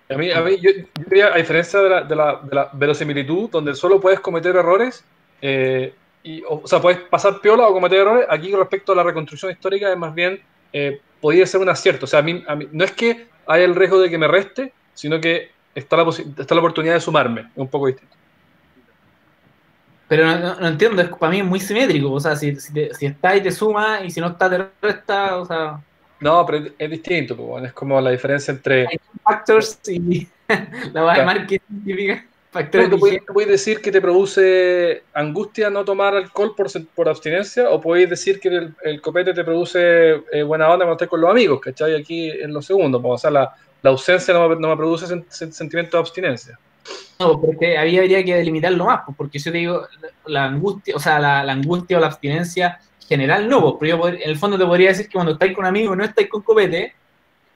A 0.09 0.15
mí, 0.15 0.31
a 0.31 0.41
mí 0.41 0.57
yo, 0.57 0.71
yo 0.71 0.83
diría, 1.07 1.33
a 1.33 1.37
diferencia 1.37 1.79
de 1.79 1.89
la, 1.89 2.03
de, 2.03 2.15
la, 2.15 2.39
de 2.43 2.55
la 2.55 2.69
verosimilitud, 2.73 3.49
donde 3.49 3.73
solo 3.75 3.99
puedes 3.99 4.19
cometer 4.19 4.55
errores, 4.55 5.03
eh, 5.41 5.93
y, 6.21 6.43
o, 6.47 6.67
sea, 6.67 6.81
puedes 6.81 6.99
pasar 6.99 7.39
piola 7.41 7.67
o 7.67 7.73
cometer 7.73 7.99
errores, 7.99 8.27
aquí 8.29 8.53
respecto 8.53 8.91
a 8.91 8.95
la 8.95 9.03
reconstrucción 9.03 9.51
histórica 9.51 9.91
es 9.91 9.97
más 9.97 10.13
bien, 10.13 10.41
eh, 10.73 10.99
podría 11.21 11.45
ser 11.45 11.61
un 11.61 11.69
acierto. 11.69 12.05
O 12.05 12.07
sea, 12.07 12.19
a 12.19 12.23
mí, 12.23 12.43
a 12.47 12.55
mí- 12.55 12.67
no 12.71 12.83
es 12.83 12.91
que 12.91 13.27
haya 13.47 13.65
el 13.65 13.75
riesgo 13.75 13.99
de 13.99 14.09
que 14.09 14.17
me 14.17 14.27
reste, 14.27 14.73
sino 14.93 15.19
que 15.21 15.51
está 15.73 15.97
la, 15.97 16.09
está 16.09 16.55
la 16.55 16.61
oportunidad 16.61 16.93
de 16.95 17.01
sumarme. 17.01 17.41
Es 17.41 17.57
un 17.57 17.69
poco 17.69 17.87
distinto. 17.87 18.15
Pero 20.09 20.25
no, 20.25 20.39
no- 20.39 20.59
no 20.59 20.67
entiendo, 20.67 21.01
es, 21.01 21.09
para 21.09 21.31
mí 21.31 21.39
es 21.39 21.45
muy 21.45 21.59
simétrico, 21.59 22.11
o 22.11 22.19
sea, 22.19 22.35
si, 22.35 22.55
si, 22.57 22.73
te- 22.73 22.93
si 22.95 23.05
está 23.05 23.35
y 23.37 23.41
te 23.43 23.51
suma, 23.51 24.01
y 24.03 24.11
si 24.11 24.19
no 24.19 24.27
está 24.29 24.49
te 24.49 24.69
resta, 24.81 25.37
o 25.37 25.45
sea, 25.45 25.79
No, 26.19 26.45
pero 26.45 26.65
es, 26.65 26.73
es 26.77 26.89
distinto. 26.89 27.59
es 27.63 27.73
como 27.73 28.01
la 28.01 28.09
diferencia 28.11 28.51
entre... 28.51 28.87
hay 28.87 28.97
factors 29.23 29.79
y 29.87 30.27
la 30.93 31.01
base 31.03 31.19
de 31.21 31.25
marketing 31.25 31.59
Tú, 32.51 32.51
factores 32.51 32.89
tú 32.89 32.99
puedes, 32.99 33.19
puedes 33.31 33.49
decir 33.51 33.79
que 33.81 33.91
te 33.91 34.01
produce 34.01 35.03
angustia 35.13 35.69
no 35.69 35.85
tomar 35.85 36.15
alcohol 36.15 36.55
por, 36.57 36.67
por 36.95 37.07
abstinencia, 37.07 37.69
o 37.69 37.79
podéis 37.79 38.09
decir 38.09 38.39
que 38.39 38.47
el, 38.49 38.75
el 38.83 39.01
copete 39.01 39.33
te 39.35 39.43
produce 39.43 40.23
eh, 40.31 40.43
buena 40.43 40.65
onda 40.67 40.85
cuando 40.85 40.93
estás 40.93 41.09
con 41.09 41.21
los 41.21 41.29
amigos, 41.29 41.59
¿cachai? 41.61 41.93
Aquí 41.95 42.31
en 42.31 42.51
lo 42.53 42.61
segundo, 42.63 42.99
pues, 43.01 43.13
o 43.13 43.17
sea, 43.19 43.29
la, 43.31 43.53
la 43.83 43.89
ausencia 43.91 44.33
no 44.33 44.49
me, 44.49 44.55
no 44.55 44.69
me 44.69 44.77
produce 44.77 45.05
sen- 45.05 45.27
sen- 45.29 45.51
sentimiento 45.51 45.97
de 45.97 46.01
abstinencia. 46.01 46.59
No, 47.19 47.39
porque 47.41 47.77
ahí 47.77 47.97
habría 47.97 48.23
que 48.23 48.35
delimitarlo 48.35 48.85
más, 48.85 49.01
pues, 49.05 49.17
porque 49.17 49.39
yo 49.39 49.51
te 49.51 49.57
digo, 49.57 49.87
la, 50.25 50.45
angustia, 50.45 50.95
o 50.95 50.99
sea, 50.99 51.19
la, 51.19 51.51
angustia 51.51 51.97
o 51.97 51.99
la 51.99 52.07
abstinencia 52.07 52.79
general 53.07 53.49
no, 53.49 53.61
pues, 53.61 53.75
pero 53.79 53.97
yo 53.97 54.07
en 54.07 54.29
el 54.29 54.37
fondo 54.37 54.57
te 54.57 54.65
podría 54.65 54.89
decir 54.89 55.07
que 55.07 55.13
cuando 55.13 55.33
estáis 55.33 55.53
con 55.53 55.65
amigos 55.65 55.95
y 55.95 55.97
no 55.97 56.05
estáis 56.05 56.29
con 56.29 56.41
copete, 56.41 56.93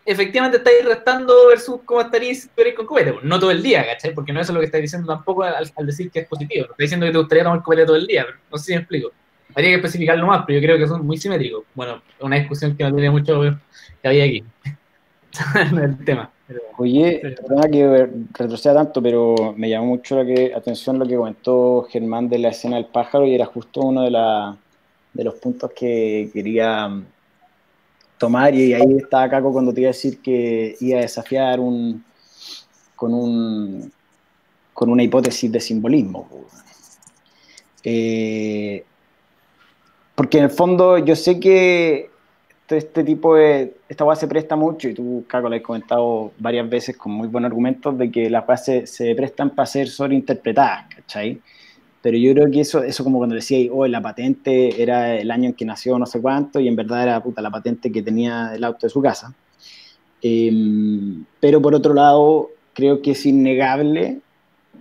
efectivamente 0.05 0.57
estáis 0.57 0.83
restando 0.83 1.47
versus 1.47 1.79
cómo 1.85 2.01
estaríais 2.01 2.41
si 2.41 2.47
estuvierais 2.47 2.75
con 2.75 2.85
copete, 2.85 3.13
pues, 3.13 3.23
no 3.23 3.39
todo 3.39 3.51
el 3.51 3.63
día, 3.63 3.85
¿cachai? 3.85 4.13
Porque 4.13 4.33
no 4.33 4.41
eso 4.41 4.51
es 4.51 4.53
lo 4.55 4.59
que 4.59 4.65
estáis 4.65 4.81
diciendo 4.81 5.07
tampoco 5.07 5.43
al, 5.43 5.71
decir 5.85 6.11
que 6.11 6.19
es 6.19 6.27
positivo, 6.27 6.65
no 6.65 6.71
estáis 6.73 6.89
diciendo 6.89 7.05
que 7.05 7.11
te 7.13 7.17
gustaría 7.19 7.43
tomar 7.45 7.63
copete 7.63 7.85
todo 7.85 7.95
el 7.95 8.07
día, 8.07 8.25
pero 8.25 8.37
no 8.51 8.57
sé 8.57 8.65
si 8.65 8.71
me 8.73 8.79
explico. 8.79 9.11
Habría 9.55 9.69
que 9.69 9.75
especificarlo 9.75 10.27
más, 10.27 10.43
pero 10.45 10.59
yo 10.59 10.65
creo 10.65 10.77
que 10.77 10.87
son 10.87 11.05
muy 11.05 11.17
simétricos. 11.17 11.63
Bueno, 11.75 12.01
una 12.19 12.37
discusión 12.37 12.75
que 12.75 12.83
no 12.83 12.91
tiene 12.91 13.11
mucho 13.11 13.39
que 14.01 14.07
había 14.07 14.25
aquí. 14.25 14.43
el 15.81 16.03
tema. 16.03 16.31
Oye, 16.77 17.21
perdona 17.21 17.69
que 17.69 18.09
retroceda 18.33 18.73
tanto, 18.73 19.01
pero 19.01 19.53
me 19.55 19.69
llamó 19.69 19.87
mucho 19.87 20.15
la 20.15 20.25
que, 20.25 20.53
atención 20.53 20.99
lo 20.99 21.05
que 21.05 21.15
comentó 21.15 21.87
Germán 21.89 22.29
de 22.29 22.39
la 22.39 22.49
escena 22.49 22.77
del 22.77 22.85
pájaro 22.85 23.25
y 23.25 23.35
era 23.35 23.45
justo 23.45 23.81
uno 23.81 24.03
de, 24.03 24.11
la, 24.11 24.57
de 25.13 25.23
los 25.23 25.35
puntos 25.35 25.71
que 25.75 26.29
quería 26.33 26.87
mm, 26.87 27.05
tomar 28.17 28.55
y 28.55 28.73
ahí 28.73 28.97
estaba 28.97 29.29
Caco 29.29 29.51
cuando 29.51 29.73
te 29.73 29.81
iba 29.81 29.89
a 29.89 29.93
decir 29.93 30.21
que 30.21 30.75
iba 30.79 30.99
a 30.99 31.01
desafiar 31.01 31.59
un, 31.59 32.03
con, 32.95 33.13
un, 33.13 33.91
con 34.73 34.89
una 34.89 35.03
hipótesis 35.03 35.51
de 35.51 35.59
simbolismo. 35.59 36.27
Eh, 37.83 38.83
porque 40.15 40.37
en 40.37 40.45
el 40.45 40.51
fondo 40.51 40.97
yo 40.97 41.15
sé 41.15 41.39
que 41.39 42.12
este, 42.63 42.77
este 42.77 43.03
tipo 43.03 43.35
de. 43.35 43.75
Esta 43.89 44.05
weá 44.05 44.15
se 44.15 44.27
presta 44.27 44.55
mucho, 44.55 44.87
y 44.87 44.93
tú, 44.93 45.25
Caco, 45.27 45.49
lo 45.49 45.55
has 45.55 45.61
comentado 45.61 46.31
varias 46.39 46.69
veces 46.69 46.97
con 46.97 47.11
muy 47.11 47.27
buenos 47.27 47.49
argumentos, 47.49 47.97
de 47.97 48.11
que 48.11 48.29
las 48.29 48.47
weas 48.47 48.65
se, 48.65 49.15
prestan 49.15 49.49
para 49.51 49.65
ser 49.65 49.87
sobreinterpretadas, 49.89 50.87
¿cachai? 50.95 51.41
Pero 52.01 52.17
yo 52.17 52.33
creo 52.33 52.51
que 52.51 52.61
eso, 52.61 52.83
eso 52.83 53.03
como 53.03 53.17
cuando 53.17 53.35
decía, 53.35 53.69
oh, 53.71 53.87
la 53.87 54.01
patente 54.01 54.81
era 54.81 55.15
el 55.15 55.31
año 55.31 55.49
en 55.49 55.53
que 55.53 55.65
nació 55.65 55.97
no 55.99 56.05
sé 56.05 56.21
cuánto, 56.21 56.59
y 56.59 56.67
en 56.67 56.75
verdad 56.75 57.03
era 57.03 57.23
puta, 57.23 57.41
la 57.41 57.51
patente 57.51 57.91
que 57.91 58.01
tenía 58.01 58.53
el 58.55 58.63
auto 58.63 58.87
de 58.87 58.89
su 58.89 59.01
casa. 59.01 59.33
Em, 60.21 61.25
pero 61.39 61.61
por 61.61 61.75
otro 61.75 61.93
lado, 61.93 62.49
creo 62.73 63.01
que 63.01 63.11
es 63.11 63.25
innegable 63.25 64.21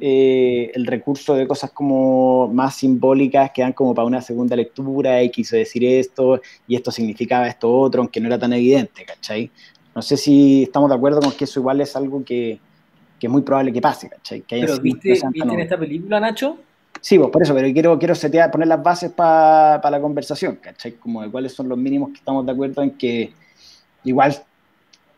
eh, 0.01 0.71
el 0.75 0.87
recurso 0.87 1.35
de 1.35 1.47
cosas 1.47 1.71
como 1.71 2.49
más 2.49 2.77
simbólicas 2.77 3.51
que 3.53 3.63
dan 3.63 3.73
como 3.73 3.95
para 3.95 4.07
una 4.07 4.21
segunda 4.21 4.57
lectura 4.57 5.23
y 5.23 5.31
quiso 5.31 5.57
decir 5.57 5.85
esto 5.85 6.41
y 6.67 6.77
esto 6.77 6.91
significaba 6.91 7.47
esto 7.47 7.73
otro, 7.73 8.03
aunque 8.03 8.21
no 8.21 8.27
era 8.27 8.39
tan 8.39 8.53
evidente, 8.53 9.05
¿cachai? 9.05 9.51
No 9.95 10.03
sé 10.03 10.17
si 10.17 10.65
estamos 10.65 10.89
de 10.89 10.97
acuerdo 10.97 11.21
con 11.21 11.33
que 11.33 11.45
eso 11.45 11.61
igual 11.61 11.81
es 11.81 11.95
algo 11.95 12.25
que, 12.25 12.59
que 13.21 13.27
es 13.27 13.31
muy 13.31 13.43
probable 13.43 13.73
que 13.73 13.81
pase, 13.81 14.09
¿cachai? 14.09 14.41
Que 14.43 14.61
Pero 14.61 14.79
¿viste, 14.81 15.11
¿viste 15.11 15.55
en 15.55 15.61
esta 15.61 15.79
película, 15.79 16.19
Nacho? 16.19 16.57
Sí, 17.01 17.19
pues 17.19 17.31
por 17.31 17.43
eso, 17.43 17.55
pero 17.55 17.73
quiero, 17.73 17.99
quiero 17.99 18.15
setear, 18.15 18.51
poner 18.51 18.69
las 18.69 18.83
bases 18.83 19.11
para 19.11 19.91
la 19.91 20.01
conversación, 20.01 20.57
¿cachai? 20.57 20.93
Como 20.93 21.23
de 21.23 21.31
cuáles 21.31 21.53
son 21.53 21.69
los 21.69 21.77
mínimos 21.77 22.11
que 22.11 22.17
estamos 22.17 22.47
de 22.47 22.53
acuerdo 22.53 22.83
en 22.83 22.93
que 22.93 23.33
igual 24.05 24.43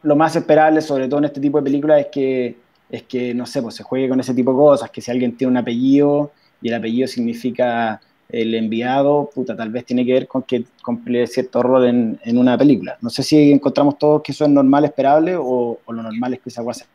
lo 0.02 0.16
más 0.16 0.36
esperable, 0.36 0.80
sobre 0.80 1.08
todo 1.08 1.18
en 1.18 1.24
este 1.26 1.40
tipo 1.40 1.58
de 1.58 1.64
películas, 1.64 2.00
es 2.00 2.06
que, 2.12 2.56
es 2.90 3.02
que 3.04 3.34
no 3.34 3.46
sé, 3.46 3.62
pues 3.62 3.74
se 3.74 3.82
juegue 3.82 4.08
con 4.08 4.20
ese 4.20 4.34
tipo 4.34 4.52
de 4.52 4.56
cosas, 4.56 4.90
que 4.90 5.00
si 5.00 5.10
alguien 5.10 5.36
tiene 5.36 5.52
un 5.52 5.56
apellido 5.56 6.32
y 6.60 6.68
el 6.68 6.74
apellido 6.74 7.08
significa 7.08 8.00
el 8.28 8.54
enviado, 8.54 9.30
puta, 9.34 9.54
tal 9.54 9.70
vez 9.70 9.84
tiene 9.84 10.04
que 10.04 10.12
ver 10.12 10.26
con 10.26 10.42
que 10.42 10.64
cumple 10.82 11.26
cierto 11.26 11.62
rol 11.62 11.86
en, 11.86 12.18
en 12.24 12.38
una 12.38 12.56
película. 12.56 12.96
No 13.00 13.10
sé 13.10 13.22
si 13.22 13.52
encontramos 13.52 13.98
todos 13.98 14.22
que 14.22 14.32
eso 14.32 14.44
es 14.44 14.50
normal, 14.50 14.84
esperable, 14.84 15.36
o, 15.36 15.78
o 15.84 15.92
lo 15.92 16.02
normal 16.02 16.34
es 16.34 16.40
que 16.40 16.48
esa 16.48 16.64
cosa. 16.64 16.86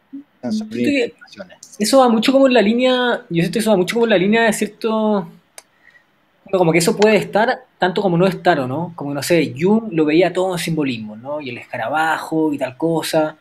Eso 1.77 1.99
va 1.99 2.09
mucho 2.09 2.31
como 2.31 2.47
en 2.47 2.53
la 2.53 2.61
línea, 2.61 3.21
yo 3.29 3.41
siento 3.41 3.53
que 3.53 3.59
eso 3.59 3.71
va 3.71 3.77
mucho 3.77 3.95
como 3.95 4.05
en 4.05 4.09
la 4.11 4.17
línea 4.17 4.43
de 4.43 4.53
cierto, 4.53 5.27
como 6.51 6.71
que 6.71 6.79
eso 6.79 6.95
puede 6.95 7.17
estar 7.17 7.59
tanto 7.77 8.01
como 8.01 8.17
no 8.17 8.27
estar 8.27 8.59
o 8.59 8.67
no, 8.67 8.93
como 8.95 9.13
no 9.13 9.21
sé, 9.21 9.53
Jung 9.57 9.91
lo 9.91 10.05
veía 10.05 10.33
todo 10.33 10.53
en 10.53 10.59
simbolismo, 10.59 11.15
¿no? 11.15 11.39
Y 11.39 11.49
el 11.49 11.57
escarabajo 11.57 12.53
y 12.53 12.57
tal 12.57 12.75
cosa, 12.75 13.37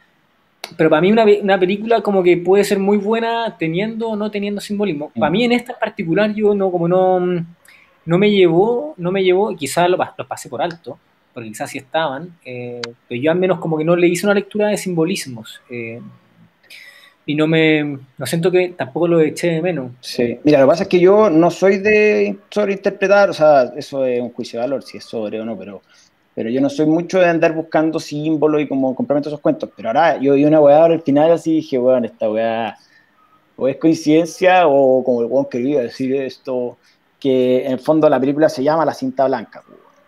pero 0.77 0.91
para 0.91 1.01
mí 1.03 1.11
una, 1.13 1.25
una 1.43 1.59
película 1.59 2.01
como 2.03 2.23
que 2.23 2.37
puede 2.37 2.65
ser 2.65 2.79
muy 2.79 2.97
buena 2.99 3.57
teniendo 3.59 4.09
o 4.11 4.17
no 4.17 4.31
teniendo 4.31 4.61
simbolismo. 4.61 5.11
Para 5.19 5.31
Mm. 5.31 5.33
mí 5.33 5.45
en 5.45 5.53
esta 5.53 5.73
en 5.73 5.79
particular 5.79 6.35
yo 6.35 6.55
no, 6.55 6.71
como 6.71 6.89
no, 6.89 7.21
no 8.05 8.19
me 8.19 8.31
llevó, 8.31 8.95
no 8.97 9.11
me 9.13 9.23
llevó, 9.25 9.55
quizás 9.57 9.89
los 9.89 9.99
pasé 10.29 10.49
por 10.49 10.63
alto, 10.63 10.99
porque 11.35 11.49
quizás 11.51 11.71
sí 11.71 11.79
estaban, 11.79 12.31
eh, 12.45 12.81
pero 13.09 13.21
yo 13.21 13.31
al 13.31 13.39
menos 13.39 13.59
como 13.59 13.79
que 13.79 13.85
no 13.85 13.95
le 13.97 14.09
hice 14.09 14.27
una 14.27 14.35
lectura 14.35 14.69
de 14.69 14.77
simbolismos. 14.77 15.61
eh, 15.71 16.01
y 17.27 17.35
no 17.35 17.47
me, 17.47 17.99
no 18.17 18.25
siento 18.25 18.51
que 18.51 18.71
tampoco 18.71 19.07
lo 19.07 19.21
eché 19.21 19.49
de 19.49 19.61
menos. 19.61 19.93
Sí. 20.01 20.39
Mira, 20.45 20.61
lo 20.61 20.65
que 20.65 20.71
pasa 20.71 20.83
es 20.85 20.89
que 20.89 20.99
yo 20.99 21.29
no 21.29 21.51
soy 21.51 21.77
de 21.77 22.37
sobreinterpretar, 22.49 23.29
o 23.29 23.35
sea, 23.35 23.65
eso 23.77 24.07
es 24.07 24.19
un 24.19 24.31
juicio 24.33 24.59
de 24.59 24.65
valor, 24.67 24.83
si 24.83 24.97
es 24.97 25.05
sobre 25.05 25.39
o 25.39 25.45
no, 25.45 25.55
pero, 25.55 25.83
pero 26.39 26.51
yo 26.51 26.61
no 26.61 26.71
soy 26.71 26.87
mucho 26.87 27.19
de 27.19 27.27
andar 27.27 27.53
buscando 27.53 27.99
símbolos 27.99 28.63
y 28.63 28.69
como 28.69 28.95
complemento 28.95 29.29
esos 29.29 29.41
cuentos. 29.41 29.71
Pero 29.75 29.89
ahora 29.89 30.21
yo 30.21 30.35
vi 30.35 30.45
una 30.45 30.61
weá 30.61 30.83
ahora 30.83 30.95
al 30.95 31.03
final 31.03 31.33
así 31.33 31.55
dije, 31.57 31.79
bueno, 31.79 32.07
esta 32.07 32.31
weá 32.31 32.77
o 33.57 33.67
es 33.67 33.77
coincidencia 33.77 34.69
o 34.69 35.03
como 35.03 35.23
el 35.23 35.27
weón 35.27 35.47
quería 35.51 35.81
decir 35.81 36.15
esto, 36.15 36.79
que 37.19 37.67
en 37.67 37.73
el 37.73 37.81
fondo 37.81 38.09
la 38.09 38.21
película 38.21 38.49
se 38.49 38.63
llama 38.63 38.85
La 38.85 38.95
cinta 38.95 39.27
blanca, 39.27 39.65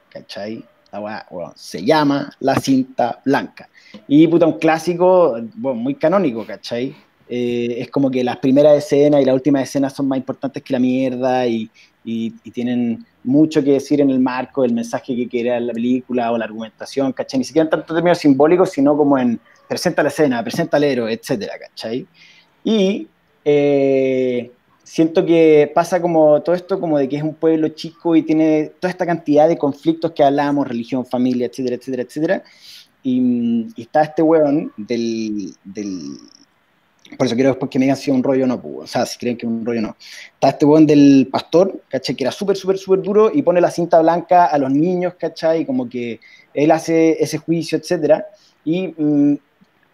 ¿cachai? 0.09 0.65
La 0.93 1.01
weá, 1.01 1.27
weón, 1.33 1.51
se 1.57 1.85
llama 1.85 2.31
La 2.39 2.55
cinta 2.55 3.21
blanca. 3.25 3.69
Y 4.07 4.29
puta, 4.29 4.47
un 4.47 4.61
clásico, 4.61 5.37
bueno, 5.57 5.81
muy 5.81 5.97
canónico, 5.97 6.47
¿cachai? 6.47 6.95
Eh, 7.29 7.75
es 7.81 7.91
como 7.91 8.09
que 8.09 8.23
las 8.23 8.37
primeras 8.37 8.79
escenas 8.79 9.21
y 9.21 9.25
las 9.25 9.35
últimas 9.35 9.65
escenas 9.65 9.95
son 9.95 10.07
más 10.07 10.19
importantes 10.19 10.63
que 10.63 10.73
la 10.75 10.79
mierda 10.79 11.45
y, 11.49 11.69
y- 12.05 12.35
y 12.45 12.51
tienen 12.53 13.05
mucho 13.25 13.63
que 13.63 13.73
decir 13.73 14.01
en 14.01 14.11
el 14.11 14.21
marco 14.21 14.63
del 14.63 14.73
mensaje 14.73 15.15
que 15.15 15.29
quiere 15.29 15.51
dar 15.51 15.63
la 15.63 15.73
película 15.73 16.33
o 16.33 16.39
la 16.39 16.45
argumentación, 16.45 17.13
¿cachai? 17.13 17.39
Ni 17.39 17.45
siquiera 17.45 17.65
en 17.65 17.71
tanto 17.71 17.95
términos 17.95 18.19
simbólicos, 18.19 18.71
sino 18.71 18.97
como 18.97 19.19
en 19.19 19.39
presenta 19.69 20.03
la 20.03 20.09
escena, 20.09 20.43
presenta 20.43 20.79
al 20.79 20.85
héroe, 20.85 21.13
etcétera, 21.13 21.55
¿cachai? 21.59 22.07
Y 22.65 23.07
eh, 23.45 24.51
siento 24.83 25.25
que 25.25 25.71
pasa 25.73 26.01
como 26.03 26.43
todo 26.43 26.55
esto 26.55 26.81
como 26.81 26.99
de 26.99 27.09
que 27.09 27.17
es 27.17 27.23
un 27.23 27.35
pueblo 27.35 27.69
chico 27.69 28.17
y 28.17 28.23
tiene 28.23 28.73
toda 28.81 28.91
esta 28.91 29.07
cantidad 29.07 29.49
de 29.49 29.57
conflictos 29.57 30.11
que 30.13 30.25
hablamos, 30.25 30.67
religión, 30.67 31.07
familia, 31.07 31.47
etcétera, 31.47 31.77
etcétera, 31.77 32.03
etcétera. 32.03 32.43
Y, 33.03 33.69
está 33.81 34.03
este 34.03 34.23
weón 34.23 34.73
del... 34.77 35.55
Por 37.17 37.27
eso 37.27 37.35
quiero 37.35 37.51
después 37.51 37.71
que 37.71 37.79
me 37.79 37.87
digan 37.87 37.97
si 37.97 38.11
es 38.11 38.17
un 38.17 38.23
rollo 38.23 38.45
o 38.45 38.47
no, 38.47 38.61
pues, 38.61 38.75
o 38.77 38.87
sea, 38.87 39.05
si 39.05 39.19
creen 39.19 39.37
que 39.37 39.47
es 39.47 39.53
un 39.53 39.65
rollo 39.65 39.81
o 39.81 39.83
no. 39.83 39.97
Está 40.35 40.51
este 40.51 40.65
weón 40.65 40.87
del 40.87 41.29
pastor, 41.31 41.83
¿cachai? 41.89 42.15
Que 42.15 42.25
era 42.25 42.31
súper, 42.31 42.57
súper, 42.57 42.79
súper 42.79 43.03
duro 43.03 43.31
y 43.33 43.43
pone 43.43 43.61
la 43.61 43.71
cinta 43.71 44.01
blanca 44.01 44.47
a 44.47 44.59
los 44.59 44.71
niños, 44.71 45.15
¿cachai? 45.19 45.63
Y 45.63 45.65
como 45.67 45.89
que 45.89 46.21
él 46.55 46.71
hace 46.71 47.23
ese 47.23 47.39
juicio, 47.39 47.79
etcétera. 47.79 48.27
Y 48.65 48.89
mm, 48.97 49.39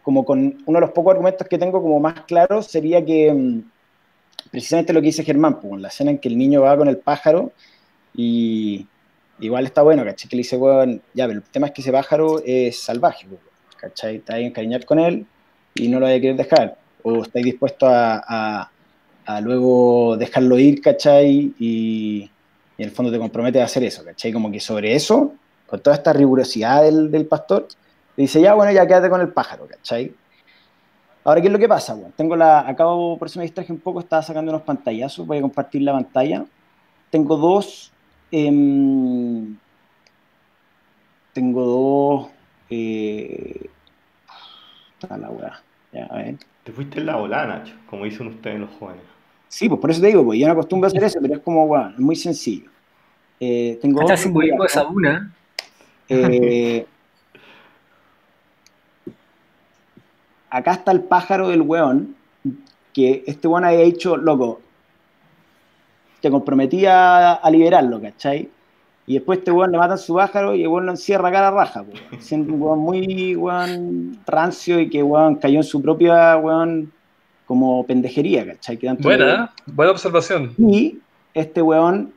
como 0.02 0.24
con 0.24 0.58
uno 0.66 0.76
de 0.76 0.80
los 0.80 0.92
pocos 0.92 1.12
argumentos 1.12 1.48
que 1.48 1.58
tengo 1.58 1.82
como 1.82 1.98
más 2.00 2.20
claros 2.22 2.66
sería 2.66 3.04
que 3.04 3.32
mm, 3.32 3.62
precisamente 4.50 4.92
lo 4.92 5.00
que 5.00 5.06
dice 5.06 5.24
Germán, 5.24 5.60
pues, 5.60 5.80
la 5.80 5.88
escena 5.88 6.10
en 6.10 6.18
que 6.18 6.28
el 6.28 6.36
niño 6.38 6.62
va 6.62 6.76
con 6.76 6.88
el 6.88 6.98
pájaro 6.98 7.52
y 8.14 8.86
igual 9.40 9.64
está 9.66 9.82
bueno, 9.82 10.04
¿cachai? 10.04 10.28
Que 10.28 10.36
le 10.36 10.40
dice, 10.40 10.56
weón, 10.56 11.02
ya, 11.14 11.26
pero 11.26 11.40
el 11.40 11.44
tema 11.44 11.68
es 11.68 11.72
que 11.72 11.80
ese 11.80 11.92
pájaro 11.92 12.42
es 12.44 12.78
salvaje, 12.78 13.26
pues, 13.26 13.40
¿cachai? 13.78 14.16
Está 14.16 14.34
ahí 14.34 14.44
encariñar 14.44 14.84
con 14.84 14.98
él 14.98 15.26
y 15.74 15.88
no 15.88 16.00
lo 16.00 16.06
hay 16.06 16.20
querer 16.20 16.36
dejar. 16.36 16.85
O 17.08 17.22
estáis 17.22 17.44
dispuestos 17.44 17.88
a, 17.92 18.68
luego 19.40 20.16
dejarlo 20.16 20.58
ir, 20.58 20.80
¿cachai? 20.80 21.54
Y, 21.58 22.30
en 22.78 22.84
el 22.84 22.90
fondo 22.90 23.12
te 23.12 23.18
comprometes 23.18 23.62
a 23.62 23.66
hacer 23.66 23.84
eso, 23.84 24.04
¿cachai? 24.04 24.32
Como 24.32 24.50
que 24.50 24.58
sobre 24.58 24.94
eso, 24.94 25.34
con 25.66 25.80
toda 25.80 25.94
esta 25.94 26.12
rigurosidad 26.12 26.82
del, 26.82 27.10
del 27.10 27.26
pastor, 27.26 27.68
dice, 28.16 28.40
ya, 28.40 28.54
bueno, 28.54 28.72
ya 28.72 28.86
quédate 28.86 29.08
con 29.08 29.20
el 29.20 29.28
pájaro, 29.28 29.68
¿cachai? 29.68 30.12
Ahora, 31.22 31.40
¿qué 31.40 31.46
es 31.46 31.52
lo 31.52 31.58
que 31.58 31.68
pasa? 31.68 31.96
Tengo 32.16 32.36
la, 32.36 32.60
acabo, 32.68 33.18
por 33.18 33.26
eso 33.26 33.38
me 33.38 33.44
distraje 33.44 33.72
un 33.72 33.80
poco, 33.80 34.00
estaba 34.00 34.22
sacando 34.22 34.50
unos 34.52 34.62
pantallazos, 34.62 35.26
voy 35.26 35.38
a 35.38 35.42
compartir 35.42 35.82
la 35.82 35.92
pantalla. 35.92 36.44
Tengo 37.10 37.36
dos, 37.36 37.92
em, 38.30 39.56
tengo 41.32 41.64
dos, 41.64 42.28
eh, 42.70 43.68
la 45.10 45.30
weá, 45.30 45.62
ya, 45.96 46.06
a 46.06 46.16
ver. 46.16 46.36
Te 46.64 46.72
fuiste 46.72 46.98
en 47.00 47.06
la 47.06 47.16
ola, 47.16 47.46
Nacho, 47.46 47.74
como 47.88 48.04
dicen 48.04 48.26
ustedes 48.26 48.60
los 48.60 48.70
jóvenes. 48.78 49.02
Sí, 49.48 49.68
pues 49.68 49.80
por 49.80 49.90
eso 49.90 50.00
te 50.00 50.08
digo, 50.08 50.24
pues 50.24 50.38
yo 50.38 50.46
no 50.46 50.52
acostumbro 50.52 50.86
a 50.86 50.88
hacer 50.88 51.04
eso, 51.04 51.18
pero 51.22 51.34
es 51.34 51.40
como, 51.40 51.66
bueno, 51.66 51.90
es 51.90 51.98
muy 51.98 52.16
sencillo. 52.16 52.70
Eh, 53.38 53.78
tengo 53.80 54.00
Hasta 54.00 54.16
simbolismo 54.16 54.64
de 54.64 54.82
duna. 54.90 55.32
Eh, 56.08 56.86
acá 60.50 60.72
está 60.72 60.92
el 60.92 61.02
pájaro 61.02 61.48
del 61.48 61.62
weón, 61.62 62.16
que 62.92 63.24
este 63.26 63.46
weón 63.46 63.64
había 63.64 63.80
dicho, 63.80 64.16
loco, 64.16 64.60
te 66.20 66.30
comprometía 66.30 67.34
a 67.34 67.50
liberarlo, 67.50 68.00
¿cachai? 68.00 68.50
Y 69.06 69.14
después 69.14 69.38
este 69.38 69.52
weón 69.52 69.70
le 69.70 69.78
matan 69.78 69.98
su 69.98 70.14
pájaro 70.14 70.54
y 70.54 70.62
el 70.62 70.68
weón 70.68 70.86
lo 70.86 70.92
encierra 70.92 71.30
cara 71.30 71.50
raja, 71.50 71.84
po, 71.84 71.92
siendo 72.18 72.52
un 72.52 72.60
weón 72.60 72.78
muy 72.80 73.36
weón 73.36 74.18
rancio 74.26 74.80
y 74.80 74.90
que 74.90 75.02
weón 75.02 75.36
cayó 75.36 75.58
en 75.58 75.64
su 75.64 75.80
propia 75.80 76.36
weón 76.36 76.92
como 77.46 77.86
pendejería, 77.86 78.44
¿cachai? 78.44 78.76
Que 78.76 78.88
tanto 78.88 79.04
Buena, 79.04 79.52
buena 79.66 79.92
observación. 79.92 80.52
y 80.58 80.98
este 81.34 81.62
weón 81.62 82.12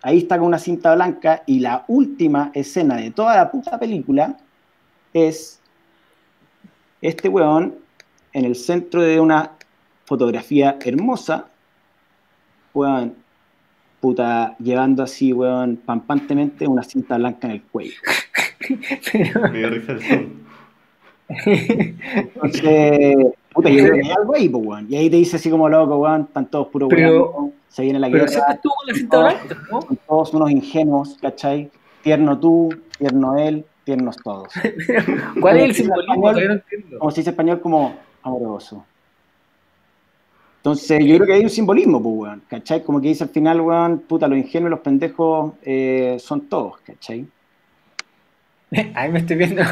ahí 0.00 0.18
está 0.18 0.38
con 0.38 0.46
una 0.46 0.58
cinta 0.58 0.94
blanca 0.94 1.42
y 1.46 1.60
la 1.60 1.84
última 1.88 2.50
escena 2.54 2.96
de 2.96 3.10
toda 3.10 3.36
la 3.36 3.50
puta 3.50 3.78
película 3.78 4.36
es 5.12 5.60
este 7.02 7.28
weón 7.28 7.74
en 8.32 8.44
el 8.46 8.54
centro 8.54 9.02
de 9.02 9.20
una 9.20 9.52
fotografía 10.06 10.78
hermosa, 10.84 11.46
weón, 12.72 13.14
puta, 14.08 14.54
llevando 14.58 15.02
así, 15.02 15.32
weón, 15.32 15.76
pampantemente 15.82 16.66
una 16.68 16.82
cinta 16.82 17.16
blanca 17.16 17.46
en 17.46 17.52
el 17.54 17.62
cuello. 17.62 17.94
Pero- 19.10 19.40
Me 19.50 19.58
dio 19.60 19.70
risa 19.70 19.92
el 19.92 20.02
son. 20.02 20.44
Entonces, 21.46 23.16
puta, 23.54 23.70
yo 23.70 23.82
creo 23.84 23.94
que 23.94 24.00
hay 24.02 24.10
algo 24.10 24.34
ahí, 24.34 24.48
pues, 24.50 24.66
weón. 24.66 24.86
Y 24.90 24.96
ahí 24.96 25.08
te 25.08 25.16
dice 25.16 25.36
así 25.36 25.48
como 25.48 25.70
loco, 25.70 25.96
weón, 25.96 26.20
están 26.22 26.50
todos 26.50 26.68
puros 26.68 26.90
Pero- 26.90 27.30
weón, 27.30 27.52
se 27.68 27.80
viene 27.82 27.98
la 27.98 28.08
Pero 28.08 28.18
guerra. 28.26 28.28
siempre 28.28 28.54
estuvo 28.56 28.74
con 28.74 28.86
la 28.88 28.94
cinta 28.94 29.18
blanca, 29.20 29.56
¿no? 29.72 29.80
son 29.80 29.98
todos 30.06 30.34
unos 30.34 30.50
ingenuos, 30.50 31.16
¿cachai? 31.22 31.70
Tierno 32.02 32.38
tú, 32.38 32.68
tierno 32.98 33.38
él, 33.38 33.64
tiernos 33.84 34.16
todos. 34.18 34.48
¿Cuál 35.40 35.56
es 35.56 35.64
el 35.64 35.74
simbolismo? 35.76 36.30
español- 36.30 36.62
no. 36.90 36.98
Como 36.98 37.10
se 37.10 37.20
dice 37.22 37.30
en 37.30 37.32
español, 37.32 37.60
como 37.62 37.96
amoroso. 38.22 38.84
Entonces, 40.64 41.04
yo 41.04 41.16
creo 41.16 41.26
que 41.26 41.32
hay 41.34 41.42
un 41.42 41.50
simbolismo, 41.50 42.02
pues, 42.02 42.14
weón, 42.16 42.44
¿cachai? 42.48 42.82
Como 42.82 43.00
que 43.00 43.08
dice 43.08 43.24
al 43.24 43.30
final, 43.30 43.60
weón, 43.60 44.00
puta, 44.00 44.26
los 44.28 44.38
ingenuos 44.38 44.70
y 44.70 44.72
los 44.72 44.80
pendejos 44.80 45.54
eh, 45.62 46.16
son 46.18 46.48
todos, 46.48 46.80
¿cachai? 46.80 47.28
Ahí 48.94 49.10
me 49.10 49.20
estoy 49.20 49.36
viendo. 49.36 49.62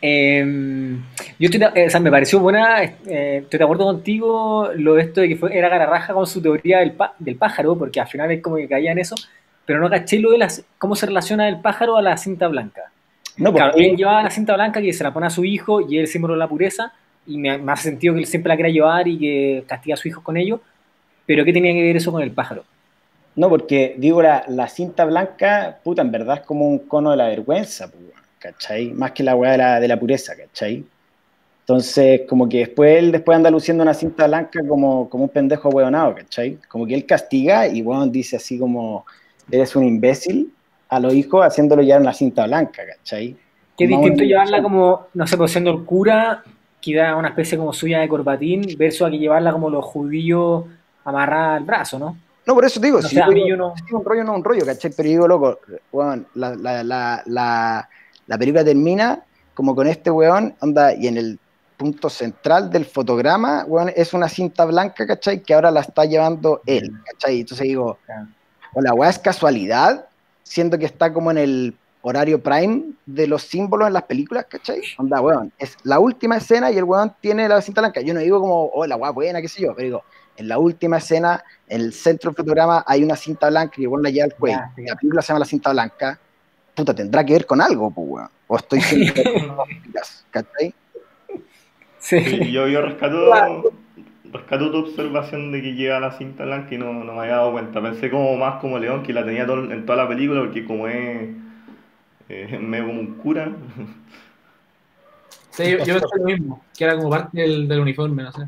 Eh, 0.00 0.44
yo 1.38 1.48
estoy, 1.48 1.60
eh, 1.74 1.86
o 1.86 1.90
sea, 1.90 2.00
me 2.00 2.10
pareció 2.10 2.38
buena. 2.40 2.82
eh, 2.84 3.40
estoy 3.42 3.58
de 3.58 3.64
acuerdo 3.64 3.84
contigo 3.84 4.68
lo 4.76 4.94
de 4.94 5.02
esto 5.02 5.20
de 5.20 5.28
que 5.28 5.36
fue, 5.36 5.56
era 5.56 5.68
gararraja 5.68 6.14
con 6.14 6.26
su 6.26 6.40
teoría 6.40 6.78
del, 6.78 6.92
pa- 6.92 7.14
del 7.18 7.36
pájaro, 7.36 7.76
porque 7.76 8.00
al 8.00 8.06
final 8.06 8.30
es 8.30 8.40
como 8.42 8.56
que 8.56 8.68
caía 8.68 8.92
en 8.92 8.98
eso. 8.98 9.16
Pero 9.64 9.80
no 9.80 9.90
caché 9.90 10.18
lo 10.20 10.30
de 10.32 10.38
las, 10.38 10.64
cómo 10.78 10.94
se 10.96 11.06
relaciona 11.06 11.48
el 11.48 11.60
pájaro 11.60 11.96
a 11.96 12.02
la 12.02 12.16
cinta 12.16 12.46
blanca. 12.48 12.82
No, 13.36 13.52
Claro, 13.52 13.72
porque 13.72 13.88
él 13.90 13.96
llevaba 13.96 14.22
la 14.22 14.30
cinta 14.30 14.54
blanca 14.54 14.80
que 14.80 14.92
se 14.92 15.02
la 15.04 15.12
pone 15.12 15.26
a 15.26 15.30
su 15.30 15.44
hijo 15.44 15.80
y 15.80 15.96
es 15.98 16.02
el 16.02 16.06
símbolo 16.08 16.34
de 16.34 16.38
la 16.40 16.48
pureza. 16.48 16.92
Y 17.26 17.38
me, 17.38 17.58
me 17.58 17.72
hace 17.72 17.84
sentido 17.84 18.14
que 18.14 18.20
él 18.20 18.26
siempre 18.26 18.48
la 18.48 18.56
quiera 18.56 18.70
llevar 18.70 19.08
y 19.08 19.18
que 19.18 19.64
castiga 19.66 19.94
a 19.94 19.96
su 19.96 20.08
hijo 20.08 20.22
con 20.22 20.36
ello. 20.36 20.60
Pero 21.26 21.44
¿qué 21.44 21.52
tenía 21.52 21.72
que 21.72 21.82
ver 21.82 21.96
eso 21.96 22.10
con 22.10 22.22
el 22.22 22.32
pájaro? 22.32 22.64
No, 23.34 23.48
porque 23.48 23.94
digo, 23.96 24.20
la, 24.22 24.44
la 24.48 24.68
cinta 24.68 25.04
blanca, 25.04 25.78
puta, 25.82 26.02
en 26.02 26.10
verdad 26.10 26.38
es 26.38 26.46
como 26.46 26.68
un 26.68 26.80
cono 26.80 27.12
de 27.12 27.16
la 27.16 27.28
vergüenza, 27.28 27.90
pues, 27.90 28.04
¿cachai? 28.38 28.90
Más 28.90 29.12
que 29.12 29.22
la 29.22 29.34
weá 29.36 29.52
de 29.52 29.58
la, 29.58 29.80
de 29.80 29.88
la 29.88 29.98
pureza, 29.98 30.34
¿cachai? 30.36 30.84
Entonces, 31.60 32.22
como 32.28 32.48
que 32.48 32.58
después 32.58 32.98
él 32.98 33.12
después 33.12 33.36
anda 33.36 33.50
luciendo 33.50 33.82
una 33.82 33.94
cinta 33.94 34.26
blanca 34.26 34.60
como, 34.66 35.08
como 35.08 35.24
un 35.24 35.30
pendejo 35.30 35.68
hueonado, 35.68 36.14
¿cachai? 36.16 36.58
Como 36.68 36.86
que 36.86 36.94
él 36.94 37.06
castiga 37.06 37.68
y 37.68 37.82
weón 37.82 38.10
dice 38.10 38.36
así 38.36 38.58
como, 38.58 39.06
eres 39.50 39.76
un 39.76 39.84
imbécil 39.84 40.52
a 40.88 40.98
los 40.98 41.14
hijos 41.14 41.46
haciéndolo 41.46 41.82
llevar 41.82 42.02
una 42.02 42.12
cinta 42.12 42.46
blanca, 42.46 42.82
¿cachai? 42.84 43.36
Qué 43.78 43.86
distinto 43.86 44.24
llevarla 44.24 44.60
como, 44.60 45.06
no 45.14 45.26
sé, 45.26 45.36
pues 45.36 45.52
siendo 45.52 45.70
el 45.70 45.84
cura, 45.84 46.42
que 46.82 46.96
da 46.96 47.16
una 47.16 47.28
especie 47.28 47.56
como 47.56 47.72
suya 47.72 48.00
de 48.00 48.08
corbatín, 48.08 48.62
versus 48.76 49.06
a 49.06 49.10
que 49.10 49.16
llevarla 49.18 49.52
como 49.52 49.70
los 49.70 49.84
judíos 49.84 50.64
amarrada 51.04 51.54
al 51.56 51.64
brazo, 51.64 51.98
¿no? 51.98 52.16
No, 52.44 52.54
por 52.54 52.64
eso 52.64 52.80
te 52.80 52.86
digo, 52.86 53.00
No 53.00 53.08
si 53.08 53.14
sé, 53.14 53.22
a 53.22 53.26
yo 53.26 53.32
mí 53.32 53.36
digo, 53.36 53.48
yo 53.50 53.56
no- 53.56 53.74
un 53.92 54.04
rollo 54.04 54.24
no 54.24 54.34
un 54.34 54.42
rollo, 54.44 54.66
¿cachai? 54.66 54.90
Pero 54.96 55.08
digo, 55.08 55.28
loco, 55.28 55.60
weón, 55.92 56.26
la, 56.34 56.54
la, 56.56 56.82
la, 56.82 57.22
la, 57.26 57.88
la 58.26 58.38
película 58.38 58.64
termina 58.64 59.22
como 59.54 59.74
con 59.76 59.86
este 59.86 60.10
weón, 60.10 60.54
onda, 60.60 60.92
y 60.94 61.06
en 61.06 61.18
el 61.18 61.38
punto 61.76 62.10
central 62.10 62.68
del 62.70 62.84
fotograma, 62.84 63.64
weón, 63.66 63.92
es 63.94 64.12
una 64.12 64.28
cinta 64.28 64.64
blanca, 64.64 65.06
¿cachai? 65.06 65.40
Que 65.42 65.54
ahora 65.54 65.70
la 65.70 65.80
está 65.80 66.04
llevando 66.04 66.60
él, 66.66 66.92
¿cachai? 67.12 67.40
Entonces 67.40 67.66
digo, 67.68 67.98
o 68.74 68.80
la 68.80 68.92
weá 68.92 69.10
es 69.10 69.18
casualidad, 69.20 70.06
siendo 70.42 70.78
que 70.78 70.86
está 70.86 71.12
como 71.12 71.30
en 71.30 71.38
el 71.38 71.76
horario 72.02 72.42
prime 72.42 72.82
de 73.06 73.26
los 73.26 73.42
símbolos 73.42 73.86
en 73.86 73.94
las 73.94 74.02
películas, 74.04 74.46
¿cachai? 74.48 74.82
Onda, 74.98 75.20
weón, 75.20 75.52
es 75.58 75.76
la 75.84 75.98
última 75.98 76.36
escena 76.36 76.70
y 76.70 76.76
el 76.78 76.84
weón 76.84 77.12
tiene 77.20 77.48
la 77.48 77.60
cinta 77.62 77.80
blanca. 77.80 78.00
Yo 78.00 78.12
no 78.12 78.20
digo 78.20 78.40
como, 78.40 78.66
oh, 78.66 78.86
la 78.86 78.96
weá 78.96 79.10
buena, 79.10 79.40
qué 79.40 79.48
sé 79.48 79.62
yo, 79.62 79.74
pero 79.74 79.84
digo, 79.84 80.02
en 80.36 80.48
la 80.48 80.58
última 80.58 80.98
escena, 80.98 81.42
en 81.68 81.80
el 81.82 81.92
centro 81.92 82.30
del 82.30 82.36
fotograma 82.36 82.84
hay 82.86 83.04
una 83.04 83.16
cinta 83.16 83.48
blanca 83.50 83.74
y 83.78 83.82
el 83.82 83.88
weón 83.88 84.02
la 84.02 84.10
lleva 84.10 84.24
al 84.26 84.34
cuello. 84.34 84.58
Sí. 84.76 84.82
La 84.84 84.96
película 84.96 85.22
se 85.22 85.28
llama 85.28 85.38
La 85.40 85.44
cinta 85.46 85.70
blanca. 85.72 86.18
Puta, 86.74 86.94
tendrá 86.94 87.24
que 87.24 87.34
ver 87.34 87.46
con 87.46 87.60
algo, 87.60 87.90
pues, 87.90 88.06
weón. 88.08 88.28
O 88.48 88.56
estoy 88.56 88.80
siendo 88.80 89.12
¿cachai? 90.30 90.74
Sí. 91.98 92.20
Sí, 92.20 92.50
yo, 92.50 92.66
yo 92.66 92.82
rescato, 92.82 93.72
rescato 94.32 94.70
tu 94.72 94.78
observación 94.78 95.52
de 95.52 95.62
que 95.62 95.74
llega 95.74 96.00
la 96.00 96.12
cinta 96.18 96.44
blanca 96.44 96.74
y 96.74 96.78
no, 96.78 96.92
no 96.92 97.12
me 97.12 97.20
había 97.20 97.36
dado 97.36 97.52
cuenta. 97.52 97.80
Pensé 97.80 98.10
como 98.10 98.36
más 98.36 98.60
como 98.60 98.78
León, 98.78 99.02
que 99.04 99.12
la 99.12 99.24
tenía 99.24 99.46
todo- 99.46 99.70
en 99.70 99.86
toda 99.86 100.02
la 100.02 100.08
película, 100.08 100.40
porque 100.40 100.64
como 100.64 100.88
es, 100.88 101.28
eh, 102.28 102.58
medio 102.58 102.86
como 102.86 103.00
un 103.00 103.14
cura. 103.16 103.50
Sí, 105.50 105.64
yo, 105.70 105.78
yo 105.84 106.00
pensé 106.00 106.16
lo 106.18 106.24
mismo, 106.24 106.64
que 106.76 106.84
era 106.84 106.96
como 106.96 107.10
parte 107.10 107.40
del, 107.40 107.68
del 107.68 107.80
uniforme, 107.80 108.22
no 108.22 108.32
sé. 108.32 108.46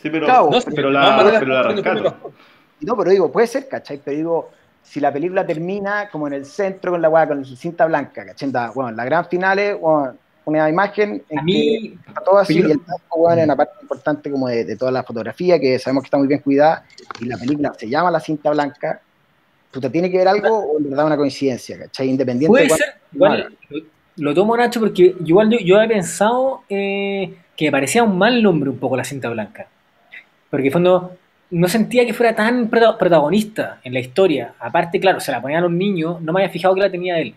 Sí, 0.00 0.10
pero, 0.10 0.26
Claro, 0.26 0.50
No, 0.50 0.58
pero 0.74 0.90
la, 0.90 1.16
maneras, 1.16 1.40
pero 1.40 1.52
la 1.54 1.62
rescato. 1.62 2.32
No, 2.80 2.96
pero 2.96 3.10
digo, 3.10 3.32
puede 3.32 3.46
ser, 3.46 3.66
¿cachai? 3.66 4.00
Pero 4.04 4.16
digo, 4.16 4.50
si 4.82 5.00
la 5.00 5.12
película 5.12 5.44
termina 5.46 6.08
como 6.10 6.26
en 6.28 6.34
el 6.34 6.44
centro 6.44 6.92
con 6.92 7.02
la 7.02 7.08
weá, 7.08 7.26
con 7.26 7.44
su 7.44 7.56
cinta 7.56 7.86
blanca, 7.86 8.24
¿cachai? 8.26 8.50
Bueno, 8.74 8.92
la 8.92 9.04
gran 9.04 9.24
final 9.26 9.58
es 9.58 9.80
bueno, 9.80 10.14
una 10.44 10.68
imagen 10.68 11.22
en 11.28 11.38
A 11.38 11.42
mí, 11.42 11.52
que 11.52 11.98
está 12.08 12.20
todo 12.22 12.38
así 12.38 12.56
pero- 12.56 12.68
y 12.68 12.72
el 12.72 12.78
blanco, 12.78 13.16
weón, 13.16 13.38
es 13.38 13.44
una 13.46 13.56
parte 13.56 13.74
importante 13.82 14.30
como 14.30 14.48
de, 14.48 14.64
de 14.64 14.76
toda 14.76 14.92
la 14.92 15.02
fotografía, 15.02 15.58
que 15.58 15.78
sabemos 15.78 16.02
que 16.02 16.06
está 16.08 16.18
muy 16.18 16.28
bien 16.28 16.40
cuidada, 16.40 16.84
y 17.20 17.24
la 17.24 17.36
película 17.38 17.72
se 17.76 17.88
llama 17.88 18.10
La 18.10 18.20
cinta 18.20 18.50
blanca, 18.50 19.00
puta, 19.70 19.90
¿tiene 19.90 20.10
que 20.10 20.18
ver 20.18 20.28
algo 20.28 20.48
o 20.58 20.78
en 20.78 20.90
verdad 20.90 21.06
una 21.06 21.16
coincidencia, 21.16 21.78
¿cachai? 21.78 22.08
Independiente 22.08 22.48
puede 22.48 22.64
de 22.64 22.68
cuál- 22.68 22.78
ser, 22.78 22.94
igual, 23.12 23.56
lo, 23.68 23.78
lo 24.16 24.34
tomo 24.34 24.56
Nacho 24.56 24.80
porque 24.80 25.14
igual 25.24 25.50
yo, 25.50 25.58
yo 25.58 25.76
había 25.76 25.88
pensado 25.94 26.62
eh, 26.68 27.34
que 27.56 27.66
me 27.66 27.70
parecía 27.72 28.02
un 28.02 28.16
mal 28.18 28.42
nombre 28.42 28.70
un 28.70 28.78
poco 28.78 28.96
la 28.96 29.04
cinta 29.04 29.28
blanca. 29.28 29.68
Porque 30.50 30.66
en 30.68 30.72
fondo 30.72 31.16
no 31.50 31.68
sentía 31.68 32.04
que 32.06 32.14
fuera 32.14 32.34
tan 32.34 32.68
prota- 32.68 32.96
protagonista 32.98 33.80
en 33.84 33.94
la 33.94 34.00
historia. 34.00 34.54
Aparte, 34.58 34.98
claro, 35.00 35.20
se 35.20 35.30
la 35.32 35.40
ponían 35.42 35.64
a 35.64 35.66
un 35.66 35.76
niño, 35.78 36.18
no 36.20 36.32
me 36.32 36.40
había 36.40 36.52
fijado 36.52 36.74
que 36.74 36.80
la 36.80 36.90
tenía 36.90 37.18
él. 37.18 37.34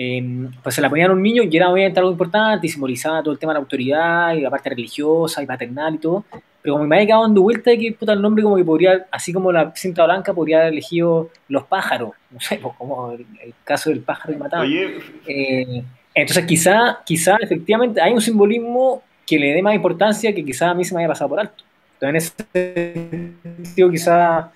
Eh, 0.00 0.48
pues 0.62 0.76
se 0.76 0.80
la 0.80 0.88
ponían 0.88 1.10
a 1.10 1.12
un 1.12 1.20
niño 1.20 1.42
y 1.42 1.56
era 1.56 1.70
obviamente 1.70 1.98
algo 1.98 2.12
importante 2.12 2.68
y 2.68 2.70
simbolizaba 2.70 3.20
todo 3.20 3.32
el 3.32 3.38
tema 3.40 3.50
de 3.50 3.54
la 3.54 3.60
autoridad 3.62 4.32
y 4.32 4.42
la 4.42 4.48
parte 4.48 4.70
religiosa 4.70 5.42
y 5.42 5.46
paternal 5.46 5.96
y 5.96 5.98
todo. 5.98 6.24
Pero 6.62 6.74
como 6.74 6.86
me 6.86 6.94
había 6.94 7.06
quedado 7.06 7.22
dando 7.22 7.42
vuelta 7.42 7.72
de 7.72 7.78
que 7.78 7.92
puta 7.94 8.12
el 8.12 8.22
nombre 8.22 8.44
como 8.44 8.54
que 8.54 8.62
podría, 8.62 9.08
así 9.10 9.32
como 9.32 9.50
la 9.50 9.72
cinta 9.74 10.04
blanca, 10.04 10.32
podría 10.32 10.60
haber 10.60 10.74
elegido 10.74 11.30
los 11.48 11.64
pájaros. 11.64 12.12
No 12.30 12.38
sé, 12.38 12.60
pues, 12.62 12.74
como 12.76 13.10
el, 13.10 13.26
el 13.42 13.54
caso 13.64 13.90
del 13.90 14.00
pájaro 14.00 14.34
que 14.34 14.38
mataban. 14.38 14.66
Oye, 14.66 14.98
Eh, 15.26 15.82
entonces 16.14 16.46
quizá, 16.46 17.00
quizá 17.04 17.36
efectivamente 17.40 18.00
hay 18.00 18.12
un 18.12 18.20
simbolismo 18.20 19.02
que 19.26 19.36
le 19.36 19.52
dé 19.52 19.62
más 19.62 19.74
importancia 19.74 20.32
que 20.32 20.44
quizá 20.44 20.70
a 20.70 20.74
mí 20.74 20.84
se 20.84 20.94
me 20.94 21.00
haya 21.00 21.08
pasado 21.08 21.30
por 21.30 21.40
alto. 21.40 21.64
Entonces 21.94 22.34
en 22.54 22.54
ese 22.54 23.64
sentido 23.64 23.90
quizá... 23.90 24.52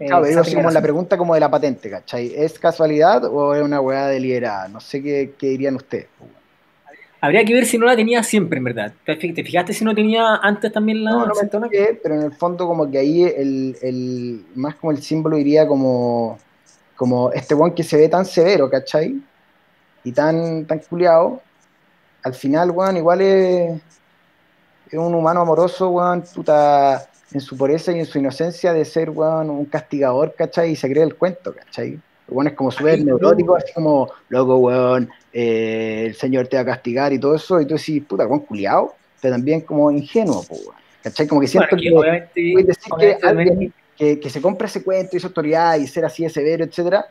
eh, 0.00 0.06
Claro, 0.06 0.24
digo, 0.24 0.42
como 0.54 0.70
la 0.70 0.80
pregunta 0.82 1.16
como 1.16 1.34
de 1.34 1.40
la 1.40 1.50
patente, 1.50 1.88
¿cachai? 1.90 2.32
¿Es 2.34 2.58
casualidad 2.58 3.24
o 3.24 3.54
es 3.54 3.62
una 3.62 3.80
weá 3.80 4.06
deliberada? 4.08 4.68
No 4.68 4.80
sé 4.80 5.02
qué, 5.02 5.34
qué 5.38 5.48
dirían 5.48 5.76
ustedes. 5.76 6.06
Habría 7.20 7.42
que 7.44 7.54
ver 7.54 7.64
si 7.64 7.78
no 7.78 7.86
la 7.86 7.96
tenía 7.96 8.22
siempre, 8.22 8.58
en 8.58 8.64
verdad. 8.64 8.92
¿Te 9.06 9.16
fi- 9.16 9.32
te 9.32 9.42
fijaste 9.42 9.72
si 9.72 9.82
no 9.82 9.94
tenía 9.94 10.36
antes 10.42 10.70
también 10.70 11.02
la 11.02 11.10
No, 11.12 11.26
no 11.26 11.34
me 11.34 11.40
expliqué, 11.42 11.98
pero 12.02 12.16
en 12.16 12.22
el 12.24 12.32
fondo 12.32 12.66
como 12.66 12.90
que 12.90 12.98
ahí 12.98 13.22
el, 13.22 13.76
el- 13.80 14.44
más 14.54 14.74
como 14.74 14.90
el 14.90 15.02
símbolo 15.02 15.38
iría 15.38 15.66
como, 15.66 16.38
como 16.96 17.32
este 17.32 17.54
weón 17.54 17.74
que 17.74 17.82
se 17.82 17.96
ve 17.96 18.08
tan 18.10 18.26
severo, 18.26 18.68
¿cachai? 18.68 19.22
Y 20.04 20.12
tan, 20.12 20.66
tan 20.66 20.80
culiado, 20.80 21.40
al 22.22 22.34
final, 22.34 22.70
weón, 22.72 22.98
igual 22.98 23.22
es, 23.22 23.80
es 24.90 24.98
un 24.98 25.14
humano 25.14 25.40
amoroso, 25.40 25.88
weón, 25.88 26.22
puta, 26.34 27.06
en 27.34 27.40
su 27.40 27.56
pureza 27.58 27.92
y 27.92 27.98
en 27.98 28.06
su 28.06 28.18
inocencia 28.18 28.72
de 28.72 28.84
ser, 28.86 29.10
weón, 29.10 29.50
un 29.50 29.66
castigador, 29.66 30.34
¿cachai? 30.34 30.70
Y 30.70 30.76
se 30.76 30.88
cree 30.90 31.02
el 31.02 31.16
cuento, 31.16 31.52
¿cachai? 31.52 31.88
El 31.90 32.00
weón 32.28 32.46
es 32.46 32.54
como 32.54 32.70
súper 32.70 33.04
neurótico, 33.04 33.56
así 33.56 33.72
como, 33.74 34.08
loco, 34.30 34.56
weón, 34.56 35.10
eh, 35.32 36.04
el 36.06 36.14
señor 36.14 36.46
te 36.46 36.56
va 36.56 36.62
a 36.62 36.66
castigar 36.66 37.12
y 37.12 37.18
todo 37.18 37.34
eso, 37.34 37.60
y 37.60 37.66
tú 37.66 37.74
decís, 37.74 38.02
puta, 38.08 38.26
weón, 38.26 38.40
culiado, 38.40 38.94
pero 39.20 39.34
también 39.34 39.60
como 39.60 39.90
ingenuo, 39.90 40.42
po, 40.44 40.54
weón. 40.54 40.76
¿cachai? 41.02 41.26
Como 41.26 41.40
que 41.42 41.48
siento 41.48 41.68
Bueno, 41.70 41.82
que 41.82 41.88
que 41.90 41.96
obviamente, 41.96 42.50
puedes 42.52 42.66
decir 42.68 42.84
que 42.84 42.94
obviamente 42.94 43.26
alguien 43.26 43.48
también- 43.48 43.72
que, 43.98 44.18
que 44.18 44.30
se 44.30 44.40
compra 44.40 44.66
ese 44.66 44.82
cuento 44.82 45.10
y 45.12 45.18
esa 45.18 45.26
autoridad 45.28 45.76
y 45.76 45.86
ser 45.86 46.04
así 46.04 46.22
de 46.24 46.30
severo, 46.30 46.64
etcétera, 46.64 47.04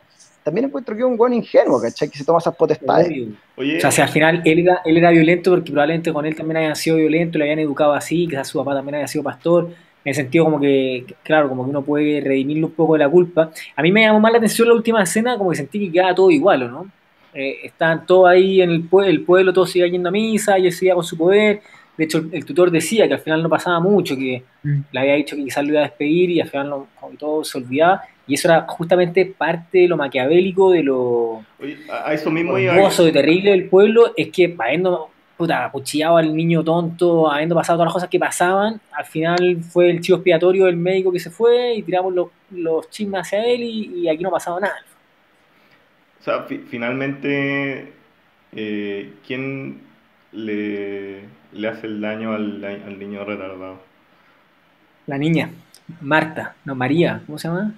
también 0.44 0.66
encuentro 0.66 0.94
que 0.96 1.02
es 1.02 1.06
un 1.08 1.16
buen 1.16 1.32
ingenuo, 1.34 1.82
¿cachai? 1.82 2.10
Que 2.10 2.18
se 2.18 2.26
toma 2.26 2.40
esas 2.40 2.56
potestades. 2.56 3.08
oye, 3.56 3.78
O 3.78 3.80
sea, 3.80 3.92
si 3.92 4.02
al 4.02 4.10
final 4.10 4.42
él 4.44 4.60
era, 4.60 4.82
él 4.84 4.98
era 4.98 5.10
violento 5.12 5.52
porque 5.52 5.72
probablemente 5.72 6.12
con 6.12 6.26
él 6.26 6.36
también 6.36 6.58
habían 6.58 6.76
sido 6.76 6.98
violentos, 6.98 7.38
le 7.40 7.46
habían 7.46 7.60
educado 7.60 7.94
así, 7.94 8.28
quizás 8.28 8.48
su 8.50 8.58
papá 8.58 8.74
también 8.74 8.96
había 8.96 9.08
sido 9.08 9.24
pastor, 9.24 9.70
en 10.06 10.10
el 10.10 10.16
sentido 10.16 10.46
como 10.46 10.60
que, 10.60 11.06
claro, 11.24 11.48
como 11.50 11.64
que 11.64 11.70
uno 11.70 11.82
puede 11.82 12.20
redimirle 12.22 12.66
un 12.66 12.72
poco 12.72 12.94
de 12.94 13.00
la 13.00 13.10
culpa. 13.10 13.52
A 13.76 13.82
mí 13.82 13.92
me 13.92 14.02
llamó 14.02 14.20
más 14.20 14.32
la 14.32 14.38
atención 14.40 14.68
la 14.68 14.74
última 14.74 15.02
escena, 15.04 15.38
como 15.38 15.50
que 15.52 15.56
sentí 15.58 15.80
que 15.80 15.92
quedaba 15.92 16.14
todo 16.14 16.30
igual, 16.32 16.64
¿o 16.64 16.68
no? 16.70 16.88
Eh, 17.34 17.60
estaban 17.64 18.06
todos 18.06 18.28
ahí 18.30 18.62
en 18.62 18.70
el, 18.70 18.90
pue- 18.90 19.08
el 19.08 19.22
pueblo, 19.22 19.54
todos 19.54 19.76
iban 19.76 19.92
yendo 19.92 20.10
a 20.10 20.12
misa, 20.12 20.60
y 20.60 20.68
él 20.68 20.72
seguía 20.74 20.94
con 20.96 21.04
su 21.04 21.18
poder. 21.18 21.62
De 21.98 22.04
hecho, 22.06 22.18
el, 22.20 22.30
el 22.34 22.46
tutor 22.46 22.70
decía 22.72 23.08
que 23.08 23.14
al 23.14 23.20
final 23.20 23.42
no 23.42 23.50
pasaba 23.50 23.80
mucho, 23.80 24.16
que 24.18 24.44
Mm. 24.66 24.80
le 24.94 25.00
había 25.00 25.14
dicho 25.16 25.36
que 25.36 25.44
quizás 25.44 25.64
lo 25.66 25.72
iba 25.72 25.80
a 25.82 25.84
despedir 25.84 26.30
y 26.32 26.40
al 26.40 26.48
final 26.48 26.70
no, 26.70 26.88
como 27.00 27.12
que 27.12 27.18
todo 27.18 27.44
se 27.44 27.58
olvidaba. 27.58 28.02
Y 28.26 28.36
eso 28.36 28.48
era 28.48 28.62
justamente 28.68 29.26
parte 29.26 29.80
de 29.80 29.88
lo 29.90 29.98
maquiavélico, 29.98 30.72
de 30.72 30.84
lo, 30.84 31.44
oye, 31.62 31.78
a 31.92 32.14
eso 32.14 32.32
mismo 32.32 32.58
iba. 32.58 32.74
hermoso 32.76 33.06
y 33.08 33.12
terrible 33.12 33.52
del 33.52 33.66
pueblo 33.68 34.14
es 34.16 34.30
que 34.30 34.56
habiendo 34.58 35.10
puta, 35.44 35.66
acuchillado 35.66 36.18
al 36.18 36.36
niño 36.36 36.64
tonto, 36.64 37.32
habiendo 37.32 37.56
pasado 37.56 37.78
todas 37.78 37.88
las 37.88 37.94
cosas 37.94 38.10
que 38.10 38.20
pasaban, 38.20 38.80
al 38.92 39.06
final 39.06 39.58
fue 39.64 39.90
el 39.90 40.02
chivo 40.02 40.18
expiatorio 40.18 40.66
del 40.66 40.78
médico 40.78 41.12
que 41.12 41.20
se 41.20 41.30
fue 41.30 41.76
y 41.76 41.84
tiramos 41.84 42.14
los, 42.14 42.28
los 42.52 42.90
chismes 42.90 43.22
hacia 43.22 43.46
él 43.46 43.62
y, 43.62 44.02
y 44.02 44.10
aquí 44.10 44.24
no 44.24 44.30
ha 44.30 44.34
pasado 44.34 44.60
nada. 44.60 44.76
O 46.20 46.24
sea, 46.24 46.44
fi- 46.44 46.60
finalmente, 46.70 47.92
eh, 48.54 49.14
¿quién 49.28 49.82
le, 50.32 51.22
le 51.52 51.68
hace 51.68 51.88
el 51.88 52.00
daño 52.02 52.34
al, 52.34 52.64
al 52.64 52.98
niño 52.98 53.26
retardado? 53.26 53.80
La 55.06 55.18
niña, 55.18 55.50
Marta, 56.02 56.56
no, 56.64 56.76
María, 56.76 57.22
¿cómo 57.26 57.38
se 57.38 57.48
llama? 57.50 57.74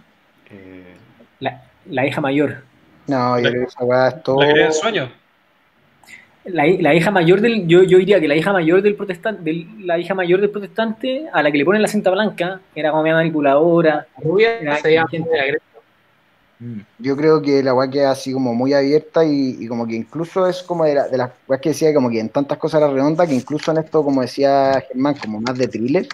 Eh, 0.52 0.94
La, 1.40 1.64
la 1.90 2.06
hija 2.06 2.22
mayor. 2.22 2.64
No, 3.08 3.38
yo 3.40 3.50
creo 3.50 3.62
que 3.64 3.68
esa 3.68 3.84
weá 3.84 4.08
es 4.10 4.24
todo. 4.24 4.40
La 4.42 4.48
que 4.48 4.54
tiene 4.54 4.68
el 4.68 4.74
sueño. 4.74 5.12
La, 6.46 6.68
hi- 6.68 6.80
la 6.82 6.94
hija 6.94 7.10
mayor 7.12 7.42
del, 7.42 7.68
yo, 7.68 7.82
yo 7.84 7.98
diría 7.98 8.20
que 8.20 8.28
la 8.28 8.36
hija 8.36 8.54
mayor 8.54 8.82
del 8.84 8.96
protestante, 8.96 9.66
la 9.80 9.98
hija 9.98 10.14
mayor 10.14 10.42
del 10.42 10.52
protestante, 10.52 11.26
a 11.34 11.42
la 11.42 11.52
que 11.52 11.58
le 11.58 11.66
ponen 11.66 11.82
la 11.82 11.88
cinta 11.88 12.12
blanca, 12.12 12.60
era 12.76 12.92
como 12.92 13.02
media 13.04 13.16
manipuladora. 13.16 14.06
La 14.18 14.24
rubia 14.24 14.60
Era 14.60 14.78
se 14.78 14.94
llama 14.94 15.10
gente- 15.10 15.30
María 15.30 15.46
Greta. 15.48 15.66
Yo 17.00 17.18
creo 17.18 17.42
que 17.42 17.62
la 17.62 17.74
weá 17.74 17.90
queda 17.90 18.12
así 18.12 18.32
como 18.32 18.54
muy 18.54 18.74
abierta 18.74 19.26
y, 19.26 19.58
y 19.60 19.68
como 19.68 19.86
que 19.86 19.96
incluso 19.96 20.48
es 20.48 20.64
como 20.64 20.86
de, 20.86 20.96
la- 20.96 21.08
de 21.08 21.18
las 21.18 21.32
weas 21.48 21.62
que 21.62 21.70
decía, 21.70 21.94
como 21.94 22.10
que 22.10 22.20
en 22.20 22.30
tantas 22.30 22.58
cosas 22.58 22.82
era 22.82 22.92
redonda, 22.92 23.28
que 23.28 23.34
incluso 23.36 23.72
en 23.72 23.80
esto, 23.80 24.04
como 24.04 24.22
decía 24.22 24.82
Germán, 24.88 25.16
como 25.16 25.42
más 25.42 25.58
de 25.58 25.68
thriller, 25.68 26.08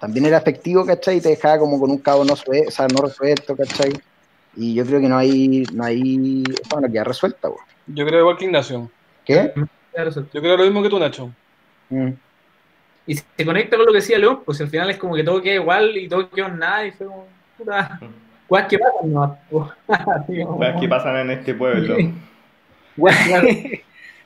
también 0.00 0.26
era 0.26 0.38
efectivo, 0.38 0.84
¿cachai? 0.86 1.18
Y 1.18 1.20
te 1.20 1.28
dejaba 1.30 1.58
como 1.58 1.78
con 1.78 1.90
un 1.90 1.98
cabo 1.98 2.24
no, 2.24 2.32
o 2.32 2.70
sea, 2.70 2.86
no 2.88 3.02
resuelto, 3.02 3.54
¿cachai? 3.56 3.92
Y 4.56 4.74
yo 4.74 4.86
creo 4.86 5.00
que 5.00 5.08
no 5.08 5.18
hay, 5.18 5.64
no 5.74 5.84
hay, 5.84 6.42
esa 6.64 6.80
no 6.80 6.90
queda 6.90 7.04
resuelta. 7.04 7.48
Yo 7.86 8.06
creo 8.06 8.20
igual 8.20 8.38
que 8.38 8.46
Ignacio. 8.46 8.90
¿Qué? 9.26 9.52
Yo 10.32 10.40
creo 10.40 10.56
lo 10.56 10.64
mismo 10.64 10.82
que 10.82 10.88
tú, 10.88 10.98
Nacho. 10.98 11.30
Mm. 11.90 12.10
Y 13.06 13.14
se 13.14 13.44
conecta 13.44 13.76
con 13.76 13.86
lo 13.86 13.92
que 13.92 13.98
decía 13.98 14.18
León, 14.18 14.40
pues 14.44 14.60
al 14.60 14.68
final 14.68 14.90
es 14.90 14.96
como 14.96 15.14
que 15.14 15.22
todo 15.22 15.40
queda 15.42 15.54
igual 15.54 15.96
y 15.96 16.08
todo 16.08 16.28
quedó 16.30 16.46
en 16.46 16.58
nada 16.58 16.86
y 16.86 16.90
fue 16.92 17.06
como, 17.06 17.26
puta, 17.56 18.00
cosas 18.48 18.66
que 18.68 18.78
pasan, 18.78 19.12
¿no? 19.12 19.38
Que 20.80 20.88
pasan 20.88 21.16
en 21.18 21.30
este 21.30 21.54
pueblo. 21.54 21.96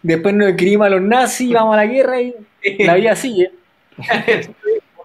Después 0.02 0.34
nos 0.34 0.48
escribimos 0.48 0.86
a 0.86 0.90
los 0.90 1.02
nazis, 1.02 1.52
vamos 1.52 1.74
a 1.74 1.76
la 1.76 1.86
guerra 1.86 2.20
y 2.22 2.34
la 2.78 2.94
vida 2.94 3.14
sigue. 3.16 3.50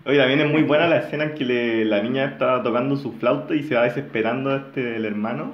Oye, 0.05 0.17
también 0.19 0.39
es 0.41 0.51
muy 0.51 0.61
buena 0.63 0.87
la 0.87 0.97
escena 0.99 1.25
en 1.25 1.33
que 1.33 1.43
le- 1.43 1.83
la 1.85 2.01
niña 2.01 2.25
está 2.25 2.61
tocando 2.63 2.95
su 2.95 3.11
flauta 3.13 3.55
y 3.55 3.63
se 3.63 3.75
va 3.75 3.83
desesperando 3.83 4.55
este, 4.55 4.95
el 4.97 5.03
hermano. 5.05 5.53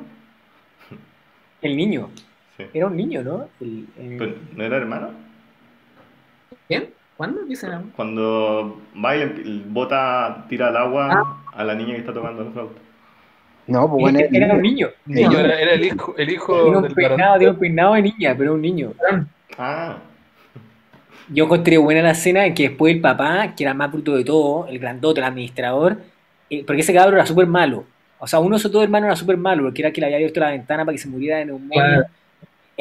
El 1.62 1.78
niño. 1.78 2.10
Sí. 2.64 2.78
Era 2.78 2.88
un 2.88 2.98
niño, 2.98 3.24
¿no? 3.24 3.48
El- 3.60 3.88
el- 3.98 4.18
Pero, 4.18 4.36
¿No 4.56 4.64
era 4.64 4.78
hermano? 4.78 5.10
¿Quién? 6.68 6.90
¿Cuándo? 7.18 7.42
¿Qué 7.48 7.56
será? 7.56 7.82
Cuando 7.96 8.82
va 9.04 9.16
y 9.16 9.64
bota, 9.68 10.46
tira 10.50 10.70
al 10.70 10.78
agua 10.78 11.38
a 11.54 11.64
la 11.64 11.76
niña 11.76 11.94
que 11.94 12.00
está 12.00 12.14
tocando 12.14 12.44
la 12.44 12.52
flauta. 12.52 12.80
No, 13.68 13.88
pues 13.90 14.02
bueno, 14.02 14.20
era, 14.20 14.46
era 14.46 14.54
un 14.56 14.62
niño. 14.62 14.88
No, 15.06 15.32
era, 15.40 15.60
era 15.60 15.74
el 15.74 15.86
hijo, 15.86 16.16
el 16.18 16.30
hijo 16.30 16.64
Tiene 16.64 16.78
un 16.78 16.84
del 16.84 16.94
peinado, 16.96 17.38
tiene 17.38 17.54
un 17.54 17.60
peinado 17.60 17.94
de 17.94 18.02
niña, 18.02 18.36
pero 18.38 18.54
un 18.56 18.62
niño. 18.62 18.94
Ah, 19.58 19.98
Yo 21.30 21.46
encontré 21.46 21.78
buena 21.78 22.02
la 22.02 22.12
escena 22.12 22.46
en 22.46 22.54
que 22.54 22.70
después 22.70 22.94
el 22.96 23.02
papá, 23.02 23.54
que 23.56 23.64
era 23.64 23.74
más 23.74 23.92
bruto 23.92 24.16
de 24.16 24.24
todo, 24.26 24.68
el 24.68 24.80
grandote, 24.80 25.20
el 25.20 25.26
administrador, 25.28 25.98
eh, 26.50 26.64
porque 26.66 26.82
ese 26.82 26.94
cabrón 26.94 27.16
era 27.16 27.26
súper 27.26 27.46
malo. 27.48 27.86
O 28.20 28.28
sea, 28.28 28.40
uno 28.40 28.52
de 28.56 28.58
esos 28.58 28.72
dos 28.72 28.84
hermanos 28.84 29.08
era 29.08 29.16
súper 29.16 29.38
malo, 29.38 29.64
porque 29.64 29.82
era 29.82 29.90
el 29.90 29.94
que 29.94 30.02
le 30.02 30.08
había 30.08 30.18
abierto 30.18 30.40
la 30.40 30.50
ventana 30.52 30.84
para 30.84 30.94
que 30.94 31.00
se 31.02 31.08
muriera 31.08 31.38
de 31.38 31.46
neumonía. 31.46 31.84
Claro. 31.84 32.04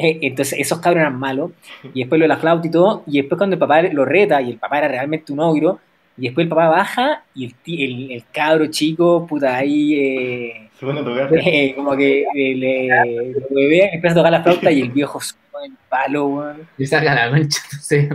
Eh, 0.03 0.19
entonces 0.21 0.59
esos 0.59 0.79
cabros 0.79 1.01
eran 1.01 1.17
malos, 1.19 1.51
y 1.93 1.99
después 2.01 2.19
lo 2.19 2.23
de 2.25 2.29
la 2.29 2.37
flauta 2.37 2.67
y 2.67 2.71
todo, 2.71 3.03
y 3.07 3.17
después 3.21 3.37
cuando 3.37 3.55
el 3.55 3.59
papá 3.59 3.81
lo 3.83 4.05
reta, 4.05 4.41
y 4.41 4.49
el 4.51 4.57
papá 4.57 4.79
era 4.79 4.87
realmente 4.87 5.31
un 5.33 5.39
ogro, 5.39 5.79
y 6.17 6.23
después 6.23 6.45
el 6.45 6.49
papá 6.49 6.69
baja, 6.69 7.23
y 7.35 7.45
el, 7.45 7.53
el, 7.67 8.11
el 8.11 8.23
cabro 8.31 8.65
chico, 8.67 9.25
puta, 9.27 9.55
ahí... 9.55 9.93
eh, 9.95 10.69
Se 10.79 10.85
pone 10.85 10.99
a 10.99 11.03
tocar. 11.03 11.29
eh, 11.37 11.73
como 11.75 11.95
que 11.95 12.25
le, 12.35 12.87
lo 12.87 13.55
bebé, 13.55 13.89
empieza 13.93 14.13
a 14.13 14.17
tocar 14.19 14.31
la 14.31 14.43
flauta 14.43 14.71
y 14.71 14.81
el 14.81 14.89
viejo 14.91 15.19
pone 15.51 15.67
el 15.67 15.73
palo, 15.89 16.25
weón. 16.27 16.67
Y 16.77 16.85
saca 16.85 17.13
la 17.15 17.29
mancha, 17.31 17.61
no 17.73 17.79
sé. 17.79 18.09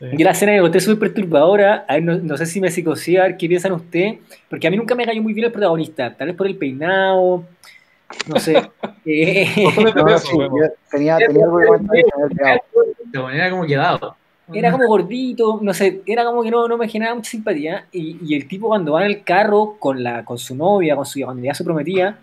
Yo 0.00 0.24
la 0.24 0.30
escena 0.30 0.52
que 0.52 0.58
encontré 0.58 0.80
súper 0.80 1.12
perturbadora, 1.12 1.84
a 1.88 1.94
ver, 1.94 2.04
no, 2.04 2.16
no 2.18 2.36
sé 2.36 2.46
si 2.46 2.60
me 2.60 2.70
psicosía, 2.70 3.22
a 3.22 3.26
ver 3.26 3.36
qué 3.36 3.48
piensan 3.48 3.72
ustedes, 3.72 4.18
porque 4.48 4.68
a 4.68 4.70
mí 4.70 4.76
nunca 4.76 4.94
me 4.94 5.04
cayó 5.04 5.20
muy 5.20 5.32
bien 5.32 5.46
el 5.46 5.52
protagonista, 5.52 6.14
tal 6.14 6.28
vez 6.28 6.36
por 6.36 6.46
el 6.46 6.56
peinado, 6.56 7.44
no 8.26 8.38
sé. 8.38 8.70
Eh, 9.10 9.46
tenía, 10.90 11.16
tenía 11.16 11.46
como 13.50 13.64
quedado. 13.64 14.16
era 14.52 14.70
como 14.70 14.86
gordito, 14.86 15.60
no 15.62 15.72
sé, 15.72 16.02
era 16.04 16.26
como 16.26 16.42
que 16.42 16.50
no, 16.50 16.68
no 16.68 16.76
me 16.76 16.86
generaba 16.90 17.16
mucha 17.16 17.30
simpatía, 17.30 17.86
y, 17.90 18.18
y 18.22 18.34
el 18.34 18.46
tipo 18.46 18.68
cuando 18.68 18.92
va 18.92 19.06
en 19.06 19.12
el 19.12 19.24
carro 19.24 19.76
con, 19.78 20.02
la, 20.02 20.26
con 20.26 20.36
su 20.36 20.54
novia, 20.54 20.94
con 20.94 21.06
su, 21.06 21.20
cuando 21.20 21.42
ya 21.42 21.54
se 21.54 21.64
prometía, 21.64 22.18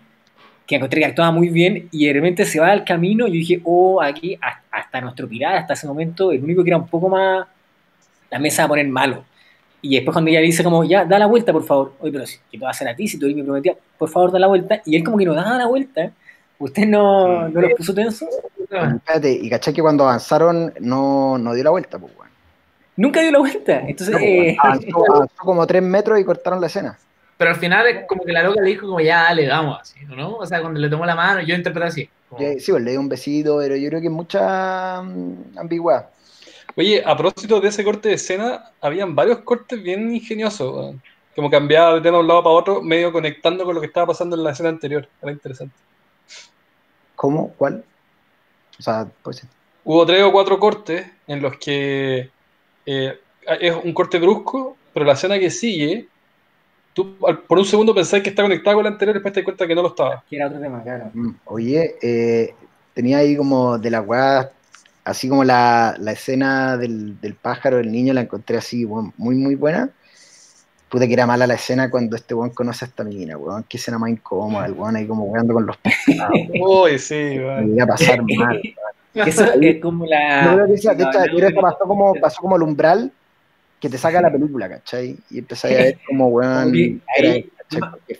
que 0.64 0.76
encontré 0.76 1.00
que 1.00 1.06
actuaba 1.06 1.32
muy 1.32 1.48
bien, 1.48 1.88
y 1.90 2.06
de 2.06 2.12
repente 2.12 2.44
se 2.44 2.60
va 2.60 2.70
al 2.70 2.84
camino, 2.84 3.26
y 3.26 3.30
yo 3.32 3.38
dije, 3.38 3.60
oh, 3.64 4.00
aquí, 4.00 4.38
hasta, 4.40 4.62
hasta 4.70 5.00
nuestro 5.00 5.28
pirata, 5.28 5.58
hasta 5.58 5.74
ese 5.74 5.88
momento, 5.88 6.30
el 6.30 6.44
único 6.44 6.62
que 6.62 6.70
era 6.70 6.78
un 6.78 6.86
poco 6.86 7.08
más, 7.08 7.48
la 8.30 8.38
mesa 8.38 8.62
va 8.62 8.66
a 8.66 8.68
poner 8.68 8.86
malo. 8.86 9.24
Y 9.82 9.94
después 9.96 10.12
cuando 10.14 10.30
ella 10.30 10.40
dice 10.40 10.64
como, 10.64 10.82
ya, 10.84 11.04
da 11.04 11.18
la 11.18 11.26
vuelta, 11.26 11.52
por 11.52 11.64
favor. 11.64 11.92
Oye, 12.00 12.12
pero 12.12 12.26
si, 12.26 12.38
¿qué 12.50 12.58
te 12.58 12.64
va 12.64 12.68
a 12.68 12.70
hacer 12.72 12.88
a 12.88 12.96
ti 12.96 13.06
si 13.06 13.18
tú 13.18 13.26
eres 13.26 13.36
mi 13.36 13.42
prometida? 13.42 13.74
Por 13.98 14.08
favor, 14.08 14.32
da 14.32 14.38
la 14.38 14.46
vuelta. 14.48 14.80
Y 14.84 14.96
él 14.96 15.04
como 15.04 15.16
que 15.18 15.24
no 15.26 15.34
daba 15.34 15.56
la 15.58 15.66
vuelta. 15.66 16.10
¿Usted 16.58 16.86
no, 16.86 17.48
no 17.48 17.60
los 17.60 17.72
puso 17.74 17.92
tensos? 17.94 18.28
Espérate, 18.58 19.30
y 19.30 19.48
caché 19.50 19.72
que 19.72 19.82
cuando 19.82 20.04
avanzaron 20.04 20.72
no, 20.80 21.36
no 21.38 21.54
dio 21.54 21.62
la 21.64 21.70
vuelta, 21.70 21.98
pues, 21.98 22.12
weón. 22.16 22.30
Nunca 22.96 23.20
dio 23.20 23.30
la 23.30 23.38
vuelta. 23.40 23.80
Entonces, 23.80 24.08
No, 24.12 24.18
pues, 24.18 24.30
eh, 24.30 24.56
avanzó, 24.58 25.12
avanzó 25.14 25.34
como 25.36 25.66
tres 25.66 25.82
metros 25.82 26.18
y 26.18 26.24
cortaron 26.24 26.60
la 26.60 26.66
escena. 26.68 26.98
Pero 27.36 27.50
al 27.50 27.56
final 27.56 27.86
es 27.86 28.06
como 28.08 28.24
que 28.24 28.32
la 28.32 28.42
loca 28.42 28.62
le 28.62 28.70
dijo 28.70 28.86
como 28.86 29.00
ya 29.00 29.32
le 29.34 29.46
damos 29.46 29.78
así, 29.82 30.00
¿no? 30.08 30.36
O 30.36 30.46
sea, 30.46 30.62
cuando 30.62 30.80
le 30.80 30.88
tomó 30.88 31.04
la 31.04 31.14
mano, 31.14 31.42
yo 31.42 31.54
interpreté 31.54 31.86
así. 31.88 32.10
como- 32.30 32.40
Sí, 32.58 32.70
pues 32.72 32.82
le 32.82 32.92
di 32.92 32.96
un 32.96 33.08
besito, 33.10 33.58
pero 33.58 33.76
yo 33.76 33.88
creo 33.90 34.00
que 34.00 34.08
mucha 34.08 35.02
mm, 35.02 35.58
ambigüedad. 35.58 36.08
Oye, 36.76 37.02
a 37.04 37.16
propósito 37.16 37.60
de 37.60 37.68
ese 37.68 37.82
corte 37.82 38.10
de 38.10 38.16
escena, 38.16 38.70
habían 38.80 39.14
varios 39.14 39.38
cortes 39.38 39.82
bien 39.82 40.14
ingeniosos. 40.14 40.94
Como 41.34 41.50
cambiaba 41.50 41.94
de 41.94 42.00
tema 42.02 42.18
de 42.18 42.22
un 42.22 42.28
lado 42.28 42.42
para 42.42 42.54
otro, 42.54 42.82
medio 42.82 43.10
conectando 43.12 43.64
con 43.64 43.74
lo 43.74 43.80
que 43.80 43.86
estaba 43.86 44.08
pasando 44.08 44.36
en 44.36 44.44
la 44.44 44.50
escena 44.50 44.68
anterior. 44.68 45.08
Era 45.22 45.32
interesante. 45.32 45.74
¿Cómo? 47.14 47.54
¿Cuál? 47.56 47.82
O 48.78 48.82
sea, 48.82 49.08
pues 49.22 49.46
Hubo 49.84 50.04
tres 50.04 50.22
o 50.22 50.32
cuatro 50.32 50.58
cortes 50.58 51.06
en 51.26 51.40
los 51.40 51.56
que 51.58 52.28
eh, 52.84 53.20
es 53.60 53.74
un 53.82 53.92
corte 53.94 54.18
brusco, 54.18 54.76
pero 54.92 55.06
la 55.06 55.12
escena 55.12 55.38
que 55.38 55.50
sigue, 55.50 56.08
tú 56.92 57.16
por 57.46 57.58
un 57.58 57.64
segundo 57.64 57.94
pensás 57.94 58.20
que 58.20 58.30
está 58.30 58.42
conectada 58.42 58.74
con 58.74 58.84
la 58.84 58.90
anterior 58.90 59.14
y 59.14 59.18
después 59.18 59.32
te 59.32 59.40
das 59.40 59.44
cuenta 59.44 59.66
que 59.66 59.74
no 59.74 59.82
lo 59.82 59.88
estaba. 59.88 60.24
que 60.28 60.36
era 60.36 60.48
otro 60.48 60.60
tema, 60.60 60.82
claro. 60.82 61.10
Mm, 61.14 61.30
Oye, 61.44 61.94
eh, 62.02 62.54
tenía 62.94 63.18
ahí 63.18 63.36
como 63.36 63.78
de 63.78 63.90
la 63.90 64.00
weá, 64.00 64.50
así 65.06 65.28
como 65.28 65.42
la, 65.44 65.94
la 65.98 66.12
escena 66.12 66.76
del, 66.76 67.18
del 67.20 67.34
pájaro, 67.34 67.78
del 67.78 67.90
niño, 67.90 68.12
la 68.12 68.20
encontré 68.22 68.58
así, 68.58 68.84
weón, 68.84 69.12
muy, 69.16 69.34
muy 69.36 69.54
buena. 69.54 69.88
Puta 70.88 71.06
que 71.06 71.14
era 71.14 71.26
mala 71.26 71.46
la 71.46 71.54
escena 71.54 71.90
cuando 71.90 72.14
este 72.16 72.34
weón 72.34 72.50
conoce 72.50 72.84
a 72.84 72.88
esta 72.88 73.02
mina, 73.04 73.36
weón. 73.36 73.64
Qué 73.68 73.76
escena 73.76 73.98
más 73.98 74.10
incómoda, 74.10 74.66
el 74.66 74.72
weón 74.72 74.94
ahí 74.96 75.06
como 75.06 75.24
weando 75.24 75.54
con 75.54 75.66
los 75.66 75.76
pescados. 75.78 76.30
Uy, 76.60 76.98
sí, 76.98 77.14
Me 77.14 77.44
weón. 77.46 77.74
iba 77.74 77.84
a 77.84 77.86
pasar 77.88 78.20
mal. 78.36 78.60
Eso 79.14 79.44
es 79.54 79.80
como 79.80 80.04
la... 80.06 80.44
Yo 80.44 80.54
creo 80.54 80.66
que 80.66 80.74
esa- 80.74 80.94
de 80.94 81.02
hecho, 81.04 81.24
yo 81.32 81.36
creo 81.38 81.48
que 81.48 81.60
pasó 81.60 81.78
como, 81.86 82.14
pasó 82.14 82.40
como 82.42 82.56
el 82.56 82.62
umbral 82.62 83.10
que 83.80 83.88
te 83.88 83.96
saca 83.98 84.20
la 84.20 84.30
película, 84.32 84.68
¿cachai? 84.68 85.16
Y 85.30 85.38
empezás 85.38 85.70
a 85.70 85.74
ver 85.74 85.98
como, 86.06 86.28
weón, 86.28 86.72
ahí- 87.16 87.50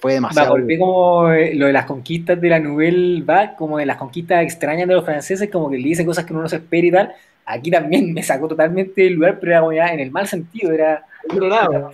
fue 0.00 0.10
Me 0.10 0.14
demasiado. 0.14 0.48
acordé 0.48 0.78
como 0.78 1.32
eh, 1.32 1.54
lo 1.54 1.66
de 1.66 1.72
las 1.72 1.86
conquistas 1.86 2.40
de 2.40 2.48
la 2.48 2.58
Nouvelle 2.58 3.22
Vague, 3.22 3.52
como 3.56 3.78
de 3.78 3.86
las 3.86 3.96
conquistas 3.96 4.42
extrañas 4.42 4.88
de 4.88 4.94
los 4.94 5.04
franceses, 5.04 5.50
como 5.50 5.70
que 5.70 5.78
le 5.78 5.88
dicen 5.88 6.06
cosas 6.06 6.24
que 6.24 6.32
uno 6.32 6.42
no 6.42 6.48
se 6.48 6.56
espera 6.56 6.86
y 6.86 6.90
tal. 6.90 7.12
Aquí 7.44 7.70
también 7.70 8.12
me 8.14 8.22
sacó 8.22 8.48
totalmente 8.48 9.02
del 9.02 9.14
lugar, 9.14 9.38
pero 9.38 9.52
era 9.52 9.60
como 9.60 9.72
ya 9.72 9.88
en 9.88 10.00
el 10.00 10.10
mal 10.10 10.26
sentido, 10.26 10.72
era 10.72 11.04
otro 11.30 11.48
lado. 11.48 11.90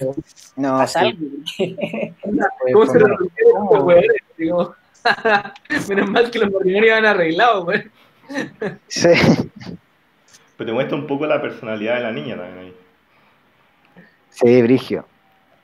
No, 0.56 0.78
pasa 0.78 1.02
sí, 1.56 1.76
¿Cómo 2.72 2.86
se 2.86 2.98
lo 2.98 4.74
Menos 5.88 6.10
mal 6.10 6.30
que 6.30 6.38
los 6.38 6.52
matrimonios 6.52 6.86
iban 6.86 7.04
arreglados, 7.04 7.66
weón. 7.66 7.90
Sí. 8.86 9.08
Pero 10.56 10.70
te 10.70 10.72
muestra 10.72 10.96
un 10.96 11.06
poco 11.08 11.26
la 11.26 11.42
personalidad 11.42 11.96
de 11.96 12.02
la 12.02 12.12
niña 12.12 12.36
también 12.36 12.58
ahí. 12.58 12.74
Sí, 14.30 14.62
Brigio. 14.62 15.04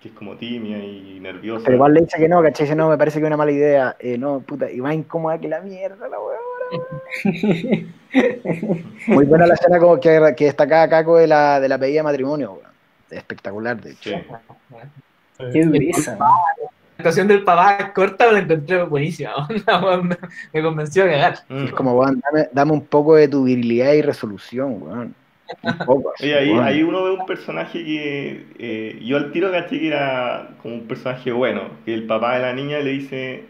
Que 0.00 0.08
es 0.08 0.14
como 0.14 0.36
tímida 0.36 0.78
y 0.78 1.18
nerviosa. 1.20 1.64
Pero 1.64 1.76
igual 1.76 1.94
le 1.94 2.02
dice 2.02 2.18
que 2.18 2.28
no, 2.28 2.40
¿cachai? 2.40 2.66
Dice, 2.66 2.76
no, 2.76 2.88
me 2.88 2.96
parece 2.96 3.18
que 3.18 3.24
es 3.24 3.26
una 3.26 3.36
mala 3.36 3.50
idea. 3.50 3.96
Eh, 3.98 4.16
no, 4.16 4.40
puta, 4.40 4.70
y 4.70 4.80
más 4.80 4.94
incómoda 4.94 5.38
que 5.38 5.48
la 5.48 5.60
mierda, 5.60 6.08
la 6.08 6.18
weón. 6.20 6.38
Muy 9.06 9.24
buena 9.24 9.46
la 9.46 9.54
escena 9.54 9.78
como 9.78 9.98
que, 9.98 10.34
que 10.36 10.44
destacaba 10.44 10.88
Caco 10.88 11.16
de 11.16 11.26
la, 11.26 11.58
de 11.58 11.68
la 11.68 11.78
pedida 11.78 11.98
de 11.98 12.02
matrimonio, 12.04 12.52
weón. 12.52 12.68
Espectacular, 13.10 13.80
de 13.80 13.92
hecho. 13.92 14.10
Sí. 14.10 14.16
Qué 15.52 15.64
dureza. 15.64 16.16
La 16.18 17.02
actuación 17.02 17.28
del 17.28 17.44
papá 17.44 17.92
corta 17.92 18.30
la 18.30 18.40
encontré 18.40 18.82
buenísima. 18.84 19.48
me, 20.52 20.62
convenció 20.62 21.04
a 21.04 21.06
cagar. 21.08 21.38
Es 21.48 21.72
como, 21.72 21.94
weón, 21.94 22.20
dame, 22.20 22.48
dame 22.52 22.72
un 22.72 22.84
poco 22.84 23.14
de 23.14 23.28
tu 23.28 23.44
virilidad 23.44 23.92
y 23.92 24.02
resolución, 24.02 24.82
weón. 24.82 25.14
Oye, 25.86 26.36
ahí, 26.36 26.50
ahí 26.62 26.82
uno 26.82 27.04
ve 27.04 27.10
un 27.12 27.26
personaje 27.26 27.82
que 27.84 28.46
eh, 28.58 29.00
yo 29.04 29.16
al 29.16 29.32
tiro 29.32 29.50
caché 29.50 29.78
que 29.80 29.88
era 29.88 30.50
como 30.62 30.74
un 30.74 30.86
personaje 30.86 31.32
bueno, 31.32 31.62
que 31.84 31.94
el 31.94 32.04
papá 32.06 32.34
de 32.36 32.42
la 32.42 32.52
niña 32.52 32.78
le 32.80 32.90
dice, 32.90 33.44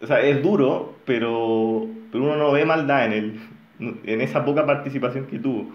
o 0.00 0.06
sea, 0.06 0.20
es 0.20 0.42
duro, 0.42 0.96
pero, 1.04 1.86
pero 2.10 2.24
uno 2.24 2.36
no 2.36 2.52
ve 2.52 2.64
maldad 2.64 3.06
en 3.06 3.12
él, 3.12 3.40
en 4.04 4.20
esa 4.20 4.44
poca 4.44 4.64
participación 4.66 5.26
que 5.26 5.38
tuvo. 5.38 5.70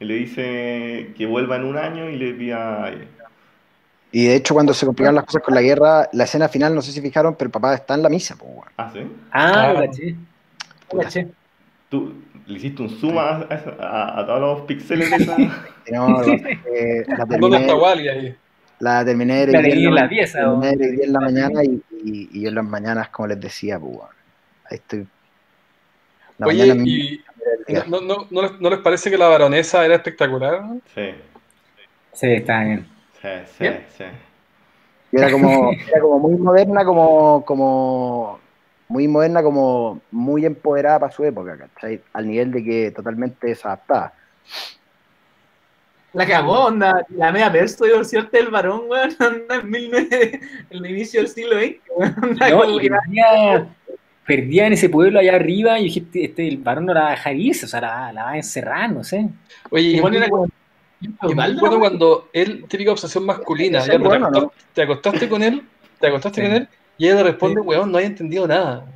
Él 0.00 0.08
le 0.08 0.14
dice 0.14 1.12
que 1.16 1.26
vuelva 1.26 1.56
en 1.56 1.64
un 1.64 1.76
año 1.76 2.08
y 2.08 2.16
le 2.16 2.32
pida... 2.34 2.92
Y 4.14 4.26
de 4.26 4.34
hecho, 4.34 4.52
cuando 4.52 4.74
se 4.74 4.84
complicaron 4.84 5.14
las 5.14 5.24
cosas 5.24 5.42
con 5.42 5.54
la 5.54 5.62
guerra, 5.62 6.08
la 6.12 6.24
escena 6.24 6.48
final, 6.48 6.74
no 6.74 6.82
sé 6.82 6.92
si 6.92 7.00
fijaron, 7.00 7.34
pero 7.34 7.46
el 7.46 7.52
papá 7.52 7.74
está 7.74 7.94
en 7.94 8.02
la 8.02 8.08
misa, 8.10 8.36
weón. 8.38 8.66
Ah, 8.76 8.90
¿sí? 8.92 9.00
Ah, 9.30 9.72
lo 9.72 9.78
Ah. 9.78 9.86
caché. 9.86 10.16
Caché. 11.00 11.28
¿Tú 11.88 12.12
le 12.46 12.56
hiciste 12.58 12.82
un 12.82 12.90
zoom 12.90 13.18
a, 13.18 13.30
a- 13.38 13.44
a- 13.80 14.20
a 14.20 14.26
todos 14.26 14.40
los 14.40 14.60
píxeles 14.62 15.10
de 15.10 15.16
esa...? 15.16 15.36
No, 15.90 16.22
eh, 16.64 17.04
la 17.16 17.26
¿Dónde 17.28 17.46
terminé, 17.50 17.58
está 17.58 17.74
Wally 17.76 18.08
ahí? 18.08 18.36
la 18.80 19.04
terminé 19.04 19.46
de 19.46 19.52
en 19.52 19.94
la 19.94 20.08
pieza, 20.08 20.40
en 20.42 21.12
la 21.12 21.20
mañana 21.20 21.64
y, 21.64 21.82
y, 21.90 22.38
y 22.38 22.42
yo 22.42 22.48
en 22.48 22.54
las 22.56 22.64
mañanas, 22.64 23.08
como 23.10 23.28
les 23.28 23.40
decía, 23.40 23.78
pues. 23.78 23.98
Ahí 24.64 24.78
estoy. 24.78 25.08
La 26.38 26.46
Oye, 26.46 26.66
y 26.84 27.24
misma- 27.68 27.86
¿no, 27.88 28.00
no, 28.00 28.26
no, 28.30 28.42
les, 28.42 28.60
no 28.60 28.70
les 28.70 28.80
parece 28.80 29.10
que 29.10 29.18
la 29.18 29.28
baronesa 29.28 29.84
era 29.84 29.96
espectacular? 29.96 30.62
Sí, 30.94 31.02
Sí, 32.12 32.26
está 32.32 32.62
bien. 32.64 32.86
sí, 33.20 33.28
sí, 33.46 33.64
¿Bien? 33.64 33.86
sí. 33.96 34.04
Y 35.10 35.16
era 35.18 35.30
como, 35.30 35.70
era 35.86 36.00
como 36.00 36.18
muy 36.18 36.38
moderna, 36.38 36.84
como, 36.84 37.44
como 37.44 38.40
muy 38.92 39.08
moderna, 39.08 39.42
como 39.42 40.00
muy 40.10 40.44
empoderada 40.44 41.00
para 41.00 41.12
su 41.12 41.24
época, 41.24 41.56
¿cachai? 41.56 42.00
Al 42.12 42.28
nivel 42.28 42.50
de 42.52 42.62
que 42.62 42.90
totalmente 42.90 43.46
desadaptada. 43.46 44.12
La 46.12 46.26
cagó, 46.26 46.66
onda. 46.66 47.06
La 47.16 47.32
media 47.32 47.50
persto 47.50 47.86
divorciarte 47.86 48.36
del 48.36 48.50
varón, 48.50 48.82
weón. 48.86 49.16
Onda 49.20 49.54
en 49.56 49.70
19, 49.72 50.40
en 50.70 50.84
el 50.84 50.90
inicio 50.90 51.20
del 51.20 51.28
siglo 51.30 51.56
XX, 51.58 51.76
weón. 51.96 52.14
No, 52.38 52.76
perdía, 52.76 53.66
perdía 54.26 54.66
en 54.66 54.72
ese 54.74 54.90
pueblo 54.90 55.18
allá 55.20 55.36
arriba 55.36 55.78
y 55.78 55.84
dije, 55.84 56.04
este, 56.12 56.46
el 56.48 56.58
varón 56.58 56.84
no 56.84 56.92
la 56.92 57.00
va 57.00 57.08
a 57.08 57.10
dejar 57.12 57.34
irse, 57.36 57.64
o 57.64 57.68
sea, 57.68 57.80
la, 57.80 58.12
la 58.12 58.24
va 58.24 58.30
a 58.32 58.36
encerrar, 58.36 58.92
no 58.92 59.02
sé. 59.02 59.26
Oye, 59.70 59.84
y 59.84 59.90
y 59.92 59.94
es 59.96 60.00
pone 60.02 60.18
muy, 60.18 60.26
una 60.26 60.28
como- 60.28 60.46
y 61.00 61.06
es 61.06 61.18
total, 61.18 61.52
muy 61.54 61.54
¿no? 61.54 61.60
bueno 61.60 61.80
cuando 61.80 62.28
él, 62.34 62.64
típica 62.68 62.92
obsesión 62.92 63.24
masculina, 63.24 63.78
ya, 63.86 63.96
bueno, 63.96 64.30
te, 64.30 64.32
¿no? 64.32 64.38
acostaste, 64.38 64.64
te 64.74 64.82
acostaste 64.82 65.28
con 65.30 65.42
él, 65.42 65.62
te 65.98 66.06
acostaste 66.08 66.40
Sí. 66.42 66.46
con 66.46 66.56
él, 66.56 66.68
y 67.02 67.06
ella 67.06 67.16
le 67.16 67.22
responde, 67.24 67.60
weón, 67.60 67.90
no 67.90 67.98
hay 67.98 68.04
entendido 68.06 68.46
nada. 68.46 68.86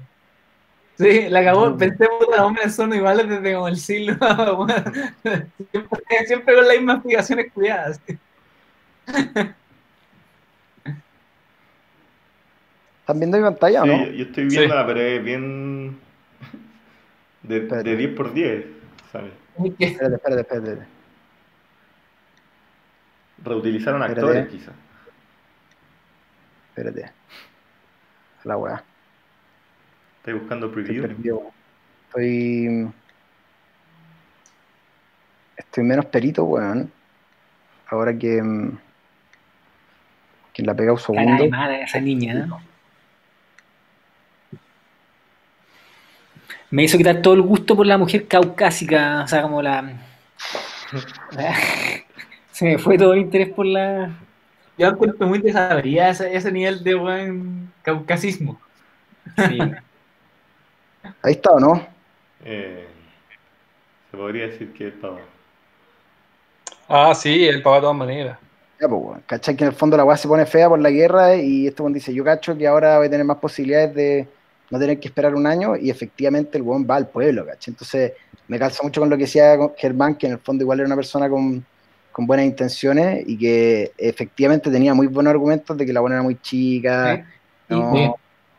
Sí, 0.97 1.29
la 1.29 1.43
cagó. 1.43 1.77
Pensé, 1.77 2.07
puta, 2.21 2.37
los 2.37 2.47
hombres 2.47 2.73
son 2.73 2.95
iguales 2.95 3.29
desde 3.29 3.53
como 3.55 3.67
el 3.67 3.77
siglo. 3.77 4.15
Siempre, 5.73 6.27
siempre 6.27 6.55
con 6.55 6.69
las 6.69 6.77
mismas 6.77 6.97
explicaciones 6.99 7.53
cuidadas. 7.53 8.01
¿Están 13.01 13.19
viendo 13.19 13.39
mi 13.39 13.43
pantalla 13.45 13.83
o 13.83 13.85
Sí, 13.85 13.91
no? 13.91 14.05
yo, 14.05 14.11
yo 14.13 14.25
estoy 14.25 14.51
Sí. 14.51 14.57
viéndola, 14.57 14.87
pero 14.87 15.01
es 15.01 15.25
bien... 15.25 15.99
De, 17.43 17.61
de 17.61 17.97
10 17.97 18.15
por 18.17 18.33
10, 18.33 18.65
¿sabes? 19.13 19.33
Espérate, 19.79 20.15
espérate, 20.17 20.41
espérate. 20.41 20.87
Reutilizaron 23.45 24.03
Espérate. 24.03 24.27
actores, 24.27 24.49
quizás. 24.49 24.75
Espérate. 26.71 27.13
La 28.47 28.57
weá. 28.57 28.83
Estoy 30.19 30.35
buscando 30.35 30.67
Estoy 30.67 30.85
preview. 30.85 31.03
perdido. 31.03 31.43
Estoy. 32.09 32.89
Estoy 35.57 35.85
menos 35.85 36.05
perito, 36.07 36.45
weón. 36.45 36.91
Ahora 37.89 38.17
que. 38.17 38.41
mm, 38.43 38.79
Que 40.53 40.63
la 40.63 40.75
pega 40.75 40.93
un 40.93 40.99
segundo. 40.99 41.49
mala 41.51 41.81
esa 41.81 42.01
niña, 42.01 42.35
¿no? 42.35 42.61
Me 46.71 46.85
hizo 46.85 46.99
quitar 46.99 47.23
todo 47.23 47.35
el 47.35 47.43
gusto 47.43 47.77
por 47.77 47.87
la 47.87 47.97
mujer 47.99 48.27
caucásica, 48.27 49.23
o 49.23 49.27
sea, 49.29 49.43
como 49.43 49.63
la... 49.63 49.83
la- 51.33 51.57
Se 52.53 52.65
me 52.65 52.79
fue 52.79 52.97
todo 52.97 53.13
el 53.13 53.21
interés 53.21 53.51
por 53.51 53.67
la... 53.67 54.11
Yo 54.79 54.89
encuentro 54.89 55.27
muy 55.27 55.39
desabrida 55.39 56.11
ese, 56.11 56.35
ese 56.35 56.53
nivel 56.53 56.85
de 56.85 56.95
buen 56.95 57.73
caucasismo. 57.83 58.61
Sí. 59.37 59.59
Ahí 61.23 61.33
está, 61.33 61.51
¿o 61.53 61.61
no? 61.61 61.87
Eh, 62.45 62.87
se 64.11 64.17
podría 64.17 64.49
decir 64.49 64.73
que 64.73 64.89
es 64.89 64.95
pavo. 64.95 65.21
Ah, 66.89 67.15
sí, 67.15 67.47
el 67.47 67.63
papá 67.63 67.77
de 67.77 67.81
todas 67.83 67.97
maneras. 67.97 68.39
Ya, 68.81 68.89
pues, 68.89 69.03
weón. 69.03 69.23
¿Cachai? 69.27 69.57
Que 69.57 69.65
en 69.65 69.71
el 69.71 69.77
fondo 69.77 69.97
la 69.97 70.05
weá 70.05 70.17
se 70.17 70.29
pone 70.29 70.45
fea 70.47 70.69
por 70.69 70.79
la 70.79 70.91
guerra 70.91 71.37
y 71.37 71.67
este 71.67 71.83
weón 71.83 71.95
dice, 71.95 72.13
yo 72.13 72.23
cacho 72.23 72.57
que 72.57 72.67
ahora 72.67 72.99
voy 72.99 73.07
a 73.07 73.11
tener 73.11 73.25
más 73.25 73.39
posibilidades 73.39 73.95
de 73.95 74.29
no 74.71 74.79
tener 74.79 75.01
que 75.01 75.09
esperar 75.09 75.35
un 75.35 75.47
año 75.47 75.77
y 75.77 75.91
efectivamente 75.91 76.59
el 76.59 76.63
weón 76.63 76.87
va 76.89 76.97
al 76.97 77.09
pueblo, 77.09 77.47
¿cachai? 77.47 77.73
Entonces 77.73 78.13
me 78.49 78.59
calza 78.59 78.83
mucho 78.83 79.01
con 79.01 79.11
lo 79.11 79.17
que 79.17 79.25
decía 79.25 79.57
Germán, 79.77 80.17
que 80.17 80.27
en 80.27 80.35
el 80.35 80.39
fondo 80.39 80.63
igual 80.63 80.81
era 80.81 80.87
una 80.87 80.97
persona 80.97 81.29
con, 81.29 81.65
con 82.17 82.27
buenas 82.27 82.47
intenciones 82.47 83.25
y 83.27 83.37
que 83.37 83.93
efectivamente 83.99 84.71
tenía 84.71 84.95
muy 84.95 85.07
buenos 85.07 85.33
argumentos 85.33 85.77
de 85.77 85.85
que 85.85 85.93
la 85.93 86.01
buena 86.01 86.17
era 86.17 86.23
muy 86.23 86.37
chica. 86.41 87.27
No, 87.69 87.93
Sí. 87.95 88.11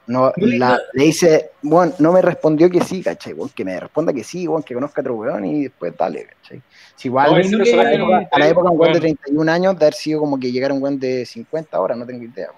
no, 0.05 0.31
la- 0.37 0.79
le 0.93 1.03
dice, 1.05 1.49
bueno, 1.63 1.91
no 1.97 2.11
me 2.13 2.21
respondió 2.21 2.69
que 2.69 2.81
sí, 2.81 3.01
¿cachai? 3.01 3.33
Weón, 3.33 3.49
que 3.49 3.65
me 3.65 3.79
responda 3.79 4.13
que 4.13 4.23
sí, 4.23 4.47
weón, 4.47 4.61
que 4.61 4.75
conozca 4.75 5.01
a 5.01 5.03
otro 5.03 5.15
weón 5.15 5.43
y 5.45 5.63
después 5.63 5.91
dale, 5.97 6.27
¿cachai? 6.39 6.61
Si 6.95 7.07
igual 7.07 7.31
No, 7.31 7.35
a 7.35 7.39
la 7.39 7.93
época, 7.93 8.19
no- 8.21 8.27
a 8.31 8.39
la 8.39 8.47
época 8.47 8.69
un 8.69 8.79
weón 8.79 8.93
de 8.93 8.99
bueno. 8.99 9.15
31 9.23 9.49
años 9.51 9.79
de 9.79 9.85
haber 9.85 9.93
sido 9.95 10.19
como 10.19 10.39
que 10.39 10.51
llegara 10.51 10.71
un 10.75 10.83
weón 10.83 10.99
de 10.99 11.25
50 11.25 11.77
ahora, 11.77 11.95
no 11.95 12.05
tengo 12.05 12.23
idea. 12.23 12.49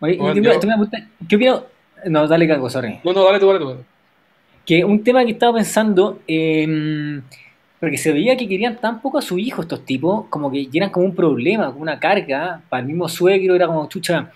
Oye, 0.00 0.14
y 0.14 0.16
Bueno, 0.16 0.34
tú 0.36 0.40
me- 0.40 0.46
yo- 0.54 0.60
tú 0.60 0.66
me 0.68 0.72
apuntas- 0.72 1.02
¿Qué 1.28 1.36
opino? 1.36 1.64
No, 2.06 2.26
dale 2.26 2.48
cago, 2.48 2.70
sorry. 2.70 2.98
No, 3.04 3.12
no, 3.12 3.24
dale 3.26 3.38
tú, 3.40 3.46
dale 3.48 3.58
tú. 3.58 3.76
Que 4.64 4.82
un 4.86 5.04
tema 5.04 5.22
que 5.22 5.32
estaba 5.32 5.52
pensando, 5.58 6.20
eh, 6.26 7.20
porque 7.80 7.98
se 7.98 8.12
veía 8.12 8.36
que 8.36 8.48
querían 8.48 8.76
tan 8.76 9.00
poco 9.00 9.18
a 9.18 9.22
su 9.22 9.38
hijo 9.38 9.62
estos 9.62 9.84
tipos, 9.84 10.26
como 10.28 10.50
que 10.50 10.68
eran 10.72 10.90
como 10.90 11.06
un 11.06 11.14
problema, 11.14 11.66
como 11.66 11.82
una 11.82 11.98
carga, 11.98 12.62
para 12.68 12.80
el 12.80 12.86
mismo 12.86 13.08
suegro 13.08 13.54
era 13.54 13.66
como, 13.66 13.86
chucha, 13.88 14.30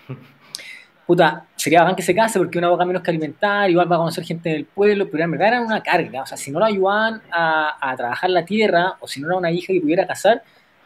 puta, 1.06 1.46
sería 1.56 1.80
bacán 1.80 1.96
que 1.96 2.02
se 2.02 2.14
case 2.14 2.38
porque 2.38 2.58
una 2.58 2.68
boca 2.68 2.84
menos 2.84 3.02
que 3.02 3.10
alimentar, 3.10 3.68
igual 3.70 3.90
va 3.90 3.96
a 3.96 3.98
conocer 4.00 4.24
gente 4.24 4.50
del 4.50 4.64
pueblo, 4.66 5.08
pero 5.10 5.24
en 5.24 5.30
verdad 5.32 5.48
eran 5.48 5.64
una 5.64 5.82
carga, 5.82 6.22
o 6.22 6.26
sea, 6.26 6.36
si 6.36 6.50
no 6.50 6.58
lo 6.60 6.66
ayudaban 6.66 7.20
a, 7.32 7.76
a 7.90 7.96
trabajar 7.96 8.30
la 8.30 8.44
tierra, 8.44 8.94
o 9.00 9.08
si 9.08 9.20
no 9.20 9.28
era 9.28 9.36
una 9.36 9.50
hija 9.50 9.72
que 9.72 9.80
pudiera 9.80 10.06
casar, 10.06 10.42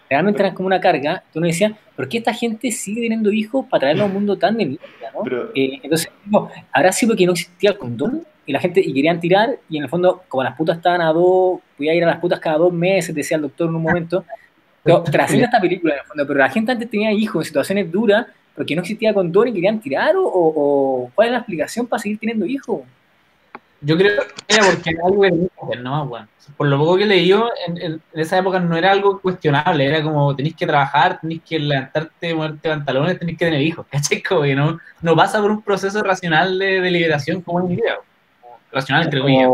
realmente 0.08 0.40
eran 0.40 0.54
como 0.54 0.66
una 0.66 0.80
carga, 0.80 1.24
entonces 1.26 1.36
uno 1.36 1.46
decía, 1.46 1.76
¿por 1.96 2.08
qué 2.08 2.18
esta 2.18 2.32
gente 2.32 2.70
sigue 2.70 3.02
teniendo 3.02 3.32
hijos 3.32 3.66
para 3.68 3.80
traerlo 3.80 4.04
a 4.04 4.06
un 4.06 4.12
mundo 4.14 4.38
tan 4.38 4.56
de 4.56 4.66
mierda, 4.66 4.86
no? 5.12 5.22
Pero- 5.24 5.50
Eh, 5.54 5.80
entonces, 5.82 6.08
no, 6.26 6.48
habrá 6.72 6.92
sido 6.92 7.10
porque 7.10 7.26
no 7.26 7.32
existía 7.32 7.70
el 7.70 7.78
condón 7.78 8.24
y 8.46 8.52
la 8.52 8.60
gente 8.60 8.80
y 8.80 8.92
querían 8.92 9.20
tirar 9.20 9.56
y 9.68 9.78
en 9.78 9.84
el 9.84 9.88
fondo, 9.88 10.22
como 10.28 10.42
las 10.42 10.56
putas 10.56 10.76
estaban 10.76 11.00
a 11.00 11.12
dos, 11.12 11.60
podía 11.76 11.94
ir 11.94 12.04
a 12.04 12.08
las 12.08 12.18
putas 12.18 12.40
cada 12.40 12.58
dos 12.58 12.72
meses, 12.72 13.14
decía 13.14 13.36
el 13.36 13.42
doctor 13.42 13.68
en 13.68 13.74
un 13.76 13.82
momento. 13.82 14.24
Pero 14.82 15.02
trasciende 15.04 15.46
esta 15.46 15.60
película 15.60 15.94
en 15.94 16.00
el 16.00 16.06
fondo, 16.06 16.26
pero 16.26 16.38
la 16.40 16.50
gente 16.50 16.72
antes 16.72 16.90
tenía 16.90 17.10
hijos 17.12 17.42
en 17.42 17.46
situaciones 17.46 17.90
duras 17.90 18.26
porque 18.54 18.76
no 18.76 18.82
existía 18.82 19.12
condón 19.12 19.48
y 19.48 19.52
querían 19.52 19.80
tirar 19.80 20.14
o, 20.16 20.22
o- 20.24 21.10
cuál 21.14 21.28
es 21.28 21.32
la 21.32 21.38
explicación 21.38 21.86
para 21.86 22.00
seguir 22.00 22.18
teniendo 22.18 22.46
hijos. 22.46 22.82
Yo 23.80 23.98
creo 23.98 24.22
que 24.46 24.54
era 24.54 24.64
porque 24.64 24.90
era 24.90 25.04
algo 25.04 25.22
que 25.22 25.76
¿no? 25.78 26.06
Bueno, 26.06 26.26
por 26.56 26.68
lo 26.68 26.78
poco 26.78 26.96
que 26.96 27.04
leí 27.04 27.26
yo, 27.28 27.50
en, 27.66 28.00
esa 28.14 28.38
época 28.38 28.58
no 28.58 28.76
era 28.76 28.92
algo 28.92 29.20
cuestionable, 29.20 29.84
era 29.84 30.02
como 30.02 30.34
tenéis 30.34 30.56
que 30.56 30.66
trabajar, 30.66 31.20
tenéis 31.20 31.42
que 31.46 31.58
levantarte, 31.58 32.34
moverte 32.34 32.68
pantalones, 32.68 33.18
tenéis 33.18 33.36
que 33.36 33.44
tener 33.44 33.60
hijos, 33.60 33.86
¿cachai? 33.90 34.22
Como 34.22 34.42
que 34.42 34.54
no, 34.54 34.78
no 35.02 35.16
pasa 35.16 35.40
por 35.40 35.50
un 35.50 35.60
proceso 35.62 36.02
racional 36.02 36.58
de, 36.58 36.80
de 36.80 36.90
liberación 36.90 37.42
como 37.42 37.60
en 37.60 37.76
video. 37.76 38.02
Racional, 38.74 39.04
entre 39.04 39.20
comillas. 39.20 39.48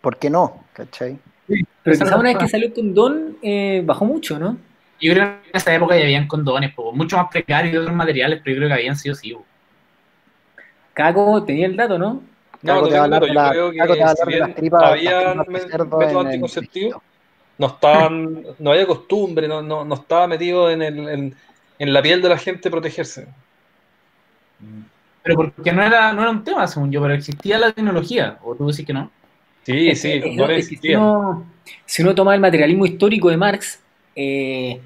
¿por 0.00 0.16
qué 0.16 0.30
no? 0.30 0.64
¿Cachai? 0.72 1.18
Pero 1.46 1.98
quizá 1.98 2.14
una 2.16 2.28
vez 2.30 2.38
que 2.38 2.48
salió 2.48 2.68
el 2.68 2.72
condón, 2.74 3.36
eh, 3.42 3.82
bajó 3.84 4.04
mucho, 4.04 4.38
¿no? 4.38 4.56
Yo 5.00 5.12
creo 5.12 5.24
que 5.42 5.50
en 5.50 5.56
esa 5.56 5.74
época 5.74 5.96
ya 5.96 6.04
habían 6.04 6.28
condones, 6.28 6.72
po, 6.74 6.92
mucho 6.92 7.16
más 7.16 7.26
precarios 7.30 7.74
y 7.74 7.76
otros 7.76 7.94
materiales, 7.94 8.40
pero 8.42 8.54
yo 8.54 8.58
creo 8.60 8.68
que 8.68 8.74
habían 8.74 8.96
sido 8.96 9.14
sí. 9.16 9.32
po. 9.34 9.44
Caco 10.94 11.42
tenía 11.44 11.66
el 11.66 11.76
dato, 11.76 11.98
¿no? 11.98 12.22
No, 12.62 12.74
Caco 12.74 12.80
no 12.82 12.88
te 12.88 12.94
va 12.94 13.00
a 13.00 13.04
hablar 13.04 13.20
de 13.22 13.28
Yo 13.28 13.34
la- 13.34 13.50
creo 13.50 13.72
Caco 13.76 13.94
te 13.94 14.00
va 14.04 14.10
a 14.10 14.14
que 14.14 14.20
hablar 14.22 14.26
de 14.28 14.38
las 14.38 14.56
tripas- 14.56 14.82
había 14.84 15.34
métodos 15.34 16.26
anticonceptivos, 16.26 17.02
no 17.58 17.66
estaban, 17.66 18.42
no 18.58 18.70
había 18.70 18.86
costumbre, 18.86 19.48
no, 19.48 19.62
no, 19.62 19.84
no 19.84 19.94
estaba 19.94 20.26
metido 20.28 20.70
en, 20.70 20.82
el, 20.82 21.08
en, 21.08 21.36
en 21.78 21.92
la 21.92 22.00
piel 22.02 22.22
de 22.22 22.28
la 22.28 22.38
gente 22.38 22.70
protegerse. 22.70 23.26
Pero 25.22 25.36
porque 25.36 25.72
no 25.72 25.82
era, 25.82 26.12
no 26.12 26.22
era 26.22 26.30
un 26.30 26.44
tema, 26.44 26.66
según 26.66 26.90
yo, 26.90 27.00
pero 27.00 27.14
existía 27.14 27.58
la 27.58 27.72
tecnología, 27.72 28.38
o 28.42 28.54
tú 28.56 28.66
decís 28.68 28.84
que 28.86 28.92
no. 28.92 29.10
Sí, 29.64 29.88
Es 29.90 30.00
sí, 30.00 30.08
es- 30.12 30.24
es 30.24 30.52
que 30.52 30.62
si, 30.62 30.80
uno, 30.94 31.46
si 31.86 32.02
uno 32.02 32.14
toma 32.14 32.34
el 32.34 32.40
materialismo 32.40 32.86
histórico 32.86 33.30
de 33.30 33.36
Marx, 33.36 33.80
eh. 34.16 34.80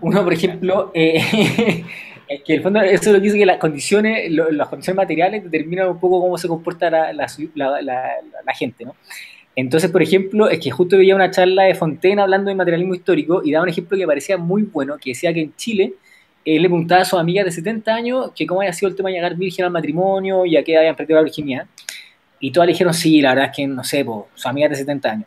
Uno, 0.00 0.22
por 0.24 0.32
ejemplo, 0.32 0.90
eh, 0.94 1.16
es 2.28 2.42
que 2.44 2.52
en 2.54 2.58
el 2.58 2.62
fondo 2.62 2.80
eso 2.82 2.94
es 3.04 3.06
lo 3.08 3.14
que 3.14 3.20
dice 3.24 3.38
que 3.38 3.46
las 3.46 3.58
condiciones, 3.58 4.30
lo- 4.30 4.50
las 4.50 4.68
condiciones 4.68 4.96
materiales 4.96 5.44
determinan 5.44 5.88
un 5.88 6.00
poco 6.00 6.20
cómo 6.20 6.36
se 6.38 6.48
comporta 6.48 6.90
la, 6.90 7.12
la, 7.12 7.26
la- 7.54 7.82
la- 7.82 8.10
la 8.46 8.54
gente, 8.54 8.84
¿no? 8.84 8.96
Entonces, 9.56 9.90
por 9.90 10.02
ejemplo, 10.02 10.48
es 10.48 10.60
que 10.60 10.70
justo 10.70 10.96
veía 10.96 11.14
una 11.14 11.30
charla 11.30 11.64
de 11.64 11.74
Fontaine 11.74 12.22
hablando 12.22 12.48
de 12.50 12.54
materialismo 12.54 12.94
histórico 12.94 13.42
y 13.44 13.52
daba 13.52 13.64
un 13.64 13.68
ejemplo 13.70 13.96
que 13.96 14.04
me 14.04 14.08
parecía 14.08 14.38
muy 14.38 14.62
bueno, 14.62 14.96
que 14.98 15.10
decía 15.10 15.34
que 15.34 15.40
en 15.42 15.54
Chile 15.56 15.94
él 16.44 16.62
le 16.62 16.68
preguntaba 16.68 17.02
a 17.02 17.04
sus 17.04 17.18
amigas 17.18 17.44
de 17.44 17.52
70 17.52 17.94
años 17.94 18.32
que 18.34 18.46
cómo 18.46 18.60
había 18.60 18.72
sido 18.72 18.88
el 18.88 18.96
tema 18.96 19.08
de 19.10 19.16
llegar 19.16 19.36
virgen 19.36 19.66
al 19.66 19.70
matrimonio 19.70 20.46
y 20.46 20.56
a 20.56 20.64
qué 20.64 20.76
habían 20.76 20.96
perdido 20.96 21.18
la 21.18 21.24
virginidad. 21.24 21.66
Y 22.38 22.50
todas 22.50 22.66
le 22.66 22.72
dijeron, 22.72 22.94
sí, 22.94 23.20
la 23.20 23.30
verdad 23.30 23.50
es 23.50 23.56
que, 23.56 23.66
no 23.66 23.84
sé, 23.84 24.04
po, 24.04 24.28
sus 24.34 24.46
amigas 24.46 24.70
de 24.70 24.76
70 24.76 25.10
años. 25.10 25.26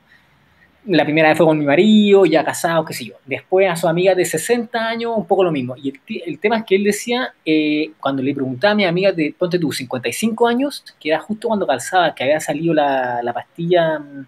La 0.85 1.05
primera 1.05 1.29
vez 1.29 1.37
fue 1.37 1.45
con 1.45 1.57
mi 1.57 1.65
marido, 1.65 2.25
ya 2.25 2.43
casado, 2.43 2.83
qué 2.83 2.93
sé 2.93 3.05
yo. 3.05 3.13
Después 3.25 3.69
a 3.69 3.75
su 3.75 3.87
amiga 3.87 4.15
de 4.15 4.25
60 4.25 4.77
años, 4.85 5.13
un 5.15 5.25
poco 5.25 5.43
lo 5.43 5.51
mismo. 5.51 5.75
Y 5.77 5.89
el, 5.89 5.99
el 6.25 6.39
tema 6.39 6.57
es 6.57 6.65
que 6.65 6.75
él 6.75 6.83
decía, 6.83 7.33
eh, 7.45 7.91
cuando 7.99 8.21
le 8.23 8.33
preguntaba 8.33 8.73
a 8.73 8.75
mi 8.75 8.83
amiga 8.83 9.11
de, 9.11 9.33
ponte 9.37 9.59
tú, 9.59 9.71
55 9.71 10.47
años, 10.47 10.83
que 10.99 11.09
era 11.09 11.19
justo 11.19 11.47
cuando 11.47 11.67
calzaba, 11.67 12.13
que 12.13 12.23
había 12.23 12.39
salido 12.39 12.73
la, 12.73 13.21
la 13.23 13.31
pastilla 13.31 13.99
mm, 13.99 14.25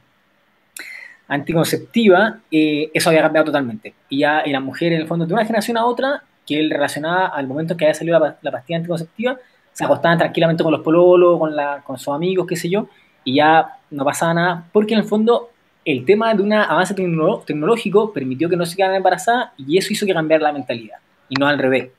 anticonceptiva, 1.28 2.40
eh, 2.52 2.92
eso 2.94 3.10
había 3.10 3.24
cambiado 3.24 3.46
totalmente. 3.46 3.94
Y 4.10 4.20
ya 4.20 4.44
y 4.46 4.52
la 4.52 4.60
mujer, 4.60 4.94
en 4.94 5.02
el 5.02 5.08
fondo, 5.08 5.26
de 5.26 5.34
una 5.34 5.44
generación 5.44 5.78
a 5.78 5.86
otra, 5.86 6.24
que 6.46 6.60
él 6.60 6.70
relacionaba 6.70 7.28
al 7.28 7.48
momento 7.48 7.74
en 7.74 7.78
que 7.78 7.86
había 7.86 7.96
salido 7.96 8.20
la, 8.20 8.38
la 8.42 8.52
pastilla 8.52 8.78
anticonceptiva, 8.78 9.38
se 9.74 9.84
acostaban 9.84 10.18
tranquilamente 10.18 10.64
con 10.64 10.72
los 10.72 10.82
pololos, 10.82 11.38
con, 11.38 11.56
la, 11.56 11.82
con 11.82 11.98
sus 11.98 12.14
amigos, 12.14 12.48
qué 12.48 12.56
sé 12.56 12.70
yo, 12.70 12.88
y 13.24 13.36
ya 13.36 13.78
no 13.92 14.06
pasaba 14.06 14.34
nada, 14.34 14.66
porque 14.72 14.94
en 14.94 15.02
el 15.02 15.06
fondo 15.06 15.50
el 15.84 16.06
tema 16.06 16.34
de 16.34 16.42
un 16.42 16.54
avance 16.54 16.96
tecno- 16.96 17.44
tecnológico 17.44 18.14
permitió 18.14 18.50
que 18.50 18.56
no 18.56 18.66
se 18.66 18.76
quedaran 18.76 18.96
embarazadas 18.96 19.50
y 19.58 19.78
eso 19.78 19.92
hizo 19.92 20.06
que 20.06 20.14
cambiara 20.14 20.44
la 20.44 20.54
mentalidad, 20.54 20.98
y 21.30 21.36
no 21.36 21.48
al 21.48 21.60
revés. 21.60 21.90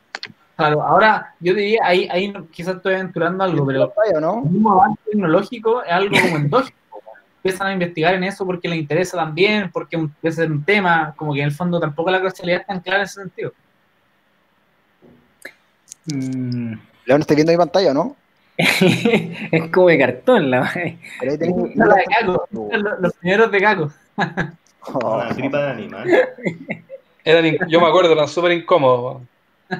Claro, 0.56 0.80
ahora 0.80 1.34
yo 1.38 1.52
diría, 1.52 1.80
ahí, 1.84 2.08
ahí 2.10 2.32
quizás 2.50 2.76
estoy 2.76 2.94
aventurando 2.94 3.44
algo, 3.44 3.66
pero 3.66 3.92
¿o 4.14 4.20
no? 4.20 4.42
el 4.42 4.50
mismo 4.50 4.72
avance 4.72 4.98
tecnológico 5.10 5.82
es 5.82 5.92
algo 5.92 6.16
como 6.18 6.36
endógeno. 6.36 6.76
Empiezan 7.44 7.66
a 7.68 7.72
investigar 7.74 8.14
en 8.14 8.24
eso 8.24 8.44
porque 8.46 8.66
les 8.66 8.78
interesa 8.78 9.18
también, 9.18 9.70
porque 9.70 10.08
es 10.22 10.38
un 10.38 10.64
tema, 10.64 11.14
como 11.14 11.34
que 11.34 11.40
en 11.40 11.46
el 11.46 11.52
fondo 11.52 11.78
tampoco 11.78 12.10
la 12.10 12.20
causalidad 12.20 12.62
es 12.62 12.66
tan 12.66 12.80
clara 12.80 13.00
en 13.00 13.04
ese 13.04 13.20
sentido. 13.20 13.52
Mm. 16.06 16.74
León, 17.04 17.20
¿estás 17.20 17.36
viendo 17.36 17.52
mi 17.52 17.58
pantalla 17.58 17.92
no? 17.94 18.16
es 18.58 19.70
como 19.70 19.88
de 19.88 19.98
cartón 19.98 20.50
la 20.50 20.60
madre. 20.62 20.98
Pero 21.20 21.32
ahí 21.32 21.38
tengo- 21.38 21.68
La 21.74 21.94
de 21.94 22.04
Caco, 22.04 22.48
los, 22.50 23.00
los 23.00 23.12
primeros 23.14 23.50
de 23.50 23.60
Caco. 23.60 23.92
Oh, 24.92 25.16
Una 25.16 25.28
tripa 25.34 25.58
de 25.62 25.70
animal. 25.70 26.08
Eran 27.24 27.58
yo 27.68 27.80
me 27.80 27.88
acuerdo, 27.88 28.12
eran 28.12 28.28
súper 28.28 28.52
incómodos. 28.52 29.20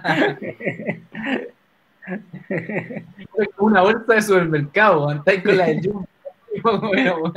Una 3.59 3.83
bolsa 3.83 4.15
de 4.15 4.23
supermercado, 4.23 5.09
andáis 5.09 5.43
con 5.45 5.57
la 5.57 5.67
de 5.67 5.81
Jumbo. 5.83 7.33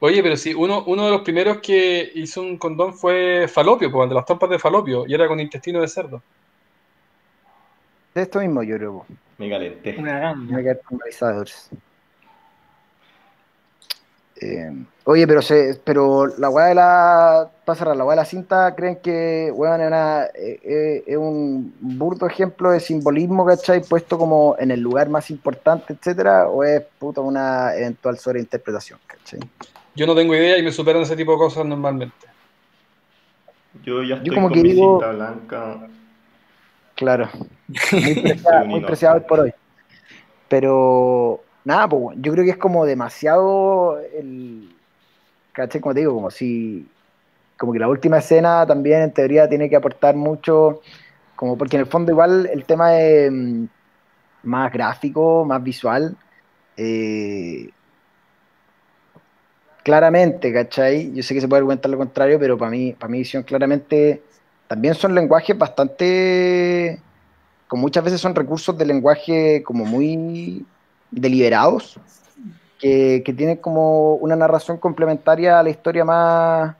Oye, 0.00 0.22
pero 0.22 0.36
sí, 0.36 0.54
uno, 0.54 0.84
uno 0.86 1.04
de 1.04 1.10
los 1.10 1.22
primeros 1.22 1.58
que 1.58 2.10
hizo 2.14 2.40
un 2.40 2.56
condón 2.58 2.94
fue 2.94 3.46
falopio, 3.48 3.90
pues, 3.90 4.08
de 4.08 4.14
las 4.14 4.24
trompas 4.24 4.50
de 4.50 4.58
falopio, 4.58 5.04
y 5.06 5.14
era 5.14 5.26
con 5.28 5.40
intestino 5.40 5.80
de 5.80 5.88
cerdo. 5.88 6.22
Esto 8.14 8.40
mismo 8.40 8.62
yo 8.62 8.76
creo. 8.76 9.06
Me 9.38 9.48
calenté. 9.48 9.96
Una 9.98 10.18
gamba. 10.18 10.56
Me. 10.56 11.70
Eh, 14.42 14.72
oye, 15.04 15.26
pero 15.26 15.42
se, 15.42 15.78
pero 15.84 16.26
la 16.26 16.48
weá 16.48 16.66
de 16.66 16.74
la. 16.74 17.50
Para 17.64 17.94
la 17.94 18.04
weá 18.04 18.16
de 18.16 18.22
la 18.22 18.24
cinta, 18.24 18.74
¿creen 18.74 18.96
que 18.96 19.52
weón, 19.54 19.80
es, 19.82 20.30
eh, 20.34 20.60
eh, 20.64 21.04
es 21.06 21.16
un 21.16 21.74
burdo 21.78 22.26
ejemplo 22.26 22.70
de 22.70 22.80
simbolismo, 22.80 23.44
¿cachai? 23.44 23.82
Puesto 23.82 24.16
como 24.18 24.56
en 24.58 24.70
el 24.70 24.80
lugar 24.80 25.08
más 25.10 25.30
importante, 25.30 25.92
etcétera, 25.92 26.48
o 26.48 26.64
es 26.64 26.82
puta 26.98 27.20
una 27.20 27.76
eventual 27.76 28.18
sobreinterpretación, 28.18 28.98
¿cachai? 29.06 29.40
Yo 29.94 30.06
no 30.06 30.14
tengo 30.14 30.34
idea 30.34 30.56
y 30.56 30.62
me 30.62 30.72
superan 30.72 31.02
ese 31.02 31.16
tipo 31.16 31.32
de 31.32 31.38
cosas 31.38 31.66
normalmente. 31.66 32.26
Yo 33.84 34.02
ya 34.02 34.16
estoy 34.16 34.34
como 34.34 34.48
con 34.48 34.54
que 34.56 34.62
mi 34.62 34.72
digo- 34.72 35.00
cinta 35.00 35.12
blanca. 35.12 35.88
Claro. 37.00 37.30
Muy 37.92 38.14
preciado, 38.16 38.64
un 38.64 38.68
muy 38.68 38.80
inocente. 38.80 38.86
preciado 38.86 39.16
hoy 39.16 39.22
por 39.22 39.40
hoy. 39.40 39.54
Pero, 40.48 41.46
nada, 41.64 41.88
pues, 41.88 42.18
yo 42.20 42.32
creo 42.32 42.44
que 42.44 42.52
es 42.52 42.58
como 42.58 42.86
demasiado 42.86 43.98
el. 44.00 44.76
¿Cachai? 45.52 45.80
Como 45.80 45.94
te 45.94 46.00
digo, 46.00 46.14
como 46.14 46.30
si. 46.30 46.92
Como 47.58 47.72
que 47.72 47.80
la 47.80 47.88
última 47.88 48.18
escena 48.18 48.66
también 48.66 49.02
en 49.02 49.12
teoría 49.14 49.48
tiene 49.48 49.70
que 49.70 49.76
aportar 49.76 50.16
mucho. 50.16 50.82
Como 51.36 51.58
porque 51.58 51.76
en 51.76 51.82
el 51.82 51.86
fondo, 51.88 52.12
igual 52.12 52.46
el 52.52 52.66
tema 52.66 52.98
es 53.00 53.32
mm, 53.32 53.66
más 54.44 54.72
gráfico, 54.72 55.44
más 55.46 55.62
visual. 55.62 56.18
eh, 56.76 57.70
claramente, 59.82 60.52
¿cachai? 60.52 61.12
Yo 61.14 61.22
sé 61.22 61.34
que 61.34 61.40
se 61.40 61.48
puede 61.48 61.58
argumentar 61.60 61.90
lo 61.90 61.98
contrario, 61.98 62.38
pero 62.38 62.58
para 62.58 62.70
mí, 62.70 62.92
para 62.92 63.10
mi 63.10 63.18
visión, 63.18 63.42
claramente 63.42 64.22
también 64.70 64.94
son 64.94 65.16
lenguajes 65.16 65.58
bastante, 65.58 67.00
como 67.66 67.82
muchas 67.82 68.04
veces 68.04 68.20
son 68.20 68.36
recursos 68.36 68.78
de 68.78 68.86
lenguaje 68.86 69.64
como 69.64 69.84
muy 69.84 70.64
deliberados, 71.10 71.98
que, 72.78 73.20
que 73.26 73.32
tienen 73.32 73.56
como 73.56 74.14
una 74.14 74.36
narración 74.36 74.78
complementaria 74.78 75.58
a 75.58 75.64
la 75.64 75.70
historia 75.70 76.04
más, 76.04 76.76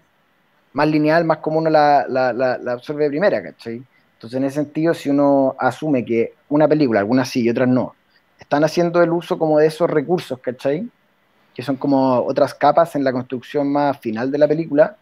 más 0.73 0.87
lineal, 0.87 1.25
más 1.25 1.39
como 1.39 1.59
uno 1.59 1.69
la, 1.69 2.07
la, 2.09 2.33
la, 2.33 2.59
la 2.59 2.73
absorbe 2.75 3.03
de 3.03 3.11
primera, 3.11 3.43
¿cachai? 3.43 3.83
Entonces, 4.13 4.37
en 4.37 4.45
ese 4.45 4.63
sentido, 4.63 4.95
si 4.95 5.11
uno 5.11 5.57
asume 5.59 6.05
que 6.05 6.35
una 6.49 6.69
película, 6.69 7.01
algunas 7.01 7.29
sí 7.29 7.43
y 7.43 7.51
otras 7.51 7.67
no, 7.67 7.97
están 8.39 8.63
haciendo 8.63 9.03
el 9.03 9.11
uso 9.11 9.37
como 9.37 9.59
de 9.59 9.67
esos 9.67 9.91
recursos, 9.91 10.39
¿cachai? 10.39 10.89
Que 11.53 11.63
son 11.65 11.75
como 11.75 12.21
otras 12.21 12.55
capas 12.55 12.95
en 12.95 13.03
la 13.03 13.11
construcción 13.11 13.73
más 13.73 13.99
final 13.99 14.31
de 14.31 14.39
la 14.39 14.47
película, 14.47 14.97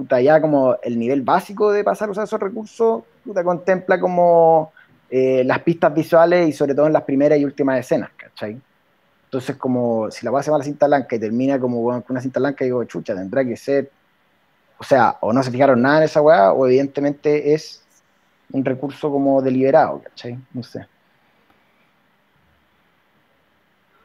puta, 0.00 0.18
ya 0.18 0.40
como 0.40 0.78
el 0.82 0.98
nivel 0.98 1.20
básico 1.20 1.70
de 1.72 1.84
pasar 1.84 2.08
a 2.08 2.12
usar 2.12 2.24
esos 2.24 2.40
recursos, 2.40 3.02
puta, 3.22 3.44
contempla 3.44 4.00
como 4.00 4.72
eh, 5.10 5.44
las 5.44 5.58
pistas 5.58 5.92
visuales 5.92 6.48
y 6.48 6.52
sobre 6.52 6.74
todo 6.74 6.86
en 6.86 6.94
las 6.94 7.02
primeras 7.02 7.38
y 7.38 7.44
últimas 7.44 7.78
escenas, 7.80 8.10
¿cachai? 8.16 8.58
Entonces, 9.24 9.56
como 9.56 10.10
si 10.10 10.24
la 10.24 10.32
weá 10.32 10.42
se 10.42 10.46
llama 10.46 10.58
la 10.58 10.64
cinta 10.64 10.86
blanca 10.86 11.16
y 11.16 11.18
termina 11.18 11.60
como 11.60 11.84
con 11.84 12.02
una 12.08 12.20
cinta 12.22 12.40
blanca, 12.40 12.64
digo, 12.64 12.82
chucha, 12.84 13.14
tendrá 13.14 13.44
que 13.44 13.58
ser, 13.58 13.90
o 14.78 14.84
sea, 14.84 15.18
o 15.20 15.34
no 15.34 15.42
se 15.42 15.50
fijaron 15.50 15.82
nada 15.82 15.98
en 15.98 16.04
esa 16.04 16.22
weá, 16.22 16.52
o 16.52 16.66
evidentemente 16.66 17.52
es 17.52 17.84
un 18.52 18.64
recurso 18.64 19.10
como 19.10 19.42
deliberado, 19.42 20.00
¿cachai? 20.02 20.38
No 20.54 20.62
sé. 20.62 20.86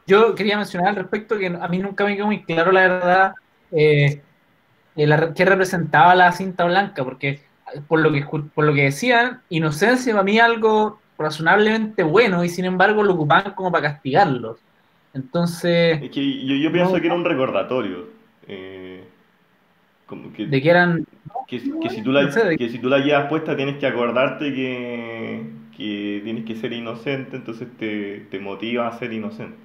Yo 0.06 0.34
quería 0.34 0.58
mencionar 0.58 0.90
al 0.90 0.96
respecto 0.96 1.38
que 1.38 1.46
a 1.46 1.68
mí 1.68 1.78
nunca 1.78 2.04
me 2.04 2.14
quedó 2.16 2.26
muy 2.26 2.44
claro, 2.44 2.70
la 2.70 2.80
verdad, 2.82 3.34
eh, 3.72 4.20
eh, 4.96 5.06
la- 5.06 5.34
qué 5.34 5.44
representaba 5.44 6.14
la 6.14 6.32
cinta 6.32 6.64
blanca, 6.64 7.04
porque 7.04 7.28
eh, 7.74 7.80
por 7.86 8.00
lo 8.00 8.12
que, 8.12 8.24
por 8.54 8.64
lo 8.64 8.74
que 8.74 8.84
decían, 8.84 9.42
inocencia 9.48 10.12
para 10.12 10.24
mí 10.24 10.36
es 10.38 10.42
algo 10.44 11.00
razonablemente 11.18 12.02
bueno 12.02 12.44
y 12.44 12.48
sin 12.48 12.64
embargo 12.66 13.02
lo 13.02 13.14
ocupaban 13.14 13.52
como 13.54 13.72
para 13.72 13.90
castigarlos. 13.92 14.58
Entonces, 15.14 16.02
Es 16.02 16.10
que 16.10 16.46
yo, 16.46 16.54
yo 16.56 16.72
pienso 16.72 16.92
No. 16.94 17.00
que 17.00 17.06
era 17.06 17.16
un 17.16 17.24
recordatorio. 17.24 18.06
eh, 18.48 19.04
como 20.06 20.32
que, 20.32 20.46
de 20.46 20.62
que 20.62 20.70
eran... 20.70 21.04
que, 21.48 21.60
que 21.80 21.90
si 21.90 22.02
tú 22.02 22.12
la, 22.12 22.22
no 22.22 22.32
sé, 22.32 22.44
de- 22.44 22.56
que 22.56 22.68
si 22.68 22.78
tú 22.78 22.88
la 22.88 22.98
llevas 22.98 23.28
puesta 23.28 23.56
tienes 23.56 23.78
que 23.78 23.86
acordarte 23.86 24.54
que, 24.54 25.50
que 25.76 26.20
tienes 26.24 26.44
que 26.44 26.54
ser 26.56 26.72
inocente, 26.72 27.36
entonces 27.36 27.68
te, 27.78 28.20
te 28.30 28.38
motiva 28.38 28.86
a 28.88 28.98
ser 28.98 29.12
inocente. 29.12 29.56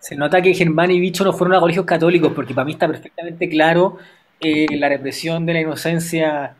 Se 0.00 0.16
nota 0.16 0.40
que 0.40 0.54
Germán 0.54 0.90
y 0.90 1.00
Bicho 1.00 1.24
no 1.24 1.32
fueron 1.32 1.56
a 1.56 1.60
colegios 1.60 1.84
católicos, 1.84 2.32
porque 2.34 2.54
para 2.54 2.64
mí 2.64 2.72
está 2.72 2.86
perfectamente 2.86 3.48
claro 3.48 3.98
eh, 4.40 4.66
la 4.76 4.88
represión 4.88 5.44
de 5.46 5.52
la 5.54 5.60
inocencia 5.60 6.54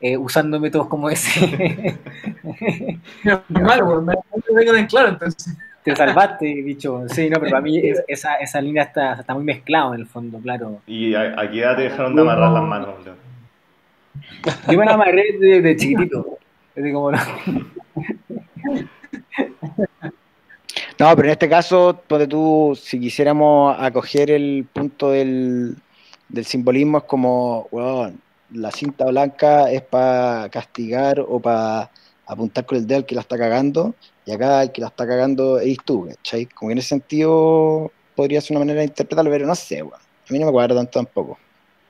eh, 0.00 0.16
usando 0.16 0.58
métodos 0.60 0.86
como 0.88 1.10
ese. 1.10 1.98
Mal, 3.48 3.80
pues, 3.84 4.02
me 4.02 4.14
me 4.54 4.64
quedó 4.64 4.76
en 4.76 4.86
claro 4.86 5.08
entonces. 5.10 5.56
Te 5.84 5.94
salvaste, 5.96 6.46
Bicho. 6.62 7.04
Sí, 7.08 7.28
no, 7.30 7.38
pero 7.38 7.50
para 7.50 7.62
mí 7.62 7.78
es- 7.78 8.02
esa, 8.08 8.34
esa 8.36 8.60
línea 8.60 8.82
está, 8.84 9.14
está 9.14 9.34
muy 9.34 9.44
mezclada 9.44 9.94
en 9.94 10.00
el 10.00 10.06
fondo, 10.06 10.38
claro. 10.38 10.80
¿Y 10.86 11.14
a, 11.14 11.40
a 11.40 11.50
qué 11.50 11.60
edad 11.60 11.76
te 11.76 11.82
dejaron 11.82 12.14
de 12.14 12.22
amarrar 12.22 12.50
las 12.52 12.62
manos? 12.64 12.94
Yo 14.70 14.78
me 14.78 14.84
la 14.84 14.94
amarré 14.94 15.24
desde 15.38 15.76
chiquitito. 15.76 16.38
Desde 16.74 16.92
como 16.92 17.12
no- 17.12 17.18
No, 20.98 21.14
pero 21.14 21.28
en 21.28 21.32
este 21.32 21.48
caso, 21.48 22.02
ponte 22.06 22.26
tú, 22.26 22.76
si 22.80 22.98
quisiéramos 22.98 23.76
acoger 23.78 24.30
el 24.32 24.66
punto 24.72 25.10
del, 25.12 25.76
del 26.28 26.44
simbolismo, 26.44 26.98
es 26.98 27.04
como, 27.04 27.68
weón, 27.70 28.20
la 28.52 28.70
cinta 28.70 29.06
blanca 29.06 29.70
es 29.70 29.82
para 29.82 30.48
castigar 30.50 31.20
o 31.20 31.40
para 31.40 31.90
apuntar 32.26 32.66
con 32.66 32.78
el 32.78 32.86
dedo 32.86 32.98
al 32.98 33.06
que 33.06 33.14
la 33.14 33.22
está 33.22 33.38
cagando, 33.38 33.94
y 34.26 34.32
acá 34.32 34.62
el 34.62 34.72
que 34.72 34.80
la 34.80 34.88
está 34.88 35.06
cagando 35.06 35.58
es 35.58 35.78
tú, 35.84 36.06
¿cachai? 36.08 36.46
Como 36.46 36.68
que 36.68 36.72
en 36.72 36.78
ese 36.78 36.88
sentido 36.88 37.90
podría 38.14 38.40
ser 38.40 38.56
una 38.56 38.60
manera 38.64 38.80
de 38.80 38.86
interpretarlo, 38.86 39.30
pero 39.30 39.46
no 39.46 39.54
sé, 39.54 39.82
weón. 39.82 40.00
A 40.28 40.32
mí 40.32 40.38
no 40.38 40.46
me 40.46 40.52
cuadra 40.52 40.74
tanto 40.74 40.92
tampoco. 40.98 41.38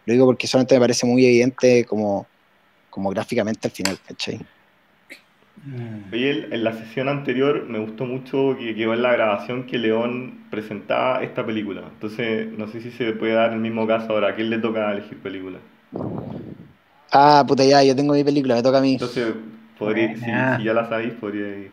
Lo 0.06 0.12
digo 0.12 0.27
porque 0.27 0.47
solamente 0.47 0.74
me 0.77 0.81
parece 0.81 1.06
muy 1.06 1.27
evidente 1.27 1.85
como, 1.85 2.27
como 2.89 3.10
gráficamente 3.10 3.66
al 3.66 3.73
final, 3.73 3.98
¿cachai? 4.06 4.40
Oye, 6.12 6.30
el- 6.30 6.52
en 6.52 6.64
la 6.64 6.72
sesión 6.74 7.09
anterior 7.09 7.64
me 7.68 7.78
gustó 7.78 8.05
mucho 8.05 8.56
que 8.59 8.74
quedó 8.74 8.93
en 8.94 9.02
la 9.02 9.12
grabación 9.12 9.66
que 9.66 9.78
León 9.78 10.47
presentaba 10.51 11.22
esta 11.22 11.44
película. 11.47 11.89
Entonces, 11.93 12.51
no 12.59 12.66
sé 12.68 12.80
si 12.82 12.90
se 12.90 13.12
puede 13.12 13.32
dar 13.35 13.52
el 13.52 13.60
mismo 13.60 13.86
caso 13.86 14.12
ahora. 14.12 14.28
¿A 14.28 14.35
quién 14.35 14.51
le 14.51 14.59
toca 14.59 14.90
elegir 14.93 15.22
película? 15.22 15.60
Ah, 17.10 17.44
puta, 17.47 17.64
ya, 17.64 17.82
yo 17.82 17.94
tengo 17.97 18.14
mi 18.14 18.24
película, 18.24 18.55
me 18.56 18.62
toca 18.62 18.78
a 18.78 18.80
mí. 18.80 19.01
Entonces, 19.01 19.35
podría, 19.78 20.09
si, 20.16 20.62
ya 20.64 20.74
la 20.74 20.89
sabéis, 20.89 21.14
podría 21.14 21.48
ir. 21.56 21.72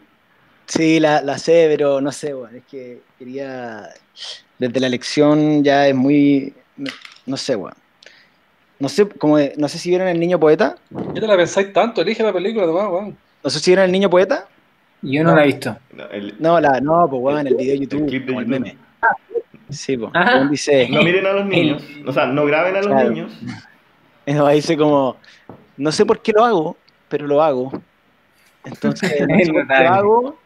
Sí, 0.68 1.00
la, 1.00 1.22
la 1.22 1.38
sé, 1.38 1.68
pero 1.70 2.02
no 2.02 2.12
sé, 2.12 2.34
bueno, 2.34 2.58
es 2.58 2.66
que 2.66 3.06
quería. 3.18 3.88
Desde 4.58 4.80
la 4.80 4.88
elección 4.88 5.64
ya 5.64 5.88
es 5.88 5.96
muy. 5.96 6.56
No, 7.26 7.38
sé, 7.38 7.56
bueno. 7.56 7.76
No 8.80 8.90
sé, 8.90 9.08
como 9.10 9.38
de- 9.38 9.54
no 9.58 9.68
sé 9.70 9.78
si 9.80 9.90
vieron 9.90 10.08
El 10.08 10.20
Niño 10.20 10.40
Poeta. 10.40 10.76
¿Qué 11.14 11.20
te 11.22 11.28
la 11.28 11.36
pensáis 11.38 11.74
tanto? 11.74 12.02
Elige 12.02 12.24
la 12.24 12.34
película 12.34 12.66
nomás, 12.68 12.90
weón. 12.92 13.22
No 13.46 13.50
sé 13.52 13.60
si 13.60 13.70
vieron 13.72 13.86
El 13.86 13.92
Niño 13.92 14.10
Poeta. 14.10 14.48
Yo 15.04 15.24
no 15.24 15.36
la 15.36 15.44
he 15.44 15.46
visto. 15.48 15.78
No, 15.94 16.06
el- 16.10 16.36
No, 16.40 16.60
la, 16.60 16.82
no, 16.82 17.08
pues 17.08 17.22
weón, 17.22 17.46
el 17.48 17.54
video 17.56 17.74
de 17.74 17.80
YouTube, 17.82 18.08
clip 18.08 18.24
de 18.26 18.28
como 18.34 18.40
el 18.42 18.48
YouTube. 18.48 18.60
meme. 18.60 18.78
Sí, 19.70 19.96
pues. 19.98 20.12
Weón 20.14 20.50
dice. 20.50 20.88
no 20.90 21.04
miren 21.04 21.26
a 21.28 21.34
los 21.34 21.46
niños. 21.46 21.84
O 22.08 22.12
sea, 22.12 22.26
no 22.26 22.46
graben 22.46 22.76
a 22.76 22.80
los 22.80 22.88
Claro. 22.88 23.10
niños. 23.12 23.32
No, 24.28 24.48
dice 24.50 24.76
como. 24.76 25.18
No 25.78 25.92
sé 25.92 26.04
por 26.04 26.20
qué 26.24 26.32
lo 26.36 26.44
hago, 26.44 26.78
pero 27.08 27.28
lo 27.28 27.44
hago. 27.44 27.72
Entonces, 28.64 29.12
no 29.30 29.38
sé 29.38 29.54
por 29.54 29.68
qué 29.68 29.84
lo 29.84 29.90
hago. 29.94 30.40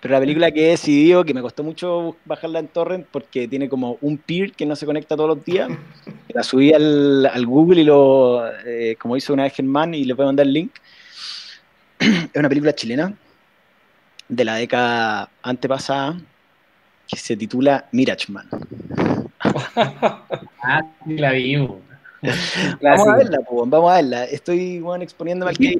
Pero 0.00 0.14
la 0.14 0.18
película 0.20 0.50
que 0.50 0.66
he 0.66 0.70
decidido, 0.70 1.24
que 1.24 1.32
me 1.32 1.40
costó 1.40 1.62
mucho 1.62 2.16
bajarla 2.24 2.58
en 2.58 2.66
torrent, 2.66 3.06
porque 3.08 3.46
tiene 3.46 3.68
como 3.68 3.96
un 4.00 4.18
peer 4.18 4.50
que 4.54 4.66
no 4.66 4.74
se 4.74 4.84
conecta 4.86 5.14
todos 5.14 5.28
los 5.36 5.44
días. 5.44 5.70
La 6.34 6.42
subí 6.42 6.72
al, 6.72 7.24
al 7.26 7.46
Google 7.46 7.82
y 7.82 7.84
lo, 7.84 8.42
eh, 8.66 8.96
como 8.98 9.16
hizo 9.16 9.32
una 9.32 9.44
vez 9.44 9.52
Germán, 9.54 9.94
y 9.94 10.04
le 10.04 10.14
voy 10.14 10.24
a 10.24 10.26
mandar 10.26 10.46
el 10.46 10.52
link. 10.54 10.72
Es 12.32 12.38
una 12.38 12.48
película 12.48 12.74
chilena 12.74 13.12
de 14.28 14.44
la 14.44 14.56
década 14.56 15.28
antepasada 15.42 16.16
que 17.06 17.16
se 17.16 17.36
titula 17.36 17.86
Mirachman. 17.92 18.48
Ah, 20.64 20.80
sí, 21.04 21.16
la 21.18 21.32
vi. 21.32 21.56
po. 21.66 21.80
Vamos 22.80 23.08
a 23.08 23.16
verla, 23.16 23.38
po, 23.40 23.66
vamos 23.66 23.90
a 23.90 23.96
verla. 23.96 24.24
Estoy 24.26 24.78
bueno, 24.78 25.02
exponiéndome 25.02 25.50
al 25.50 25.58
que. 25.58 25.74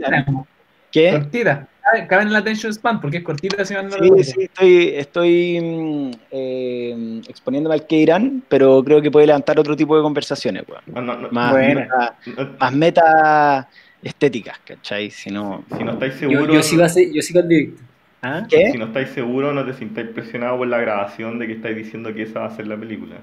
¿Qué? 0.91 1.13
Cortita. 1.13 1.69
Cabe- 1.81 2.07
Cabe 2.09 2.23
en 2.23 2.29
el 2.29 2.37
attention 2.37 2.73
span 2.75 3.01
porque 3.01 3.19
es 3.19 3.23
cortita. 3.23 3.65
Si 3.65 3.75
no 3.75 3.89
Sí, 3.91 4.25
sí, 4.25 4.43
estoy, 4.43 4.89
estoy 4.97 5.61
mm, 5.61 6.11
eh, 6.33 7.23
exponiéndome 7.29 7.77
al 7.77 7.87
que 7.87 7.97
irán, 7.97 8.43
pero 8.49 8.83
creo 8.85 9.01
que 9.01 9.11
puede 9.13 9.27
levantar 9.29 9.59
otro 9.61 9.77
tipo 9.77 9.97
de 9.97 10.03
conversaciones, 10.03 10.65
weón. 10.69 10.83
No, 10.87 11.01
no, 11.01 11.17
no, 11.21 11.29
Más, 11.31 11.53
Buena. 11.53 11.81
meta, 11.83 12.17
no- 12.37 12.57
más 12.59 12.73
meta 12.73 13.69
estéticas, 14.03 14.59
¿cachai? 14.65 15.11
Si 15.11 15.31
no, 15.31 15.65
si 15.77 15.85
no 15.85 15.93
estáis 15.93 16.15
seguros, 16.15 16.55
yo 16.55 16.63
sigo 16.63 16.83
así- 16.85 17.11
yo 17.15 17.23
sigo 17.23 17.41
al 17.41 17.49
directo. 17.49 17.83
¿Ah? 18.25 18.47
¿Qué? 18.49 18.71
si 18.71 18.79
no 18.79 18.87
estáis 18.87 19.09
seguros, 19.11 19.53
no 19.55 19.65
te 19.67 19.73
sintáis 19.75 20.09
presionados 20.09 20.57
por 20.59 20.69
la 20.69 20.79
grabación 20.79 21.39
de 21.41 21.47
que 21.49 21.55
estáis 21.55 21.77
diciendo 21.77 22.15
que 22.15 22.23
esa 22.23 22.41
va 22.41 22.47
a 22.47 22.57
ser 22.57 22.67
la 22.69 22.77
película. 22.77 23.17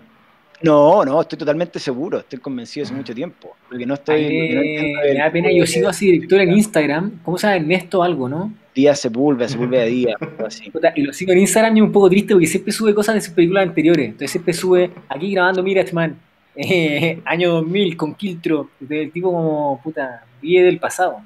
No, 0.61 1.05
no, 1.05 1.21
estoy 1.21 1.39
totalmente 1.39 1.79
seguro, 1.79 2.17
estoy 2.19 2.39
convencido 2.39 2.85
hace 2.85 2.93
mucho 2.93 3.15
tiempo. 3.15 3.55
Lo 3.69 3.77
que 3.77 3.85
no 3.85 3.93
estoy. 3.93 4.21
no 4.23 4.27
Ay, 4.27 4.75
entiendo 4.75 4.99
me 5.05 5.13
da 5.13 5.31
pena, 5.31 5.49
yo 5.53 5.65
sigo 5.65 5.87
a 5.87 5.91
ese 5.91 6.05
director 6.05 6.41
en 6.41 6.51
Instagram. 6.51 7.11
¿Cómo 7.23 7.37
se 7.37 7.47
llama? 7.47 7.55
Ernesto 7.57 8.03
algo, 8.03 8.27
¿no? 8.27 8.53
Día 8.75 8.93
Sepúlveda 8.93 9.47
de 9.83 9.85
Día, 9.89 10.15
algo 10.19 10.45
así. 10.47 10.69
Y 10.95 11.01
lo 11.03 11.13
sigo 11.13 11.31
en 11.31 11.39
Instagram 11.39 11.77
y 11.77 11.79
es 11.79 11.85
un 11.85 11.91
poco 11.93 12.09
triste 12.09 12.33
porque 12.33 12.47
siempre 12.47 12.73
sube 12.73 12.93
cosas 12.93 13.15
de 13.15 13.21
sus 13.21 13.33
películas 13.33 13.69
anteriores. 13.69 14.05
Entonces 14.05 14.31
siempre 14.31 14.53
sube 14.53 14.91
aquí 15.07 15.31
grabando 15.31 15.63
Mirachman, 15.63 16.17
eh, 16.55 17.21
año 17.25 17.51
2000 17.53 17.97
con 17.97 18.15
Kiltro. 18.15 18.69
El 18.89 19.11
tipo 19.11 19.31
como, 19.31 19.81
puta, 19.81 20.23
vive 20.41 20.63
del 20.65 20.79
pasado. 20.79 21.21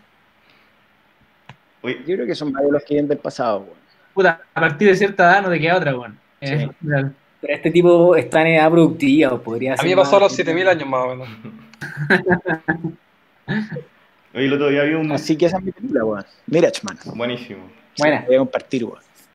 Yo 1.83 2.15
creo 2.15 2.25
que 2.25 2.35
son 2.35 2.51
varios 2.51 2.71
los 2.71 2.83
que 2.83 2.93
vienen 2.93 3.09
del 3.09 3.17
pasado, 3.17 3.59
weón. 3.59 3.83
Puta, 4.13 4.41
a 4.53 4.61
partir 4.61 4.87
de 4.87 4.95
cierta 4.95 5.23
edad 5.23 5.41
no 5.41 5.49
te 5.49 5.59
queda 5.59 5.75
otra, 5.77 5.97
weón. 5.97 6.17
Sí. 6.41 6.53
Eh. 6.53 6.69
Pero 6.81 7.53
este 7.55 7.71
tipo 7.71 8.15
está 8.15 8.41
en 8.41 8.47
edad 8.55 8.71
productiva, 8.71 9.33
o 9.33 9.41
podría 9.41 9.73
A 9.73 9.77
ser. 9.77 9.85
mí 9.85 9.91
me 9.91 9.97
pasó 9.97 10.15
a 10.15 10.21
los 10.21 10.33
7000 10.33 10.67
años 10.69 10.87
más 10.87 11.01
o 11.01 11.15
menos. 11.15 11.27
oye, 14.33 14.45
el 14.45 14.53
otro 14.53 14.69
día 14.69 14.83
vi 14.83 14.93
un... 14.93 15.11
Así 15.11 15.35
que 15.37 15.47
esa 15.47 15.57
es 15.57 15.63
mi 15.63 15.71
película, 15.73 16.05
weón. 16.05 16.25
Mirachman. 16.47 16.97
Buenísimo. 17.15 17.69
Buena. 17.97 18.23
Voy 18.25 18.35
a 18.35 18.39
compartir, 18.39 18.85
weón. 18.85 19.01